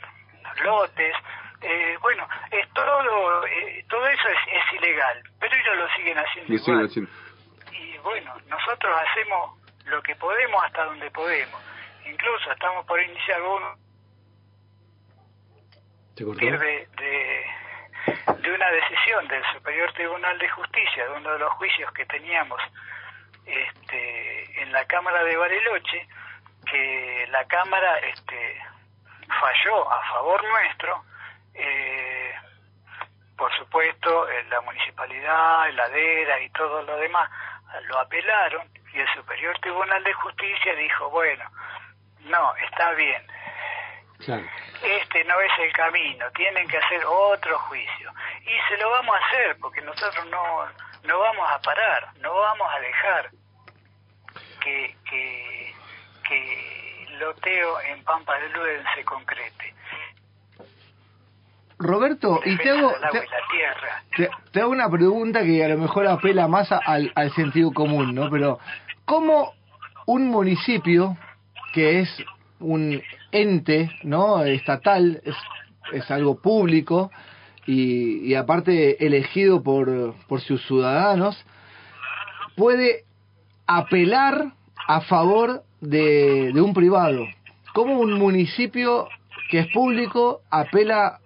lotes 0.62 1.16
Eh, 1.62 1.98
bueno, 2.02 2.26
es 2.52 2.70
todo, 2.74 3.46
eh, 3.46 3.84
todo 3.90 4.08
eso 4.08 4.28
es, 4.30 4.38
es 4.48 4.74
ilegal, 4.80 5.22
pero 5.42 5.54
ellos 5.54 5.76
lo 5.78 5.90
siguen 5.96 6.18
haciendo 6.18 6.54
Lo 6.54 6.58
siguen 6.60 6.74
igual. 6.76 6.86
haciendo. 6.88 7.12
Y 7.74 7.98
bueno, 7.98 8.34
nosotros 8.48 8.96
hacemos 9.06 9.60
lo 9.86 10.02
que 10.02 10.16
podemos 10.16 10.64
hasta 10.64 10.86
donde 10.86 11.12
podemos. 11.12 11.62
Incluso 12.06 12.52
estamos 12.54 12.86
por 12.86 13.02
iniciar 13.02 13.42
uno 13.42 13.76
de, 16.16 16.88
de, 16.98 17.46
de 18.42 18.52
una 18.54 18.72
decisión 18.72 19.28
del 19.28 19.44
Superior 19.54 19.92
Tribunal 19.94 20.40
de 20.40 20.50
Justicia, 20.50 21.04
de 21.10 21.12
uno 21.18 21.34
de 21.34 21.40
los 21.40 21.52
juicios 21.54 21.92
que 21.92 22.06
teníamos 22.06 22.62
este, 23.46 24.62
en 24.62 24.72
la 24.72 24.86
Cámara 24.86 25.24
de 25.24 25.36
Bariloche, 25.36 26.08
que 26.72 27.28
la 27.32 27.44
Cámara 27.48 27.98
este, 28.00 28.62
falló 29.30 29.92
a 29.92 30.02
favor 30.10 30.44
nuestro. 30.44 31.04
eh, 31.54 32.34
por 33.38 33.56
supuesto, 33.58 34.30
eh, 34.30 34.44
la 34.50 34.60
municipalidad, 34.62 35.70
el 35.70 35.80
ADERA 35.80 36.42
y 36.42 36.50
todo 36.50 36.82
lo 36.84 36.98
demás 36.98 37.30
lo 37.88 38.00
apelaron 38.00 38.68
y 38.94 39.00
el 39.00 39.08
Superior 39.14 39.58
Tribunal 39.60 40.04
de 40.04 40.12
Justicia 40.14 40.76
dijo, 40.76 41.10
bueno, 41.10 41.46
no, 42.22 42.54
está 42.58 42.92
bien, 42.94 43.26
Claro. 44.26 44.44
este 44.82 45.24
no 45.24 45.40
es 45.40 45.52
el 45.60 45.72
camino, 45.72 46.30
tienen 46.32 46.68
que 46.68 46.78
hacer 46.78 47.02
otro 47.06 47.58
juicio. 47.60 48.12
Y 48.42 48.68
se 48.68 48.78
lo 48.78 48.90
vamos 48.90 49.16
a 49.16 49.26
hacer, 49.28 49.58
porque 49.62 49.82
nosotros 49.82 50.26
no, 50.28 50.66
no 51.04 51.20
vamos 51.20 51.50
a 51.50 51.62
parar, 51.62 52.10
no 52.20 52.34
vamos 52.34 52.74
a 52.74 52.80
dejar 52.80 53.30
que, 54.62 54.96
que, 55.10 55.76
que 56.28 56.79
loteo 57.20 57.80
en 57.82 58.04
Pampa 58.04 58.34
de 58.40 58.50
Luden 58.50 58.84
se 58.96 59.04
concrete. 59.04 59.74
Roberto, 61.78 62.42
y 62.44 62.58
te 62.58 62.70
hago, 62.72 62.90
del 62.92 63.02
te, 63.12 63.20
te- 64.18 64.30
te 64.52 64.62
hago 64.62 64.72
una 64.72 64.90
pregunta 64.90 65.44
que 65.44 65.64
a 65.64 65.70
lo 65.70 65.78
mejor 65.78 66.08
apela 66.08 66.48
más 66.48 66.70
al, 66.72 67.12
al 67.16 67.32
sentido 67.34 67.72
común, 67.72 68.14
¿no? 68.14 68.30
Pero, 68.30 68.60
¿cómo 69.06 69.54
un 70.06 70.28
municipio 70.28 71.16
que 71.74 72.00
es 72.02 72.24
un 72.60 73.02
ente, 73.32 73.90
¿no? 74.04 74.44
Estatal, 74.44 75.22
es, 75.24 75.36
es 75.94 76.12
algo 76.12 76.42
público 76.42 77.12
y, 77.66 78.28
y 78.30 78.36
aparte 78.36 79.06
elegido 79.06 79.64
por, 79.64 80.16
por 80.28 80.42
sus 80.42 80.62
ciudadanos, 80.68 81.42
puede 82.58 83.06
apelar 83.68 84.52
a 84.88 85.00
favor 85.02 85.64
de, 85.82 86.52
de 86.54 86.62
un 86.62 86.74
privado? 86.74 87.26
¿Cómo 87.74 88.00
un 88.00 88.14
municipio 88.14 89.08
que 89.50 89.60
es 89.60 89.68
público 89.68 90.42
apela 90.50 91.20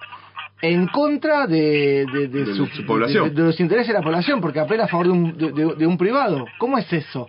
en 0.61 0.88
contra 0.88 1.45
de, 1.47 2.05
de, 2.11 2.27
de 2.30 2.45
De 2.45 2.55
su, 2.55 2.65
su 2.67 2.85
población. 2.85 3.30
de- 3.30 3.41
de 3.41 3.47
los 3.47 3.59
intereses 3.59 3.88
de 3.89 3.93
la 3.95 4.01
población, 4.01 4.39
porque 4.39 4.59
apela 4.59 4.85
a 4.85 4.88
favor 4.88 5.07
de 5.07 5.11
un, 5.11 5.38
de, 5.38 5.51
de- 5.51 5.75
de 5.75 5.88
un 5.88 5.97
privado. 5.97 6.45
¿Cómo 6.57 6.77
es 6.77 6.91
eso? 6.93 7.27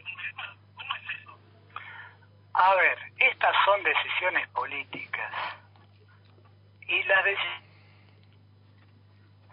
A 2.52 2.74
ver, 2.76 2.98
estas 3.18 3.54
son 3.64 3.82
decisiones 3.82 4.48
políticas. 4.50 5.32
Y 6.86 7.02
las 7.08 7.24
decisiones 7.24 7.64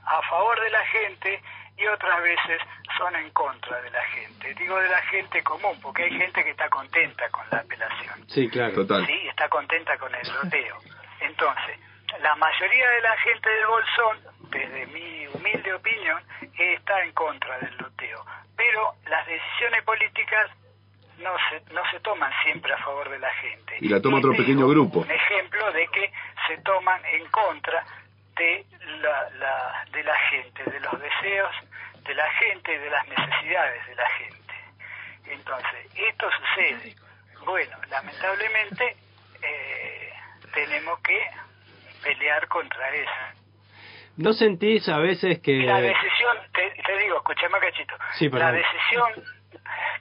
a 0.06 0.22
favor 0.30 0.60
de 0.61 0.69
la 0.69 0.85
gente 0.88 1.41
y 1.82 1.88
otras 1.88 2.22
veces 2.22 2.62
son 2.98 3.16
en 3.16 3.30
contra 3.32 3.82
de 3.82 3.90
la 3.90 4.03
gente. 4.03 4.53
Digo 4.53 4.78
de 4.80 4.90
la 4.90 5.02
gente 5.03 5.41
común, 5.44 5.80
porque 5.82 6.03
hay 6.03 6.12
gente 6.12 6.44
que 6.44 6.52
está 6.52 6.70
contenta 6.70 7.28
con 7.30 7.45
la 7.52 7.60
apelación. 7.60 8.28
Sí, 8.28 8.48
claro. 8.49 8.74
Total. 8.74 9.06
Sí, 9.06 9.28
está 9.28 9.49
contenta 9.49 9.98
con 9.98 10.14
el 10.14 10.28
loteo. 10.34 10.78
Entonces, 11.22 11.80
la 12.22 12.36
mayoría 12.36 12.90
de 12.90 13.02
la 13.02 13.18
gente 13.18 13.49
del 13.49 13.66
Bolsón, 13.66 14.18
desde 14.49 14.86
mi 14.88 15.28
humilde 15.28 15.74
opinión, 15.74 16.22
está 16.58 17.03
en 17.03 17.14
contra 17.14 17.58
del 17.60 17.76
loteo. 17.78 18.26
Pero 18.56 18.94
las 19.08 19.26
decisiones 19.26 19.84
políticas 19.84 20.52
no 21.18 21.36
se, 21.49 21.74
no 21.74 21.82
se 21.91 21.99
toman 22.02 22.32
siempre 22.44 22.74
a 22.74 22.78
favor 22.78 23.10
de 23.10 23.20
la 23.20 23.32
gente. 23.36 23.78
Y 23.80 23.90
la 23.90 24.02
toma 24.02 24.18
otro 24.18 24.36
pequeño 24.36 24.66
es 24.66 24.72
grupo. 24.72 24.99
Un 24.99 25.12
ejemplo 25.12 25.72
de 25.72 25.88
que 25.88 26.12
se 26.48 26.58
toman 26.58 27.03
en 27.06 27.26
contra 27.30 27.84
de 28.36 28.66
la, 29.02 29.30
la, 29.40 29.86
de 29.91 30.03
la 30.03 30.18
gente, 30.30 30.64
de 30.64 30.80
los 30.80 30.99
deseos 30.99 31.56
de 32.03 32.15
la 32.15 32.30
gente 32.34 32.73
y 32.73 32.78
de 32.78 32.90
las 32.90 33.07
necesidades 33.07 33.86
de 33.88 33.95
la 33.95 34.10
gente. 34.10 34.53
Entonces, 35.28 35.88
esto 35.95 36.30
sucede. 36.32 36.95
Bueno, 37.45 37.78
lamentablemente 37.90 38.95
eh, 39.41 40.14
tenemos 40.53 40.99
que 41.02 41.26
pelear 42.03 42.48
contra 42.48 42.90
eso. 42.94 43.11
¿No 44.18 44.34
sentís 44.34 44.88
a 44.90 44.98
veces 44.98 45.40
que... 45.40 45.53
La 45.64 45.80
decisión, 45.80 46.38
te, 46.53 46.69
te 46.84 46.98
digo, 46.99 47.18
escúchame 47.18 47.60
cachito, 47.60 47.95
Sí, 48.14 48.30
la 48.30 48.52
decisión 48.52 49.10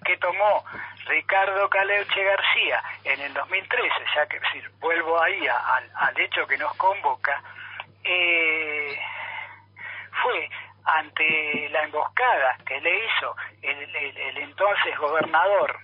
que 0.05 0.17
tomó 0.17 0.65
Ricardo 1.07 1.69
Caleuche 1.71 2.25
García 2.25 2.83
en 3.05 3.21
el 3.21 3.33
2013, 3.35 3.95
ya 4.17 4.27
que 4.27 4.41
decir, 4.41 4.69
vuelvo 4.81 5.23
ahí 5.23 5.47
a- 5.47 5.77
al, 5.77 5.91
al 5.95 6.21
hecho 6.21 6.47
que 6.47 6.59
nos 6.59 6.75
convoca, 6.77 7.41
eh, 8.03 8.99
fue 10.23 10.51
ante 10.85 11.69
la 11.71 11.83
emboscada 11.85 12.57
que 12.67 12.81
le 12.81 13.05
hizo 13.05 13.37
el, 13.63 13.97
el- 13.97 14.17
el 14.17 14.39
entonces 14.39 14.97
gobernador 14.99 15.77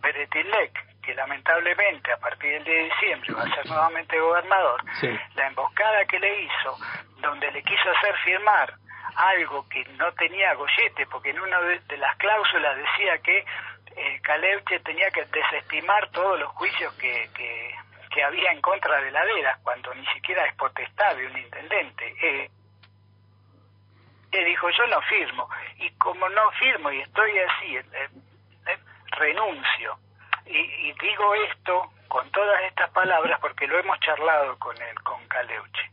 Beretilek, 0.00 1.00
que 1.02 1.14
lamentablemente 1.14 2.12
a 2.12 2.16
partir 2.18 2.50
del 2.52 2.64
10 2.64 2.76
de 2.76 2.84
diciembre 2.84 3.34
va 3.34 3.42
a 3.42 3.54
ser 3.54 3.66
nuevamente 3.66 4.18
gobernador, 4.18 4.82
Sí. 5.00 5.08
la 5.34 5.46
emboscada 5.48 6.04
que 6.06 6.18
le 6.18 6.42
hizo, 6.42 6.76
donde 7.18 7.50
le 7.52 7.62
quiso 7.62 7.90
hacer 7.90 8.16
firmar 8.24 8.72
algo 9.16 9.68
que 9.68 9.84
no 9.98 10.12
tenía 10.14 10.54
gollete, 10.54 11.06
porque 11.06 11.30
en 11.30 11.40
una 11.40 11.60
de, 11.60 11.78
de 11.80 11.96
las 11.98 12.16
cláusulas 12.16 12.76
decía 12.76 13.18
que 13.18 13.44
eh, 13.96 14.20
Caleuche 14.22 14.80
tenía 14.80 15.10
que 15.10 15.24
desestimar 15.26 16.08
todos 16.10 16.40
los 16.40 16.48
juicios 16.52 16.92
que, 16.94 17.28
que, 17.34 17.74
que 18.10 18.22
había 18.24 18.50
en 18.52 18.60
contra 18.62 19.00
de 19.02 19.10
Laderas, 19.10 19.58
cuando 19.62 19.92
ni 19.94 20.06
siquiera 20.06 20.46
es 20.46 20.54
potestad 20.54 21.14
de 21.16 21.26
un 21.26 21.36
intendente. 21.38 22.14
Eh, 22.22 22.50
le 24.32 24.44
dijo, 24.44 24.68
yo 24.70 24.86
no 24.86 25.00
firmo, 25.02 25.48
y 25.76 25.90
como 25.92 26.28
no 26.28 26.50
firmo 26.52 26.90
y 26.90 27.00
estoy 27.00 27.38
así, 27.38 27.76
eh, 27.76 28.08
eh, 28.66 28.78
renuncio. 29.10 29.98
Y, 30.46 30.58
y 30.58 30.92
digo 30.94 31.34
esto 31.34 31.92
con 32.08 32.30
todas 32.30 32.62
estas 32.62 32.90
palabras 32.90 33.38
porque 33.40 33.66
lo 33.66 33.78
hemos 33.78 33.98
charlado 34.00 34.58
con 34.58 34.76
él, 34.80 35.00
con 35.02 35.26
Caleuche. 35.28 35.90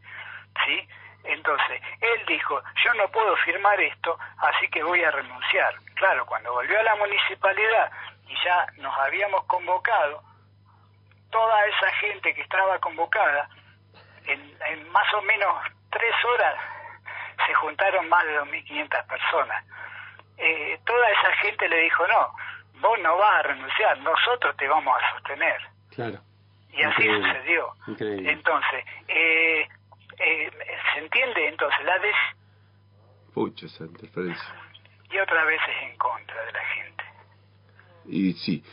¿Sí? 0.65 0.87
Entonces, 1.23 1.81
él 1.99 2.25
dijo, 2.27 2.61
yo 2.83 2.93
no 2.95 3.07
puedo 3.09 3.35
firmar 3.37 3.79
esto, 3.79 4.17
así 4.37 4.69
que 4.69 4.83
voy 4.83 5.03
a 5.03 5.11
renunciar. 5.11 5.75
Claro, 5.95 6.25
cuando 6.25 6.53
volvió 6.53 6.79
a 6.79 6.83
la 6.83 6.95
municipalidad 6.95 7.91
y 8.27 8.35
ya 8.43 8.65
nos 8.77 8.97
habíamos 8.99 9.43
convocado, 9.45 10.23
toda 11.29 11.65
esa 11.67 11.91
gente 11.95 12.33
que 12.33 12.41
estaba 12.41 12.79
convocada, 12.79 13.49
en, 14.25 14.57
en 14.67 14.89
más 14.89 15.13
o 15.13 15.21
menos 15.23 15.55
tres 15.91 16.13
horas 16.25 16.55
se 17.45 17.53
juntaron 17.55 18.07
más 18.09 18.25
de 18.25 18.39
2.500 18.41 19.07
personas. 19.07 19.65
Eh, 20.37 20.79
toda 20.85 21.09
esa 21.11 21.31
gente 21.41 21.67
le 21.67 21.81
dijo, 21.81 22.07
no, 22.07 22.33
vos 22.81 22.99
no 23.01 23.17
vas 23.17 23.33
a 23.33 23.41
renunciar, 23.43 23.97
nosotros 23.99 24.55
te 24.57 24.67
vamos 24.67 24.95
a 24.97 25.13
sostener. 25.15 25.61
Claro. 25.91 26.19
Y 26.71 26.83
así 26.83 27.03
sucedió. 27.03 27.73
Increíble. 27.87 28.31
Entonces, 28.31 28.85
eh, 29.07 29.67
eh, 30.17 30.51
¿se 30.93 30.99
entiende? 30.99 31.47
Entonces, 31.47 31.83
la 31.85 31.99
des 31.99 32.15
Pucha, 33.33 33.65
esa 33.65 33.83
interferencia. 33.85 34.55
y 35.11 35.17
otra 35.17 35.43
vez 35.45 35.59
es 35.67 35.83
en 35.91 35.97
contra 35.97 36.45
de 36.45 36.51
la 36.51 36.65
gente. 36.65 37.03
Y 38.05 38.33
sí. 38.33 38.63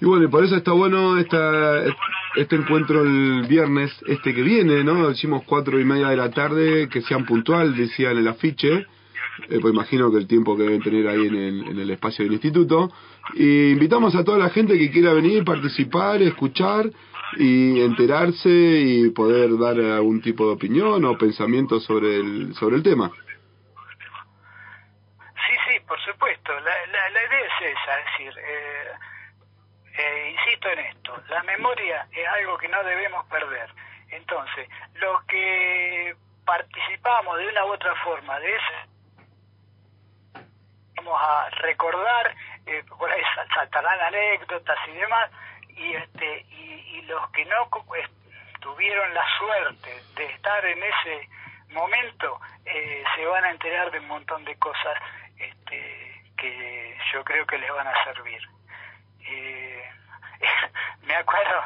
Y 0.00 0.04
bueno, 0.04 0.24
y 0.24 0.28
por 0.28 0.44
eso 0.44 0.56
está 0.56 0.72
bueno 0.72 1.18
esta, 1.18 1.84
este 2.36 2.56
encuentro 2.56 3.02
el 3.02 3.46
viernes, 3.48 3.90
este 4.06 4.34
que 4.34 4.42
viene, 4.42 4.84
¿no? 4.84 5.08
Decimos 5.08 5.42
cuatro 5.44 5.80
y 5.80 5.84
media 5.84 6.08
de 6.08 6.16
la 6.16 6.30
tarde, 6.30 6.88
que 6.88 7.02
sean 7.02 7.26
puntual, 7.26 7.76
decía 7.76 8.12
en 8.12 8.18
el 8.18 8.28
afiche. 8.28 8.86
Eh, 9.48 9.58
pues 9.60 9.72
imagino 9.72 10.10
que 10.10 10.18
el 10.18 10.26
tiempo 10.26 10.56
que 10.56 10.64
deben 10.64 10.82
tener 10.82 11.06
ahí 11.08 11.26
en 11.26 11.34
el, 11.34 11.68
en 11.68 11.78
el 11.78 11.90
espacio 11.90 12.24
del 12.24 12.34
instituto. 12.34 12.92
Y 13.34 13.70
invitamos 13.70 14.14
a 14.14 14.24
toda 14.24 14.38
la 14.38 14.50
gente 14.50 14.78
que 14.78 14.90
quiera 14.90 15.12
venir, 15.12 15.44
participar, 15.44 16.22
escuchar 16.22 16.90
y 17.36 17.80
enterarse 17.80 18.48
y 18.48 19.10
poder 19.10 19.58
dar 19.58 19.78
algún 19.78 20.20
tipo 20.20 20.46
de 20.46 20.54
opinión 20.54 21.04
o 21.04 21.18
pensamiento 21.18 21.78
sobre 21.80 22.16
el, 22.16 22.54
sobre 22.54 22.76
el 22.76 22.82
tema. 22.82 23.10
Sí, 25.34 25.54
sí, 25.66 25.80
por 25.86 26.00
supuesto. 26.00 26.52
La, 26.52 26.86
la, 26.92 27.10
la 27.10 27.20
idea 27.26 27.46
es 27.46 27.72
esa, 27.72 27.98
es 27.98 28.04
decir, 28.06 28.32
eh, 28.38 29.07
eh, 29.98 30.30
insisto 30.36 30.68
en 30.70 30.78
esto, 30.80 31.22
la 31.28 31.42
memoria 31.42 32.06
es 32.12 32.26
algo 32.28 32.56
que 32.58 32.68
no 32.68 32.82
debemos 32.84 33.26
perder. 33.26 33.68
Entonces, 34.10 34.68
los 34.94 35.22
que 35.24 36.14
participamos 36.46 37.36
de 37.38 37.48
una 37.48 37.64
u 37.66 37.72
otra 37.72 37.94
forma 37.96 38.38
de 38.40 38.56
eso, 38.56 38.74
vamos 40.96 41.20
a 41.22 41.50
recordar, 41.50 42.34
eh, 42.66 42.82
por 42.98 43.10
ahí 43.10 43.22
sal- 43.34 43.48
saltarán 43.54 44.00
anécdotas 44.00 44.78
y 44.88 44.92
demás, 44.92 45.30
y 45.68 45.94
este 45.94 46.40
y, 46.50 46.96
y 46.98 47.02
los 47.02 47.30
que 47.30 47.44
no 47.44 47.68
cu- 47.70 47.94
es- 47.94 48.10
tuvieron 48.60 49.12
la 49.14 49.24
suerte 49.38 50.02
de 50.16 50.24
estar 50.26 50.64
en 50.64 50.82
ese 50.82 51.28
momento 51.70 52.40
eh, 52.64 53.04
se 53.14 53.24
van 53.26 53.44
a 53.44 53.50
enterar 53.50 53.90
de 53.90 53.98
un 54.00 54.08
montón 54.08 54.44
de 54.44 54.56
cosas 54.58 54.94
este, 55.38 56.22
que 56.36 56.98
yo 57.12 57.22
creo 57.24 57.46
que 57.46 57.58
les 57.58 57.70
van 57.72 57.86
a 57.86 58.04
servir. 58.04 58.40
Eh, 59.30 59.67
me 61.06 61.14
acuerdo, 61.14 61.62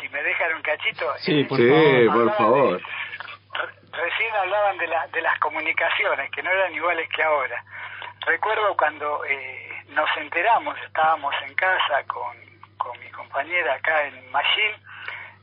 si 0.00 0.08
me 0.10 0.22
dejan 0.22 0.54
un 0.54 0.62
cachito, 0.62 1.14
Sí, 1.18 1.44
por 1.44 1.58
favor. 1.58 2.12
por 2.26 2.36
favor. 2.36 2.80
re- 2.80 4.02
recién 4.02 4.34
hablaban 4.34 4.78
de, 4.78 4.86
la, 4.86 5.06
de 5.08 5.20
las 5.22 5.38
comunicaciones, 5.40 6.30
que 6.30 6.42
no 6.42 6.50
eran 6.50 6.74
iguales 6.74 7.08
que 7.14 7.22
ahora. 7.22 7.64
Recuerdo 8.26 8.76
cuando 8.76 9.24
eh, 9.24 9.70
nos 9.88 10.08
enteramos, 10.18 10.76
estábamos 10.86 11.34
en 11.46 11.54
casa 11.54 12.04
con, 12.06 12.36
con 12.76 12.98
mi 13.00 13.10
compañera 13.10 13.74
acá 13.74 14.06
en 14.06 14.30
Machine, 14.30 14.76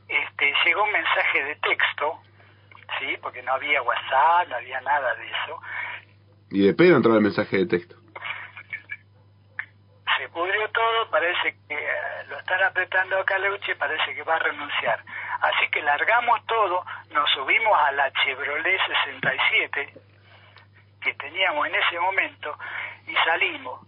este, 0.08 0.52
llegó 0.64 0.84
un 0.84 0.92
mensaje 0.92 1.42
de 1.42 1.56
texto, 1.56 2.20
¿sí? 3.00 3.16
porque 3.20 3.42
no 3.42 3.52
había 3.54 3.82
WhatsApp, 3.82 4.48
no 4.48 4.56
había 4.56 4.80
nada 4.82 5.14
de 5.16 5.26
eso. 5.26 5.60
Y 6.50 6.66
de 6.66 6.74
pedo 6.74 6.96
entraba 6.96 7.16
el 7.18 7.24
mensaje 7.24 7.56
de 7.58 7.66
texto. 7.66 7.96
Se 10.16 10.28
pudrió 10.30 10.68
todo, 10.70 11.10
parece 11.10 11.56
que 11.68 11.74
eh, 11.74 12.24
lo 12.28 12.38
están 12.38 12.62
apretando 12.62 13.18
a 13.18 13.24
Caleuche, 13.24 13.76
parece 13.76 14.14
que 14.14 14.22
va 14.22 14.36
a 14.36 14.38
renunciar. 14.38 15.02
Así 15.40 15.68
que 15.70 15.82
largamos 15.82 16.44
todo, 16.46 16.84
nos 17.10 17.30
subimos 17.30 17.78
a 17.78 17.92
la 17.92 18.10
Chevrolet 18.12 18.80
67 18.86 19.92
que 21.00 21.14
teníamos 21.14 21.66
en 21.66 21.74
ese 21.74 22.00
momento 22.00 22.56
y 23.06 23.14
salimos 23.24 23.86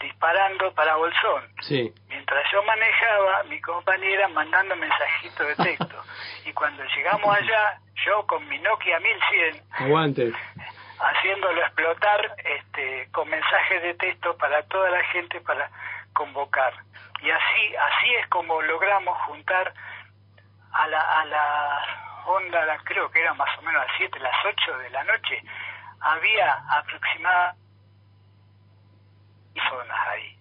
disparando 0.00 0.72
para 0.74 0.96
Bolsón. 0.96 1.48
Sí. 1.62 1.92
Mientras 2.08 2.44
yo 2.52 2.62
manejaba, 2.62 3.42
mi 3.44 3.60
compañera 3.60 4.28
mandando 4.28 4.76
mensajitos 4.76 5.46
de 5.48 5.56
texto. 5.56 6.02
y 6.44 6.52
cuando 6.52 6.84
llegamos 6.84 7.36
allá, 7.36 7.80
yo 8.06 8.26
con 8.26 8.46
mi 8.48 8.58
Nokia 8.58 9.00
1100 9.00 9.62
Aguante. 9.72 10.32
Haciéndolo 10.98 11.60
explotar 11.60 12.36
este, 12.44 13.08
con 13.12 13.28
mensajes 13.28 13.82
de 13.82 13.94
texto 13.94 14.36
para 14.36 14.62
toda 14.64 14.90
la 14.90 15.04
gente 15.04 15.40
para 15.40 15.70
convocar. 16.12 16.72
Y 17.20 17.30
así, 17.30 17.76
así 17.76 18.14
es 18.16 18.26
como 18.28 18.60
logramos 18.62 19.16
juntar 19.22 19.72
a 20.72 20.86
la, 20.88 21.00
a 21.00 21.24
la 21.24 21.82
onda, 22.26 22.78
creo 22.84 23.10
que 23.10 23.20
era 23.20 23.34
más 23.34 23.48
o 23.58 23.62
menos 23.62 23.82
a 23.82 23.86
las 23.86 23.96
7, 23.96 24.18
las 24.20 24.44
8 24.44 24.78
de 24.78 24.90
la 24.90 25.04
noche, 25.04 25.42
había 26.00 26.52
aproximadamente 26.70 27.66
personas 29.56 29.98
ahí. 30.08 30.38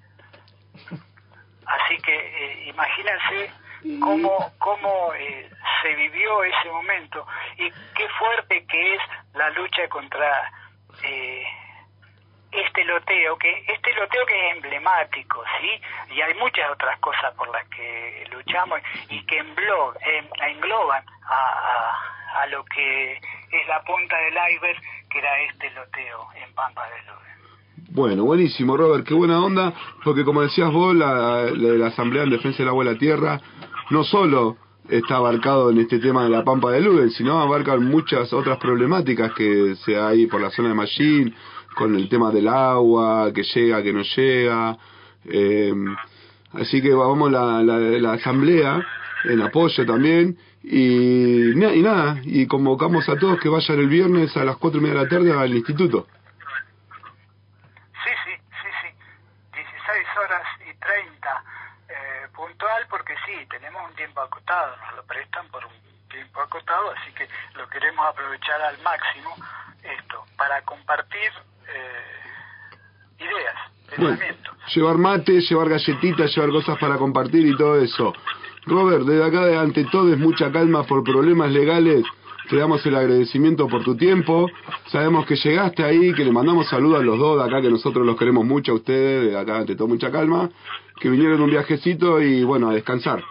Así 1.65 1.97
que 1.97 2.13
eh, 2.13 2.69
imagínense 2.69 3.51
cómo, 3.99 4.51
cómo 4.57 5.13
eh, 5.13 5.49
se 5.81 5.95
vivió 5.95 6.43
ese 6.43 6.69
momento 6.69 7.25
y 7.57 7.69
qué 7.95 8.07
fuerte 8.19 8.65
que 8.65 8.95
es 8.95 9.01
la 9.33 9.49
lucha 9.51 9.87
contra 9.89 10.51
eh, 11.03 11.43
este 12.51 12.85
loteo, 12.85 13.37
que 13.37 13.65
este 13.67 13.93
loteo 13.93 14.25
que 14.25 14.49
es 14.49 14.55
emblemático, 14.55 15.43
¿sí? 15.59 16.13
Y 16.15 16.21
hay 16.21 16.33
muchas 16.35 16.71
otras 16.71 16.97
cosas 16.99 17.33
por 17.35 17.51
las 17.51 17.67
que 17.69 18.25
luchamos 18.31 18.79
y 19.09 19.25
que 19.25 19.37
em- 19.39 20.29
engloban 20.47 21.03
a, 21.27 21.35
a, 21.35 22.41
a 22.41 22.47
lo 22.47 22.63
que 22.65 23.13
es 23.13 23.67
la 23.67 23.81
punta 23.83 24.17
del 24.17 24.35
iceberg, 24.51 24.81
que 25.09 25.19
era 25.19 25.39
este 25.41 25.69
loteo 25.71 26.27
en 26.35 26.53
Pampa 26.53 26.87
del 26.89 27.05
Lobe. 27.07 27.25
Bueno, 27.91 28.23
buenísimo, 28.23 28.75
Robert, 28.75 29.05
qué 29.07 29.13
buena 29.13 29.39
onda, 29.43 29.73
porque 30.03 30.23
como 30.25 30.41
decías 30.41 30.71
vos, 30.71 30.93
la, 30.95 31.43
la, 31.51 31.73
la 31.77 31.87
Asamblea 31.87 32.23
en 32.23 32.29
Defensa 32.29 32.59
del 32.59 32.69
Agua 32.69 32.83
y 32.83 32.87
la 32.87 32.97
Tierra 32.97 33.39
no 33.89 34.03
solo 34.03 34.57
está 34.89 35.17
abarcado 35.17 35.71
en 35.71 35.79
este 35.79 35.99
tema 35.99 36.23
de 36.23 36.29
la 36.29 36.43
Pampa 36.43 36.71
de 36.71 36.81
Luden, 36.81 37.09
sino 37.11 37.39
abarcan 37.39 37.83
muchas 37.83 38.31
otras 38.33 38.57
problemáticas 38.57 39.33
que 39.33 39.75
se 39.83 39.99
hay 39.99 40.27
por 40.27 40.41
la 40.41 40.51
zona 40.51 40.69
de 40.69 40.75
Mallín, 40.75 41.35
con 41.75 41.95
el 41.95 42.07
tema 42.09 42.31
del 42.31 42.47
agua, 42.47 43.31
que 43.33 43.43
llega, 43.43 43.83
que 43.83 43.93
no 43.93 44.01
llega. 44.01 44.77
eh, 45.25 45.73
así 46.53 46.81
que 46.81 46.93
vamos 46.93 47.31
la, 47.31 47.61
la, 47.63 48.13
Asamblea 48.13 48.85
en 49.25 49.41
apoyo 49.41 49.85
también. 49.85 50.37
Y, 50.63 51.51
y 51.51 51.81
nada, 51.81 52.21
y 52.23 52.47
convocamos 52.47 53.07
a 53.09 53.17
todos 53.17 53.39
que 53.39 53.49
vayan 53.49 53.79
el 53.79 53.87
viernes 53.87 54.35
a 54.35 54.43
las 54.43 54.57
cuatro 54.57 54.79
y 54.79 54.83
media 54.83 54.99
de 54.99 55.03
la 55.03 55.09
tarde 55.09 55.31
al 55.33 55.53
instituto. 55.53 56.07
Sí, 58.03 58.11
sí, 58.25 58.31
sí, 58.49 58.69
sí. 58.81 58.89
16 59.53 60.07
horas 60.23 60.47
y 60.61 60.73
30 60.79 61.43
eh, 61.89 62.27
puntual, 62.35 62.87
porque 62.89 63.13
sí, 63.25 63.45
tenemos 63.49 63.81
un 63.89 63.95
tiempo 63.95 64.21
acotado, 64.21 64.75
nos 64.77 64.95
lo 64.97 65.03
prestan 65.03 65.47
por 65.49 65.65
un 65.65 65.73
tiempo 66.09 66.41
acotado, 66.41 66.91
así 66.91 67.11
que 67.13 67.27
lo 67.55 67.67
queremos 67.69 68.05
aprovechar 68.07 68.61
al 68.61 68.77
máximo 68.81 69.35
esto, 69.83 70.25
para 70.37 70.61
compartir 70.63 71.31
eh, 71.67 73.19
ideas, 73.19 73.55
Bueno, 73.97 74.17
pensamientos. 74.17 74.55
llevar 74.73 74.97
mate, 74.97 75.41
llevar 75.41 75.69
galletitas, 75.69 76.35
llevar 76.35 76.49
cosas 76.51 76.77
para 76.79 76.97
compartir 76.97 77.45
y 77.45 77.57
todo 77.57 77.79
eso. 77.81 78.13
Robert, 78.65 79.03
desde 79.03 79.23
acá 79.23 79.45
de 79.45 79.57
ante 79.57 79.85
todo 79.85 80.11
es 80.11 80.17
mucha 80.17 80.51
calma 80.51 80.83
por 80.83 81.03
problemas 81.03 81.51
legales. 81.51 82.03
Te 82.49 82.57
damos 82.57 82.85
el 82.85 82.95
agradecimiento 82.95 83.67
por 83.67 83.83
tu 83.83 83.97
tiempo. 83.97 84.47
Sabemos 84.87 85.25
que 85.25 85.35
llegaste 85.35 85.83
ahí, 85.83 86.13
que 86.13 86.23
le 86.23 86.31
mandamos 86.31 86.69
saludos 86.69 86.99
a 87.01 87.03
los 87.03 87.17
dos 87.17 87.39
de 87.39 87.45
acá, 87.45 87.59
que 87.59 87.71
nosotros 87.71 88.05
los 88.05 88.17
queremos 88.17 88.45
mucho 88.45 88.73
a 88.73 88.75
ustedes, 88.75 89.31
de 89.31 89.37
acá 89.37 89.57
ante 89.57 89.75
todo 89.75 89.87
mucha 89.87 90.11
calma, 90.11 90.49
que 90.99 91.09
vinieron 91.09 91.41
un 91.41 91.49
viajecito 91.49 92.21
y 92.21 92.43
bueno, 92.43 92.69
a 92.69 92.73
descansar. 92.73 93.23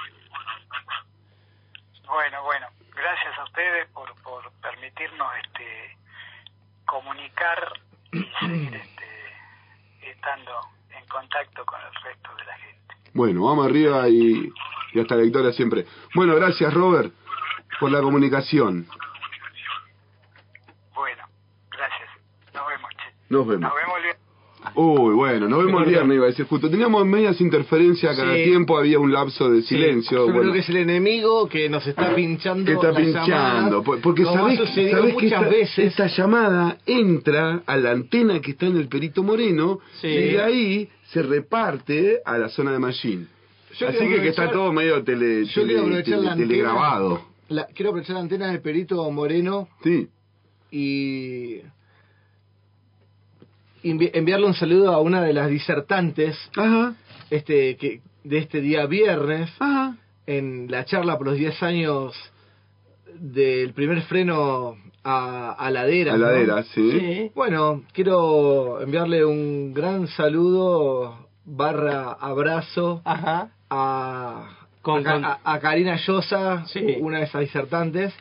Bueno, 2.09 2.43
bueno, 2.43 2.67
gracias 2.95 3.39
a 3.39 3.45
ustedes 3.45 3.89
por, 3.91 4.13
por 4.23 4.51
permitirnos 4.61 5.29
este 5.45 5.97
comunicar 6.87 7.73
y 8.13 8.25
seguir 8.41 8.75
este, 8.75 10.11
estando 10.11 10.53
en 10.91 11.07
contacto 11.07 11.65
con 11.65 11.79
el 11.81 12.03
resto 12.03 12.31
de 12.37 12.45
la 12.47 12.57
gente. 12.59 12.95
Bueno, 13.13 13.45
vamos 13.45 13.67
arriba 13.67 14.09
y, 14.09 14.53
y 14.93 15.01
hasta 15.01 15.15
la 15.15 15.23
victoria 15.23 15.53
siempre. 15.53 15.87
Bueno, 16.15 16.35
gracias 16.35 16.75
Robert 16.75 17.15
por 17.85 17.93
la 17.93 18.01
comunicación. 18.01 18.87
Bueno, 20.95 21.23
gracias. 21.71 22.09
Nos 22.55 22.67
vemos, 22.67 22.91
che. 22.97 23.13
Nos 23.29 23.47
vemos. 23.47 23.61
Nos 23.61 23.75
vemos 23.75 23.97
el 23.99 24.03
viernes. 24.05 24.25
Uy, 24.77 25.15
bueno, 25.15 25.49
nos 25.49 25.67
vemos 25.67 25.83
el 25.83 25.89
viernes, 25.91 26.17
iba 26.17 26.25
a 26.25 26.29
decir 26.29 26.47
justo. 26.47 26.71
Teníamos 26.71 27.05
medias 27.05 27.39
interferencias 27.43 28.17
cada 28.17 28.35
Sí. 28.35 28.45
tiempo, 28.45 28.79
había 28.79 28.99
un 28.99 29.13
lapso 29.13 29.51
de 29.51 29.61
silencio. 29.61 30.17
Yo 30.19 30.25
bueno, 30.25 30.41
creo 30.41 30.53
que 30.55 30.59
es 30.61 30.69
el 30.71 30.79
enemigo 30.79 31.47
que 31.47 31.69
nos 31.69 31.87
está 31.87 32.15
pinchando. 32.15 32.65
que 32.65 32.73
está 32.73 32.95
pinchando. 32.95 33.83
Porque 33.83 34.25
sabés 34.25 34.61
que 34.75 35.27
esta, 35.27 35.41
veces. 35.43 35.79
esta 35.91 36.07
llamada 36.07 36.79
entra 36.87 37.61
a 37.67 37.77
la 37.77 37.91
antena 37.91 38.41
que 38.41 38.53
está 38.53 38.65
en 38.65 38.79
el 38.79 38.89
Perito 38.89 39.23
Moreno 39.23 39.81
Sí. 40.01 40.07
y 40.09 40.29
de 40.33 40.43
ahí 40.43 40.89
se 41.11 41.23
reparte 41.23 42.21
a 42.25 42.39
la 42.39 42.49
zona 42.49 42.73
de 42.73 42.79
Mallín. 42.79 43.29
Yo 43.79 43.89
Así 43.89 43.99
que, 43.99 44.23
que 44.23 44.29
está 44.29 44.51
todo 44.51 44.73
medio 44.73 45.03
tele, 45.05 45.45
Yo 45.47 45.67
telegrabado. 45.67 47.34
La- 47.49 47.67
quiero 47.67 47.91
aprovechar 47.91 48.15
la 48.17 48.23
antena 48.23 48.49
del 48.49 48.61
Perito 48.63 49.11
Moreno 49.11 49.69
Sí. 49.83 50.09
y 50.71 51.61
envi- 53.83 54.11
enviarle 54.15 54.47
un 54.47 54.55
saludo 54.55 54.93
a 54.93 55.01
una 55.01 55.23
de 55.23 55.33
las 55.33 55.49
disertantes 55.49 56.37
este 57.31 57.77
que 57.77 58.01
de 58.25 58.39
este 58.39 58.61
día 58.61 58.87
viernes 58.87 59.51
en 60.27 60.71
la 60.71 60.85
charla 60.87 61.19
por 61.19 61.27
los 61.29 61.37
10 61.37 61.63
años 61.63 62.15
del 63.19 63.75
primer 63.75 64.03
freno 64.03 64.77
a, 65.05 65.53
a 65.53 65.71
ladera. 65.71 66.15
A 66.15 66.17
¿no? 66.17 66.25
ladera, 66.25 66.63
sí. 66.75 67.31
Bueno, 67.35 67.83
quiero 67.93 68.81
enviarle 68.81 69.25
un 69.25 69.75
gran 69.75 70.09
saludo 70.09 71.29
barra 71.45 72.13
abrazo 72.13 73.03
a, 73.05 74.64
a, 75.25 75.41
a- 75.45 75.55
a 75.55 75.61
Karina 75.61 75.97
Llosa, 75.97 76.65
una 77.01 77.19
de 77.19 77.25
esas 77.25 77.41
disertantes. 77.41 78.13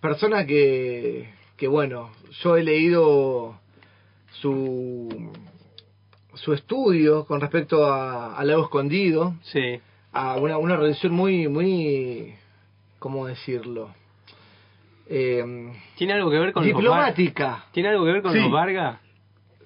Persona 0.00 0.44
que, 0.46 1.30
que, 1.56 1.66
bueno, 1.68 2.10
yo 2.42 2.56
he 2.56 2.62
leído 2.62 3.58
su, 4.40 5.32
su 6.34 6.52
estudio 6.52 7.24
con 7.24 7.40
respecto 7.40 7.86
a, 7.86 8.36
al 8.36 8.48
lago 8.48 8.64
escondido. 8.64 9.34
A 10.12 10.36
una, 10.36 10.58
una 10.58 10.76
relación 10.76 11.12
muy, 11.12 11.48
muy, 11.48 12.34
¿cómo 12.98 13.26
decirlo? 13.26 13.90
Eh, 15.08 15.72
¿Tiene 15.96 16.12
algo 16.14 16.30
que 16.30 16.38
ver 16.38 16.52
con 16.52 16.64
diplomática. 16.64 17.48
los 17.64 17.72
¿Tiene 17.72 17.88
algo 17.90 18.04
que 18.04 18.12
ver 18.12 18.22
con 18.22 18.32
Sí. 18.32 18.38
los 18.40 18.50
Vargas? 18.50 18.98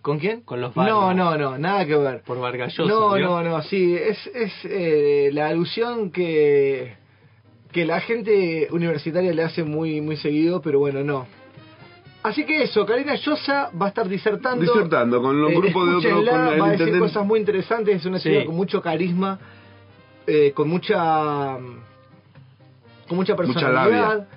¿Con 0.02 0.18
quién? 0.18 0.42
Con 0.42 0.60
los 0.60 0.74
Vargas. 0.74 0.94
No, 0.94 1.14
no, 1.14 1.36
no, 1.36 1.58
nada 1.58 1.84
que 1.86 1.96
ver. 1.96 2.22
Por 2.22 2.38
Vargas 2.40 2.74
Llosa, 2.76 2.92
No, 2.92 3.14
¿vio? 3.14 3.26
no, 3.26 3.42
no, 3.42 3.62
sí, 3.62 3.94
es, 3.94 4.26
es 4.34 4.52
eh, 4.64 5.30
la 5.32 5.48
alusión 5.48 6.10
que, 6.10 6.96
que 7.72 7.84
la 7.84 8.00
gente 8.00 8.68
universitaria 8.70 9.32
le 9.32 9.42
hace 9.42 9.64
muy, 9.64 10.00
muy 10.00 10.16
seguido, 10.16 10.60
pero 10.62 10.78
bueno, 10.78 11.02
no. 11.02 11.26
Así 12.22 12.44
que 12.44 12.62
eso, 12.64 12.84
Karina 12.84 13.14
Llosa 13.14 13.70
va 13.80 13.86
a 13.86 13.88
estar 13.90 14.08
disertando. 14.08 14.62
Disertando 14.62 15.22
con 15.22 15.40
los 15.40 15.52
Eh, 15.52 15.56
grupos 15.56 15.88
de 16.02 16.12
otros, 16.12 16.28
va 16.60 16.66
a 16.66 16.70
decir 16.70 16.98
cosas 16.98 17.24
muy 17.24 17.38
interesantes, 17.40 17.96
es 17.96 18.04
una 18.06 18.18
Sí. 18.18 18.28
chica 18.30 18.44
con 18.46 18.56
mucho 18.56 18.82
carisma, 18.82 19.38
eh, 20.26 20.52
con 20.54 20.68
mucha 20.68 21.56
con 23.08 23.16
mucha 23.16 23.34
personalidad. 23.36 23.80
labia. 24.18 24.28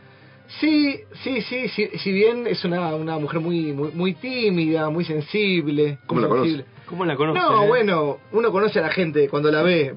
Sí, 0.59 0.99
sí, 1.23 1.41
sí, 1.43 1.67
sí, 1.69 1.89
si 1.97 2.11
bien 2.11 2.45
es 2.45 2.63
una, 2.65 2.93
una 2.95 3.17
mujer 3.17 3.39
muy, 3.39 3.71
muy 3.73 3.91
muy 3.93 4.13
tímida, 4.15 4.89
muy 4.89 5.05
sensible. 5.05 5.99
¿Cómo 6.07 6.21
muy 6.21 6.29
la 6.29 6.35
conoce? 6.35 6.65
¿Cómo 6.85 7.05
la 7.05 7.15
conoce? 7.15 7.39
No, 7.39 7.63
eh? 7.63 7.67
bueno, 7.67 8.17
uno 8.33 8.51
conoce 8.51 8.79
a 8.79 8.83
la 8.83 8.89
gente 8.89 9.29
cuando 9.29 9.49
la 9.51 9.61
ve. 9.61 9.93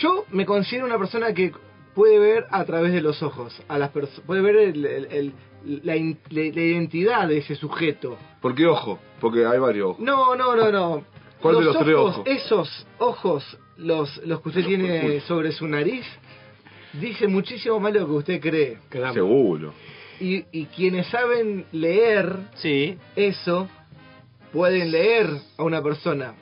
Yo 0.00 0.24
me 0.30 0.44
considero 0.44 0.86
una 0.86 0.98
persona 0.98 1.32
que 1.32 1.52
puede 1.94 2.18
ver 2.18 2.44
a 2.50 2.64
través 2.64 2.92
de 2.92 3.00
los 3.00 3.22
ojos 3.22 3.60
a 3.68 3.78
las 3.78 3.90
personas, 3.90 4.20
puede 4.26 4.42
ver 4.42 4.56
el- 4.56 4.84
el- 4.86 5.06
el- 5.06 5.32
la, 5.82 5.96
in- 5.96 6.18
la- 6.28 6.42
la 6.42 6.62
identidad 6.62 7.26
de 7.26 7.38
ese 7.38 7.54
sujeto. 7.56 8.16
¿Por 8.40 8.54
qué 8.54 8.66
ojo? 8.66 8.98
Porque 9.20 9.44
hay 9.46 9.58
varios 9.58 9.90
ojos. 9.92 10.00
No, 10.00 10.36
no, 10.36 10.54
no, 10.54 10.70
no. 10.70 11.04
¿Cuál 11.40 11.56
de 11.58 11.64
los 11.64 11.78
tres 11.78 11.96
ojos? 11.96 12.26
Esos 12.26 12.86
ojos, 12.98 13.58
los, 13.76 14.16
los 14.24 14.40
que 14.42 14.48
usted 14.50 14.64
tiene 14.66 15.20
sobre 15.20 15.52
su 15.52 15.66
nariz, 15.66 16.04
dicen 17.00 17.32
muchísimo 17.32 17.78
más 17.80 17.92
de 17.92 18.00
lo 18.00 18.06
que 18.06 18.12
usted 18.12 18.40
cree. 18.40 18.78
Seguro. 19.12 19.72
Y, 20.20 20.44
y 20.52 20.66
quienes 20.66 21.06
saben 21.08 21.66
leer 21.72 22.36
sí. 22.54 22.96
eso, 23.14 23.68
pueden 24.52 24.90
leer 24.90 25.28
a 25.58 25.62
una 25.62 25.82
persona. 25.82 26.34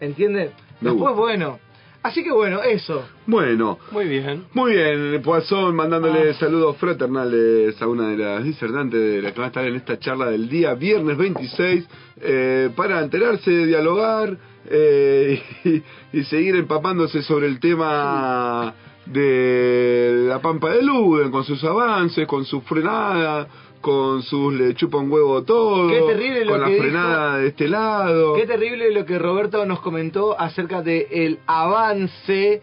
¿Entiende? 0.00 0.50
Me 0.80 0.90
Después, 0.90 1.10
gusta. 1.14 1.20
bueno. 1.20 1.58
Así 2.00 2.22
que 2.22 2.30
bueno, 2.30 2.62
eso. 2.62 3.04
Bueno, 3.26 3.78
Muy 3.90 4.06
bien. 4.06 4.44
muy 4.54 4.72
bien, 4.72 5.20
Poisson 5.20 5.74
mandándole 5.74 6.30
Ah. 6.30 6.34
saludos 6.34 6.76
fraternales 6.76 7.80
a 7.82 7.88
una 7.88 8.10
de 8.10 8.16
las 8.16 8.44
disertantes 8.44 9.00
de 9.00 9.20
la 9.20 9.32
que 9.32 9.38
va 9.40 9.46
a 9.46 9.48
estar 9.48 9.64
en 9.66 9.74
esta 9.74 9.98
charla 9.98 10.30
del 10.30 10.48
día 10.48 10.74
viernes 10.74 11.16
26 11.18 11.88
eh, 12.20 12.70
para 12.76 13.00
enterarse, 13.02 13.50
dialogar 13.66 14.36
eh, 14.70 15.42
y, 16.12 16.18
y 16.20 16.24
seguir 16.24 16.54
empapándose 16.54 17.20
sobre 17.22 17.48
el 17.48 17.58
tema 17.58 18.72
de 19.12 20.24
la 20.28 20.40
Pampa 20.40 20.70
de 20.70 20.82
Luden, 20.82 21.30
con 21.30 21.44
sus 21.44 21.62
avances, 21.64 22.26
con 22.26 22.44
su 22.44 22.60
frenada, 22.62 23.48
con 23.80 24.22
sus 24.22 24.52
le 24.52 24.74
chupa 24.74 24.98
un 24.98 25.10
huevo 25.10 25.42
todo, 25.44 25.88
Qué 25.88 26.00
terrible 26.00 26.44
lo 26.44 26.50
con 26.52 26.60
la 26.60 26.66
que 26.66 26.72
dijo. 26.74 26.84
frenada 26.84 27.38
de 27.38 27.46
este 27.48 27.68
lado. 27.68 28.34
Qué 28.34 28.46
terrible 28.46 28.92
lo 28.92 29.04
que 29.06 29.18
Roberto 29.18 29.64
nos 29.66 29.80
comentó 29.80 30.38
acerca 30.38 30.82
de 30.82 31.06
el 31.10 31.38
avance 31.46 32.60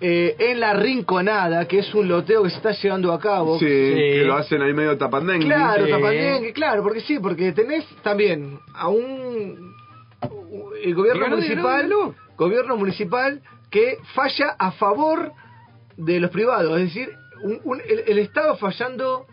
eh, 0.00 0.36
en 0.38 0.60
la 0.60 0.74
rinconada, 0.74 1.66
que 1.66 1.80
es 1.80 1.92
un 1.94 2.08
loteo 2.08 2.44
que 2.44 2.50
se 2.50 2.56
está 2.56 2.70
llevando 2.72 3.12
a 3.12 3.18
cabo. 3.18 3.58
Sí, 3.58 3.66
que 3.66 4.22
lo 4.24 4.34
hacen 4.36 4.62
ahí 4.62 4.72
medio 4.72 4.96
tapandengue. 4.96 5.46
Claro, 5.46 5.84
Sí. 5.86 5.90
tapandengue, 5.90 6.52
claro, 6.52 6.82
porque 6.82 7.00
sí, 7.00 7.18
porque 7.20 7.52
tenés 7.52 7.84
también 8.02 8.58
a 8.74 8.88
un 8.88 9.74
el 10.82 10.94
gobierno 10.94 11.28
municipal, 11.28 11.90
gobierno 12.36 12.76
municipal 12.76 13.40
que 13.70 13.98
falla 14.14 14.54
a 14.58 14.70
favor 14.72 15.32
de 15.98 16.20
los 16.20 16.30
privados, 16.30 16.78
es 16.78 16.84
decir, 16.86 17.10
un- 17.42 17.60
un- 17.64 17.80
el, 17.86 18.04
el 18.06 18.18
Estado 18.18 18.56
fallando 18.56 19.26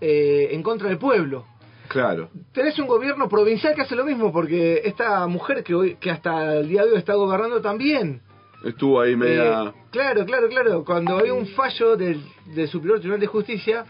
eh, 0.00 0.48
en 0.52 0.62
contra 0.62 0.88
del 0.88 0.98
pueblo. 0.98 1.46
Claro. 1.88 2.30
Tenés 2.52 2.78
un 2.78 2.86
gobierno 2.86 3.28
provincial 3.28 3.74
que 3.74 3.82
hace 3.82 3.94
lo 3.96 4.04
mismo, 4.04 4.32
porque 4.32 4.80
esta 4.84 5.26
mujer 5.26 5.62
que 5.64 5.74
hoy 5.74 5.96
que 5.96 6.10
hasta 6.10 6.54
el 6.58 6.68
día 6.68 6.84
de 6.84 6.92
hoy 6.92 6.98
está 6.98 7.14
gobernando 7.14 7.60
también. 7.60 8.20
Estuvo 8.64 9.00
ahí 9.00 9.16
media... 9.16 9.64
Eh, 9.64 9.72
claro, 9.90 10.24
claro, 10.24 10.48
claro. 10.48 10.84
Cuando 10.84 11.18
hay 11.18 11.30
un 11.30 11.46
fallo 11.48 11.96
del, 11.96 12.22
del 12.54 12.68
Superior 12.68 12.98
Tribunal 13.00 13.20
de 13.20 13.26
Justicia, 13.26 13.84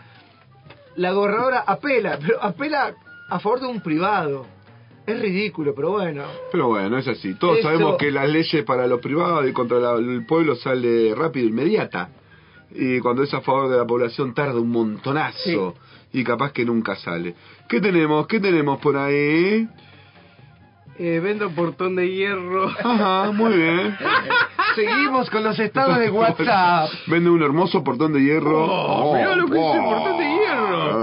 la 0.97 1.13
gobernadora 1.13 1.61
apela, 1.67 2.19
pero 2.21 2.43
apela 2.43 2.95
a 3.29 3.39
favor 3.39 3.61
de 3.61 3.67
un 3.67 3.81
privado. 3.83 4.47
Es 5.07 5.21
ridículo, 5.21 5.75
pero 5.75 5.91
bueno. 5.91 6.25
Pero 6.53 6.69
bueno, 6.69 6.97
es 6.99 7.09
así. 7.09 7.35
Todos 7.35 7.59
Eso- 7.59 7.69
sabemos 7.69 7.97
que 7.97 8.11
las 8.11 8.29
leyes 8.29 8.65
para 8.65 8.87
los 8.87 9.01
privados 9.01 9.49
y 9.49 9.53
contra 9.53 9.79
la- 9.79 9.95
el 9.95 10.25
pueblo 10.27 10.55
sale 10.57 11.15
rápido, 11.15 11.49
inmediata. 11.49 12.09
Y 12.75 13.01
cuando 13.01 13.23
es 13.23 13.35
a 13.35 13.41
favor 13.41 13.69
de 13.69 13.77
la 13.79 13.85
población 13.87 14.33
tarda 14.33 14.59
un 14.61 14.71
montonazo. 14.71 15.75
Y 16.13 16.23
capaz 16.25 16.53
que 16.53 16.65
nunca 16.65 16.95
sale. 16.97 17.35
¿Qué 17.69 17.81
tenemos? 17.81 18.27
¿Qué 18.27 18.39
tenemos 18.39 18.79
por 18.81 18.97
ahí? 18.97 19.67
Eh, 20.99 21.21
vendo 21.23 21.49
portón 21.51 21.97
de 21.97 22.07
hierro. 22.15 22.69
Ajá, 22.69 23.33
muy 23.33 23.57
bien. 23.57 23.97
Seguimos 24.77 25.29
con 25.31 25.43
los 25.43 25.59
estados 25.59 25.99
de 25.99 26.11
WhatsApp. 26.19 26.91
Vende 27.07 27.31
un 27.31 27.43
hermoso 27.43 27.83
portón 27.83 28.13
de 28.13 28.21
hierro. 28.23 28.65
Oh, 28.67 29.15
mirá 29.17 29.35
lo 29.37 29.47
que 29.47 29.59
es 29.59 29.75
el 29.75 29.81
oh. 29.81 29.85
portón 29.85 30.19
de 30.19 30.25
hierro. 30.25 31.02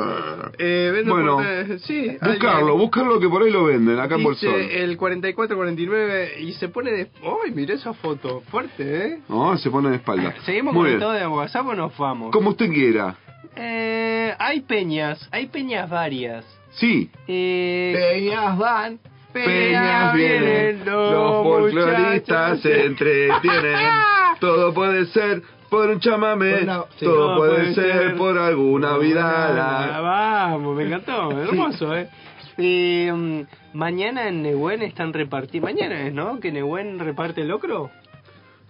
Eh, 0.61 0.91
vendo 0.94 1.14
Bueno, 1.14 1.38
portón- 1.38 1.80
sí, 1.80 2.18
Buscarlo, 2.22 2.77
buscarlo 2.77 3.18
que 3.19 3.30
por 3.30 3.44
ahí 3.44 3.49
lo 3.49 3.64
venden, 3.64 3.98
acá 3.98 4.15
en 4.15 4.27
dice 4.30 4.48
Bolsón. 4.48 4.69
el 4.72 4.98
4449 4.98 6.34
y 6.41 6.52
se 6.53 6.68
pone 6.68 6.91
de... 6.91 7.10
¡Ay, 7.23 7.52
mirá 7.52 7.76
esa 7.76 7.94
foto! 7.94 8.41
Fuerte, 8.52 9.07
¿eh? 9.07 9.19
No, 9.30 9.57
se 9.57 9.69
pone 9.69 9.90
de 9.90 9.95
espalda. 9.95 10.34
¿Seguimos 10.45 10.73
Muy 10.73 10.81
con 10.81 10.88
el 10.88 10.94
bien. 10.98 10.99
todo 10.99 11.11
de 11.14 11.27
WhatsApp 11.27 11.65
o 11.68 11.76
nos 11.76 11.98
vamos? 11.98 12.31
Como 12.31 12.49
usted 12.49 12.69
quiera. 12.72 13.15
Eh, 13.56 14.34
hay 14.38 14.60
peñas, 14.61 15.27
hay 15.31 15.48
peñas 15.48 15.90
varias. 15.90 16.45
Sí. 16.72 17.10
Eh, 17.27 17.94
Peñas 18.14 18.57
van, 18.57 18.99
Peñas 19.34 20.14
vienen, 20.14 20.86
los 20.86 21.44
folcloristas 21.44 22.60
se 22.61 22.86
entretienen. 22.86 23.77
Todo 24.40 24.73
puede 24.73 25.06
ser 25.07 25.41
por 25.70 25.90
un 25.90 26.00
chamamé, 26.00 26.60
sí. 26.98 27.06
todo 27.06 27.38
puede 27.38 27.52
puede 27.56 27.74
ser 27.76 27.91
ser 27.91 28.16
por 28.16 28.38
alguna 28.38 28.96
Ah, 28.96 28.98
vidala. 28.98 30.00
vamos, 30.02 30.76
me 30.76 30.84
encantó, 30.84 31.32
hermoso, 31.41 31.96
¿eh? 31.96 32.10
Eh, 32.58 33.12
mm, 33.14 33.78
mañana 33.78 34.28
en 34.28 34.41
Nehuen 34.44 34.82
están 34.82 35.14
repartiendo. 35.14 35.66
Mañana 35.68 36.08
es, 36.08 36.14
¿no? 36.14 36.40
Que 36.40 36.52
Nehuen 36.52 37.00
reparte 37.00 37.44
locro. 37.46 37.90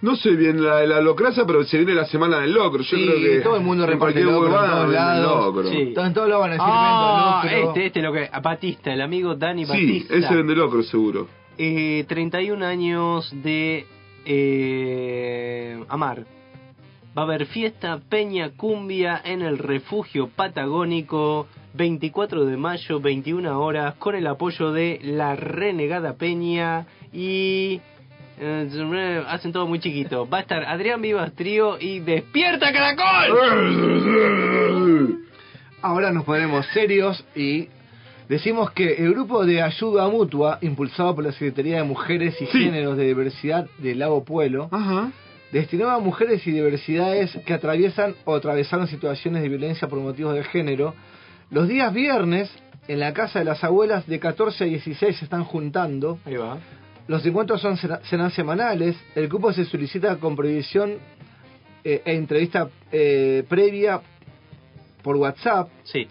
No 0.02 0.16
sé 0.16 0.30
bien 0.32 0.64
la, 0.64 0.86
la 0.86 1.02
locraza, 1.02 1.46
pero 1.46 1.64
se 1.66 1.78
viene 1.78 1.94
la 1.94 2.06
semana 2.06 2.40
del 2.40 2.54
locro. 2.54 2.82
Yo 2.84 2.96
Sí, 2.98 3.06
creo 3.06 3.20
que 3.22 3.42
todo 3.42 3.56
el 3.58 3.64
mundo 3.64 3.86
reparte 3.86 4.22
locro 4.24 4.48
en 4.48 4.70
todos 4.70 4.90
lados. 4.94 5.46
locro. 5.46 5.70
Sí. 5.70 5.94
En 5.98 6.14
todos 6.14 6.30
lados 6.30 6.42
van 6.42 6.50
a 6.52 6.54
decir 6.54 6.68
Ah, 6.70 7.42
este, 7.52 7.86
este 7.88 8.02
lo 8.02 8.14
que. 8.14 8.30
Batista, 8.42 8.94
el 8.94 9.02
amigo 9.02 9.36
Dani 9.36 9.66
Sí, 9.66 9.70
Batista. 9.72 10.16
ese 10.16 10.36
vende 10.36 10.56
locro 10.56 10.84
seguro. 10.84 11.28
Eh, 11.58 12.06
31 12.08 12.64
años 12.66 13.30
de 13.44 13.86
eh, 14.24 15.84
Amar. 15.90 16.24
Va 17.20 17.24
a 17.24 17.26
haber 17.26 17.48
fiesta 17.48 18.00
Peña 18.08 18.52
Cumbia 18.56 19.20
en 19.26 19.42
el 19.42 19.58
refugio 19.58 20.30
patagónico 20.30 21.48
24 21.74 22.46
de 22.46 22.56
mayo, 22.56 23.02
21 23.02 23.60
horas, 23.60 23.96
con 23.96 24.16
el 24.16 24.26
apoyo 24.26 24.72
de 24.72 25.02
la 25.04 25.36
renegada 25.36 26.14
Peña 26.14 26.86
y... 27.12 27.82
eh, 28.40 29.24
hacen 29.28 29.52
todo 29.52 29.68
muy 29.68 29.80
chiquito. 29.80 30.30
Va 30.30 30.38
a 30.38 30.42
estar 30.44 30.64
Adrián 30.64 31.02
Vivas 31.02 31.34
Trío 31.34 31.78
y 31.78 32.00
Despierta 32.00 32.72
Caracol. 32.72 33.38
Ahora 35.82 36.14
nos 36.14 36.24
ponemos 36.24 36.66
serios 36.68 37.22
y 37.36 37.68
decimos 38.30 38.72
que 38.72 38.94
el 38.94 39.12
grupo 39.12 39.46
de 39.46 39.62
ayuda 39.62 40.08
mutua, 40.08 40.58
impulsado 40.62 41.16
por 41.16 41.26
la 41.26 41.34
Secretaría 41.34 41.80
de 41.80 41.84
Mujeres 41.84 42.42
y 42.42 42.46
Géneros 42.46 42.96
de 42.96 43.08
Diversidad 43.08 43.68
del 43.80 44.00
Lago 44.00 44.24
Pueblo, 44.24 44.70
destinado 45.52 45.92
a 45.92 46.00
mujeres 46.00 46.46
y 46.46 46.52
diversidades 46.52 47.38
que 47.46 47.54
atraviesan 47.54 48.16
o 48.26 48.36
atravesaron 48.36 48.88
situaciones 48.88 49.42
de 49.42 49.50
violencia 49.50 49.88
por 49.88 50.00
motivos 50.00 50.36
de 50.36 50.44
género, 50.44 50.94
los 51.50 51.68
días 51.68 51.94
viernes, 51.94 52.52
en 52.88 53.00
la 53.00 53.14
casa 53.14 53.40
de 53.40 53.46
las 53.46 53.64
abuelas 53.64 54.08
de 54.08 54.20
14 54.20 54.64
a 54.64 54.68
16 54.68 55.18
se 55.18 55.26
están 55.26 55.44
juntando. 55.44 56.20
Ahí 56.26 56.36
va. 56.36 56.58
Los 57.08 57.26
encuentros 57.26 57.62
son 57.62 57.78
serán 57.78 58.32
semanales. 58.32 58.96
El 59.16 59.30
cupo 59.30 59.52
se 59.54 59.66
solicita 59.66 60.16
con 60.18 60.36
previsión 60.36 60.98
eh, 61.84 62.02
e 62.06 62.14
entrevista 62.14 62.70
eh, 62.92 63.44
previa 63.48 64.02
por 65.02 65.16
WhatsApp 65.18 65.70
Sí. 65.84 66.08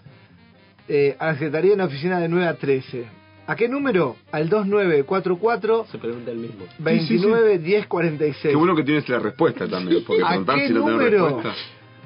eh, 0.89 1.17
a 1.19 1.27
la 1.27 1.33
Secretaría 1.35 1.73
en 1.73 1.79
la 1.79 1.85
oficina 1.85 2.19
de 2.21 2.29
9 2.29 2.47
a 2.47 2.55
13. 2.55 3.18
¿A 3.49 3.57
qué 3.57 3.67
número? 3.69 4.17
Al 4.31 4.49
2944 4.51 5.87
Se 5.91 5.99
pregunta 5.99 6.31
el 6.31 6.37
mismo. 6.39 6.67
29 6.79 7.59
10 7.59 7.87
46. 7.87 8.51
Qué 8.53 8.57
bueno 8.57 8.77
que 8.77 8.85
tienes 8.85 9.09
la 9.09 9.19
respuesta 9.19 9.67
también, 9.67 10.05
porque 10.07 10.23
¿A 10.23 10.29
qué 10.33 10.69
si 10.69 10.75
no 10.75 10.85
tenés 10.85 10.85
número? 10.85 11.25
respuesta. 11.25 11.55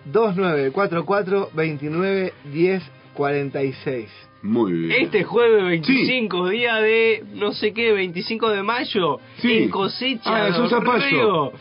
2944 0.04 1.50
29 1.54 2.32
10 2.52 2.82
46. 3.14 4.08
Muy 4.42 4.72
bien. 4.72 5.02
Este 5.02 5.22
jueves 5.24 5.64
25, 5.64 6.48
día 6.48 6.76
de 6.76 7.24
no 7.34 7.52
sé 7.52 7.72
qué, 7.72 7.92
25 7.92 8.50
de 8.50 8.62
mayo, 8.62 9.18
Sí. 9.38 9.52
en 9.64 9.68
cosecha 9.70 10.22
Ah, 10.24 10.48
es 10.48 10.56
un 10.56 10.62
del 10.62 10.70
zapallo. 10.70 11.00
Río. 11.08 11.52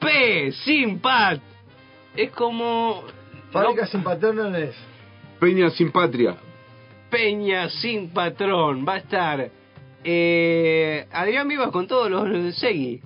P, 0.00 0.52
sin 0.64 0.98
pat. 1.00 1.40
Es 2.16 2.30
como 2.30 3.02
Fábrica 3.50 3.86
sin 3.86 4.02
patrones. 4.02 4.74
Peña 5.40 5.70
sin 5.70 5.90
patria. 5.90 6.36
Peña 7.14 7.68
sin 7.68 8.08
patrón. 8.08 8.84
Va 8.88 8.94
a 8.94 8.96
estar 8.96 9.48
eh, 10.02 11.06
Adrián 11.12 11.46
Vivas 11.46 11.70
con 11.70 11.86
todos 11.86 12.10
los 12.10 12.56
Segui. 12.56 13.00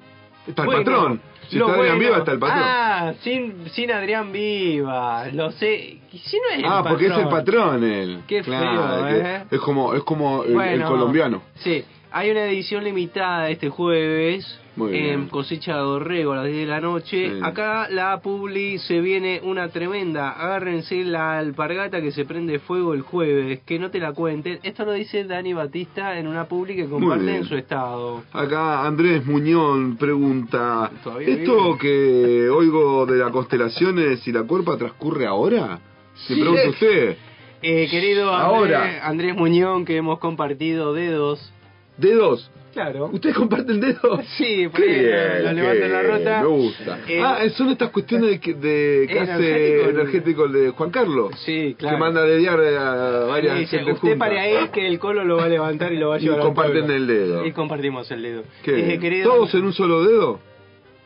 Está 0.46 0.62
el 0.62 0.68
patrón. 0.68 1.20
Si 1.50 1.58
está 1.58 1.74
Adrián 1.74 1.98
Vivas, 1.98 2.18
está 2.20 2.32
el 2.32 2.38
patrón. 2.38 2.62
Ah, 2.64 3.12
sin, 3.20 3.68
sin 3.68 3.92
Adrián 3.92 4.32
Vivas. 4.32 5.34
Lo 5.34 5.50
sé. 5.52 5.98
¿Y 6.10 6.18
si 6.18 6.38
no 6.38 6.48
es 6.52 6.58
el 6.58 6.64
Ah, 6.64 6.82
porque 6.88 7.06
es 7.06 7.18
el 7.18 7.28
patrón? 7.28 7.84
él. 7.84 8.22
Qué 8.26 8.40
Claro, 8.40 9.04
feo, 9.08 9.08
¿eh? 9.08 9.44
Es 9.50 9.60
como, 9.60 9.92
es 9.94 10.02
como 10.04 10.42
el, 10.44 10.58
el 10.58 10.82
colombiano. 10.84 11.42
Sí. 11.56 11.84
Hay 12.10 12.30
una 12.30 12.46
edición 12.46 12.84
limitada 12.84 13.50
este 13.50 13.68
jueves 13.68 14.58
en 14.80 15.28
Cosecha 15.28 15.74
de 15.74 15.80
Dorrego 15.82 16.32
a 16.32 16.36
las 16.36 16.46
10 16.46 16.56
de 16.58 16.66
la 16.66 16.80
noche. 16.80 17.30
Sí. 17.34 17.40
Acá 17.42 17.88
la 17.90 18.20
Publi 18.20 18.78
se 18.78 19.00
viene 19.00 19.40
una 19.44 19.68
tremenda. 19.68 20.30
Agárrense 20.30 21.04
la 21.04 21.38
alpargata 21.38 22.00
que 22.00 22.12
se 22.12 22.24
prende 22.24 22.60
fuego 22.60 22.94
el 22.94 23.02
jueves. 23.02 23.60
Que 23.66 23.78
no 23.78 23.90
te 23.90 23.98
la 23.98 24.12
cuenten. 24.12 24.58
Esto 24.62 24.84
lo 24.86 24.92
dice 24.92 25.24
Dani 25.24 25.52
Batista 25.52 26.18
en 26.18 26.28
una 26.28 26.44
Publi 26.46 26.76
que 26.76 26.86
comparte 26.86 27.36
en 27.36 27.44
su 27.44 27.56
estado. 27.56 28.22
Acá 28.32 28.86
Andrés 28.86 29.26
Muñón 29.26 29.96
pregunta, 29.96 30.90
¿esto 31.20 31.76
que 31.76 32.48
oigo 32.48 33.04
de 33.04 33.18
las 33.18 33.30
constelaciones 33.32 34.26
y 34.26 34.32
la 34.32 34.44
cuerpa 34.44 34.78
transcurre 34.78 35.26
ahora? 35.26 35.80
Se 36.26 36.34
Sí. 36.34 36.40
pregunta 36.40 36.68
usted. 36.70 37.16
Eh, 37.60 37.88
querido 37.90 38.32
Andrés, 38.32 38.76
Ahora. 38.78 39.06
Andrés 39.08 39.34
Muñón, 39.34 39.84
que 39.84 39.96
hemos 39.96 40.20
compartido 40.20 40.94
dedos. 40.94 41.52
¿Dedos? 41.98 42.50
Claro. 42.72 43.06
¿Ustedes 43.12 43.34
comparten 43.34 43.80
dedos? 43.80 44.20
Sí, 44.36 44.68
por 44.68 44.80
Qué 44.80 44.88
ahí 44.90 45.42
bien, 45.42 45.56
lo 45.56 45.72
en 45.72 45.92
la 45.92 46.02
rota. 46.02 46.40
Me 46.42 46.46
gusta. 46.46 46.98
Eh, 47.08 47.20
ah, 47.24 47.38
son 47.56 47.70
estas 47.70 47.90
cuestiones 47.90 48.30
de 48.30 48.40
que, 48.40 48.54
de 48.54 49.04
Energético. 49.04 49.90
energético 49.90 50.48
de 50.48 50.70
Juan 50.70 50.90
Carlos. 50.90 51.32
Sí, 51.44 51.74
claro. 51.78 51.96
Que 51.96 52.00
manda 52.00 52.22
de 52.22 52.36
diario 52.38 52.80
a 52.80 53.24
varias 53.26 53.56
Y 53.56 53.60
dice, 53.60 53.76
gente 53.78 53.92
usted 53.94 54.08
junta. 54.10 54.24
pare 54.24 54.38
ahí 54.38 54.68
que 54.72 54.86
el 54.86 54.98
colo 54.98 55.24
lo 55.24 55.36
va 55.38 55.44
a 55.46 55.48
levantar 55.48 55.92
y 55.92 55.96
lo 55.98 56.10
va 56.10 56.16
a 56.16 56.18
Y 56.18 56.22
llevar 56.22 56.38
al 56.40 56.44
comparten 56.46 56.84
pueblo". 56.86 56.94
el 56.94 57.06
dedo. 57.06 57.46
Y 57.46 57.52
compartimos 57.52 58.10
el 58.12 58.22
dedo. 58.22 58.42
¿Qué? 58.62 58.94
Eh, 58.94 58.98
querido- 59.00 59.28
¿Todos 59.32 59.54
en 59.54 59.64
un 59.64 59.72
solo 59.72 60.04
dedo? 60.04 60.40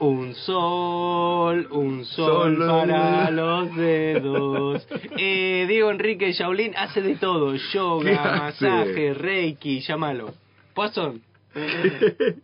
Un 0.00 0.34
sol, 0.34 1.68
un 1.70 2.04
sol 2.04 2.56
Solo- 2.56 2.66
para 2.66 3.30
los 3.30 3.74
dedos. 3.76 4.86
Eh, 5.16 5.64
Diego 5.68 5.90
Enrique 5.92 6.32
Shaolin 6.32 6.74
hace 6.76 7.00
de 7.02 7.14
todo: 7.14 7.52
¿Qué 7.52 7.58
yoga, 7.72 8.36
masaje, 8.36 9.14
reiki, 9.14 9.80
llámalo. 9.80 10.34
Poison. 10.74 11.20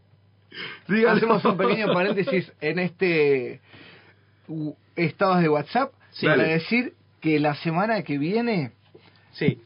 Hacemos 1.08 1.44
un 1.44 1.56
pequeño 1.56 1.92
paréntesis 1.92 2.52
en 2.60 2.78
este 2.78 3.60
estados 4.96 5.40
de 5.42 5.48
WhatsApp 5.48 5.92
Sí. 6.12 6.26
para 6.26 6.38
Dale. 6.38 6.54
decir 6.54 6.94
que 7.20 7.38
la 7.38 7.54
semana 7.56 8.02
que 8.02 8.18
viene 8.18 8.72
sí. 9.32 9.60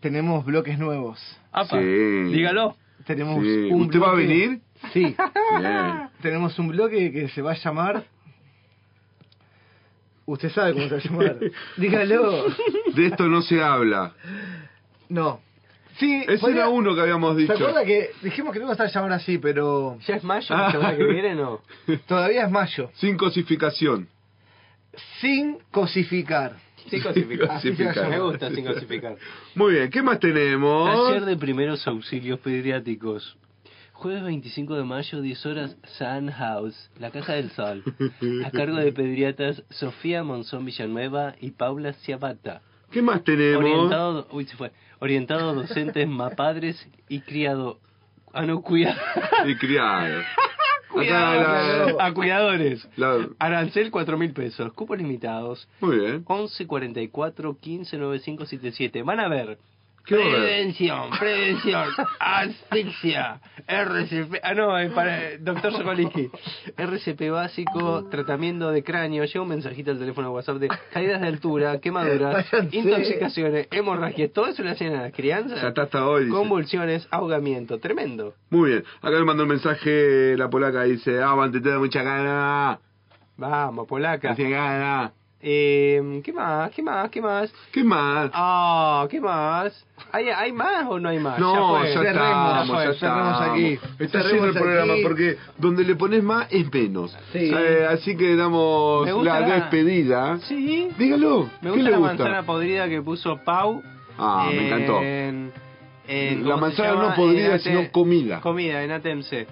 tenemos 0.00 0.44
bloques 0.44 0.78
nuevos. 0.78 1.18
Apa, 1.52 1.78
Sí. 1.78 1.84
dígalo. 2.32 2.76
Tenemos 3.06 3.42
Sí. 3.44 3.68
un 3.70 3.82
¿Usted 3.82 4.00
va 4.00 4.10
a 4.10 4.14
bloque- 4.14 4.26
venir? 4.26 4.60
Sí. 4.92 5.14
Bien. 5.58 6.08
Tenemos 6.22 6.58
un 6.58 6.68
bloque 6.68 7.12
que 7.12 7.28
se 7.28 7.42
va 7.42 7.52
a 7.52 7.56
llamar. 7.56 8.04
Usted 10.24 10.50
sabe 10.50 10.72
cómo 10.72 10.88
se 10.88 10.94
va 10.94 11.00
a 11.00 11.04
llamar. 11.04 11.36
Dígalo. 11.76 12.44
De 12.94 13.06
esto 13.06 13.28
no 13.28 13.42
se 13.42 13.62
habla. 13.62 14.14
No. 15.08 15.40
Sí, 15.98 16.22
Ese 16.26 16.38
podría- 16.38 16.62
era 16.62 16.68
uno 16.68 16.94
que 16.94 17.00
habíamos 17.02 17.34
¿Se 17.34 17.42
dicho. 17.42 17.52
acuerda 17.54 17.84
que 17.84 18.10
dijimos 18.22 18.52
que 18.52 18.58
no 18.58 18.64
iba 18.66 18.72
a 18.72 18.74
estar 18.74 18.90
llamar 18.90 19.12
así, 19.12 19.38
pero 19.38 19.98
¿Ya 20.06 20.16
es 20.16 20.24
mayo 20.24 20.56
la 20.56 20.70
semana 20.72 20.96
que 20.96 21.04
viene 21.04 21.34
no? 21.34 21.60
todavía 22.06 22.44
es 22.44 22.50
mayo? 22.50 22.90
Sin 22.94 23.16
cosificación. 23.16 24.08
Sin 25.20 25.58
cosificar. 25.70 26.56
Sin 26.88 27.02
cosificar. 27.02 27.50
Así 27.52 27.74
se. 27.76 27.84
Me 28.08 28.18
gusta 28.20 28.50
sin 28.50 28.64
cosificar. 28.66 29.16
Muy 29.54 29.74
bien, 29.74 29.90
¿qué 29.90 30.02
más 30.02 30.18
tenemos? 30.18 31.06
Taller 31.08 31.24
de 31.24 31.36
primeros 31.36 31.86
auxilios 31.86 32.38
pediátricos. 32.40 33.36
Jueves 33.92 34.24
25 34.24 34.74
de 34.74 34.82
mayo, 34.82 35.20
10 35.20 35.46
horas, 35.46 35.76
Sun 35.96 36.28
House, 36.32 36.90
la 36.98 37.10
Casa 37.12 37.34
del 37.34 37.50
Sol. 37.52 37.84
A 38.44 38.50
cargo 38.50 38.76
de 38.78 38.90
pediatras 38.92 39.62
Sofía 39.70 40.24
Monzón 40.24 40.64
Villanueva 40.64 41.36
y 41.40 41.52
Paula 41.52 41.92
Ciabata. 41.92 42.62
¿Qué 42.92 43.02
más 43.02 43.24
tenemos? 43.24 43.62
Orientado, 43.64 44.26
uy, 44.30 44.44
se 44.44 44.56
fue. 44.56 44.70
Orientado 45.00 45.50
a 45.50 45.54
docentes, 45.54 46.06
mapadres 46.06 46.86
y 47.08 47.20
criado. 47.20 47.78
Ah, 48.32 48.42
no, 48.46 48.60
cuidado. 48.62 48.98
Y 49.46 49.56
criado. 49.56 50.22
Cuidado. 50.92 51.98
A 52.00 52.12
cuidadores. 52.12 52.86
la- 52.96 53.26
Arancel, 53.38 53.90
4 53.90 54.18
mil 54.18 54.32
pesos. 54.32 54.72
Cupos 54.74 54.98
limitados. 54.98 55.66
Muy 55.80 55.98
bien. 55.98 56.22
11 56.26 56.66
44 56.66 57.56
15 57.58 57.96
9577. 57.96 59.02
Van 59.02 59.18
a 59.20 59.28
ver. 59.28 59.58
Prevención, 60.04 61.10
prevención, 61.18 61.88
asfixia, 62.20 63.40
RCP, 63.66 64.40
ah 64.42 64.54
no, 64.54 64.78
es 64.78 64.90
para 64.92 65.32
eh, 65.32 65.38
doctor 65.38 65.72
Sokolinski, 65.72 66.28
RCP 66.76 67.30
básico, 67.30 68.08
tratamiento 68.10 68.70
de 68.70 68.82
cráneo, 68.82 69.24
llega 69.24 69.42
un 69.42 69.48
mensajito 69.48 69.92
al 69.92 69.98
teléfono 69.98 70.28
de 70.28 70.34
WhatsApp 70.34 70.56
de 70.56 70.68
caídas 70.92 71.20
de 71.20 71.28
altura, 71.28 71.78
quemaduras, 71.80 72.46
intoxicaciones, 72.72 73.68
hemorragias, 73.70 74.32
todo 74.32 74.48
eso 74.48 74.62
le 74.62 74.70
hacen 74.70 74.94
a 74.94 75.02
las 75.02 75.12
crianzas, 75.12 75.62
está 75.62 75.82
hasta 75.82 76.06
hoy. 76.06 76.28
convulsiones, 76.28 77.06
ahogamiento, 77.10 77.78
tremendo. 77.78 78.34
Muy 78.50 78.70
bien. 78.70 78.84
Acá 79.00 79.18
me 79.18 79.24
mandó 79.24 79.44
un 79.44 79.48
mensaje 79.50 80.36
la 80.36 80.50
polaca. 80.50 80.82
Dice, 80.84 81.22
ah, 81.22 81.34
te 81.50 81.60
da 81.60 81.78
mucha 81.78 82.02
gana. 82.02 82.78
Vamos, 83.36 83.86
polaca. 83.86 84.30
Mucha 84.30 84.48
gana. 84.48 85.12
Eh, 85.44 86.20
¿Qué 86.24 86.32
más? 86.32 86.70
¿Qué 86.70 86.82
más? 86.82 87.10
¿Qué 87.10 87.20
más? 87.20 87.52
¿Qué 87.72 87.82
más? 87.82 88.30
Ah, 88.32 89.06
¿qué 89.10 89.20
más? 89.20 89.72
¿Hay, 90.12 90.28
¿Hay 90.28 90.52
más 90.52 90.86
o 90.88 91.00
no 91.00 91.08
hay 91.08 91.18
más? 91.18 91.38
No, 91.38 91.78
fue. 91.78 91.88
ya, 91.88 92.00
Cerremos, 92.00 92.14
estamos, 92.22 92.68
ya 92.68 92.74
fue, 92.74 92.84
ya 92.84 92.92
cerremos 93.00 93.32
estamos. 93.32 93.40
aquí. 93.50 93.78
Está 93.98 94.22
lleno 94.22 94.44
el 94.44 94.50
aquí. 94.50 94.58
programa 94.60 94.94
porque 95.02 95.36
donde 95.58 95.84
le 95.84 95.96
pones 95.96 96.22
más 96.22 96.46
es 96.50 96.72
menos. 96.72 97.16
Sí. 97.32 97.50
Eh, 97.52 97.86
así 97.90 98.16
que 98.16 98.36
damos 98.36 99.06
la, 99.24 99.40
la- 99.40 99.54
despedida. 99.56 100.38
Sí. 100.48 100.88
Dígalo. 100.96 101.48
Me 101.60 101.60
¿Qué 101.60 101.68
gusta 101.70 101.82
le 101.84 101.90
la 101.90 101.96
gusta? 101.98 102.14
manzana 102.14 102.42
podrida 102.46 102.88
que 102.88 103.02
puso 103.02 103.36
Pau. 103.44 103.82
Ah, 104.18 104.48
me 104.48 104.66
encantó. 104.68 105.00
en- 105.02 105.52
en- 106.06 106.48
La 106.48 106.54
¿cómo 106.54 106.70
se 106.70 106.82
manzana 106.82 107.08
no 107.08 107.14
podrida, 107.16 107.54
En 107.54 107.60
sino 107.60 107.90
comida. 107.90 108.40
Comida, 108.40 108.82
en 108.84 108.90
ATMC. 108.92 109.46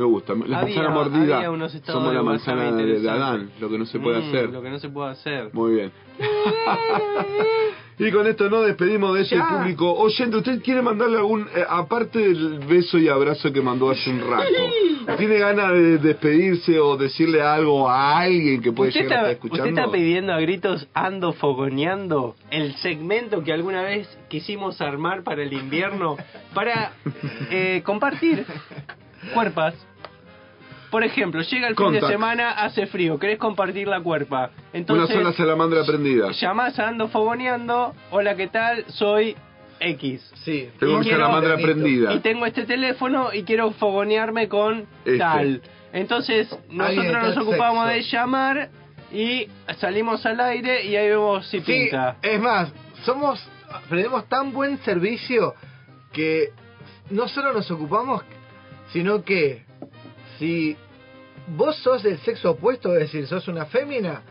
Me 0.00 0.06
gusta. 0.06 0.32
La 0.34 0.60
Había- 0.60 0.76
manzana 0.76 0.88
mordida. 0.90 1.36
había 1.36 1.50
unos 1.50 1.74
estados 1.74 2.00
Somos 2.00 2.14
la 2.14 2.22
manzana 2.22 2.72
de. 2.72 3.10
Adán. 3.10 3.50
Lo 3.60 3.68
que 3.68 3.76
no 3.78 3.84
se 3.84 3.98
puede 3.98 4.20
Mm, 4.22 4.28
hacer. 4.28 4.48
Lo 4.48 4.62
que 4.62 4.70
no 4.70 4.78
se 4.78 4.88
puede 4.88 5.10
hacer. 5.10 5.50
Muy 5.52 5.72
bien. 5.74 5.92
y 7.98 8.10
con 8.10 8.26
esto 8.26 8.48
nos 8.48 8.64
despedimos 8.64 9.14
de 9.14 9.22
ese 9.22 9.36
Ya. 9.36 9.46
público 9.46 9.92
oyente. 9.92 10.38
¿Usted 10.38 10.62
quiere 10.62 10.80
mandarle 10.80 11.18
algún, 11.18 11.42
eh, 11.54 11.64
aparte 11.68 12.18
del 12.18 12.60
beso 12.60 12.96
y 12.96 13.08
abrazo 13.08 13.52
que 13.52 13.60
mandó 13.60 13.90
hace 13.90 14.08
un 14.08 14.20
rato, 14.20 15.16
¿tiene 15.18 15.38
ganas 15.38 15.72
de 15.74 15.98
despedirse 15.98 16.80
o 16.80 16.96
decirle 16.96 17.42
algo 17.42 17.86
a 17.90 18.20
alguien 18.20 18.62
que 18.62 18.72
puede 18.72 18.88
¿Usted 18.88 19.02
llegar 19.02 19.18
a 19.18 19.20
estar 19.22 19.32
escuchando? 19.32 19.64
usted 19.68 19.78
está 19.82 19.92
pidiendo 19.92 20.32
a 20.32 20.40
gritos 20.40 20.88
ando 20.94 21.34
fogoneando 21.34 22.36
el 22.50 22.74
segmento 22.76 23.42
que 23.44 23.52
alguna 23.52 23.82
vez 23.82 24.08
quisimos 24.30 24.80
armar 24.80 25.22
para 25.24 25.42
el 25.42 25.52
invierno 25.52 26.16
para 26.54 26.92
eh, 27.50 27.82
compartir 27.84 28.46
cuerpas. 29.34 29.74
Por 30.90 31.04
ejemplo, 31.04 31.40
llega 31.42 31.68
el 31.68 31.76
fin 31.76 31.92
de 31.92 32.00
semana, 32.00 32.50
hace 32.50 32.86
frío, 32.88 33.16
querés 33.18 33.38
compartir 33.38 33.86
la 33.86 34.00
cuerpa. 34.00 34.50
Entonces, 34.72 35.14
Una 35.14 35.22
sola 35.22 35.32
salamandra 35.36 35.84
prendida. 35.84 36.32
llamás 36.32 36.78
a 36.80 36.88
Ando 36.88 37.08
Fogoneando, 37.08 37.94
hola, 38.10 38.34
¿qué 38.34 38.48
tal? 38.48 38.84
Soy 38.88 39.36
X. 39.78 40.32
Sí. 40.44 40.68
Tengo 40.80 40.92
Y 40.92 40.96
una 40.96 41.02
quiero- 41.04 41.18
salamandra 41.20 41.56
prendida. 41.58 42.12
Y 42.12 42.18
tengo 42.20 42.44
este 42.44 42.64
teléfono 42.66 43.30
y 43.32 43.44
quiero 43.44 43.70
fogonearme 43.70 44.48
con 44.48 44.86
Este. 45.04 45.18
tal. 45.18 45.62
Entonces, 45.92 46.48
nosotros 46.70 47.12
nos 47.12 47.36
ocupamos 47.36 47.88
sexo. 47.88 47.96
de 47.96 48.02
llamar 48.16 48.68
y 49.12 49.46
salimos 49.78 50.26
al 50.26 50.40
aire 50.40 50.84
y 50.86 50.96
ahí 50.96 51.08
vemos 51.08 51.46
si 51.46 51.60
Sí, 51.60 51.64
pinta. 51.66 52.16
es 52.20 52.40
más, 52.40 52.72
somos, 53.04 53.40
tenemos 53.88 54.28
tan 54.28 54.52
buen 54.52 54.76
servicio 54.78 55.54
que 56.12 56.50
no 57.10 57.28
solo 57.28 57.52
nos 57.52 57.70
ocupamos, 57.70 58.22
sino 58.92 59.24
que 59.24 59.62
si 60.38 60.76
vos 61.56 61.76
sos 61.76 62.02
del 62.02 62.18
sexo 62.18 62.52
opuesto, 62.52 62.92
es 62.94 63.00
decir, 63.00 63.26
sos 63.26 63.48
una 63.48 63.66
fémina, 63.66 64.22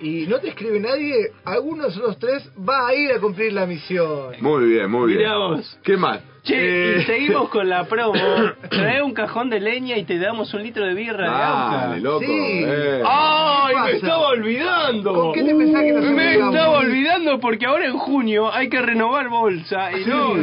y 0.00 0.26
no 0.26 0.38
te 0.40 0.48
escribe 0.48 0.80
nadie, 0.80 1.32
alguno 1.44 1.84
de 1.84 1.88
nosotros 1.88 2.18
tres 2.18 2.50
va 2.58 2.88
a 2.88 2.94
ir 2.94 3.12
a 3.12 3.20
cumplir 3.20 3.52
la 3.52 3.66
misión. 3.66 4.34
Muy 4.40 4.66
bien, 4.66 4.90
muy 4.90 5.08
bien. 5.08 5.18
Mirá 5.18 5.36
vos. 5.36 5.78
¿Qué 5.82 5.96
más? 5.96 6.20
Che, 6.44 6.54
Eh, 6.56 6.98
y 7.00 7.04
seguimos 7.04 7.48
con 7.54 7.68
la 7.68 7.84
promo. 7.84 8.12
Trae 8.70 9.02
un 9.02 9.14
cajón 9.14 9.48
de 9.50 9.60
leña 9.60 9.96
y 9.96 10.04
te 10.04 10.18
damos 10.18 10.52
un 10.52 10.62
litro 10.62 10.84
de 10.86 10.92
birra 10.94 11.24
de 11.24 11.30
Dale, 11.30 11.86
auca. 11.86 11.96
loco. 12.00 12.20
Sí. 12.20 12.62
eh. 12.66 13.02
¡Ay, 13.06 13.68
¿Qué 13.68 13.74
me 13.74 13.82
pasa? 13.84 13.96
estaba 13.96 14.28
olvidando! 14.28 15.14
¿Con 15.14 15.32
qué 15.32 15.42
te 15.42 15.54
pensás 15.54 15.82
que 15.82 15.92
nos 15.92 16.02
Me 16.04 16.10
olvidamos? 16.28 16.54
estaba 16.54 16.78
olvidando 16.78 17.40
porque 17.40 17.66
ahora 17.66 17.86
en 17.86 17.98
junio 17.98 18.52
hay 18.52 18.68
que 18.68 18.82
renovar 18.82 19.28
bolsa 19.30 19.90
y 19.92 20.04
no. 20.04 20.34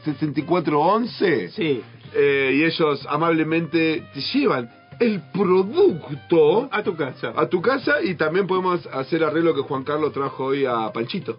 2944-3764-64-11 0.00 1.50
Sí. 1.50 1.82
Eh, 2.14 2.52
y 2.56 2.64
ellos 2.64 3.06
amablemente 3.08 4.04
te 4.12 4.20
llevan 4.20 4.70
el 4.98 5.20
producto 5.32 6.68
a 6.72 6.82
tu 6.82 6.96
casa. 6.96 7.32
a 7.36 7.46
tu 7.48 7.62
casa 7.62 8.02
y 8.02 8.14
también 8.16 8.46
podemos 8.46 8.86
hacer 8.92 9.22
arreglo 9.24 9.54
que 9.54 9.62
Juan 9.62 9.84
Carlos 9.84 10.12
trajo 10.12 10.46
hoy 10.46 10.64
a 10.66 10.92
Panchito, 10.92 11.38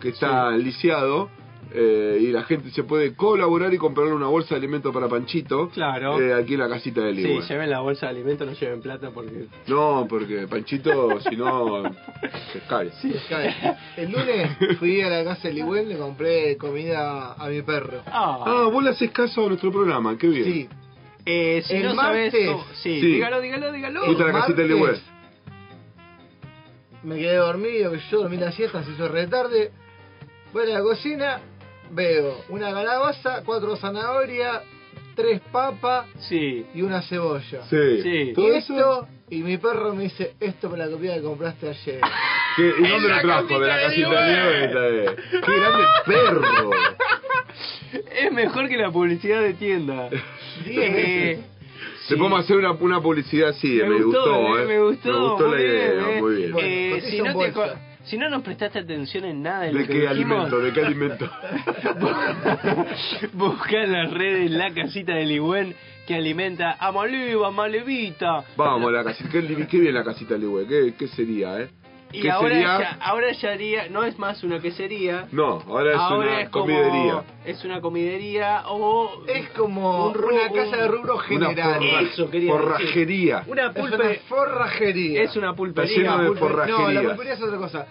que 0.00 0.08
está 0.10 0.50
lisiado. 0.52 1.28
Eh, 1.78 2.18
y 2.20 2.28
la 2.32 2.42
gente 2.44 2.70
se 2.70 2.82
puede 2.84 3.14
colaborar 3.14 3.72
y 3.74 3.76
comprarle 3.78 4.14
una 4.14 4.28
bolsa 4.28 4.54
de 4.54 4.56
alimentos 4.60 4.92
para 4.94 5.08
Panchito. 5.08 5.68
Claro. 5.68 6.18
eh, 6.20 6.32
aquí 6.32 6.54
en 6.54 6.60
la 6.60 6.68
casita 6.68 7.02
de 7.02 7.14
Sí, 7.14 7.22
Ligüen. 7.22 7.46
lleven 7.46 7.70
la 7.70 7.80
bolsa 7.80 8.06
de 8.06 8.10
alimentos, 8.12 8.46
no 8.46 8.54
lleven 8.54 8.80
plata 8.80 9.10
porque... 9.10 9.46
No, 9.66 10.06
porque 10.08 10.46
Panchito, 10.48 11.20
si 11.20 11.36
no, 11.36 11.82
se 12.52 12.60
cae. 12.68 12.90
El 13.98 14.10
lunes 14.10 14.50
fui 14.78 15.02
a 15.02 15.10
la 15.10 15.22
casa 15.24 15.48
de 15.48 15.54
Ligüen, 15.54 15.88
le 15.88 15.98
compré 15.98 16.56
comida 16.56 17.34
a 17.34 17.48
mi 17.48 17.60
perro. 17.62 18.00
Ah, 18.06 18.68
vos 18.72 18.82
le 18.82 18.90
haces 18.90 19.10
caso 19.10 19.44
a 19.44 19.48
nuestro 19.48 19.70
programa, 19.70 20.16
qué 20.16 20.28
bien. 20.28 20.44
Sí. 20.44 20.68
Eh, 21.26 21.62
si 21.66 21.74
El 21.74 21.82
no 21.84 21.94
sabes... 21.96 22.32
martes- 22.32 22.46
cómo- 22.52 22.64
Sí, 22.82 23.00
Sí. 23.00 23.06
dígalo, 23.06 23.40
dígalo, 23.40 23.72
dígalo. 23.72 24.04
Fuiste 24.04 24.22
a 24.22 24.26
la 24.28 24.32
casita 24.32 24.62
de 24.62 24.68
Ligüen. 24.68 24.84
Martes, 24.92 25.02
Me 27.02 27.16
quedé 27.18 27.36
dormido, 27.36 27.92
que 27.92 27.98
yo 28.10 28.22
dormí 28.22 28.36
la 28.36 28.50
siesta, 28.52 28.82
se 28.82 28.90
hizo 28.92 29.06
re 29.08 29.26
tarde. 29.28 29.70
Voy 30.52 30.70
a 30.70 30.74
la 30.74 30.82
cocina, 30.82 31.40
veo 31.90 32.44
una 32.48 32.72
calabaza, 32.72 33.42
cuatro 33.44 33.76
zanahorias, 33.76 34.62
tres 35.14 35.40
papas 35.52 36.06
Sí. 36.28 36.66
y 36.74 36.82
una 36.82 37.02
cebolla. 37.02 37.62
Sí. 37.70 38.02
Sí. 38.02 38.08
Y 38.30 38.32
¿Todo 38.34 38.54
esto, 38.54 39.08
y 39.30 39.42
mi 39.42 39.56
perro 39.58 39.94
me 39.94 40.04
dice, 40.04 40.34
esto 40.40 40.68
me 40.70 40.76
la 40.78 40.88
comida 40.88 41.14
que 41.14 41.22
compraste 41.22 41.68
ayer. 41.70 42.00
¿Qué- 42.56 42.74
¿Y 42.78 42.88
dónde 42.88 43.08
lo 43.08 43.20
trajo? 43.20 43.58
De 43.60 43.66
la 43.66 43.80
casita 43.82 44.22
de 44.22 45.00
bien. 45.00 45.16
¡Qué 45.30 45.60
grande 45.60 45.84
perro! 46.06 46.70
Es 48.14 48.32
mejor 48.32 48.68
que 48.68 48.76
la 48.76 48.90
publicidad 48.90 49.40
de 49.40 49.54
tienda. 49.54 50.08
Eh, 50.66 51.38
Le 52.10 52.16
podemos 52.16 52.40
hacer 52.40 52.56
una, 52.56 52.72
una 52.72 53.00
publicidad 53.00 53.50
así, 53.50 53.80
me, 53.82 54.02
gustó, 54.02 54.58
eh, 54.58 54.62
eh. 54.62 54.66
me 54.66 54.80
gustó, 54.80 55.08
Me 55.12 55.28
gustó 55.28 55.48
muy 55.48 55.56
la 55.56 55.62
idea, 55.62 55.92
bien, 55.92 56.08
eh. 56.18 56.20
muy 56.20 56.34
bien. 56.36 56.48
Eh, 56.58 56.90
Bueno, 56.90 57.06
si, 57.08 57.18
no 57.18 57.24
te, 57.24 57.32
bolsa. 57.32 57.52
co- 57.52 57.78
si 58.06 58.16
no 58.16 58.28
nos 58.28 58.42
prestaste 58.42 58.78
atención 58.78 59.24
en 59.24 59.42
nada 59.42 59.62
de 59.62 59.72
lo 59.72 59.78
¿De 59.80 59.86
que 59.86 59.92
qué 59.92 60.08
dijimos, 60.08 60.52
alimento? 60.52 60.58
¿De 60.60 60.72
qué 60.72 60.80
alimento? 60.80 61.30
busca 63.32 63.82
en 63.82 63.92
las 63.92 64.10
redes 64.12 64.50
la 64.50 64.72
casita 64.72 65.14
de 65.14 65.26
Ligüen 65.26 65.74
que 66.06 66.14
alimenta 66.14 66.76
a 66.78 66.92
Maliva, 66.92 67.50
Malevita. 67.50 68.44
Vamos, 68.56 68.92
la 68.92 69.02
casita. 69.02 69.28
Qué, 69.30 69.66
qué 69.68 69.78
bien 69.80 69.94
la 69.94 70.04
casita 70.04 70.34
de 70.34 70.40
Ligüen. 70.40 70.68
¿Qué, 70.68 70.94
¿Qué 70.96 71.08
sería, 71.08 71.60
eh? 71.60 71.68
Y 72.12 72.22
¿Qué 72.22 72.30
ahora 72.30 72.58
ya, 72.60 72.98
ahora 73.00 73.32
ya 73.32 73.50
haría, 73.50 73.88
no 73.88 74.04
es 74.04 74.16
más 74.18 74.42
una 74.44 74.60
quesería, 74.60 75.26
No, 75.32 75.60
ahora 75.66 75.90
es 75.90 75.96
ahora 75.98 76.16
una 76.30 76.40
es 76.42 76.48
como, 76.50 76.64
comidería. 76.66 77.24
es 77.44 77.64
una 77.64 77.80
comidería 77.80 78.62
o 78.68 79.22
Es 79.26 79.50
como 79.50 80.06
Un 80.06 80.24
una 80.24 80.52
casa 80.52 80.76
de 80.76 80.88
rubro 80.88 81.14
Una 81.16 81.22
general. 81.24 81.80
forra- 81.80 82.00
Eso 82.02 82.30
quería 82.30 82.52
forrajería. 82.52 83.42
una 83.48 83.66
Es 83.66 83.72
pulpe, 83.74 83.96
una 83.96 84.14
forrajería. 84.28 85.22
es 85.22 85.36
una 85.36 85.46
Está 85.48 85.56
pulpería. 85.56 85.96
lleno 85.98 86.18
de 86.22 86.28
Pulpe- 86.30 86.38
forrajerías. 86.38 86.80
No, 86.80 86.90
la 86.92 87.08
pulpería 87.08 87.32
es 87.34 87.42
otra 87.42 87.58
cosa. 87.58 87.86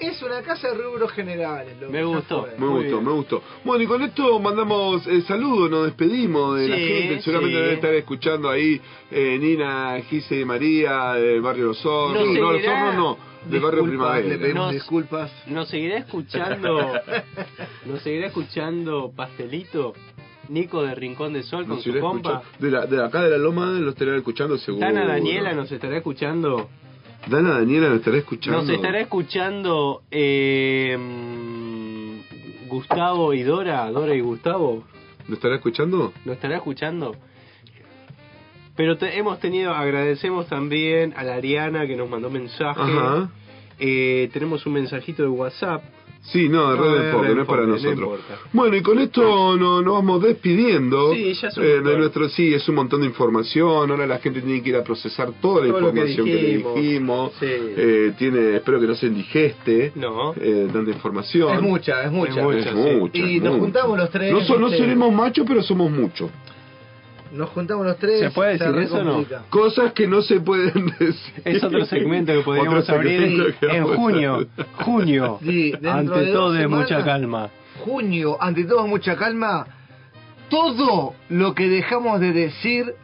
Es 0.00 0.22
una 0.22 0.40
casa 0.42 0.68
de 0.68 0.74
rubros 0.82 1.12
generales. 1.12 1.76
Me 1.90 2.02
gustó. 2.02 2.40
fue. 2.42 2.52
Me 2.52 2.66
Muy 2.66 2.68
gustó, 2.84 2.96
bien. 2.96 3.04
me 3.04 3.12
gustó. 3.12 3.42
Bueno, 3.64 3.84
y 3.84 3.86
con 3.86 4.02
esto 4.02 4.38
mandamos 4.40 5.06
el 5.06 5.22
saludo, 5.24 5.68
nos 5.68 5.84
despedimos 5.86 6.58
de 6.58 6.68
la 6.68 6.76
gente. 6.76 7.20
Seguramente 7.20 7.56
sí. 7.58 7.62
debe 7.62 7.74
estar 7.74 7.94
escuchando 7.94 8.48
ahí 8.48 8.80
eh, 9.10 9.36
Nina, 9.38 10.00
Gise 10.08 10.40
y 10.40 10.44
María, 10.46 11.12
del 11.14 11.42
barrio 11.42 11.66
Los 11.66 11.84
Hornos. 11.84 12.26
Nos 12.28 12.34
no, 12.38 12.52
Los 12.52 12.66
Hornos 12.66 12.94
no, 12.96 13.18
del 13.46 13.60
barrio 13.60 13.82
Disculpas, 13.82 14.16
le 14.16 14.22
Primavera. 14.22 14.38
pedimos 14.42 14.64
Nos- 14.66 14.72
disculpas. 14.72 15.32
Nos 15.46 15.68
seguirá 15.68 15.96
escuchando, 15.98 16.92
nos 17.86 18.02
seguirá 18.02 18.26
escuchando 18.26 19.12
Pastelito, 19.14 19.94
Nico 20.48 20.82
de 20.82 20.94
Rincón 20.94 21.32
de 21.32 21.42
Sol 21.44 21.60
Nos 21.66 21.76
con 21.76 21.82
su 21.82 21.88
irá 21.90 22.00
compa. 22.00 22.42
escuchando- 22.42 22.58
De, 22.66 22.70
la, 22.70 22.86
de 22.86 23.04
acá 23.06 23.22
de 23.22 23.30
la 23.30 23.38
Loma 23.38 23.66
los 23.66 23.94
estará 23.94 24.16
escuchando 24.16 24.58
seguro. 24.58 24.84
Dana 24.86 25.06
Daniela 25.06 25.52
nos 25.54 25.70
estará 25.72 25.96
escuchando. 25.96 26.68
Dana 27.28 27.50
Daniela 27.58 27.88
nos 27.88 27.98
estará 27.98 28.16
escuchando. 28.18 28.58
Nos 28.62 28.68
estará 28.70 29.00
escuchando 29.00 30.02
eh, 30.10 30.96
Gustavo 32.68 33.34
y 33.34 33.42
Dora, 33.42 33.90
Dora 33.90 34.14
y 34.14 34.20
Gustavo. 34.20 34.84
¿Nos 35.28 35.36
estará 35.38 35.56
escuchando? 35.56 36.12
¿Nos 36.24 36.36
estará 36.36 36.56
escuchando? 36.56 37.14
Pero 38.80 38.96
te- 38.96 39.18
hemos 39.18 39.38
tenido, 39.40 39.74
agradecemos 39.74 40.46
también 40.46 41.12
a 41.14 41.22
la 41.22 41.34
Ariana 41.34 41.86
que 41.86 41.96
nos 41.96 42.08
mandó 42.08 42.30
mensaje. 42.30 42.80
Ajá. 42.80 43.28
Eh, 43.78 44.30
tenemos 44.32 44.64
un 44.64 44.72
mensajito 44.72 45.22
de 45.22 45.28
WhatsApp. 45.28 45.82
Sí, 46.22 46.48
no, 46.48 46.70
de 46.72 46.76
No, 46.78 46.82
Red 46.82 47.04
Enfoque, 47.08 47.34
no 47.34 47.42
es 47.42 47.46
para 47.46 47.62
no 47.62 47.68
nosotros. 47.74 48.20
bueno, 48.54 48.76
y 48.76 48.80
con 48.82 48.98
esto 48.98 49.54
no- 49.58 49.82
nos 49.82 49.92
vamos 49.92 50.22
despidiendo. 50.22 51.12
Sí, 51.12 51.34
ya 51.34 51.48
es 51.48 51.56
un 51.58 51.64
eh, 51.64 51.66
de 51.82 51.98
nuestro 51.98 52.28
sí, 52.30 52.54
es 52.54 52.66
un 52.70 52.74
montón 52.76 53.00
de 53.00 53.06
información. 53.08 53.90
Ahora 53.90 54.06
la 54.06 54.16
gente 54.18 54.40
tiene 54.40 54.62
que 54.62 54.70
ir 54.70 54.76
a 54.76 54.82
procesar 54.82 55.30
toda 55.42 55.60
la 55.66 55.72
Todo 55.72 55.80
que 55.80 56.00
información 56.00 56.26
que, 56.26 56.34
dijimos. 56.36 56.74
le 56.76 56.80
dijimos. 56.82 57.32
Sí. 57.38 57.46
Eh, 57.50 58.12
tiene, 58.18 58.56
espero 58.56 58.80
que 58.80 58.86
no 58.86 58.94
se 58.94 59.06
indigeste 59.08 59.92
No. 59.94 60.32
eh, 60.40 60.68
tanta 60.72 60.90
información. 60.90 61.54
Es 61.54 61.60
mucha, 61.60 62.02
es 62.04 62.12
mucha. 62.12 62.30
Es 62.32 62.42
mucha, 62.42 62.58
Es 62.58 62.64
sí. 62.64 62.96
mucha, 62.98 63.18
Y 63.18 63.40
nos 63.40 63.58
juntamos 63.58 63.98
los 63.98 64.10
tres. 64.10 64.32
No, 64.32 64.40
so- 64.40 64.58
no 64.58 64.68
¿viste? 64.68 64.82
seremos 64.84 65.12
machos, 65.12 65.44
pero 65.46 65.62
somos 65.62 65.90
muchos. 65.90 66.30
Nos 67.32 67.48
juntamos 67.50 67.86
los 67.86 67.96
tres. 67.98 68.20
¿Se 68.20 68.30
puede 68.30 68.58
decir 68.58 68.76
eso 68.78 68.98
o 68.98 69.04
no? 69.04 69.24
Cosas 69.50 69.92
que 69.92 70.06
no 70.06 70.22
se 70.22 70.40
pueden 70.40 70.86
decir. 70.98 71.34
Es 71.44 71.62
otro 71.62 71.84
segmento 71.84 72.32
que 72.32 72.40
podríamos 72.40 72.88
abrir 72.90 73.54
que 73.60 73.66
en 73.66 73.84
junio. 73.84 74.46
Junio. 74.76 75.38
Sí, 75.44 75.72
Ante 75.86 76.20
de 76.20 76.32
todo 76.32 76.68
mucha 76.68 77.04
calma. 77.04 77.50
Junio, 77.84 78.36
ante 78.40 78.64
todo, 78.64 78.86
mucha 78.86 79.16
calma. 79.16 79.66
Todo 80.48 81.14
lo 81.28 81.54
que 81.54 81.68
dejamos 81.68 82.20
de 82.20 82.32
decir 82.32 82.94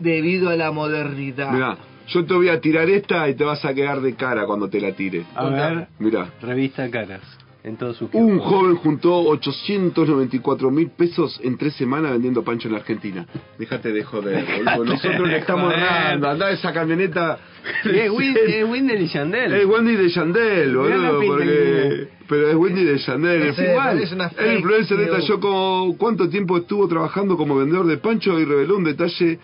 debido 0.00 0.50
a 0.50 0.56
la 0.56 0.70
modernidad. 0.70 1.50
Mirá, 1.52 1.78
yo 2.08 2.24
te 2.24 2.34
voy 2.34 2.48
a 2.48 2.60
tirar 2.60 2.88
esta 2.90 3.28
y 3.28 3.34
te 3.34 3.44
vas 3.44 3.64
a 3.64 3.74
quedar 3.74 4.00
de 4.00 4.14
cara 4.14 4.46
cuando 4.46 4.68
te 4.68 4.80
la 4.80 4.92
tire. 4.92 5.24
A 5.34 5.46
ver, 5.46 5.88
Mirá. 5.98 6.28
revista 6.42 6.88
Caras. 6.90 7.22
En 7.64 7.76
todos 7.76 7.96
sus 7.96 8.08
Un 8.12 8.38
joven 8.38 8.76
juntó 8.76 9.16
894 9.16 10.70
mil 10.70 10.90
pesos 10.90 11.40
en 11.42 11.58
tres 11.58 11.74
semanas 11.74 12.12
vendiendo 12.12 12.44
pancho 12.44 12.68
en 12.68 12.74
la 12.74 12.80
Argentina. 12.80 13.26
Déjate 13.58 13.92
de 13.92 14.04
joder, 14.04 14.44
boludo. 14.76 14.84
Nosotros 14.84 15.28
le 15.28 15.38
estamos 15.38 15.72
dando. 15.72 16.30
Andá 16.30 16.50
esa 16.50 16.72
camioneta. 16.72 17.38
Es 17.84 18.10
es 18.10 18.64
Windel 18.64 19.02
y 19.02 19.08
Yandel. 19.08 19.52
Es 19.52 19.66
Wendy 19.66 19.96
de 19.96 20.08
Yandel, 20.08 20.76
boludo. 20.76 21.20
Porque... 21.20 22.08
Pero 22.28 22.48
es 22.48 22.54
Wendy 22.54 22.84
de 22.84 22.96
Yandel. 22.96 23.42
Es 23.42 23.58
igual. 23.58 23.96
parece 23.96 24.14
una 24.14 24.30
El 24.38 24.54
influencer 24.58 24.96
detalló 24.96 25.40
como 25.40 25.96
cuánto 25.98 26.28
tiempo 26.30 26.56
estuvo 26.56 26.88
trabajando 26.88 27.36
como 27.36 27.56
vendedor 27.56 27.86
de 27.86 27.98
pancho 27.98 28.38
y 28.38 28.44
reveló 28.44 28.76
un 28.76 28.84
detalle 28.84 29.38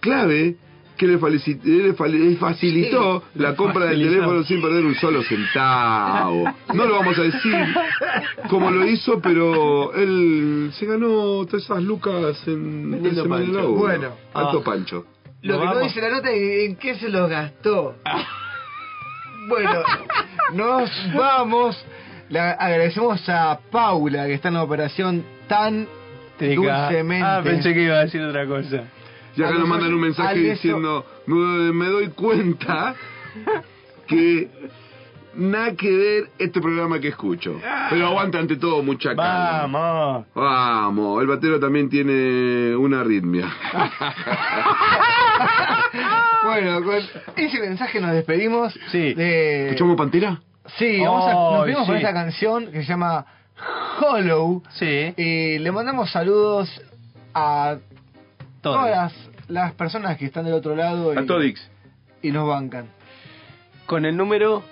clave 0.00 0.56
que 0.96 1.06
le, 1.06 1.18
facilitó 1.18 3.22
Sí, 3.32 3.38
la 3.40 3.50
le 3.50 3.56
compra 3.56 3.86
del 3.86 4.02
teléfono 4.02 4.42
sin 4.44 4.62
perder 4.62 4.84
un 4.84 4.94
solo 4.94 5.22
centavo. 5.22 6.44
No 6.72 6.84
lo 6.84 6.94
vamos 6.98 7.18
a 7.18 7.22
decir 7.22 7.54
cómo 8.48 8.70
lo 8.70 8.86
hizo, 8.86 9.20
pero 9.20 9.92
él 9.94 10.70
se 10.74 10.86
ganó 10.86 11.44
todas 11.46 11.64
esas 11.64 11.82
lucas 11.82 12.40
en 12.46 13.02
semanas 13.14 13.16
de 13.16 13.28
pancho. 13.28 13.72
Bueno. 13.72 14.08
alto 14.32 14.58
Ah. 14.60 14.64
pancho. 14.64 15.06
Lo 15.42 15.60
que 15.60 15.66
no 15.66 15.78
dice 15.80 16.00
la 16.00 16.10
nota 16.10 16.30
es 16.30 16.70
en 16.70 16.76
qué 16.76 16.94
se 16.94 17.08
los 17.08 17.28
gastó. 17.28 17.96
bueno, 19.48 19.82
nos 20.54 20.90
vamos. 21.14 21.84
Le 22.30 22.40
agradecemos 22.40 23.28
a 23.28 23.58
Paula 23.70 24.26
que 24.26 24.34
está 24.34 24.48
en 24.48 24.54
la 24.54 24.62
operación 24.62 25.24
tan 25.46 25.86
Trica. 26.38 26.86
dulcemente. 26.88 27.26
Ah, 27.26 27.40
pensé 27.44 27.74
que 27.74 27.82
iba 27.82 27.96
a 27.96 28.04
decir 28.04 28.22
otra 28.22 28.46
cosa. 28.46 28.84
Y 29.36 29.42
acá 29.42 29.58
nos 29.58 29.68
mandan 29.68 29.92
un 29.92 30.00
mensaje 30.00 30.38
diciendo, 30.38 31.04
me, 31.26 31.86
doy 31.86 32.08
cuenta 32.08 32.94
que 34.06 34.48
nada 35.34 35.74
que 35.74 35.90
ver 35.90 36.30
este 36.38 36.60
programa 36.60 37.00
que 37.00 37.08
escucho. 37.08 37.60
Pero 37.90 38.06
aguanta 38.06 38.38
ante 38.38 38.56
todo 38.56 38.82
mucha 38.82 39.14
calma. 39.14 39.66
Vamos. 39.66 40.26
Vamos, 40.34 41.22
el 41.22 41.26
batero 41.26 41.58
también 41.58 41.88
tiene 41.88 42.76
una 42.76 43.00
arritmia. 43.00 43.52
Bueno, 46.44 46.84
con 46.84 46.96
ese 47.36 47.58
mensaje 47.58 48.00
nos 48.00 48.12
despedimos. 48.12 48.78
Sí. 48.92 49.14
De... 49.14 49.68
¿Escuchamos 49.68 49.96
Pantera? 49.96 50.42
Sí, 50.76 51.00
vamos 51.00 51.26
a, 51.26 51.32
nos 51.32 51.64
fuimos 51.64 51.86
con 51.86 51.96
sí. 51.96 52.02
esta 52.02 52.12
canción 52.12 52.70
que 52.70 52.82
se 52.82 52.84
llama 52.84 53.24
Hollow. 54.00 54.62
Sí. 54.74 55.14
Y 55.16 55.58
le 55.58 55.72
mandamos 55.72 56.10
saludos 56.10 56.68
a 57.32 57.78
Todos. 58.64 58.80
todas 58.80 59.12
las, 59.48 59.72
personas 59.74 60.16
que 60.16 60.24
están 60.24 60.46
del 60.46 60.54
otro 60.54 60.74
lado 60.74 61.12
y, 61.12 61.18
A 61.18 61.26
Todix. 61.26 61.70
y 62.22 62.30
nos 62.30 62.48
bancan. 62.48 62.86
Con 63.84 64.06
el 64.06 64.16
número 64.16 64.62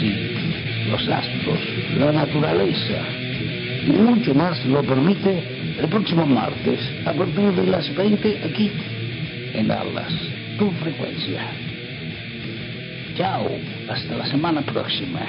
Sí, 0.00 0.88
los 0.90 1.08
astros, 1.08 1.58
la 1.98 2.12
naturaleza 2.12 3.22
y 3.86 3.92
mucho 3.92 4.34
más 4.34 4.64
lo 4.66 4.82
permite 4.82 5.42
el 5.78 5.88
próximo 5.88 6.24
martes 6.24 6.80
a 7.04 7.12
partir 7.12 7.52
de 7.52 7.66
las 7.66 7.94
20 7.94 8.44
aquí 8.44 8.70
en 9.54 9.70
Alas, 9.70 10.12
tu 10.58 10.70
frecuencia. 10.72 11.42
Chao, 13.16 13.48
hasta 13.88 14.16
la 14.16 14.26
semana 14.26 14.62
próxima. 14.62 15.20